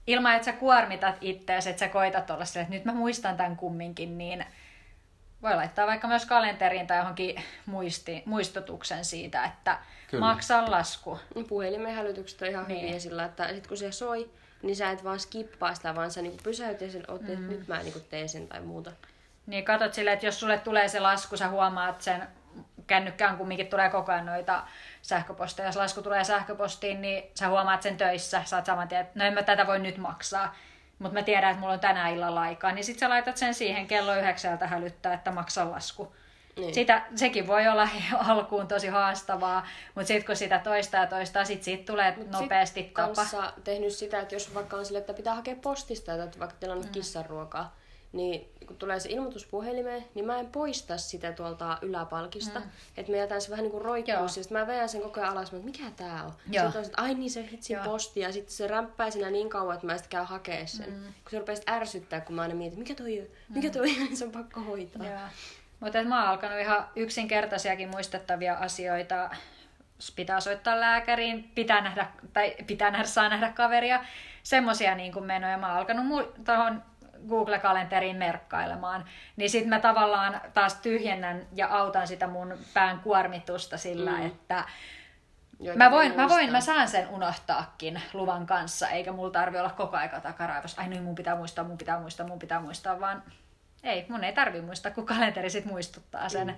ilman 0.07 0.35
että 0.35 0.45
sä 0.45 0.53
kuormitat 0.53 1.15
itseäsi, 1.21 1.69
että 1.69 1.79
sä 1.79 1.87
koitat 1.87 2.29
olla 2.29 2.45
sille, 2.45 2.61
että 2.61 2.73
nyt 2.73 2.85
mä 2.85 2.93
muistan 2.93 3.37
tämän 3.37 3.55
kumminkin, 3.55 4.17
niin 4.17 4.45
voi 5.41 5.55
laittaa 5.55 5.87
vaikka 5.87 6.07
myös 6.07 6.25
kalenteriin 6.25 6.87
tai 6.87 6.97
johonkin 6.97 7.43
muisti, 7.65 8.23
muistutuksen 8.25 9.05
siitä, 9.05 9.45
että 9.45 9.77
Kyllä. 10.11 10.25
Maksaa 10.25 10.71
lasku. 10.71 11.19
Puhelimen 11.47 11.95
hälytykset 11.95 12.41
on 12.41 12.47
ihan 12.47 12.65
Niin. 12.67 12.81
hyviä 12.81 12.99
sillä, 12.99 13.25
että 13.25 13.47
sit 13.53 13.67
kun 13.67 13.77
se 13.77 13.91
soi, 13.91 14.31
niin 14.61 14.75
sä 14.75 14.91
et 14.91 15.03
vaan 15.03 15.19
skippaa 15.19 15.75
sitä, 15.75 15.95
vaan 15.95 16.11
sä 16.11 16.21
niinku 16.21 16.39
pysäytät 16.43 16.91
sen, 16.91 17.03
oot, 17.07 17.21
mm. 17.21 17.27
että 17.27 17.39
nyt 17.45 17.67
mä 17.67 17.83
niinku 17.83 17.99
teen 17.99 18.29
sen 18.29 18.47
tai 18.47 18.61
muuta. 18.61 18.91
Niin 19.45 19.65
katsot 19.65 19.93
silleen, 19.93 20.13
että 20.13 20.25
jos 20.25 20.39
sulle 20.39 20.57
tulee 20.57 20.87
se 20.87 20.99
lasku, 20.99 21.37
sä 21.37 21.49
huomaat 21.49 22.01
sen, 22.01 22.27
kännykkään 22.91 23.37
kumminkin 23.37 23.67
tulee 23.67 23.89
koko 23.89 24.11
ajan 24.11 24.25
noita 24.25 24.63
sähköposteja. 25.01 25.67
Jos 25.67 25.75
lasku 25.75 26.01
tulee 26.01 26.23
sähköpostiin, 26.23 27.01
niin 27.01 27.23
sä 27.35 27.47
huomaat 27.47 27.81
sen 27.81 27.97
töissä. 27.97 28.41
Sä 28.45 28.55
oot 28.55 28.65
saman 28.65 28.87
tien, 28.87 29.01
että 29.01 29.19
no 29.19 29.25
en 29.25 29.33
mä 29.33 29.43
tätä 29.43 29.67
voi 29.67 29.79
nyt 29.79 29.97
maksaa. 29.97 30.55
Mutta 30.99 31.13
mä 31.13 31.23
tiedän, 31.23 31.49
että 31.49 31.59
mulla 31.59 31.73
on 31.73 31.79
tänä 31.79 32.09
illalla 32.09 32.41
aikaa. 32.41 32.71
Niin 32.71 32.83
sit 32.83 32.99
sä 32.99 33.09
laitat 33.09 33.37
sen 33.37 33.53
siihen 33.53 33.87
kello 33.87 34.15
yhdeksältä 34.15 34.67
hälyttää, 34.67 35.13
että 35.13 35.31
maksa 35.31 35.71
lasku. 35.71 36.15
Niin. 36.55 36.73
Sitä, 36.73 37.01
sekin 37.15 37.47
voi 37.47 37.67
olla 37.67 37.89
alkuun 38.29 38.67
tosi 38.67 38.87
haastavaa, 38.87 39.67
mutta 39.95 40.07
sitten 40.07 40.25
kun 40.25 40.35
sitä 40.35 40.59
toistaa 40.59 41.01
ja 41.01 41.07
toistaa, 41.07 41.45
sit 41.45 41.63
siitä 41.63 41.91
tulee 41.91 42.17
nopeasti 42.31 42.81
Sit 42.81 42.93
tapa. 42.93 43.53
tehnyt 43.63 43.93
sitä, 43.93 44.19
että 44.19 44.35
jos 44.35 44.55
vaikka 44.55 44.77
on 44.77 44.85
sille, 44.85 44.99
että 44.99 45.13
pitää 45.13 45.35
hakea 45.35 45.55
postista, 45.61 46.23
että 46.23 46.39
vaikka 46.39 46.57
tilannut 46.59 46.85
mm. 46.85 46.91
kissan 46.91 47.25
ruokaa, 47.25 47.75
niin 48.13 48.51
kun 48.67 48.77
tulee 48.77 48.99
se 48.99 49.09
ilmoitus 49.09 49.45
puhelimeen, 49.45 50.05
niin 50.15 50.25
mä 50.25 50.39
en 50.39 50.45
poista 50.45 50.97
sitä 50.97 51.31
tuolta 51.31 51.77
yläpalkista. 51.81 52.59
Mm. 52.59 52.65
Että 52.97 53.11
mä 53.11 53.17
jätän 53.17 53.41
se 53.41 53.49
vähän 53.49 53.63
niin 53.63 53.71
kuin 53.71 53.85
roikkuu. 53.85 54.13
Joo. 54.13 54.27
Sitten 54.27 54.57
mä 54.57 54.67
vedän 54.67 54.89
sen 54.89 55.01
koko 55.01 55.19
ajan 55.19 55.31
alas, 55.31 55.53
että 55.53 55.65
mikä 55.65 55.83
tää 55.95 56.23
on. 56.23 56.33
Joo. 56.51 56.65
Sitten 56.65 56.79
on, 56.79 56.85
että 56.85 57.01
ai 57.01 57.13
niin 57.13 57.31
se 57.31 57.47
hitsin 57.51 57.73
Joo. 57.73 57.83
posti. 57.83 58.19
Ja 58.19 58.31
sitten 58.31 58.53
se 58.53 58.67
rämpää 58.67 59.11
siinä 59.11 59.29
niin 59.29 59.49
kauan, 59.49 59.75
että 59.75 59.87
mä 59.87 59.97
sitten 59.97 60.09
käyn 60.09 60.25
hakea 60.25 60.67
sen. 60.67 60.89
Mm. 60.89 61.03
Kun 61.03 61.31
se 61.31 61.39
rupeaa 61.39 61.55
sitten 61.55 61.73
ärsyttää, 61.73 62.21
kun 62.21 62.35
mä 62.35 62.41
aina 62.41 62.55
mietin, 62.55 62.79
mikä 62.79 62.95
toi 62.95 63.19
on, 63.19 63.27
mikä 63.49 63.69
toi 63.69 63.89
on, 63.89 63.95
niin 63.95 64.17
se 64.17 64.25
on 64.25 64.31
pakko 64.31 64.59
hoitaa. 64.59 65.05
Joo. 65.05 65.19
Mutta 65.79 66.03
mä 66.03 66.21
oon 66.21 66.29
alkanut 66.29 66.59
ihan 66.59 66.87
yksinkertaisiakin 66.95 67.89
muistettavia 67.89 68.53
asioita. 68.53 69.29
Pitää 70.15 70.39
soittaa 70.39 70.79
lääkäriin, 70.79 71.51
pitää 71.55 71.81
nähdä, 71.81 72.07
tai 72.33 72.55
pitää 72.67 72.91
nähdä, 72.91 73.05
saa 73.05 73.29
nähdä 73.29 73.51
kaveria. 73.55 74.05
Semmoisia 74.43 74.95
niin 74.95 75.13
kuin 75.13 75.25
menoja. 75.25 75.57
Mä 75.57 75.67
oon 75.67 75.77
alkanut 75.77 76.05
mu- 76.05 76.43
tuohon 76.45 76.83
Google-kalenteriin 77.29 78.17
merkkailemaan. 78.17 79.05
Niin 79.35 79.49
sit 79.49 79.65
mä 79.65 79.79
tavallaan 79.79 80.41
taas 80.53 80.75
tyhjennän 80.75 81.41
ja 81.53 81.67
autan 81.67 82.07
sitä 82.07 82.27
mun 82.27 82.57
pään 82.73 82.99
kuormitusta 82.99 83.77
sillä, 83.77 84.11
mm. 84.11 84.25
että 84.25 84.63
Joita 85.61 85.77
Mä 85.77 85.91
voin, 85.91 86.09
voi 86.09 86.17
mä 86.17 86.29
voin, 86.29 86.51
mä 86.51 86.61
saan 86.61 86.87
sen 86.87 87.07
unohtaakin 87.09 88.01
luvan 88.13 88.45
kanssa, 88.45 88.89
eikä 88.89 89.11
mulla 89.11 89.31
tarvi 89.31 89.59
olla 89.59 89.69
koko 89.69 89.97
aika 89.97 90.19
takaraivossa. 90.19 90.81
Ai 90.81 90.87
niin, 90.87 91.03
mun 91.03 91.15
pitää 91.15 91.35
muistaa, 91.35 91.63
mun 91.63 91.77
pitää 91.77 91.99
muistaa, 91.99 92.27
mun 92.27 92.39
pitää 92.39 92.61
muistaa, 92.61 92.99
vaan 92.99 93.23
ei, 93.83 94.05
mun 94.09 94.23
ei 94.23 94.33
tarvi 94.33 94.61
muistaa, 94.61 94.91
kun 94.91 95.05
kalenteri 95.05 95.49
sit 95.49 95.65
muistuttaa 95.65 96.29
sen. 96.29 96.47
Mm. 96.47 96.55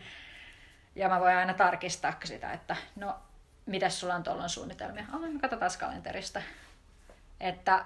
Ja 0.96 1.10
mä 1.10 1.20
voin 1.20 1.36
aina 1.36 1.54
tarkistaa 1.54 2.14
sitä, 2.24 2.54
että 2.54 2.76
no, 2.96 3.16
mitäs 3.66 4.00
sulla 4.00 4.16
on 4.16 4.24
tuolloin 4.24 4.50
suunnitelmia? 4.50 5.06
Oh, 5.14 5.22
no 5.22 5.40
katsotaan 5.42 5.72
kalenterista. 5.80 6.42
Että 7.40 7.86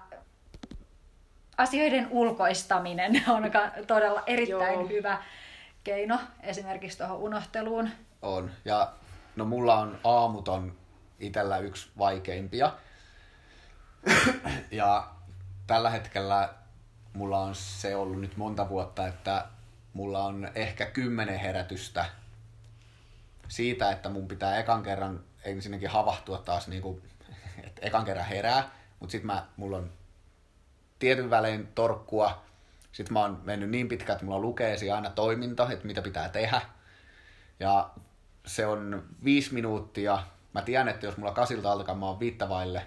asioiden 1.57 2.07
ulkoistaminen 2.09 3.23
on 3.27 3.43
todella 3.87 4.23
erittäin 4.25 4.73
Joo. 4.73 4.87
hyvä 4.87 5.23
keino 5.83 6.19
esimerkiksi 6.43 6.97
tuohon 6.97 7.17
unohteluun. 7.17 7.89
On. 8.21 8.51
Ja 8.65 8.93
no 9.35 9.45
mulla 9.45 9.79
on 9.79 9.99
aamut 10.03 10.47
on 10.47 10.75
itellä 11.19 11.57
yksi 11.57 11.89
vaikeimpia. 11.97 12.73
ja 14.71 15.07
tällä 15.67 15.89
hetkellä 15.89 16.49
mulla 17.13 17.39
on 17.39 17.55
se 17.55 17.95
ollut 17.95 18.21
nyt 18.21 18.37
monta 18.37 18.69
vuotta, 18.69 19.07
että 19.07 19.45
mulla 19.93 20.23
on 20.23 20.51
ehkä 20.55 20.85
kymmenen 20.85 21.39
herätystä 21.39 22.05
siitä, 23.47 23.91
että 23.91 24.09
mun 24.09 24.27
pitää 24.27 24.57
ekan 24.57 24.83
kerran 24.83 25.23
ensinnäkin 25.43 25.89
havahtua 25.89 26.37
taas, 26.37 26.67
niin 26.67 26.81
kuin, 26.81 27.01
että 27.63 27.81
ekan 27.81 28.05
kerran 28.05 28.25
herää, 28.25 28.69
mutta 28.99 29.11
sitten 29.11 29.27
mä, 29.27 29.45
mulla 29.57 29.77
on 29.77 29.91
tietyn 30.99 31.29
välein 31.29 31.67
torkkua. 31.67 32.45
Sitten 32.91 33.13
mä 33.13 33.21
oon 33.21 33.41
mennyt 33.43 33.69
niin 33.69 33.87
pitkään, 33.87 34.15
että 34.15 34.25
mulla 34.25 34.39
lukee 34.39 34.77
siellä 34.77 34.95
aina 34.95 35.09
toiminta, 35.09 35.71
että 35.71 35.87
mitä 35.87 36.01
pitää 36.01 36.29
tehdä. 36.29 36.61
Ja 37.59 37.89
se 38.45 38.65
on 38.65 39.03
viisi 39.23 39.53
minuuttia. 39.53 40.23
Mä 40.53 40.61
tiedän, 40.61 40.87
että 40.87 41.05
jos 41.05 41.17
mulla 41.17 41.31
kasilta 41.31 41.71
alkaa, 41.71 41.95
mä 41.95 42.05
oon 42.05 42.19
viittavaille 42.19 42.83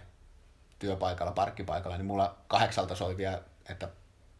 työpaikalla, 0.79 1.33
parkkipaikalla, 1.33 1.97
niin 1.97 2.07
mulla 2.07 2.37
kahdeksalta 2.49 2.95
soi 2.95 3.17
vielä, 3.17 3.43
että 3.69 3.89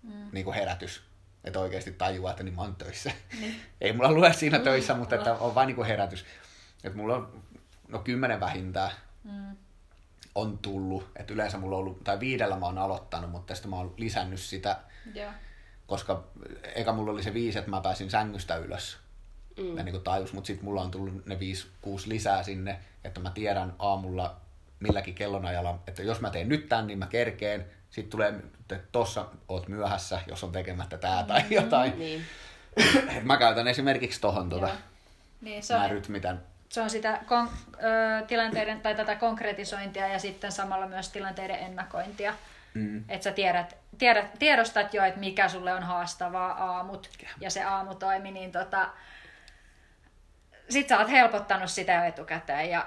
mm. 0.03 0.29
niin 0.33 0.45
kuin 0.45 0.55
herätys. 0.55 1.03
Että 1.45 1.61
oikeasti 1.61 1.93
tajuaa, 1.93 2.31
että 2.31 2.43
niin 2.43 2.55
mä 2.55 2.63
oon 2.63 2.77
töissä. 2.77 3.13
Niin. 3.41 3.61
Ei 3.81 3.93
mulla 3.93 4.13
lue 4.13 4.33
siinä 4.33 4.59
töissä, 4.59 4.95
mutta 4.95 5.15
että 5.15 5.35
on 5.35 5.55
vain 5.55 5.67
niin 5.67 5.77
kuin 5.77 5.87
herätys. 5.87 6.25
Että 6.85 6.99
mulla 6.99 7.17
on 7.17 7.43
no 7.89 7.99
kymmenen 7.99 8.41
vähintään 8.41 8.91
Mm. 9.25 9.57
On 10.35 10.59
tullut. 10.59 11.09
Että 11.17 11.35
yleensä 11.35 11.59
mulla 11.59 11.77
on 11.77 11.81
ollut, 11.81 12.05
tai 12.05 12.21
viidellä 12.21 12.57
mä 12.57 12.67
oon 12.67 12.79
aloittanut, 12.79 13.31
mutta 13.31 13.55
sitten 13.55 13.71
mä 13.71 13.77
oon 13.77 13.95
lisännyt 13.97 14.41
sitä, 14.41 14.77
Joo. 15.15 15.31
koska 15.87 16.25
eka 16.75 16.93
mulla 16.93 17.13
oli 17.13 17.23
se 17.23 17.35
viisi, 17.35 17.59
että 17.59 17.71
mä 17.71 17.81
pääsin 17.81 18.11
sängystä 18.11 18.57
ylös. 18.57 18.99
Mm. 19.57 19.77
Ja 19.77 19.83
niin 19.83 19.93
kuin 19.93 20.05
tajus, 20.05 20.33
mutta 20.33 20.47
sitten 20.47 20.65
mulla 20.65 20.83
on 20.83 20.91
tullut 20.91 21.27
ne 21.27 21.39
viisi, 21.39 21.67
kuusi 21.81 22.09
lisää 22.09 22.43
sinne, 22.43 22.81
että 23.05 23.21
mä 23.21 23.31
tiedän 23.31 23.75
aamulla 23.79 24.41
milläkin 24.81 25.15
kellonajalla, 25.15 25.79
että 25.87 26.03
jos 26.03 26.21
mä 26.21 26.31
teen 26.31 26.49
nyt 26.49 26.69
tän, 26.69 26.87
niin 26.87 26.99
mä 26.99 27.07
kerkeen. 27.07 27.67
Sitten 27.91 28.11
tulee, 28.11 28.35
että 28.61 28.81
tossa 28.93 29.27
oot 29.49 29.69
myöhässä, 29.69 30.21
jos 30.27 30.45
on 30.45 30.53
tekemättä 30.53 30.99
tää 30.99 31.25
tai 31.25 31.43
jotain. 31.51 31.99
Niin. 31.99 32.23
Mä 33.23 33.37
käytän 33.37 33.69
esimerkiksi 33.69 34.21
tohon 34.21 34.51
Joo. 34.51 34.71
Niin, 35.41 35.63
se 35.63 35.75
mä 35.75 35.85
on, 35.85 35.91
rytmitän. 35.91 36.43
Se 36.71 36.81
on 36.81 36.91
sitä 36.91 37.21
kon, 37.27 37.49
ö, 37.75 38.27
tilanteiden 38.27 38.81
tai 38.81 38.95
tätä 38.95 39.15
konkretisointia 39.15 40.09
ja 40.09 40.19
sitten 40.19 40.53
samalla 40.53 40.87
myös 40.87 41.09
tilanteiden 41.09 41.59
ennakointia. 41.59 42.35
Mm. 42.75 43.05
Että 43.09 43.25
sä 43.25 43.33
tiedät, 43.33 43.77
tiedät, 43.99 44.39
tiedostat 44.39 44.95
jo, 44.95 45.05
että 45.05 45.21
mikä 45.21 45.49
sulle 45.49 45.75
on 45.75 45.83
haastavaa 45.83 46.53
aamut 46.53 47.09
ja 47.41 47.51
se 47.51 47.63
aamutoimi, 47.63 48.31
niin 48.31 48.53
tota, 48.53 48.89
sit 50.69 50.89
sä 50.89 50.99
oot 50.99 51.11
helpottanut 51.11 51.71
sitä 51.71 51.93
jo 51.93 52.05
etukäteen 52.05 52.71
ja 52.71 52.87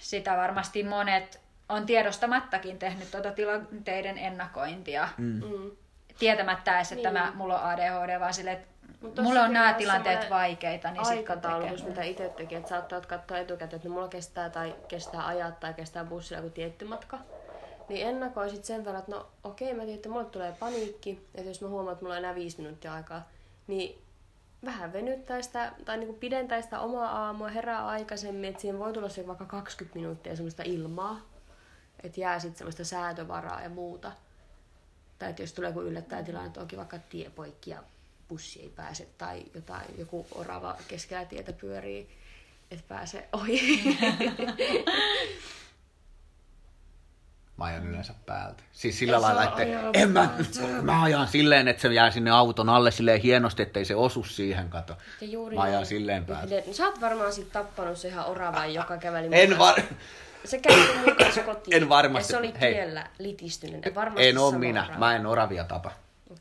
sitä 0.00 0.36
varmasti 0.36 0.82
monet 0.82 1.40
on 1.68 1.86
tiedostamattakin 1.86 2.78
tehnyt 2.78 3.10
tuota 3.10 3.30
tilanteiden 3.32 4.18
ennakointia. 4.18 5.08
Mm. 5.16 5.24
Mm. 5.44 5.70
Tietämättä 6.18 6.76
edes, 6.76 6.92
että 6.92 7.10
Niin. 7.10 7.22
mä, 7.22 7.32
mulla 7.34 7.60
on 7.60 7.70
ADHD, 7.70 8.20
vaan 8.20 8.34
silleen, 8.34 8.56
että 8.56 8.68
Mut 9.00 9.20
mulla 9.22 9.42
on 9.42 9.52
nämä 9.52 9.72
tilanteet 9.74 10.30
vaikeita, 10.30 10.90
niin 10.90 11.04
sitten 11.04 11.18
aikataulutus, 11.18 11.84
mitä 11.84 12.02
itse 12.02 12.28
teki, 12.28 12.54
että 12.54 12.68
saattaa 12.68 13.00
katsoa 13.00 13.38
etukäteen, 13.38 13.76
että 13.76 13.88
mulla 13.88 14.08
kestää 14.08 14.50
tai 14.50 14.74
kestää 14.88 15.26
ajat 15.26 15.60
tai 15.60 15.74
kestää 15.74 16.04
bussilla 16.04 16.42
joku 16.42 16.54
tietty 16.54 16.84
matka. 16.84 17.18
Niin 17.88 18.06
ennakoisit 18.06 18.64
sen 18.64 18.84
verran, 18.84 19.00
että 19.00 19.12
no 19.12 19.26
okei, 19.44 19.74
mä 19.74 19.82
tiedän, 19.82 19.94
että 19.94 20.08
mulle 20.08 20.24
tulee 20.24 20.52
paniikki, 20.60 21.26
että 21.34 21.50
jos 21.50 21.60
mä 21.60 21.68
huomaan, 21.68 21.92
että 21.92 22.04
mulla 22.04 22.14
on 22.14 22.18
enää 22.18 22.34
viisi 22.34 22.62
minuuttia 22.62 22.94
aikaa, 22.94 23.28
niin 23.66 24.02
vähän 24.64 24.92
venyttää 24.92 25.42
sitä, 25.42 25.72
tai 25.84 25.96
niinku 25.96 26.14
pidentää 26.14 26.62
sitä 26.62 26.80
omaa 26.80 27.24
aamua, 27.24 27.48
herää 27.48 27.86
aikaisemmin, 27.86 28.44
että 28.44 28.60
siihen 28.60 28.78
voi 28.78 28.92
tulla 28.92 29.08
se 29.08 29.26
vaikka 29.26 29.44
20 29.44 29.98
minuuttia 29.98 30.36
semmoista 30.36 30.62
ilmaa, 30.66 31.20
että 32.02 32.20
jää 32.20 32.38
sitten 32.38 32.58
semmoista 32.58 32.84
säätövaraa 32.84 33.62
ja 33.62 33.68
muuta. 33.68 34.12
Tai 35.18 35.30
että 35.30 35.42
jos 35.42 35.52
tulee 35.52 35.70
joku 35.70 35.80
yllättäen 35.80 36.24
tilanne, 36.24 36.46
että 36.46 36.60
onkin 36.60 36.78
vaikka 36.78 36.98
tie 36.98 37.30
poikki 37.30 37.70
ja 37.70 37.82
bussi 38.28 38.60
ei 38.62 38.68
pääse 38.68 39.08
tai 39.18 39.42
jotain, 39.54 39.86
joku 39.98 40.26
orava 40.34 40.76
keskellä 40.88 41.24
tietä 41.24 41.52
pyörii, 41.52 42.08
että 42.70 42.84
pääse 42.88 43.28
ohi. 43.32 43.82
Mä 47.56 47.64
ajan 47.64 47.86
yleensä 47.86 48.14
päältä. 48.26 48.62
Siis 48.72 48.98
sillä 48.98 49.16
Ja 49.16 49.22
lailla, 49.22 49.44
että 49.44 49.62
en 49.94 50.10
mä, 50.10 50.28
mä 50.82 51.02
ajan 51.02 51.28
silleen, 51.28 51.68
että 51.68 51.82
se 51.82 51.88
jää 51.94 52.10
sinne 52.10 52.30
auton 52.30 52.68
alle 52.68 52.90
silleen 52.90 53.20
hienosti, 53.20 53.62
ettei 53.62 53.84
se 53.84 53.94
osu 53.94 54.24
siihen, 54.24 54.68
kato. 54.68 54.96
Ja 55.20 55.26
juuri 55.26 55.56
Mä 55.56 55.62
ajan 55.62 55.74
näin. 55.74 55.86
silleen 55.86 56.24
päältä. 56.24 56.54
No, 56.66 56.72
sä 56.72 56.86
oot 56.86 57.00
varmaan 57.00 57.32
sit 57.32 57.52
tappanut 57.52 57.98
se 57.98 58.08
ihan 58.08 58.26
oravan, 58.26 58.74
joka 58.80 58.96
käveli 58.96 59.28
En 59.32 59.50
mun 59.50 59.58
var... 59.58 59.80
Se 60.44 60.58
käveli 60.58 60.98
mun 61.06 61.16
kanssa 61.16 61.42
kotiin. 61.52 61.76
En 61.82 61.88
varmasti. 61.88 62.32
Ja 62.32 62.36
se 62.36 62.36
oli 62.38 62.54
Hei. 62.60 62.74
tiellä 62.74 63.06
litistynyt. 63.18 63.84
Ja 63.84 63.94
varmasti 63.94 64.28
En 64.28 64.38
oo 64.38 64.50
minä. 64.50 64.82
orava. 64.84 64.98
Mä 64.98 65.16
en 65.16 65.26
oravia 65.26 65.64
tapa. 65.64 65.90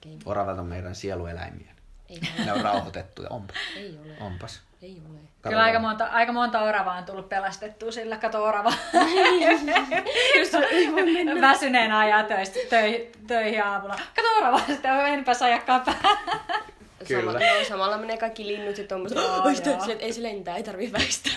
Okei. 0.06 0.20
Oravat 0.26 0.60
on 0.60 0.66
meidän 0.66 0.96
sielueläimiä. 0.96 1.74
Ei 2.10 2.20
Ne 2.46 2.54
on 2.54 2.62
rauhoitettuja. 2.62 3.30
Onpa. 3.30 3.54
Ei 3.76 4.00
ole. 4.06 4.14
Onpas. 4.20 4.62
Ei 4.82 5.02
ole. 5.10 5.20
Kyllä 5.42 5.64
aika 5.64 5.80
monta, 5.80 6.06
aika 6.06 6.32
monta 6.32 6.62
oravaa 6.62 6.98
on 6.98 7.06
tullut 7.06 7.30
pelastettua 7.30 7.92
sillä, 7.92 8.18
kato 8.18 8.44
orava. 8.44 8.74
Just 10.40 10.54
väsyneenä 11.42 12.00
ajaa 12.00 12.24
töistä, 12.24 12.60
töihin, 12.70 13.12
töihin 13.28 13.64
aamulla. 13.64 13.96
Kato 14.16 14.28
orava, 14.38 14.60
sitten 14.68 14.94
on 14.94 15.08
enpä 15.08 15.32
ajakkaan 15.42 15.82
päähän. 15.82 16.18
Kyllä. 17.08 17.32
Sama, 17.40 17.46
no, 17.60 17.64
samalla 17.68 17.98
menee 17.98 18.18
kaikki 18.18 18.48
linnut 18.48 18.78
ja 18.78 18.84
tommoset. 18.88 19.18
Joo, 19.18 19.28
Oh, 19.28 19.46
joo. 19.66 19.92
että 19.92 20.06
ei 20.06 20.14
se 20.14 20.24
lentää, 20.24 20.56
ei 20.56 20.64
tarvii 20.64 20.92
väistää. 20.92 21.34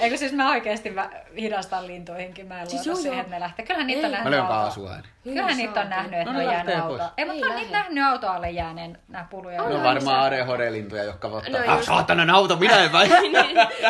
Eikö 0.00 0.16
siis 0.16 0.32
mä 0.32 0.50
oikeesti 0.50 0.90
vä- 0.90 1.36
hidastan 1.40 1.86
lintuihinkin, 1.86 2.46
mä 2.46 2.60
en 2.60 2.70
Siis 2.70 2.86
luota 2.86 2.88
joo, 2.90 3.02
siihen, 3.02 3.16
joo. 3.16 3.20
että 3.20 3.36
ne 3.36 3.40
lähtee. 3.40 3.66
Kyllähän 3.66 3.86
niitä 3.86 4.06
on 4.06 4.14
Ei. 4.14 4.20
nähnyt 4.20 4.40
Mä 4.40 4.46
kaasuaine. 4.48 5.02
Kyllähän 5.24 5.56
niitä 5.56 5.80
on 5.80 5.90
nähnyt, 5.90 6.20
että 6.20 6.32
No 6.32 6.38
ne 6.38 6.46
on 6.46 6.52
jäänyt 6.52 6.78
autoa. 6.78 7.10
Ei, 7.16 7.24
mutta 7.24 7.46
on 7.46 7.56
niitä 7.56 7.72
nähnyt 7.72 8.04
autoa 8.04 8.34
alle 8.34 8.50
jääneen, 8.50 8.98
nää 9.08 9.26
puluja. 9.30 9.62
On 9.62 9.68
Ne 9.68 9.74
on 9.74 9.80
Kyllä, 9.80 9.94
varmaan 9.94 10.30
se- 10.30 10.42
ADHD-lintuja, 10.42 11.04
jotka 11.04 11.28
No 11.28 11.36
ottaa, 11.36 11.60
just. 11.60 11.68
ah, 11.68 11.82
saatanan 11.82 12.30
auto, 12.30 12.56
minä 12.56 12.84
en 12.84 12.92
vai. 12.92 13.08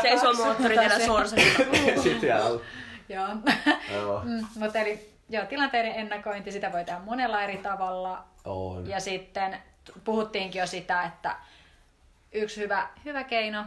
se 0.03 0.09
ei 0.09 0.19
ole 0.27 0.37
moottori 0.37 0.75
tehdä 0.79 0.99
sorsa. 1.07 1.37
Sitten 2.03 2.37
on. 2.45 2.61
Joo. 3.09 3.29
Joo. 3.95 4.21
Mm, 4.25 4.47
mutta 4.57 4.79
eli 4.79 5.09
joo, 5.29 5.45
tilanteiden 5.45 5.93
ennakointi, 5.95 6.53
sitä 6.53 6.73
voi 6.73 6.85
tehdä 6.85 7.01
monella 7.05 7.43
eri 7.43 7.57
tavalla. 7.57 8.25
On. 8.45 8.89
Ja 8.89 9.01
sitten 9.01 9.57
puhuttiinkin 10.05 10.61
jo 10.61 10.67
sitä, 10.67 11.03
että 11.03 11.37
yksi 12.33 12.61
hyvä, 12.61 12.89
hyvä 13.05 13.25
keino, 13.25 13.65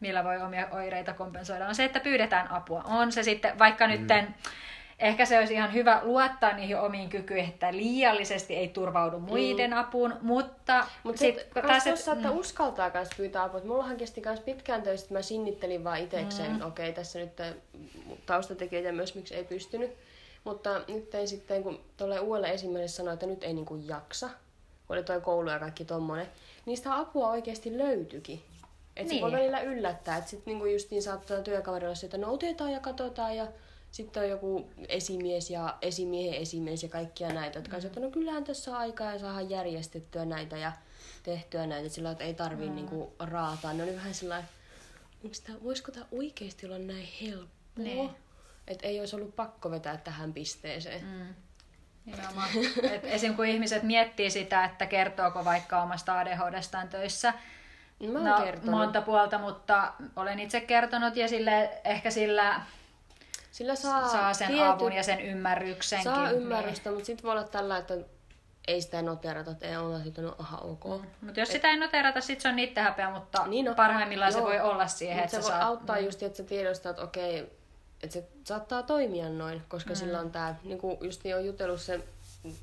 millä 0.00 0.24
voi 0.24 0.42
omia 0.42 0.68
oireita 0.72 1.12
kompensoida, 1.14 1.66
on 1.66 1.74
se, 1.74 1.84
että 1.84 2.00
pyydetään 2.00 2.50
apua. 2.50 2.82
On 2.84 3.12
se 3.12 3.22
sitten, 3.22 3.58
vaikka 3.58 3.86
Mm. 3.86 3.90
nytten, 3.92 4.34
ehkä 4.98 5.24
se 5.26 5.38
olisi 5.38 5.54
ihan 5.54 5.72
hyvä 5.72 6.00
luottaa 6.02 6.52
niihin 6.52 6.78
omiin 6.78 7.08
kykyihin, 7.08 7.48
että 7.52 7.72
liiallisesti 7.72 8.56
ei 8.56 8.68
turvaudu 8.68 9.18
muiden 9.18 9.72
apuun, 9.72 10.14
mutta 10.22 10.86
Mutta 11.02 11.18
sit, 11.18 11.38
sit, 11.38 11.50
taas, 11.66 11.86
et- 11.86 12.08
että 12.16 12.30
uskaltaa 12.30 12.90
kans 12.90 13.08
pyytää 13.16 13.42
apua. 13.44 13.60
Mullahan 13.64 13.96
kesti 13.96 14.20
kans 14.20 14.40
pitkään 14.40 14.82
töistä, 14.82 15.04
että 15.04 15.14
mä 15.14 15.22
sinnittelin 15.22 15.84
vaan 15.84 15.98
itekseen. 16.00 16.52
Mm. 16.52 16.62
Okei, 16.62 16.92
tässä 16.92 17.18
nyt 17.18 17.40
äh, 17.40 17.54
taustatekijöitä 18.26 18.92
myös, 18.92 19.14
miksi 19.14 19.34
ei 19.34 19.44
pystynyt. 19.44 19.90
Mutta 20.44 20.80
nyt 20.88 21.14
ei 21.14 21.26
sitten, 21.26 21.62
kun 21.62 21.80
tuolle 21.96 22.20
uudelle 22.20 22.50
esimerkiksi 22.50 22.96
sanoi, 22.96 23.14
että 23.14 23.26
nyt 23.26 23.44
ei 23.44 23.52
niinku 23.54 23.76
jaksa, 23.86 24.30
kun 24.90 24.96
oli 24.96 25.04
toi 25.04 25.20
koulu 25.20 25.50
ja 25.50 25.58
kaikki 25.58 25.84
tommonen, 25.84 26.26
niin 26.66 26.76
sitä 26.76 26.96
apua 26.96 27.30
oikeasti 27.30 27.78
löytyikin. 27.78 28.42
Et 28.96 29.06
se 29.06 29.12
Niin. 29.14 29.22
voi 29.22 29.32
välillä 29.32 29.60
yllättää, 29.60 30.16
että 30.16 30.30
sitten 30.30 30.52
niinku 30.52 30.66
justiin 30.66 31.02
saattaa 31.02 31.42
työkaverilla 31.42 31.94
se, 31.94 32.06
että 32.06 32.18
no 32.18 32.32
otetaan 32.32 32.72
ja 32.72 32.80
katsotaan 32.80 33.36
ja 33.36 33.46
sitten 33.90 34.22
on 34.22 34.28
joku 34.28 34.70
esimies 34.88 35.50
ja 35.50 35.78
esimiehen 35.82 36.42
esimies 36.42 36.82
ja 36.82 36.88
kaikkia 36.88 37.32
näitä, 37.32 37.58
jotka 37.58 37.78
mm. 37.78 37.86
että 37.86 38.00
no 38.00 38.10
kyllähän 38.10 38.44
tässä 38.44 38.70
on 38.70 38.76
aikaa 38.76 39.12
ja 39.12 39.18
saadaan 39.18 39.50
järjestettyä 39.50 40.24
näitä 40.24 40.56
ja 40.56 40.72
tehtyä 41.22 41.66
näitä 41.66 41.88
sillä, 41.88 42.10
että 42.10 42.24
ei 42.24 42.34
tarvii 42.34 42.68
mm. 42.68 42.74
niinku 42.74 43.12
raataa. 43.18 43.72
Ne 43.72 43.82
oli 43.82 43.96
vähän 43.96 44.14
sillä 44.14 44.44
tää, 45.46 45.56
voisiko 45.64 45.92
tämä 45.92 46.06
oikeasti 46.12 46.66
olla 46.66 46.78
näin 46.78 47.08
helppoa? 47.22 47.84
Niin. 47.84 48.10
Että 48.66 48.86
ei 48.86 49.00
olisi 49.00 49.16
ollut 49.16 49.36
pakko 49.36 49.70
vetää 49.70 49.96
tähän 49.96 50.32
pisteeseen. 50.32 51.04
Mm. 51.04 51.34
Mm. 52.04 52.12
Nimenomaan. 52.12 52.48
Et 52.92 53.04
esim. 53.04 53.36
kun 53.36 53.46
ihmiset 53.46 53.82
miettii 53.82 54.30
sitä, 54.30 54.64
että 54.64 54.86
kertooko 54.86 55.44
vaikka 55.44 55.82
omasta 55.82 56.18
ADHDstaan 56.18 56.88
töissä, 56.88 57.32
Mä 58.12 58.18
oon 58.18 58.24
no, 58.24 58.44
kertonut. 58.44 58.70
monta 58.70 59.02
puolta, 59.02 59.38
mutta 59.38 59.92
olen 60.16 60.38
itse 60.38 60.60
kertonut 60.60 61.16
ja 61.16 61.28
sille, 61.28 61.70
ehkä 61.84 62.10
sillä 62.10 62.60
Sillä 63.50 63.74
saa, 63.74 64.08
saa 64.08 64.34
sen 64.34 64.48
tietyt- 64.48 64.62
avun 64.74 64.92
ja 64.92 65.02
sen 65.02 65.20
ymmärryksenkin. 65.20 66.12
Saa 66.12 66.30
ymmärrystä, 66.30 66.90
mutta 66.90 67.04
sitten 67.04 67.22
voi 67.22 67.32
olla 67.32 67.44
tällä, 67.44 67.76
että 67.78 67.94
ei 68.68 68.82
sitä 68.82 69.02
noterata, 69.02 69.50
että 69.50 69.66
ei 69.66 69.76
olla 69.76 70.00
sitten, 70.00 70.24
no 70.24 70.34
aha, 70.38 70.58
ok. 70.58 70.84
Niin. 70.84 71.10
Mutta 71.20 71.40
jos 71.40 71.48
sitä 71.48 71.68
ei 71.68 71.76
noterata, 71.76 72.20
sit 72.20 72.40
se 72.40 72.48
on 72.48 72.56
niiden 72.56 72.84
häpeä, 72.84 73.10
mutta 73.10 73.40
Niin 73.42 73.50
niin 73.50 73.64
no, 73.64 73.74
parhaimmillaan 73.74 74.32
Joo. 74.32 74.40
se 74.40 74.46
voi 74.46 74.60
olla 74.60 74.86
siihen, 74.86 75.24
että 75.24 75.30
se 75.30 75.36
sä 75.36 75.42
voi 75.42 75.50
saat... 75.50 75.62
auttaa 75.62 75.98
just, 75.98 76.22
että 76.22 76.36
sä 76.36 76.44
tiedostat, 76.44 76.90
että 76.90 77.02
okei, 77.02 77.59
että 78.02 78.14
se 78.14 78.28
saattaa 78.44 78.82
toimia 78.82 79.28
noin, 79.28 79.62
koska 79.68 79.90
mm. 79.90 79.96
sillä 79.96 80.20
on 80.20 80.30
tää, 80.30 80.58
niin 80.64 80.78
kuin 80.78 80.98
just 81.00 81.22
on 81.36 81.46
jutellut 81.46 81.80
se 81.80 82.00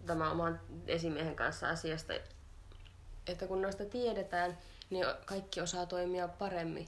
tämä 0.05 0.31
oman 0.31 0.59
esimiehen 0.87 1.35
kanssa 1.35 1.69
asiasta, 1.69 2.13
että 3.27 3.47
kun 3.47 3.61
noista 3.61 3.85
tiedetään, 3.85 4.57
niin 4.89 5.05
kaikki 5.25 5.61
osaa 5.61 5.85
toimia 5.85 6.27
paremmin. 6.27 6.87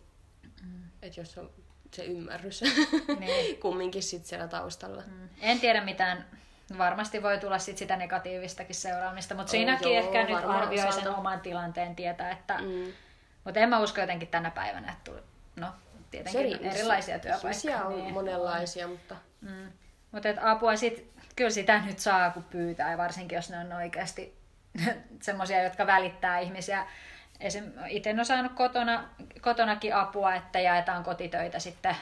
Mm. 0.63 0.84
Että 1.01 1.19
jos 1.19 1.38
on 1.38 1.49
se 1.93 2.03
ymmärrys 2.05 2.61
Niin. 3.19 3.59
kumminkin 3.59 4.03
sit 4.03 4.26
siellä 4.26 4.47
taustalla. 4.47 5.03
Mm. 5.07 5.30
En 5.41 5.59
tiedä 5.59 5.84
mitään. 5.84 6.26
Varmasti 6.77 7.23
voi 7.23 7.38
tulla 7.38 7.59
sit 7.59 7.77
sitä 7.77 7.97
negatiivistakin 7.97 8.76
seuraamista, 8.76 9.35
mutta 9.35 9.51
siinäkin 9.51 9.95
joo, 9.95 10.05
ehkä 10.05 10.23
nyt 10.23 10.45
arvioi 10.45 10.93
sen 10.93 11.15
oman 11.15 11.41
tilanteen 11.41 11.95
tietää, 11.95 12.31
että... 12.31 12.57
Mm. 12.57 12.93
Mutta 13.43 13.59
en 13.59 13.69
mä 13.69 13.80
usko 13.80 14.01
jotenkin 14.01 14.27
tänä 14.27 14.51
päivänä, 14.51 14.91
että 14.91 15.11
tuli... 15.11 15.21
No, 15.55 15.67
tietenkin 16.11 16.41
eri- 16.41 16.68
erilaisia 16.68 17.19
työpaikkoja. 17.19 17.86
On 17.86 17.98
niin. 17.98 18.14
monenlaisia, 18.14 18.88
mutta 18.88 19.15
Mm. 19.41 19.72
Mutta 20.11 20.30
apua 20.41 20.76
sit, 20.76 21.11
kyllä 21.36 21.49
sitä 21.49 21.81
nyt 21.86 21.99
saa, 21.99 22.30
kun 22.30 22.44
pyytää, 22.44 22.91
ja 22.91 22.98
varsinkin 22.98 23.36
jos 23.36 23.49
ne 23.49 23.60
on 23.60 23.73
oikeasti 23.73 24.38
semmoisia, 25.22 25.64
jotka 25.64 25.88
välittää 25.88 26.40
ihmisiä. 26.40 26.86
Esim. 27.40 27.64
Itse 27.88 28.10
en 28.10 28.19
ole 28.19 28.26
saanut 28.26 28.52
kotona, 28.53 29.03
kotonakin 29.41 29.95
apua, 29.95 30.36
että 30.36 30.60
jaetaan 30.60 31.03
kotitöitä 31.03 31.60
sitten, 31.60 31.95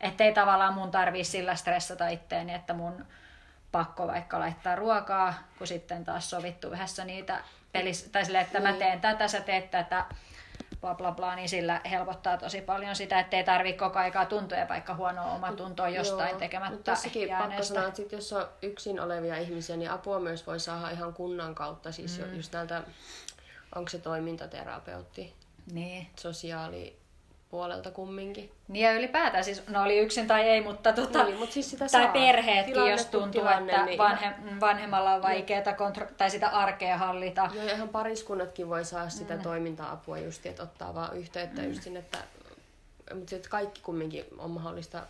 ettei 0.00 0.32
tavallaan 0.34 0.74
mun 0.74 0.90
tarvii 0.90 1.24
sillä 1.24 1.54
stressata 1.54 2.08
itteeni, 2.08 2.54
että 2.54 2.74
mun 2.74 3.06
pakko 3.72 4.06
vaikka 4.06 4.38
laittaa 4.40 4.76
ruokaa, 4.76 5.34
kun 5.58 5.66
sitten 5.66 6.04
taas 6.04 6.30
sovittu 6.30 6.72
yhdessä 6.72 7.04
niitä 7.04 7.40
pelis, 7.72 8.02
tai 8.02 8.24
sille, 8.24 8.40
että 8.40 8.60
mä 8.60 8.68
Niin. 8.68 8.78
teen 8.78 9.00
tätä, 9.00 9.28
sä 9.28 9.40
teet 9.40 9.70
tätä, 9.70 10.04
bla 10.80 10.94
bla 10.94 11.12
bla, 11.12 11.34
niin 11.34 11.48
sillä 11.48 11.80
helpottaa 11.90 12.36
tosi 12.36 12.60
paljon 12.60 12.96
sitä, 12.96 13.20
ettei 13.20 13.44
tarvi 13.44 13.72
koko 13.72 13.98
aikaa 13.98 14.26
tuntua 14.26 14.58
ja 14.58 14.68
vaikka 14.68 14.94
huonoa 14.94 15.32
oma 15.32 15.52
tuntoa 15.52 15.88
jostain 15.88 16.30
Joo, 16.30 16.38
tekemättä 16.38 16.74
Mutta 16.74 16.90
tässäkin 16.92 17.28
pakko 17.28 17.62
sanoa, 17.62 17.84
että 17.86 17.96
sit 17.96 18.12
jos 18.12 18.32
on 18.32 18.48
yksin 18.62 19.00
olevia 19.00 19.36
ihmisiä, 19.36 19.76
niin 19.76 19.90
apua 19.90 20.20
myös 20.20 20.46
voi 20.46 20.60
saada 20.60 20.90
ihan 20.90 21.14
kunnan 21.14 21.54
kautta. 21.54 21.92
Siis 21.92 22.18
mm. 22.18 22.36
just 22.36 22.52
näiltä, 22.52 22.82
onko 23.74 23.88
se 23.88 23.98
toimintaterapeutti, 23.98 25.34
Niin. 25.72 26.06
Sosiaalipuolelta 27.50 27.90
kumminkin. 27.90 28.52
niin 28.68 28.84
ja 28.84 28.92
ylipäätään, 28.92 29.44
siis 29.44 29.68
no 29.68 29.82
oli 29.82 29.98
yksin 29.98 30.26
tai 30.26 30.42
ei, 30.42 30.60
mutta 30.60 30.92
tota, 30.92 31.24
Niin, 31.24 31.38
mut 31.38 31.52
siis 31.52 31.70
sitä 31.70 31.78
tai 31.78 32.02
saa. 32.02 32.12
perheetkin, 32.12 32.74
Tilanne 32.74 32.92
jos 32.92 33.06
tuntuu, 33.06 33.30
tilanne, 33.30 33.72
että 33.72 33.84
niin- 33.86 33.98
vanhe, 33.98 34.34
vanhemmalla 34.60 35.14
on 35.14 35.22
vaikeaa 35.22 35.72
kontro- 35.72 36.14
tai 36.16 36.30
sitä 36.30 36.48
arkea 36.48 36.98
hallita. 36.98 37.50
Joo, 37.54 37.64
ihan 37.64 37.88
pariskunnatkin 37.88 38.68
voi 38.68 38.84
saada 38.84 39.08
sitä 39.08 39.36
mm. 39.36 39.42
toiminta-apua 39.42 40.18
just, 40.18 40.46
että 40.46 40.62
ottaa 40.62 40.94
vaan 40.94 41.16
yhteyttä 41.16 41.62
mm. 41.62 41.68
just 41.68 41.82
sinne, 41.82 41.98
että, 41.98 42.18
mutta 43.14 43.30
sitten 43.30 43.50
kaikki 43.50 43.80
kumminkin 43.80 44.24
on 44.38 44.50
mahdollista, 44.50 45.02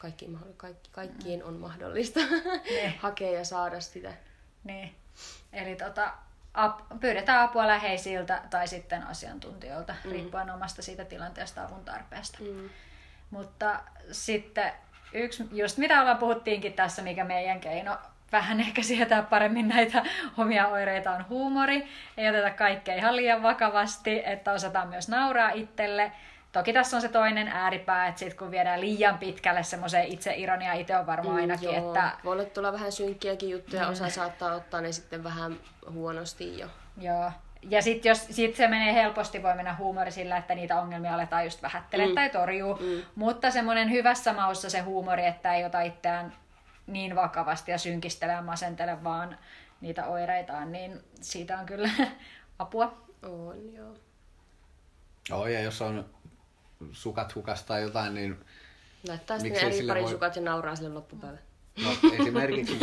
kaikki, 0.00 0.30
kaikki, 0.56 0.88
kaikkien 0.92 1.40
mm. 1.40 1.48
on 1.48 1.54
mahdollista 1.54 2.20
hakea 2.98 3.30
ja 3.30 3.44
saada 3.44 3.80
sitä. 3.80 4.12
Niin. 4.64 4.94
Eli 5.52 5.76
tota, 5.76 6.12
ap, 6.54 6.80
pyydetään 7.00 7.40
apua 7.40 7.66
läheisiltä 7.66 8.42
tai 8.50 8.68
sitten 8.68 9.06
asiantuntijoilta, 9.06 9.94
mm. 10.04 10.10
riippuen 10.10 10.50
omasta 10.50 10.82
siitä 10.82 11.04
tilanteesta 11.04 11.64
avun 11.64 11.84
tarpeesta. 11.84 12.38
Mm. 12.40 12.70
Mutta 13.30 13.80
sitten 14.12 14.72
yksi, 15.12 15.48
just 15.52 15.78
mitä 15.78 16.00
ollaan 16.00 16.18
puhuttiinkin 16.18 16.72
tässä, 16.72 17.02
mikä 17.02 17.24
meidän 17.24 17.60
keino 17.60 17.98
vähän 18.32 18.60
ehkä 18.66 18.82
sietää 18.82 19.22
paremmin 19.22 19.68
näitä 19.68 20.02
omia 20.38 20.68
oireita 20.68 21.10
on 21.10 21.28
huumori. 21.28 21.88
Ei 22.16 22.28
oteta 22.28 22.50
kaikkea 22.50 22.94
ihan 22.94 23.16
liian 23.16 23.42
vakavasti, 23.42 24.22
että 24.24 24.52
osataan 24.52 24.88
myös 24.88 25.08
nauraa 25.08 25.50
itselle. 25.50 26.12
Toki 26.52 26.72
tässä 26.72 26.96
on 26.96 27.00
se 27.02 27.08
toinen 27.08 27.48
ääripää, 27.48 28.06
että 28.06 28.18
sit 28.18 28.34
kun 28.34 28.50
viedään 28.50 28.80
liian 28.80 29.18
pitkälle 29.18 29.62
semmoiseen 29.62 30.06
itse 30.06 30.34
ironia, 30.36 30.72
itse 30.72 30.96
on 30.96 31.06
varmaan 31.06 31.36
ainakin, 31.36 31.68
Mm, 31.68 31.74
Joo. 31.74 31.88
että 31.88 32.12
Voi 32.24 32.32
olla 32.32 32.44
tulla 32.44 32.72
vähän 32.72 32.92
synkkiäkin 32.92 33.50
juttuja, 33.50 33.88
osa 33.88 34.08
saattaa 34.08 34.54
ottaa 34.54 34.80
ne 34.80 34.92
sitten 34.92 35.24
vähän 35.24 35.56
huonosti 35.90 36.58
jo. 36.58 36.66
Joo. 37.00 37.32
Ja 37.62 37.82
sitten 37.82 38.10
jos 38.10 38.26
sit 38.30 38.56
se 38.56 38.68
menee 38.68 38.94
helposti, 38.94 39.42
voi 39.42 39.54
mennä 39.54 39.74
huumori 39.74 40.10
sillä, 40.10 40.36
että 40.36 40.54
niitä 40.54 40.80
ongelmia 40.80 41.14
aletaan 41.14 41.44
just 41.44 41.62
vähättelemään 41.62 42.10
mm. 42.10 42.14
tai 42.14 42.30
torjuu. 42.30 42.74
Mm. 42.74 43.02
Mutta 43.14 43.50
semmoinen 43.50 43.90
hyvässä 43.90 44.32
maussa 44.32 44.70
se 44.70 44.80
huumori, 44.80 45.26
että 45.26 45.54
ei 45.54 45.64
ota 45.64 45.80
itseään 45.80 46.32
niin 46.86 47.16
vakavasti 47.16 47.70
ja 47.70 47.78
synkistele 47.78 48.32
ja 48.32 48.42
masentele 48.42 49.04
vaan 49.04 49.38
niitä 49.80 50.06
oireitaan, 50.06 50.72
niin 50.72 51.00
siitä 51.20 51.58
on 51.58 51.66
kyllä 51.66 51.90
apua. 52.58 52.94
On, 53.22 53.74
joo. 53.74 53.94
Joo, 55.28 55.46
ja 55.46 55.60
jos 55.60 55.82
on 55.82 56.04
sukat 56.92 57.34
hukasta 57.34 57.66
tai 57.68 57.82
jotain, 57.82 58.14
niin 58.14 58.36
Laittaa 59.08 59.38
sitten 59.38 59.52
Miksei 59.52 59.66
eri 59.68 59.76
sille 59.76 59.92
voi- 59.94 60.00
parisukat 60.02 60.36
ja 60.36 60.42
nauraa 60.42 60.76
sille 60.76 60.88
loppupäivä. 60.94 61.38
no, 61.84 61.90
esimerkiksi 62.20 62.78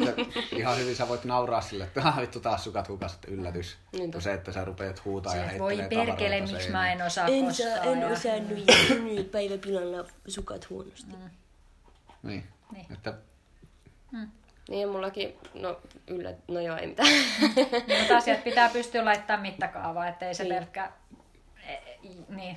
että 0.00 0.14
ihan 0.56 0.78
hyvin 0.78 0.96
sä 0.96 1.08
voit 1.08 1.24
nauraa 1.24 1.60
sille, 1.60 1.84
että 1.84 2.00
"Ah, 2.04 2.20
vittu 2.20 2.40
taas 2.40 2.64
sukat 2.64 2.88
hukasta, 2.88 3.28
yllätys. 3.30 3.76
Niinpä. 3.92 4.12
Kun 4.12 4.22
se, 4.22 4.32
että 4.32 4.52
sä 4.52 4.64
rupeat 4.64 5.04
huutaa 5.04 5.36
ja 5.36 5.50
Se, 5.50 5.58
voi 5.58 5.76
heittelee 5.78 6.06
perkele, 6.06 6.28
tavaroita 6.28 6.52
miksi 6.52 6.64
seinään. 6.64 6.84
mä 6.86 6.92
en 6.92 7.02
osaa 7.06 7.26
En, 7.26 7.44
kostaa. 7.44 7.66
saa, 7.66 7.84
en 7.84 8.00
ja... 8.00 8.06
osannut 8.08 8.58
ja 9.16 9.24
päiväpilalla 9.32 10.04
sukat 10.28 10.70
huonosti. 10.70 11.12
Mm. 11.12 11.30
Niin. 12.22 12.44
Niin. 12.72 12.86
Että 12.92 13.14
Niin 14.68 14.80
ja 14.80 14.86
mullakin, 14.86 15.36
no 15.54 15.80
yllä, 16.06 16.34
no 16.48 16.60
joo, 16.60 16.76
ei 16.76 16.86
mitään. 16.86 17.08
Mutta 18.00 18.16
asiat 18.16 18.44
pitää 18.44 18.68
pystyä 18.68 19.04
laittamaan 19.04 19.42
mittakaavaa, 19.42 20.08
ettei 20.08 20.34
se 20.34 20.42
Niin. 20.44 20.54
pelkkä 20.54 20.92
e, 21.66 21.72
e, 21.72 21.98
niin, 22.28 22.56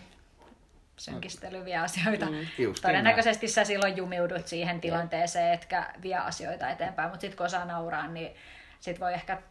synkistelyviä 0.98 1.82
asioita. 1.82 2.26
Mm. 2.26 2.38
Todennäköisesti 2.82 3.48
sä 3.48 3.64
silloin 3.64 3.98
jumiudut 3.98 4.48
siihen 4.48 4.82
tilanteeseen, 4.82 5.54
etkä 5.54 5.94
vie 6.02 6.18
asioita 6.18 6.70
eteenpäin, 6.70 7.10
mutta 7.10 7.22
sitten 7.22 7.38
kun 7.38 7.46
osaa 7.46 7.66
nauraa, 7.66 8.08
niin 8.08 8.36
sit 8.80 9.00
voi 9.00 9.14
ehkä 9.14 9.42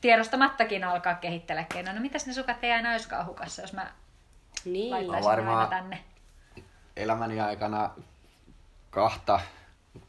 tiedostamattakin 0.00 0.84
alkaa 0.84 1.14
kehittelee 1.14 1.66
keinoja. 1.72 1.94
No 1.94 2.00
mitäs 2.00 2.26
ne 2.26 2.32
sukat 2.32 2.64
ei 2.64 2.72
aina 2.72 2.90
olisikaan 2.90 3.26
hukassa, 3.26 3.62
jos 3.62 3.72
mä 3.72 3.92
niin. 4.64 4.90
laittaisin 4.90 5.30
varmaan... 5.30 5.58
aina 5.58 5.70
tänne. 5.70 6.04
elämäni 6.96 7.40
aikana 7.40 7.90
kahta, 8.90 9.40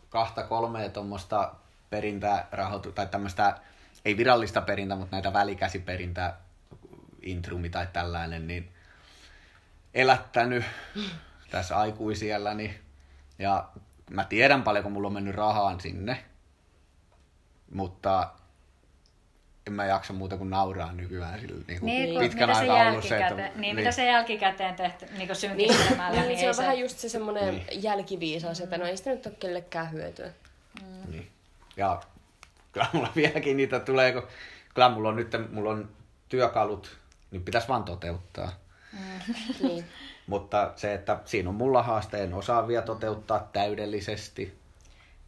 kahta 0.09 0.43
kolmea 0.43 0.89
tuommoista 0.89 1.55
perintärahoitu, 1.89 2.91
tai 2.91 3.07
tämmöistä, 3.07 3.57
ei 4.05 4.17
virallista 4.17 4.61
perintä, 4.61 4.95
mutta 4.95 5.15
näitä 5.15 5.33
välikäsiperintä, 5.33 6.33
intrumi 7.21 7.69
tai 7.69 7.87
tällainen, 7.93 8.47
niin 8.47 8.71
elättänyt 9.93 10.63
tässä 11.51 11.77
aikuisielläni. 11.77 12.79
Ja 13.39 13.69
mä 14.09 14.23
tiedän 14.23 14.63
paljonko 14.63 14.89
mulla 14.89 15.07
on 15.07 15.13
mennyt 15.13 15.35
rahaan 15.35 15.81
sinne, 15.81 16.23
mutta 17.71 18.29
en 19.67 19.73
mä 19.73 19.85
jaksa 19.85 20.13
muuta 20.13 20.37
kuin 20.37 20.49
nauraa 20.49 20.93
nykyään 20.93 21.39
sillä 21.39 21.63
niin 21.67 21.79
kuin 21.79 21.87
Niin, 21.87 22.13
kun, 22.13 22.19
pitkän 22.19 22.55
se 22.55 22.61
aikaa 22.61 22.89
ollut 22.89 23.03
se, 23.03 23.15
että... 23.15 23.25
jälkikäteen, 23.25 23.61
niin, 23.61 23.75
mitä 23.75 23.91
se 23.91 24.05
jälkikäteen 24.05 24.75
tehty 24.75 25.05
niin 25.05 25.17
Niin, 25.17 25.35
synkistelemällä, 25.35 26.21
niin, 26.21 26.37
se 26.39 26.43
ei 26.43 26.49
on 26.49 26.57
vähän 26.57 26.79
just 26.79 26.97
se 26.97 27.09
semmoinen 27.09 27.55
Niin. 27.55 27.83
jälkiviisaus, 27.83 28.61
että 28.61 28.77
no 28.77 28.85
ei 28.85 28.97
sitä 28.97 29.09
nyt 29.09 29.25
ole 29.25 29.35
kellekään 29.39 29.91
hyötyä. 29.91 30.29
Niin. 31.07 31.29
Ja 31.77 32.01
kyllä 32.71 32.87
mulla 32.93 33.11
vieläkin 33.15 33.57
niitä 33.57 33.79
tulee, 33.79 34.11
kun 34.11 34.27
kyllä 34.73 34.89
mulla 34.89 35.09
on 35.09 35.15
nyt 35.15 35.31
mulla 35.51 35.69
on 35.69 35.89
työkalut, 36.29 36.97
niin 37.31 37.43
pitäisi 37.43 37.67
vaan 37.67 37.83
toteuttaa. 37.83 38.51
Niin. 39.63 39.85
Mutta 40.27 40.71
se, 40.75 40.93
että 40.93 41.19
siinä 41.25 41.49
on 41.49 41.55
mulla 41.55 41.83
haaste, 41.83 42.23
en 42.23 42.33
osaa 42.33 42.67
vielä 42.67 42.81
toteuttaa 42.83 43.49
täydellisesti, 43.53 44.57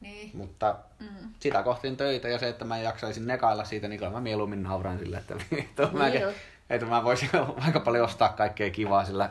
Niin. 0.01 0.31
mutta 0.33 0.75
mm. 0.99 1.07
sitä 1.39 1.63
kohti 1.63 1.95
töitä 1.95 2.27
ja 2.29 2.39
se, 2.39 2.49
että 2.49 2.65
mä 2.65 2.77
jaksaisin 2.77 3.27
nekailla 3.27 3.63
siitä, 3.63 3.87
niin 3.87 3.99
kyllä 3.99 4.11
mä 4.11 4.21
mieluummin 4.21 4.63
nauran 4.63 4.99
sille, 4.99 5.17
että, 5.17 5.35
että, 5.59 5.87
mä, 5.91 6.09
Niin 6.09 6.27
on. 6.27 6.33
että 6.69 6.85
mä 6.85 7.03
voisin 7.03 7.29
aika 7.65 7.79
paljon 7.79 8.05
ostaa 8.05 8.29
kaikkea 8.29 8.69
kivaa 8.69 9.05
sillä 9.05 9.29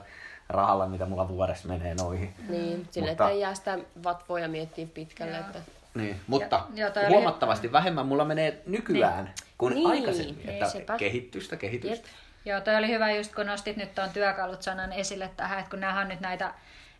rahalla, 0.48 0.86
mitä 0.86 1.07
mulla 1.07 1.28
vuodessa 1.28 1.69
menee 1.69 1.94
noihin. 1.94 2.35
Niin, 2.48 2.89
sille, 2.90 3.09
Mutta- 3.09 3.24
että 3.24 3.28
ei 3.35 3.40
jää 3.40 3.55
sitä 3.55 3.78
vatvoja 4.05 4.48
miettiä 4.48 4.86
pitkälle. 4.94 5.36
Joo. 5.36 5.47
Että... 5.47 5.59
Niin, 5.94 6.16
mutta 6.27 6.57
Ja- 6.74 6.81
joo, 6.85 6.90
toi 6.90 7.02
oli- 7.05 7.12
huomattavasti 7.12 7.73
vähemmän 7.73 8.07
mulla 8.07 8.24
menee 8.24 8.62
nykyään 8.66 9.24
niin. 9.24 9.35
kuin 9.59 9.74
Niin, 9.74 9.86
aikaisemmin. 9.86 10.36
niin, 10.36 10.48
että 10.51 10.69
sepä. 10.69 10.97
kehitystä, 10.97 11.57
kehitystä. 11.57 11.97
Jep. 12.09 12.15
Joo, 12.51 12.61
toi 12.61 12.77
oli 12.77 12.89
hyvä 12.89 13.11
just 13.11 13.35
kun 13.35 13.47
nostit 13.47 13.77
nyt 13.77 13.95
tuon 13.95 14.11
työkalut-sanan 14.11 14.93
esille 14.93 15.31
tähän, 15.37 15.59
että 15.59 15.71
kun 15.71 15.85
on 15.85 16.09
nyt 16.09 16.21
näitä, 16.21 16.55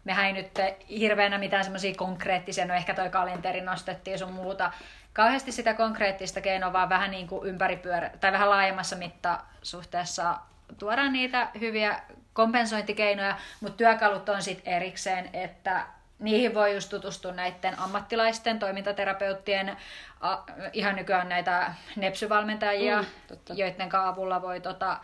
mehän 0.05 0.27
ei 0.27 0.33
nyt 0.33 0.51
hirveänä 0.91 1.39
mitään 1.39 1.65
semmoisia 1.65 1.95
konkreettisia, 1.95 2.65
no 2.65 2.75
ehkä 2.75 2.95
toi 2.95 3.11
kalenteri 3.11 3.61
nostettiin 3.61 4.19
sun 4.19 4.33
muuta, 4.33 4.73
kauheasti 5.13 5.53
sitä 5.53 5.75
konkreettista 5.75 6.41
keinoa, 6.41 6.73
vaan 6.73 6.89
vähän 6.89 7.11
niin 7.11 7.27
kuin 7.29 7.49
ympäripyörä, 7.49 8.11
tai 8.21 8.33
vähän 8.33 8.51
laajemmassa 8.51 8.97
mittasuhteessa 8.97 10.39
tuodaan 10.79 11.13
niitä 11.13 11.49
hyviä 11.61 12.01
kompensointikeinoja, 12.33 13.37
mutta 13.61 13.77
työkalut 13.77 14.29
on 14.29 14.43
sitten 14.43 14.73
erikseen, 14.73 15.31
että 15.33 15.87
niihin 16.19 16.55
voi 16.55 16.75
just 16.75 16.91
tutustua 16.91 17.33
näiden 17.33 17.79
ammattilaisten, 17.79 18.59
toimintaterapeuttien, 18.59 19.77
a, 20.21 20.37
ihan 20.73 20.97
nykyään 20.97 21.29
näitä 21.29 21.75
nepsyvalmentajia, 21.97 23.03
Mm, 23.03 23.07
totta. 23.29 23.55
joiden 23.55 23.95
avulla 23.95 24.43
voi 24.43 24.61
tota, 24.61 25.01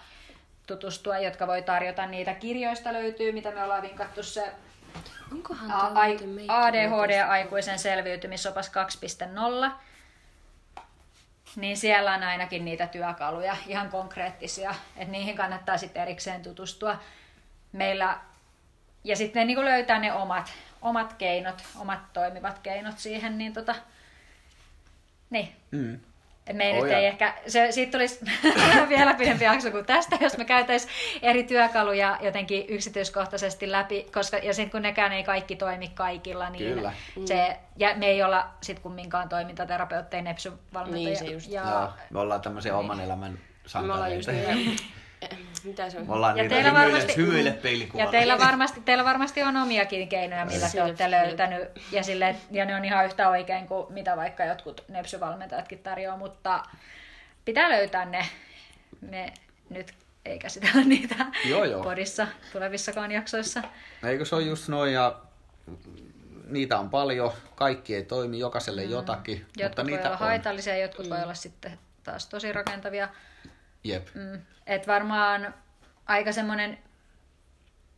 tutustua, 0.67 1.19
jotka 1.19 1.47
voi 1.47 1.63
tarjota 1.63 2.07
niitä 2.07 2.35
kirjoista 2.35 2.93
löytyy, 2.93 3.33
mitä 3.33 3.51
me 3.51 3.63
ollaan 3.63 3.83
vinkattu 3.83 4.23
se 4.23 4.53
Onkohan 5.33 5.71
A- 5.71 5.81
toi 5.81 5.91
ai- 5.95 6.09
muuten 6.09 6.29
meikki 6.29 6.53
ADHD 6.55 7.23
aikuisen 7.29 7.79
selviytymisopas 7.79 8.71
2.0, 9.67 9.71
niin 11.57 11.77
siellä 11.77 12.15
on 12.15 12.23
ainakin 12.23 12.65
niitä 12.65 12.87
työkaluja, 12.87 13.57
ihan 13.67 13.89
konkreettisia, 13.91 14.75
että 14.97 15.13
niihin 15.13 15.37
kannattaa 15.37 15.79
sitten 15.79 16.03
erikseen 16.03 16.43
tutustua. 16.43 16.99
Meillä, 17.73 18.19
ja 19.05 19.17
sitten 19.17 19.47
niin 19.47 19.65
löytää 19.65 19.99
ne 19.99 20.13
omat, 20.13 20.53
omat 20.83 21.13
keinot, 21.13 21.63
omat 21.79 22.13
toimivat 22.13 22.59
keinot 22.59 22.99
siihen, 22.99 23.39
niin 23.39 23.53
tota, 23.53 23.75
niin, 25.31 25.57
Mm. 25.71 26.01
Me 26.53 26.65
ei 26.65 26.73
Oh, 26.73 26.83
nyt 26.83 26.91
ja- 26.93 26.99
ei 26.99 27.07
ehkä, 27.07 27.35
se, 27.47 27.73
siitä 27.73 27.93
tulisi 27.93 28.19
vielä 28.89 29.15
pidempi 29.15 29.45
jakso 29.45 29.71
kuin 29.71 29.87
tästä, 29.87 30.17
jos 30.21 30.39
me 30.39 30.45
käytäisiin 30.45 30.93
eri 31.23 31.45
työkaluja 31.45 32.19
jotenkin 32.23 32.65
yksityiskohtaisesti 32.69 33.73
läpi, 33.73 34.07
koska, 34.15 34.37
ja 34.37 34.55
sitten 34.55 34.71
kun 34.71 34.83
nekään 34.83 35.13
ei 35.13 35.25
kaikki 35.25 35.57
toimi 35.57 35.89
kaikilla, 35.95 36.51
niin 36.51 36.75
Kyllä. 36.75 36.93
se, 37.25 37.57
ja 37.77 37.95
me 37.97 38.07
ei 38.07 38.23
olla 38.23 38.49
sitten 38.61 38.83
kumminkaan 38.83 39.29
toimintaterapeutteja, 39.29 40.23
nepsyvalmentajia. 40.23 41.09
Niin, 41.09 41.19
se 41.19 41.25
just. 41.25 41.51
ja, 41.51 41.63
Joo, 41.71 41.89
me 42.11 42.21
ollaan 42.21 42.41
tämmöisiä 42.41 42.77
oman 42.77 43.01
elämän 43.01 43.33
Me 43.33 43.93
ollaan 43.93 44.15
just 44.15 44.27
sankareita. 44.31 44.83
Mitä 45.65 45.91
se 45.91 45.99
on? 45.99 46.07
Me 46.07 46.13
ollaan 46.13 46.37
Ja 46.37 46.43
niitä 46.43 46.55
teillä 46.55 46.73
varmasti- 46.75 47.17
hymyile 47.17 47.59
ja 47.95 48.07
teillä 48.07 48.39
varmasti, 48.39 48.81
teillä 48.81 49.05
varmasti 49.05 49.43
on 49.43 49.57
omiakin 49.57 50.09
keinoja, 50.09 50.45
millä 50.45 50.69
te 50.73 50.83
olette 50.83 51.11
löytänyt, 51.11 51.69
ja, 51.93 52.03
sille, 52.03 52.37
ja 52.51 52.65
ne 52.65 52.75
on 52.77 52.85
ihan 52.85 53.05
yhtä 53.07 53.29
oikein 53.29 53.67
kuin 53.69 53.93
mitä 53.93 54.17
vaikka 54.17 54.45
jotkut 54.45 54.85
nepsyvalmentajatkin 54.89 55.79
tarjoaa, 55.79 56.17
mutta 56.17 56.63
pitää 57.45 57.71
löytää 57.71 58.05
ne. 58.05 58.27
Me 59.01 59.33
nyt 59.71 59.93
ei 60.25 60.39
käsitellä 60.39 60.85
niitä 60.85 61.15
Joo, 61.45 61.65
joo. 61.65 61.83
podissa 61.83 62.27
tulevissakaan 62.53 63.13
jaksoissa. 63.13 63.63
Eikö 64.05 64.25
se 64.25 64.35
ole 64.35 64.43
just 64.45 64.69
noin 64.69 64.93
ja 64.93 65.17
niitä 66.47 66.79
on 66.79 66.91
paljon, 66.91 67.33
kaikki 67.55 67.95
ei 67.95 68.03
toimi, 68.05 68.39
jokaiselle 68.39 68.85
jotakin, 68.85 69.39
mutta 69.39 69.63
Jotkut 69.63 69.85
voi 69.85 69.91
niitä 69.91 70.03
olla 70.09 70.13
on. 70.13 70.19
haitallisia, 70.19 70.77
jotkut 70.77 71.11
voi 71.11 71.23
olla 71.23 71.35
sitten 71.35 71.79
taas 72.05 72.27
tosi 72.27 72.53
rakentavia. 72.53 73.09
Jep. 73.89 74.09
Mm. 74.15 74.41
Et 74.67 74.87
varmaan 74.87 75.55
aika 76.07 76.33
semmoinen 76.33 76.79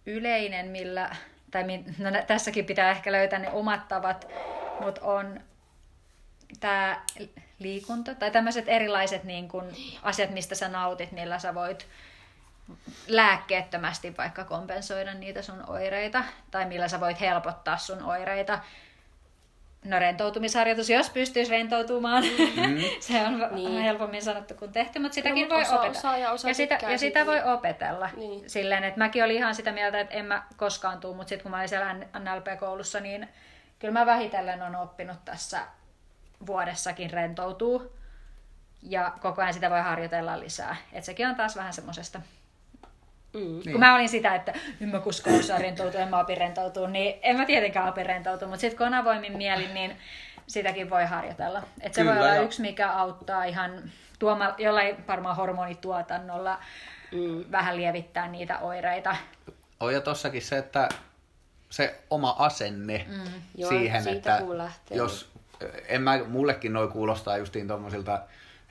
yleinen, 0.07 0.67
millä, 0.67 1.17
tai 1.51 1.65
no, 1.99 2.11
tässäkin 2.27 2.65
pitää 2.65 2.91
ehkä 2.91 3.13
löytää 3.13 3.39
ne 3.39 3.51
omat 3.51 3.89
tavat, 3.89 4.29
mutta 4.81 5.01
on 5.01 5.41
tämä 6.61 7.01
liikunta 7.59 8.15
tai 8.15 8.31
tämmöiset 8.31 8.65
erilaiset 8.69 9.25
niin 9.25 9.49
kun, 9.49 9.73
asiat, 10.03 10.31
mistä 10.31 10.55
sä 10.55 10.69
nautit, 10.69 11.13
millä 11.13 11.39
sä 11.39 11.55
voit 11.55 11.87
lääkkeettömästi 13.09 14.17
vaikka 14.17 14.45
kompensoida 14.45 15.15
niitä 15.15 15.43
sun 15.43 15.65
oireita, 15.67 16.25
tai 16.51 16.67
millä 16.67 16.89
sä 16.89 17.01
voit 17.01 17.21
helpottaa 17.21 17.77
sun 17.77 18.03
oireita. 18.03 18.59
No 19.85 19.99
rentoutumisharjoitus, 19.99 20.91
jos 20.91 21.11
pystyisi 21.11 21.51
rentoutumaan, 21.51 22.25
mm. 22.25 22.79
se 23.01 23.25
on 23.27 23.49
niin. 23.51 23.83
Helpommin 23.83 24.23
sanottu 24.23 24.55
kuin 24.55 24.73
tehty, 24.73 24.99
mutta 24.99 25.15
sitäkin 25.15 25.39
mut 25.39 25.51
voi 25.51 25.63
osa 25.63 25.75
opetella. 25.75 25.99
osaa 25.99 26.19
ja 26.19 26.31
osa 26.31 26.49
ja 26.49 26.55
sitä, 26.55 26.79
ja 26.83 26.99
sitä 26.99 27.27
voi 27.27 27.43
opetella. 27.43 28.11
Niin. 28.17 28.51
Silleen, 28.51 28.85
että 28.85 28.99
mäkin 28.99 29.25
olin 29.25 29.37
ihan 29.37 29.55
sitä 29.55 29.73
mieltä, 29.73 30.01
että 30.01 30.15
en 30.15 30.25
mä 30.25 30.43
koskaan 30.57 31.01
tuu, 31.01 31.15
mutta 31.15 31.29
sitten 31.29 31.43
kun 31.43 31.51
mä 31.51 31.57
olin 31.57 31.69
siellä 31.69 31.95
NLP-koulussa, 31.95 33.01
niin 33.01 33.29
kyllä 33.79 33.93
mä 33.93 34.07
vähitellen 34.07 34.63
on 34.63 34.77
oppinut 34.77 35.25
tässä 35.25 35.61
vuodessakin 36.47 37.11
rentoutuu. 37.11 37.99
Ja 38.83 39.13
koko 39.21 39.43
ajan 39.43 39.55
sitä 39.55 39.71
voi 39.71 39.81
harjoitella 39.81 40.41
lisää. 40.41 40.77
Et 40.93 41.05
sekin 41.05 41.29
on 41.29 41.35
taas 41.35 41.57
vähän 41.57 41.73
semmoisesta 41.73 42.21
Mm. 43.35 43.41
Niin. 43.41 43.63
kun 43.73 43.81
mä 43.81 43.95
olin 43.95 44.09
sitä, 44.09 44.35
että 44.35 44.53
en 44.81 44.89
mä 44.89 44.99
koskaan 45.01 45.37
osaa 45.39 45.59
rentoutua, 45.59 46.01
en 46.01 46.09
mä 46.09 46.21
opi 46.21 46.35
rentoutua, 46.35 46.89
niin 46.89 47.15
en 47.23 47.37
mä 47.37 47.45
tietenkään 47.45 47.89
opi 47.89 48.03
rentoutua, 48.05 48.49
mutta 48.49 48.61
sitten 48.61 48.79
kun 48.79 48.87
on 48.87 48.95
avoimin 48.95 49.37
mieli, 49.37 49.67
niin 49.75 49.97
sitäkin 50.47 50.91
voi 50.91 51.05
harjoitella. 51.05 51.63
Et 51.81 51.95
se 51.95 52.01
Kyllä, 52.01 52.15
voi 52.15 52.23
olla 52.23 52.35
ja- 52.35 52.43
yksi, 52.43 52.61
mikä 52.63 52.91
auttaa 52.93 53.45
ihan 53.45 53.91
tuoma, 54.19 54.55
jollain 54.59 55.07
varmaan 55.07 55.37
hormonituotannolla 55.37 56.59
Mm. 57.13 57.45
vähän 57.53 57.77
lievittää 57.77 58.29
niitä 58.29 58.59
oireita. 58.59 59.17
On 59.81 59.93
ja 59.95 60.01
tossakin 60.01 60.43
se, 60.43 60.59
että 60.59 60.89
se 61.71 62.01
oma 62.11 62.37
asenne 62.39 63.07
mm. 63.09 63.33
Joo, 63.57 63.69
siihen, 63.71 64.03
siitä 64.03 64.37
että 64.37 64.95
jos, 64.95 65.31
en 65.89 66.03
mä, 66.03 66.21
mullekin 66.29 66.73
noi 66.73 66.89
kuulostaa 66.89 67.37
justiin 67.37 67.69
tommosilta 67.69 68.21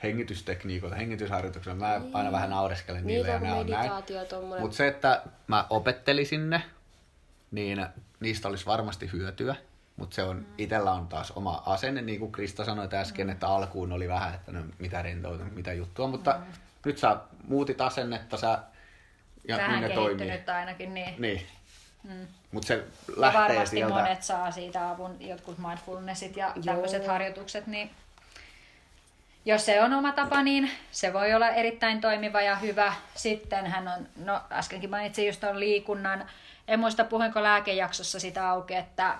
hengitystekniikoilta, 0.02 0.96
hengitysharjoituksilta. 0.96 1.78
Mä 1.78 1.98
niin. 1.98 2.16
aina 2.16 2.32
vähän 2.32 2.50
naureskelen 2.50 3.06
niille 3.06 3.26
Niitä 3.26 3.46
ja 3.46 3.54
on 3.54 3.66
ne 3.66 3.74
on 3.74 3.88
näin. 3.88 4.26
tommonen. 4.28 4.62
Mutta 4.62 4.76
se, 4.76 4.88
että 4.88 5.22
mä 5.46 5.66
opettelisin 5.70 6.50
ne, 6.50 6.62
niin 7.50 7.86
niistä 8.20 8.48
olisi 8.48 8.66
varmasti 8.66 9.12
hyötyä. 9.12 9.54
Mutta 9.96 10.14
se 10.14 10.22
on, 10.22 10.36
mm. 10.36 10.46
itellä 10.58 10.92
on 10.92 11.08
taas 11.08 11.30
oma 11.30 11.62
asenne, 11.66 12.02
niin 12.02 12.18
kuin 12.18 12.32
Krista 12.32 12.64
sanoi 12.64 12.88
äsken, 12.94 13.26
mm. 13.26 13.30
että 13.30 13.48
alkuun 13.48 13.92
oli 13.92 14.08
vähän, 14.08 14.34
että 14.34 14.52
no 14.52 14.60
mitä 14.78 15.02
rentoutu, 15.02 15.44
mitä 15.44 15.72
juttua. 15.72 16.08
Mutta 16.08 16.32
mm. 16.32 16.52
nyt 16.84 16.98
sä 16.98 17.16
muutit 17.48 17.80
asennetta, 17.80 18.36
sä, 18.36 18.58
ja 19.48 19.68
niin 19.68 19.80
ne 19.80 19.88
toimii. 19.88 20.42
ainakin, 20.46 20.94
niin 20.94 21.14
Niin. 21.22 21.46
Mm. 22.04 22.26
Mutta 22.52 22.66
se 22.66 22.74
ja 22.74 22.82
lähtee 23.16 23.42
varmasti 23.42 23.76
sieltä. 23.76 23.94
monet 23.94 24.22
saa 24.22 24.50
siitä 24.50 24.90
avun, 24.90 25.16
jotkut 25.20 25.58
mindfulnessit 25.58 26.36
ja 26.36 26.54
tämmöiset 26.64 27.06
harjoitukset, 27.06 27.66
niin 27.66 27.90
jos 29.44 29.66
se 29.66 29.82
on 29.82 29.92
oma 29.92 30.12
tapa, 30.12 30.42
niin 30.42 30.70
se 30.90 31.12
voi 31.12 31.34
olla 31.34 31.48
erittäin 31.48 32.00
toimiva 32.00 32.40
ja 32.40 32.56
hyvä. 32.56 32.92
Sitten 33.14 33.66
hän 33.66 33.88
on, 33.88 34.08
no 34.24 34.40
äskenkin 34.52 34.90
mainitsin 34.90 35.26
just 35.26 35.40
tuon 35.40 35.60
liikunnan. 35.60 36.26
En 36.68 36.80
muista 36.80 37.04
puhuinko 37.04 37.42
lääkejaksossa 37.42 38.20
sitä 38.20 38.50
auki, 38.50 38.74
että 38.74 39.14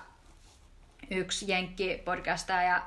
yksi 1.11 1.45
jenkki 1.47 2.01
podcastaja, 2.05 2.81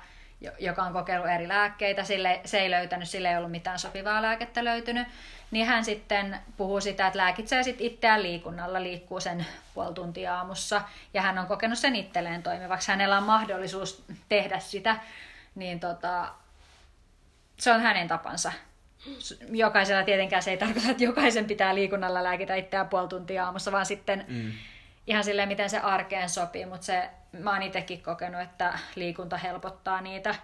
joka 0.59 0.83
on 0.83 0.93
kokeillut 0.93 1.31
eri 1.31 1.49
lääkkeitä, 1.49 2.05
sille, 2.05 2.41
se 2.45 2.59
ei 2.59 2.71
löytänyt, 2.71 3.09
sille 3.09 3.31
ei 3.31 3.37
ollut 3.37 3.51
mitään 3.51 3.79
sopivaa 3.79 4.23
lääkettä 4.23 4.65
löytynyt, 4.65 5.09
niin 5.51 5.67
hän 5.67 5.85
sitten 5.85 6.39
puhuu 6.57 6.81
sitä, 6.81 7.07
että 7.07 7.19
lääkitsee 7.19 7.63
sit 7.63 7.81
itseään 7.81 8.23
liikunnalla, 8.23 8.83
liikkuu 8.83 9.21
sen 9.21 9.47
puoli 9.75 9.95
tuntia 9.95 10.37
aamussa, 10.37 10.83
ja 11.15 11.23
hän 11.23 11.39
on 11.39 11.47
kokenut 11.47 11.79
sen 11.79 11.97
itselleen 11.97 12.43
toimivaksi. 12.43 12.89
Hänellä 12.89 13.17
on 13.17 13.23
mahdollisuus 13.23 14.05
tehdä 14.29 14.59
sitä, 14.59 14.97
niin 15.55 15.81
tota, 15.81 16.29
se 17.63 17.73
on 17.73 17.81
hänen 17.81 18.09
tapansa. 18.09 18.53
Jokaisella 19.51 20.05
tietenkään 20.05 20.43
se 20.43 20.51
ei 20.51 20.57
tarkoita, 20.57 20.91
että 20.91 21.05
jokaisen 21.05 21.45
pitää 21.45 21.75
liikunnalla 21.75 22.25
lääkitä 22.25 22.55
itseään 22.55 22.89
puoli 22.89 23.09
tuntia 23.09 23.45
aamussa, 23.45 23.73
vaan 23.73 23.87
sitten 23.87 24.25
mm. 24.29 24.53
ihan 25.07 25.25
silleen, 25.25 25.49
miten 25.49 25.71
se 25.71 25.79
arkeen 25.79 26.29
sopii. 26.29 26.67
Mutta 26.67 26.87
se, 26.87 27.11
mä 27.33 27.53
oon 27.53 27.63
itsekin 27.63 28.03
kokenut, 28.03 28.41
että 28.41 28.79
liikunta 28.95 29.37
helpottaa 29.37 30.01
niitä 30.01 30.35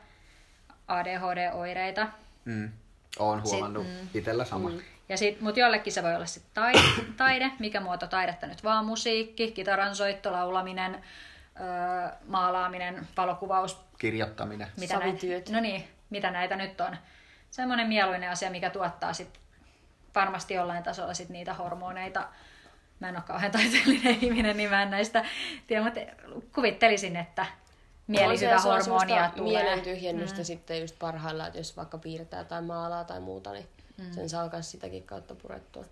ADHD-oireita. 0.88 2.06
Mm. 2.44 2.72
Oon 3.18 3.42
huomannut 3.42 3.86
sit, 3.86 4.02
mm, 4.02 4.08
itsellä 4.14 4.44
sama. 4.44 4.68
Mm. 4.68 4.80
Ja 5.08 5.18
sit, 5.18 5.40
mut 5.40 5.56
jollekin 5.56 5.92
se 5.92 6.02
voi 6.02 6.14
olla 6.14 6.26
sitten 6.26 6.54
taide, 6.54 6.80
taide, 7.16 7.50
mikä 7.58 7.80
muoto 7.80 8.06
taidetta 8.06 8.46
nyt 8.46 8.64
vaan 8.64 8.84
musiikki, 8.84 9.52
kitaransoitto, 9.52 10.32
laulaminen, 10.32 10.94
öö, 11.60 12.08
maalaaminen, 12.26 13.08
valokuvaus. 13.16 13.78
Kirjoittaminen. 13.98 14.68
Mitä 14.80 14.94
Savityöt. 14.94 15.48
no 15.50 15.60
niin, 15.60 15.84
mitä 16.10 16.30
näitä 16.30 16.56
nyt 16.56 16.80
on. 16.80 16.96
Semmoinen 17.50 17.86
mieluinen 17.86 18.30
asia, 18.30 18.50
mikä 18.50 18.70
tuottaa 18.70 19.12
sit 19.12 19.40
varmasti 20.14 20.54
jollain 20.54 20.82
tasolla 20.82 21.14
sit 21.14 21.28
niitä 21.28 21.54
hormoneita. 21.54 22.28
Mä 23.00 23.08
en 23.08 23.16
ole 23.16 23.24
kauhean 23.26 23.52
taiteellinen 23.52 24.18
ihminen, 24.24 24.56
niin 24.56 24.70
mä 24.70 24.82
en 24.82 24.90
näistä 24.90 25.24
tiedä, 25.66 25.84
mutta 25.84 26.00
kuvittelisin, 26.54 27.16
että 27.16 27.46
mielihyvä 28.06 28.60
hormonia 28.60 29.30
tulee. 29.36 29.62
Mielen 29.62 29.80
tyhjennystä 29.80 30.38
mm. 30.38 30.44
sitten 30.44 30.80
just 30.80 30.98
parhaillaan, 30.98 31.46
että 31.46 31.58
jos 31.58 31.76
vaikka 31.76 31.98
piirtää 31.98 32.44
tai 32.44 32.62
maalaa 32.62 33.04
tai 33.04 33.20
muuta, 33.20 33.52
niin 33.52 33.66
mm. 33.98 34.12
sen 34.12 34.28
saa 34.28 34.48
myös 34.52 34.70
sitäkin 34.70 35.02
kautta 35.02 35.34
purettua. 35.34 35.84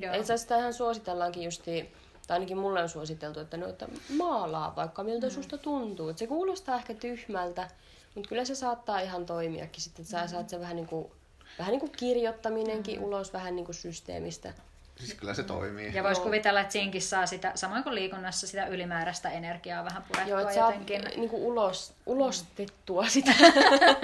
Joo. 0.00 0.14
Itse 0.14 0.32
asiassa 0.34 0.56
ihan 0.56 0.74
suositellaankin 0.74 1.42
justi, 1.42 1.92
tai 2.26 2.34
ainakin 2.34 2.58
mulle 2.58 2.82
on 2.82 2.88
suositeltu, 2.88 3.40
että, 3.40 3.56
no, 3.56 3.68
että 3.68 3.88
maalaa 4.16 4.76
vaikka 4.76 5.02
miltä 5.04 5.26
mm. 5.26 5.32
susta 5.32 5.58
tuntuu. 5.58 6.08
Et 6.08 6.18
se 6.18 6.26
kuulostaa 6.26 6.76
ehkä 6.76 6.94
tyhmältä, 6.94 7.68
mutta 8.14 8.28
kyllä 8.28 8.44
se 8.44 8.54
saattaa 8.54 9.00
ihan 9.00 9.26
toimiakin 9.26 9.82
sitten, 9.82 10.02
että 10.02 10.10
sä 10.10 10.22
mm. 10.22 10.28
saat 10.28 10.48
se 10.48 10.60
vähän 10.60 10.76
niin 10.76 10.86
kuin, 10.86 11.12
vähän 11.58 11.72
niin 11.72 11.80
kuin 11.80 11.92
kirjoittaminenkin 11.92 12.98
mm. 12.98 13.04
ulos 13.04 13.32
vähän 13.32 13.56
niin 13.56 13.64
kuin 13.64 13.74
systeemistä. 13.74 14.54
Siis 14.96 15.14
kyllä 15.14 15.34
se 15.34 15.42
toimii. 15.42 15.94
Ja 15.94 16.02
voisi 16.02 16.20
kuvitella, 16.20 16.60
että 16.60 16.72
siinkin 16.72 17.02
saa 17.02 17.26
sitä, 17.26 17.52
samoin 17.54 17.82
kuin 17.82 17.94
liikunnassa, 17.94 18.46
sitä 18.46 18.66
ylimääräistä 18.66 19.30
energiaa 19.30 19.84
vähän 19.84 20.02
purettua 20.02 20.40
Joo, 20.40 20.48
että 20.48 20.60
jotenkin. 20.60 21.02
Joo, 21.02 21.16
niin 21.16 21.30
kuin 21.30 21.42
ulos, 21.42 21.92
ulostettua 22.06 23.08
sitä. 23.08 23.30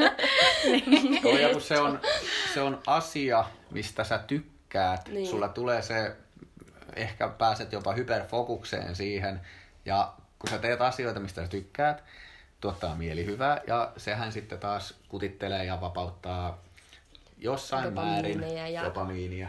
niin. 0.87 1.23
Joo, 1.23 1.39
ja 1.39 1.49
kun 1.49 1.61
se 1.61 1.81
on, 1.81 2.01
se 2.55 2.61
on 2.61 2.82
asia, 2.87 3.45
mistä 3.70 4.05
sä 4.05 4.19
tykkäät, 4.19 5.09
niin. 5.09 5.27
sulla 5.27 5.49
tulee 5.49 5.82
se, 5.82 6.16
ehkä 6.97 7.28
pääset 7.28 7.73
jopa 7.73 7.93
hyperfokukseen 7.93 8.97
siihen, 8.97 9.41
ja 9.85 10.12
kun 10.39 10.51
sä 10.51 10.59
teet 10.59 10.81
asioita, 10.81 11.20
mistä 11.20 11.43
sä 11.43 11.49
tykkäät, 11.49 12.03
tuottaa 12.61 12.95
mielihyvää 12.95 13.61
ja 13.66 13.93
sehän 13.97 14.32
sitten 14.32 14.59
taas 14.59 14.95
kutittelee 15.09 15.65
ja 15.65 15.81
vapauttaa 15.81 16.59
jossain 17.39 17.95
määrin 17.95 18.73
ja... 18.73 18.85
dopamiinia, 18.85 19.49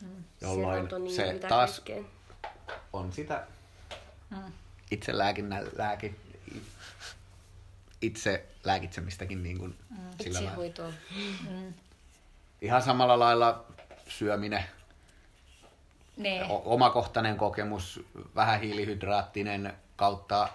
mm. 0.00 0.24
jolloin 0.40 0.88
se 1.16 1.38
taas 1.48 1.80
kaikkeen. 1.80 2.06
on 2.92 3.12
sitä 3.12 3.46
mm. 4.30 4.52
itse 4.90 5.18
lääkinnä, 5.18 5.62
lääki, 5.76 6.14
itse 8.02 8.46
lääkitsemistäkin 8.64 9.42
niin 9.42 9.58
kuin 9.58 9.76
mm. 9.90 9.96
sillä 10.20 10.44
lailla. 10.44 10.92
Mm. 11.50 11.74
Ihan 12.60 12.82
samalla 12.82 13.18
lailla 13.18 13.64
syöminen, 14.08 14.64
niin. 16.16 16.42
omakohtainen 16.48 17.36
kokemus, 17.36 18.04
vähän 18.34 18.60
hiilihydraattinen 18.60 19.72
kautta 19.96 20.48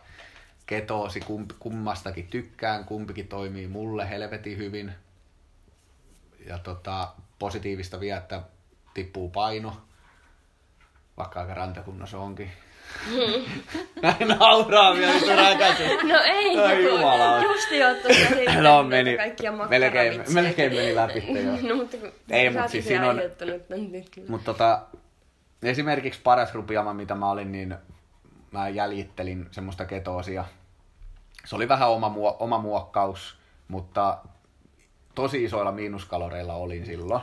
ketoosi, 0.69 1.19
kump, 1.19 1.51
kummastakin 1.59 2.27
tykkään, 2.27 2.85
kumpikin 2.85 3.27
toimii 3.27 3.67
mulle 3.67 4.09
helvetin 4.09 4.57
hyvin. 4.57 4.91
Ja 6.45 6.57
tota, 6.57 7.07
positiivista 7.39 7.99
vielä, 7.99 8.17
että 8.17 8.41
tippuu 8.93 9.29
paino, 9.29 9.77
vaikka 11.17 11.39
aika 11.39 11.53
rantakunnossa 11.53 12.17
onkin. 12.17 12.51
Näin 14.01 14.27
nauraa 14.27 14.93
vielä 14.93 15.13
No 16.03 16.19
ei, 16.25 16.59
Ai 16.59 16.83
jumala. 16.83 17.41
Justi 17.41 17.83
ottu 17.83 18.07
siitä, 18.13 18.61
no, 18.61 18.83
meni, 18.83 19.17
melkein, 19.69 20.23
melkein 20.33 20.73
meni 20.73 20.95
läpi 20.95 21.23
jo. 21.27 21.51
no, 21.69 21.75
mutta 21.75 21.97
kun 21.97 22.11
ei, 22.29 22.49
mutta 22.49 22.67
siis 22.67 22.87
siinä 22.87 23.09
on, 23.09 23.21
mutta 24.27 24.45
tota, 24.53 24.81
esimerkiksi 25.63 26.19
paras 26.23 26.53
rupiama, 26.53 26.93
mitä 26.93 27.15
mä 27.15 27.31
olin, 27.31 27.51
niin 27.51 27.75
mä 28.51 28.69
jäljittelin 28.69 29.47
semmoista 29.51 29.85
ketoosia 29.85 30.45
se 31.45 31.55
oli 31.55 31.67
vähän 31.67 31.89
oma, 31.89 32.11
oma 32.39 32.57
muokkaus, 32.57 33.37
mutta 33.67 34.17
tosi 35.15 35.43
isoilla 35.43 35.71
miinuskaloreilla 35.71 36.53
olin 36.53 36.85
silloin, 36.85 37.21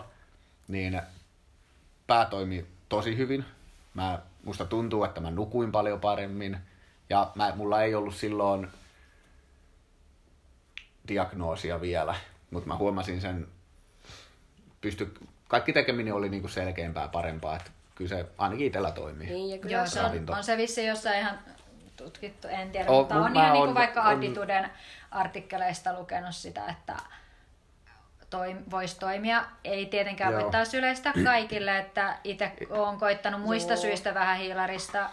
niin 0.69 1.03
pää 2.07 2.25
toimi 2.25 2.67
tosi 2.89 3.17
hyvin. 3.17 3.45
Mä, 3.95 4.19
musta 4.45 4.65
tuntuu, 4.65 5.05
että 5.05 5.21
mä 5.21 5.31
nukuin 5.31 5.73
paljon 5.73 6.01
paremmin. 6.01 6.59
Ja 7.11 7.31
mä, 7.35 7.53
mulla 7.57 7.83
ei 7.83 7.95
ollut 7.95 8.15
silloin 8.15 8.69
diagnoosia 11.09 11.81
vielä, 11.81 12.15
mutta 12.51 12.69
mä 12.69 12.77
huomasin 12.77 13.21
sen, 13.21 13.49
pysty, 14.81 15.15
kaikki 15.49 15.73
tekeminen 15.73 16.15
oli 16.15 16.29
niinku 16.29 16.49
selkeämpää, 16.49 17.09
parempaa, 17.09 17.57
että 17.57 17.71
kyllä 17.95 18.09
se 18.09 18.27
ainakin 18.39 18.67
itsellä 18.67 18.91
toimii. 18.91 19.27
Niin, 19.27 19.51
ja 19.51 19.59
kyllä 19.59 19.87
se 19.87 20.01
on, 20.01 20.37
on 20.37 20.45
se 20.45 20.57
vissi 20.57 20.87
jossain 20.87 21.19
ihan 21.19 21.39
tutkittu, 21.97 22.49
en 22.49 22.71
tiedä, 22.71 22.91
o, 22.91 22.99
mutta 22.99 23.15
on 23.15 23.37
ihan 23.37 23.53
niin 23.53 23.75
vaikka 23.75 24.01
on... 24.03 24.07
Addituden 24.07 24.71
artikkeleista 25.11 25.99
lukenut 25.99 26.35
sitä, 26.35 26.65
että 26.69 26.97
toi, 28.31 28.57
voisi 28.71 28.99
toimia. 28.99 29.45
Ei 29.65 29.87
tietenkään 29.87 30.35
voi 30.35 30.51
taas 30.51 30.75
yleistä 30.75 31.13
kaikille, 31.25 31.79
että 31.79 32.19
itse 32.25 32.53
olen 32.71 32.99
koittanut 32.99 33.41
muista 33.41 33.73
Joo. 33.73 33.83
syistä 33.83 34.15
vähän 34.15 34.39
hiilarista. 34.39 35.11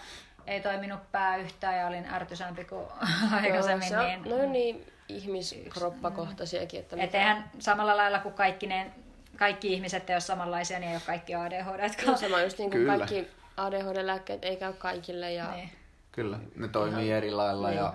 Ei 0.48 0.62
toiminut 0.62 1.12
pää 1.12 1.38
yhtään 1.38 1.78
ja 1.78 1.88
olin 1.88 2.06
ärtysämpi 2.14 2.66
kuin 2.66 2.86
aikaisemmin. 3.42 3.92
Joo, 3.92 4.04
niin, 4.04 4.24
no 4.30 4.52
niin, 4.52 4.94
ihmiskroppakohtaisiakin. 5.10 6.80
Että 6.80 6.96
Et 7.00 7.16
eihän 7.16 7.50
samalla 7.60 7.98
lailla 7.98 8.20
kuin 8.20 8.34
kaikki, 8.34 8.68
ne, 8.68 8.92
kaikki 9.38 9.74
ihmiset 9.74 10.10
ei 10.10 10.14
ole 10.14 10.22
samanlaisia, 10.22 10.80
niin 10.80 10.90
ei 10.90 10.96
ole 10.96 11.04
kaikki 11.06 11.36
ADHD. 11.36 12.06
No, 12.06 12.18
sama 12.18 12.42
just 12.42 12.58
niin 12.58 12.72
kuin 12.72 12.88
kaikki 12.88 13.28
ADHD-lääkkeet 13.58 14.46
ei 14.46 14.56
käy 14.56 14.74
kaikille. 14.74 15.34
Ja... 15.34 15.52
Niin 15.52 15.70
Kyllä, 16.14 16.40
ne 16.56 16.68
toimii 16.68 17.08
Ihan, 17.08 17.18
eri 17.18 17.32
lailla 17.32 17.68
niin. 17.68 17.78
ja 17.78 17.94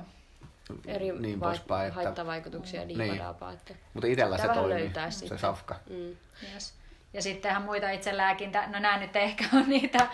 eri 0.87 1.13
niin 1.13 1.41
vai- 1.41 1.49
poispäin. 1.49 1.89
Että... 1.89 2.01
haittavaikutuksia 2.03 2.85
niin. 2.85 2.99
niin. 2.99 3.21
Että 3.53 3.75
Mutta 3.95 4.07
itsellä 4.07 4.39
se 4.39 4.49
toimii, 4.49 4.93
se 4.95 5.11
sitten. 5.11 5.39
safka. 5.39 5.75
Mm. 5.91 6.17
Yes. 6.55 6.75
Ja 7.13 7.23
sittenhän 7.23 7.63
muita 7.63 7.91
itselääkintä, 7.91 8.67
no 8.67 8.79
nämä 8.79 8.99
nyt 8.99 9.17
ehkä 9.17 9.45
on 9.53 9.69
niitä 9.69 10.07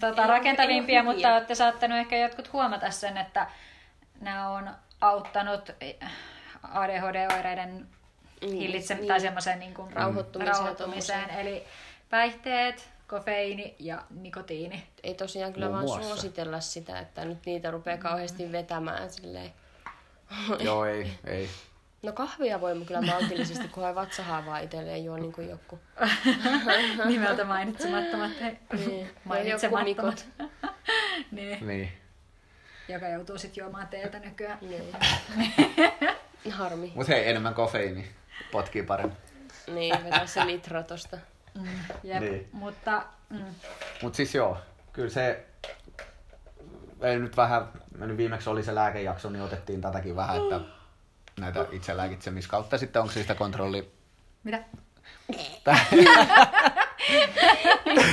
tota, 0.00 0.26
rakentavimpia, 0.26 1.02
mutta 1.02 1.34
olette 1.34 1.54
saattanut 1.54 1.98
ehkä 1.98 2.16
jotkut 2.16 2.52
huomata 2.52 2.90
sen, 2.90 3.16
että 3.16 3.46
nämä 4.20 4.48
on 4.48 4.70
auttanut 5.00 5.70
ADHD-oireiden 6.62 7.86
niin, 8.40 8.56
hillitsemiseen 8.56 9.00
niin. 9.00 9.08
tai 9.08 9.20
semmoiseen 9.20 9.58
niin 9.58 9.74
kuin 9.74 9.92
rauhoittumiseen. 9.92 10.56
rauhoittumiseen. 10.56 11.30
Eli 11.30 11.64
päihteet, 12.10 12.90
kofeiini 13.10 13.74
ja 13.78 14.02
nikotiini. 14.10 14.86
Ei 15.02 15.14
tosiaan 15.14 15.52
kyllä 15.52 15.66
Muun 15.66 15.76
vaan 15.76 15.86
muassa. 15.86 16.08
suositella 16.08 16.60
sitä, 16.60 16.98
että 16.98 17.24
nyt 17.24 17.38
niitä 17.46 17.70
rupeaa 17.70 17.96
mm. 17.96 18.02
kauheasti 18.02 18.52
vetämään 18.52 19.10
silleen. 19.10 19.52
Joo, 20.64 20.84
ei, 20.84 21.12
ei. 21.24 21.48
No 22.02 22.12
kahvia 22.12 22.60
voi 22.60 22.84
kyllä 22.86 23.02
maltillisesti, 23.02 23.68
kun 23.68 23.82
vatsahaa 23.82 23.94
vatsahaavaa 23.94 24.58
itselleen 24.58 25.04
juo 25.04 25.16
niin 25.16 25.32
kuin 25.32 25.48
joku. 25.48 25.78
Nimeltä 27.04 27.44
mainitsemattomat. 27.44 28.30
Niin. 28.72 29.10
Mainitsemattomat. 29.24 30.26
niin. 31.30 31.66
niin. 31.66 31.92
Joka 32.88 33.08
joutuu 33.08 33.38
sitten 33.38 33.62
juomaan 33.62 33.88
teiltä 33.88 34.18
nykyään. 34.18 34.58
Niin. 34.60 34.84
Harmi. 36.50 36.92
Mut 36.94 37.08
hei, 37.08 37.28
enemmän 37.30 37.54
kofeiini. 37.54 38.08
Potkii 38.52 38.82
paremmin. 38.82 39.16
Niin, 39.74 40.04
vetää 40.04 40.26
se 40.26 40.46
litra 40.46 40.82
tosta. 40.82 41.18
Mm, 41.54 41.66
jep, 42.02 42.20
niin. 42.20 42.48
mutta... 42.52 43.02
Mm. 43.30 43.44
Mut 44.02 44.14
siis 44.14 44.34
joo, 44.34 44.58
kyllä 44.92 45.10
se... 45.10 45.46
Ei 47.00 47.18
nyt 47.18 47.36
vähän, 47.36 47.68
nyt 47.98 48.16
viimeksi 48.16 48.50
oli 48.50 48.62
se 48.62 48.74
lääkejakso, 48.74 49.30
niin 49.30 49.42
otettiin 49.42 49.80
tätäkin 49.80 50.16
vähän, 50.16 50.36
että 50.42 50.60
näitä 51.40 51.66
itse 51.72 51.96
lääkitsemiskautta. 51.96 52.78
Sitten 52.78 53.02
onko 53.02 53.12
se 53.14 53.22
sitä 53.22 53.34
kontrolli 53.34 53.90
Mitä? 54.44 54.62
Tää, 55.64 55.78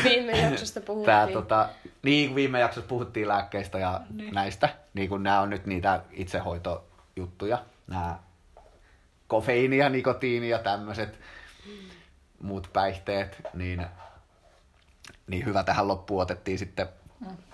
Viime 0.04 0.38
jaksosta 0.40 0.82
puhuttiin. 0.82 1.06
tää, 1.06 1.28
tota, 1.28 1.70
niin 2.04 2.36
viime 2.36 2.60
jaksossa 2.60 2.88
puhuttiin 2.88 3.28
lääkkeistä 3.28 3.78
ja 3.80 4.02
Niin. 4.10 4.18
niin. 4.18 4.34
näistä, 4.34 4.70
niin 4.94 5.10
kuin 5.10 5.24
nämä 5.24 5.42
on 5.42 5.50
nyt 5.50 5.66
niitä 5.66 6.02
itsehoitojuttuja, 6.12 7.58
nämä 7.88 8.20
kofeiini 9.28 9.78
ja 9.78 9.90
nikotiini 9.90 10.50
ja 10.50 10.60
tämmöiset 10.60 11.20
muut 12.42 12.70
päihteet, 12.74 13.42
niin, 13.54 13.86
niin 15.28 15.46
hyvä 15.46 15.64
tähän 15.64 15.88
loppuun 15.88 16.22
otettiin 16.22 16.60
sitten, 16.60 16.88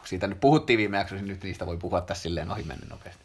siitä 0.05 0.27
nyt 0.27 0.39
puhuttiin 0.39 0.77
viime 0.77 0.97
jaksossa, 0.97 1.23
niin 1.25 1.33
nyt 1.33 1.43
niistä 1.43 1.65
voi 1.65 1.77
puhua 1.77 2.01
tässä 2.01 2.23
silleen 2.23 2.51
ohi 2.51 2.63
mennyt 2.63 2.89
nopeasti. 2.89 3.23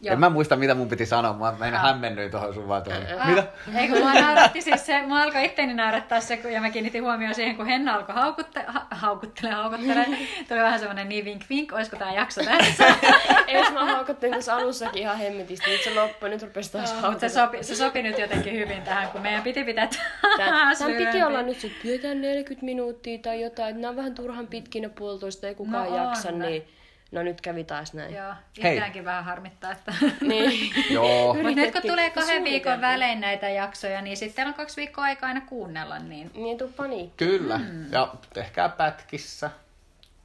Joo. 0.00 0.12
En 0.12 0.20
mä 0.20 0.30
muista, 0.30 0.56
mitä 0.56 0.74
mun 0.74 0.88
piti 0.88 1.06
sanoa. 1.06 1.32
Mä 1.32 1.54
meidän 1.58 1.80
Ah. 1.80 1.86
hämmennyin 1.86 2.30
tuohon 2.30 2.54
sun 2.54 2.68
vaan 2.68 2.82
tuohon. 2.82 3.02
Ah, 3.20 3.28
Mitä? 3.28 3.44
Ei 3.78 3.88
kun 3.88 3.98
mua 3.98 4.12
nauratti 4.14 4.62
siis 4.62 4.86
se, 4.86 5.02
mua 5.02 5.22
alkoi 5.22 5.44
itteni 5.44 5.74
naurattaa 5.74 6.20
se, 6.20 6.36
kun, 6.36 6.52
ja 6.52 6.60
mä 6.60 6.70
kiinnitin 6.70 7.02
huomioon 7.02 7.34
siihen, 7.34 7.56
kun 7.56 7.66
Henna 7.66 7.94
alkoi 7.94 8.14
haukutte, 8.14 8.64
ha, 8.66 8.86
haukuttele, 8.90 9.50
haukuttele. 9.52 10.06
Tuli 10.48 10.60
vähän 10.60 10.78
semmoinen 10.78 11.08
niin 11.08 11.24
vink 11.24 11.42
vink, 11.50 11.72
olisiko 11.72 11.96
tää 11.96 12.12
jakso 12.12 12.40
tässä. 12.44 12.84
Ei, 13.46 13.54
jos 13.56 13.72
mä 13.72 13.84
haukattelin 13.84 14.34
tässä 14.34 14.54
alussakin 14.56 15.02
ihan 15.02 15.18
hemmetisti, 15.18 15.70
nyt 15.70 15.82
se 15.82 15.94
loppui, 15.94 16.28
nyt 16.28 16.42
rupesi 16.42 16.72
taas 16.72 16.92
Joo, 16.92 17.10
mutta 17.10 17.28
se 17.28 17.34
sopi, 17.34 17.62
se 17.62 17.74
sopi 17.74 18.02
nyt 18.02 18.18
jotenkin 18.18 18.52
hyvin 18.52 18.82
tähän, 18.82 19.08
kun 19.08 19.20
meidän 19.20 19.42
piti 19.42 19.64
pitää 19.64 19.88
taas 20.36 20.78
tän 20.78 20.92
piti 20.92 21.22
olla 21.22 21.42
nyt 21.42 21.60
se, 21.60 21.70
pidetään 21.82 22.20
40 22.20 22.64
minuuttia 22.66 23.18
tai 23.18 23.40
jotain, 23.40 23.68
että 23.70 23.80
nämä 23.80 23.90
on 23.90 23.96
vähän 23.96 24.14
turhan 24.14 24.46
pitkin 24.46 24.82
ne 24.82 24.88
puolitoista, 24.88 25.46
ei 25.48 25.54
kukaan 25.54 25.84
No 25.84 25.90
on. 25.90 25.96
jaksa, 26.08 26.30
niin 26.32 26.68
no 27.12 27.22
nyt 27.22 27.40
kävi 27.40 27.64
taas 27.64 27.94
näin. 27.94 28.14
Joo, 28.14 28.32
Hei. 28.62 28.72
itseäänkin 28.72 29.04
vähän 29.04 29.24
harmittaa, 29.24 29.72
että... 29.72 29.92
Niin. 30.20 30.70
Joo. 30.90 31.34
Mutta 31.34 31.50
nyt 31.50 31.72
kun 31.72 31.82
tulee 31.82 32.04
Me 32.08 32.10
kahden 32.10 32.44
viikon 32.44 32.80
välein 32.80 33.20
näitä 33.20 33.48
jaksoja, 33.48 34.02
niin 34.02 34.16
sitten 34.16 34.48
on 34.48 34.54
kaksi 34.54 34.76
viikkoa 34.76 35.04
aikaa 35.04 35.28
aina 35.28 35.40
kuunnella, 35.40 35.98
niin 35.98 36.30
Niin 36.34 36.58
tuu 36.58 36.72
paniikki. 36.76 37.24
Kyllä. 37.24 37.58
Mm. 37.58 37.92
Ja 37.92 38.14
tehkää 38.34 38.68
pätkissä. 38.68 39.50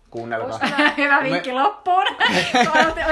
Kuunnelkaa. 0.09 0.59
Ois 0.79 0.97
hyvä 0.97 1.23
vinkki 1.23 1.51
loppuun. 1.51 2.05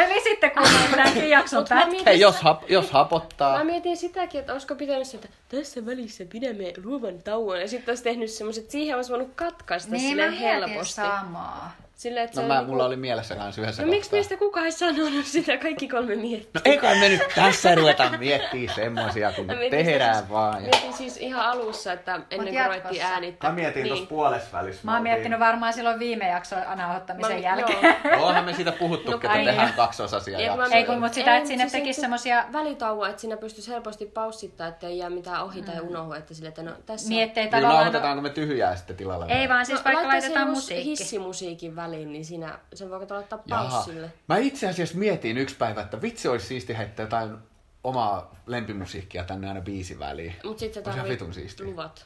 Eli 0.06 0.22
sitten 0.23 0.52
kuunnella 0.52 0.88
tämänkin 0.95 1.30
jakson 1.30 1.64
mä 1.64 1.68
pätkä. 1.69 1.85
mietin- 1.91 2.06
Hei, 2.06 2.19
jos, 2.19 2.41
hap, 2.41 2.64
jos 2.69 2.91
hapottaa. 2.91 3.57
Mä 3.57 3.64
mietin 3.64 3.98
sitäkin, 3.98 4.39
että 4.39 4.52
olisiko 4.53 4.76
pitänyt 4.76 5.07
se, 5.07 5.18
että 5.18 5.30
tässä 5.49 5.85
välissä 5.85 6.23
pidämme 6.30 6.73
luovan 6.84 7.22
tauon. 7.23 7.60
Ja 7.61 7.68
sitten 7.68 7.91
olisi 7.91 8.03
tehnyt 8.03 8.30
semmoiset, 8.31 8.69
siihen 8.72 8.95
olisi 8.95 9.11
voinut 9.11 9.31
katkaista 9.35 9.91
Niin 9.91 10.03
mä 10.03 10.10
silleen 10.10 10.31
mietin 10.31 10.69
helposti. 10.69 10.93
samaa. 10.93 11.76
Silleen, 12.02 12.26
että 12.26 12.41
No 12.41 12.48
mä, 12.48 12.64
mulla 12.64 12.86
oli 12.86 12.95
mielessä 12.95 13.36
kanssa 13.36 13.61
yhdessä 13.61 13.82
No 13.84 13.88
miksi 13.90 14.02
kohtaa. 14.10 14.18
meistä 14.18 14.38
kukaan 14.38 14.65
ei 14.65 14.72
sanonut 14.72 15.26
sitä? 15.26 15.57
Kaikki 15.57 15.88
kolme 15.88 16.15
miettiä. 16.15 16.52
No 16.53 16.61
ei 16.65 16.78
kai 16.78 16.99
me 16.99 17.10
nyt 17.10 17.22
tässä 17.36 17.76
ruveta 17.76 18.10
miettiä 18.18 18.72
semmosia, 18.76 19.32
kun 19.32 19.45
mietin 19.45 19.72
tehdään 19.72 20.15
siis- 20.18 20.30
vaan. 20.30 20.64
Ja... 20.64 20.69
Mietin 20.72 20.94
siis 20.94 21.18
ihan 21.18 21.45
alussa, 21.45 21.94
että 21.94 22.19
ennen 22.32 22.53
kuin 22.53 22.65
ruvettiin 22.65 23.02
äänittää. 23.02 23.49
Mä 23.49 23.56
mietin 23.56 23.84
niin. 23.84 23.88
tuossa 23.88 24.06
puolessa 24.10 24.57
välissä. 24.57 24.82
Mä 24.84 24.94
oon 24.94 25.03
miettinyt 25.03 25.40
varmaan 25.40 25.73
silloin 25.73 25.99
viime 25.99 26.28
jakson 26.30 26.60
nauhoittamisen 26.76 27.32
Mä- 27.36 27.40
jälkeen. 27.41 27.95
joo. 28.11 28.26
Onhan 28.28 28.45
me 28.45 28.53
siitä 28.53 28.72
puhuttu, 28.72 29.11
No, 29.11 29.15
että 29.18 29.28
tehdään 29.34 29.73
kaksosasia 29.73 30.38
mä 30.38 30.44
jaksoja. 30.44 30.78
Ei 30.78 30.84
kun, 30.86 30.99
mut 30.99 31.14
sitä, 31.14 31.38
että 31.38 31.48
sinne 31.48 31.64
siis 31.64 31.72
tekis 31.72 31.86
niinku 31.86 32.02
semmosia... 32.02 32.45
Välitauko, 32.53 33.06
että 33.06 33.22
siinä 33.22 33.38
pystyisi 33.38 33.72
helposti 33.72 34.06
paussittaa, 34.06 34.68
ettei 34.68 34.98
jää 34.98 35.10
mitään 35.10 35.44
ohi 35.44 35.61
tai 35.61 35.80
unohu, 35.82 36.14
että 36.14 36.34
sille, 36.34 36.49
että 36.49 36.64
no 36.64 36.72
tässä 36.86 37.10
Niin, 37.10 37.23
ettei 37.23 37.48
tavallaan... 37.48 37.73
nauhoitetaanko 37.76 38.22
me 38.22 38.30
tyhjää 38.30 38.76
sitten 38.76 38.95
tilalla? 38.95 39.26
Ei 39.28 39.49
vaan 39.49 39.65
siis 39.65 39.86
vaikka 39.86 40.02
laittaa 40.07 40.11
laitetaan 40.19 40.49
musiikki. 40.49 40.86
hissimusiikin 40.86 41.76
väliin, 41.76 41.90
niin 41.91 42.26
siinä 42.26 42.59
sen 42.73 42.89
voi 42.89 43.07
laittaa 43.09 43.43
paussille. 43.49 44.13
Mä 44.27 44.38
itse 44.38 44.69
asiassa 44.69 44.97
mietin 44.97 45.38
yksi 45.38 45.55
päivä, 45.55 45.81
että 45.81 46.01
vitsi 46.01 46.27
olisi 46.27 46.45
siisti 46.45 46.77
heittää 46.77 47.03
jotain 47.03 47.38
omaa 47.84 48.35
lempimusiikkia 48.45 49.23
tänne 49.23 49.47
aina 49.47 49.61
biisin 49.61 49.99
väliin. 49.99 50.35
Mut 50.43 50.59
sit 50.59 50.84
tarvii 50.84 51.18
siistiä. 51.31 51.65
luvat. 51.65 52.05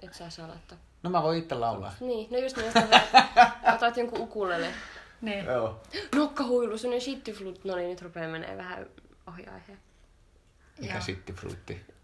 Et 0.00 0.14
saa 0.14 0.30
saa 0.30 0.48
laittaa. 0.48 0.78
No 1.02 1.10
mä 1.10 1.22
voin 1.22 1.38
itse 1.38 1.54
laulaa. 1.54 1.94
Niin, 2.00 2.28
no 2.30 2.38
just 2.38 2.56
niin, 2.56 2.64
jos 2.64 2.74
sä 2.74 3.74
otat 3.74 3.96
jonkun 3.96 4.20
ukulele. 4.20 4.74
Niin. 5.20 5.46
No, 5.46 5.80
Nokkahuilu, 6.14 6.78
semmonen 6.78 7.00
shittiflut. 7.00 7.64
No 7.64 7.76
niin, 7.76 7.88
nyt 7.90 8.02
rupeaa 8.02 8.28
menee 8.28 8.56
vähän 8.56 8.86
ohi 9.26 9.46
aiheen. 9.46 9.78
Mikä 10.80 10.92
Joo. 10.92 11.02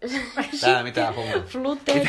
Sittifruitti? 0.07 0.59
Tää 0.61 0.83
mitään 0.83 1.15
hommaa. 1.15 1.39
Fluted. 1.47 2.07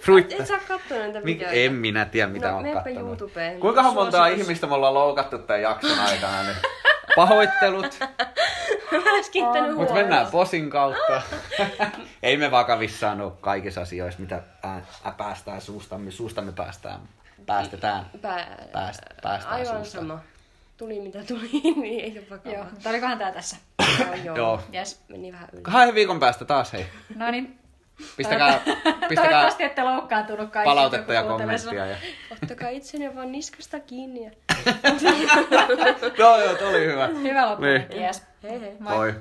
Fruitta. 0.00 0.34
Et 0.38 0.46
sä 0.46 0.58
kattonut 0.58 1.02
näitä 1.02 1.20
Mik, 1.20 1.38
videoita. 1.38 1.56
en 1.60 1.72
minä 1.72 2.04
tiedä, 2.04 2.28
mitä 2.28 2.50
No, 2.50 2.56
on 2.58 2.72
kattonut. 2.72 3.08
YouTubeen. 3.08 3.60
Kuinka 3.60 3.82
monta 3.82 4.16
Suositus. 4.16 4.42
ihmistä 4.42 4.66
me 4.66 4.74
ollaan 4.74 4.94
loukattu 4.94 5.38
tämän 5.38 5.62
jakson 5.62 5.98
aikana 5.98 6.42
nyt? 6.42 6.56
Pahoittelut, 7.16 7.98
Mä 8.92 9.72
mutta 9.76 9.94
mennään 9.94 10.26
posin 10.26 10.70
kautta. 10.70 11.22
Ei 12.22 12.36
me 12.36 12.50
vakavissaan 12.50 13.20
ole 13.20 13.32
kaikissa 13.40 13.80
asioissa, 13.80 14.20
mitä 14.20 14.42
ää, 14.62 14.82
ää, 15.04 15.12
päästään 15.16 15.60
suustamme, 15.60 16.10
suustamme 16.10 16.52
päästään, 16.52 17.00
päästetään. 17.46 18.06
Pää... 18.22 18.46
Pääst, 18.72 19.00
päästään 19.22 19.54
Aivan 19.54 19.76
suusta. 19.76 19.98
sama. 19.98 20.18
Tuli 20.76 21.00
mitä 21.00 21.24
tuli, 21.24 21.50
niin 21.82 22.04
ei 22.04 22.18
ole 22.18 22.26
vakavaa. 22.30 22.58
Joo, 22.58 22.64
mutta 22.70 22.90
olikohan 22.90 23.18
tää 23.18 23.32
tässä? 23.32 23.56
Joo, 23.98 24.14
joo. 24.24 24.36
Joo. 24.36 24.60
Yes. 24.74 25.02
Meni 25.08 25.32
vähän 25.32 25.48
yli. 25.52 25.62
Kahden 25.62 25.94
viikon 25.94 26.20
päästä 26.20 26.44
taas 26.44 26.72
hei. 26.72 26.86
No 27.16 27.30
niin. 27.30 27.58
Pistäkää, 28.16 28.58
pistäkää 28.58 29.08
Toivottavasti 29.08 29.62
ette 29.64 29.82
loukkaantunut 29.82 30.50
kaikki. 30.50 30.68
palautetta 30.68 31.12
ja 31.14 31.22
kommenttia. 31.22 31.86
Ja... 31.86 31.96
Ottakaa 32.30 32.68
itsenne 32.68 33.14
vaan 33.14 33.32
niskasta 33.32 33.80
kiinni 33.80 34.24
ja 34.24 34.30
Joo, 36.18 36.40
joo, 36.40 36.54
toi 36.54 36.68
oli 36.68 36.86
hyvä. 36.86 37.06
Hyvä 37.06 37.50
loppu. 37.50 37.64
Niin. 37.64 37.86
Yes. 38.02 38.22
hei 38.42 38.60
hei. 38.60 38.76
Moi. 38.78 38.94
Moi. 38.96 39.14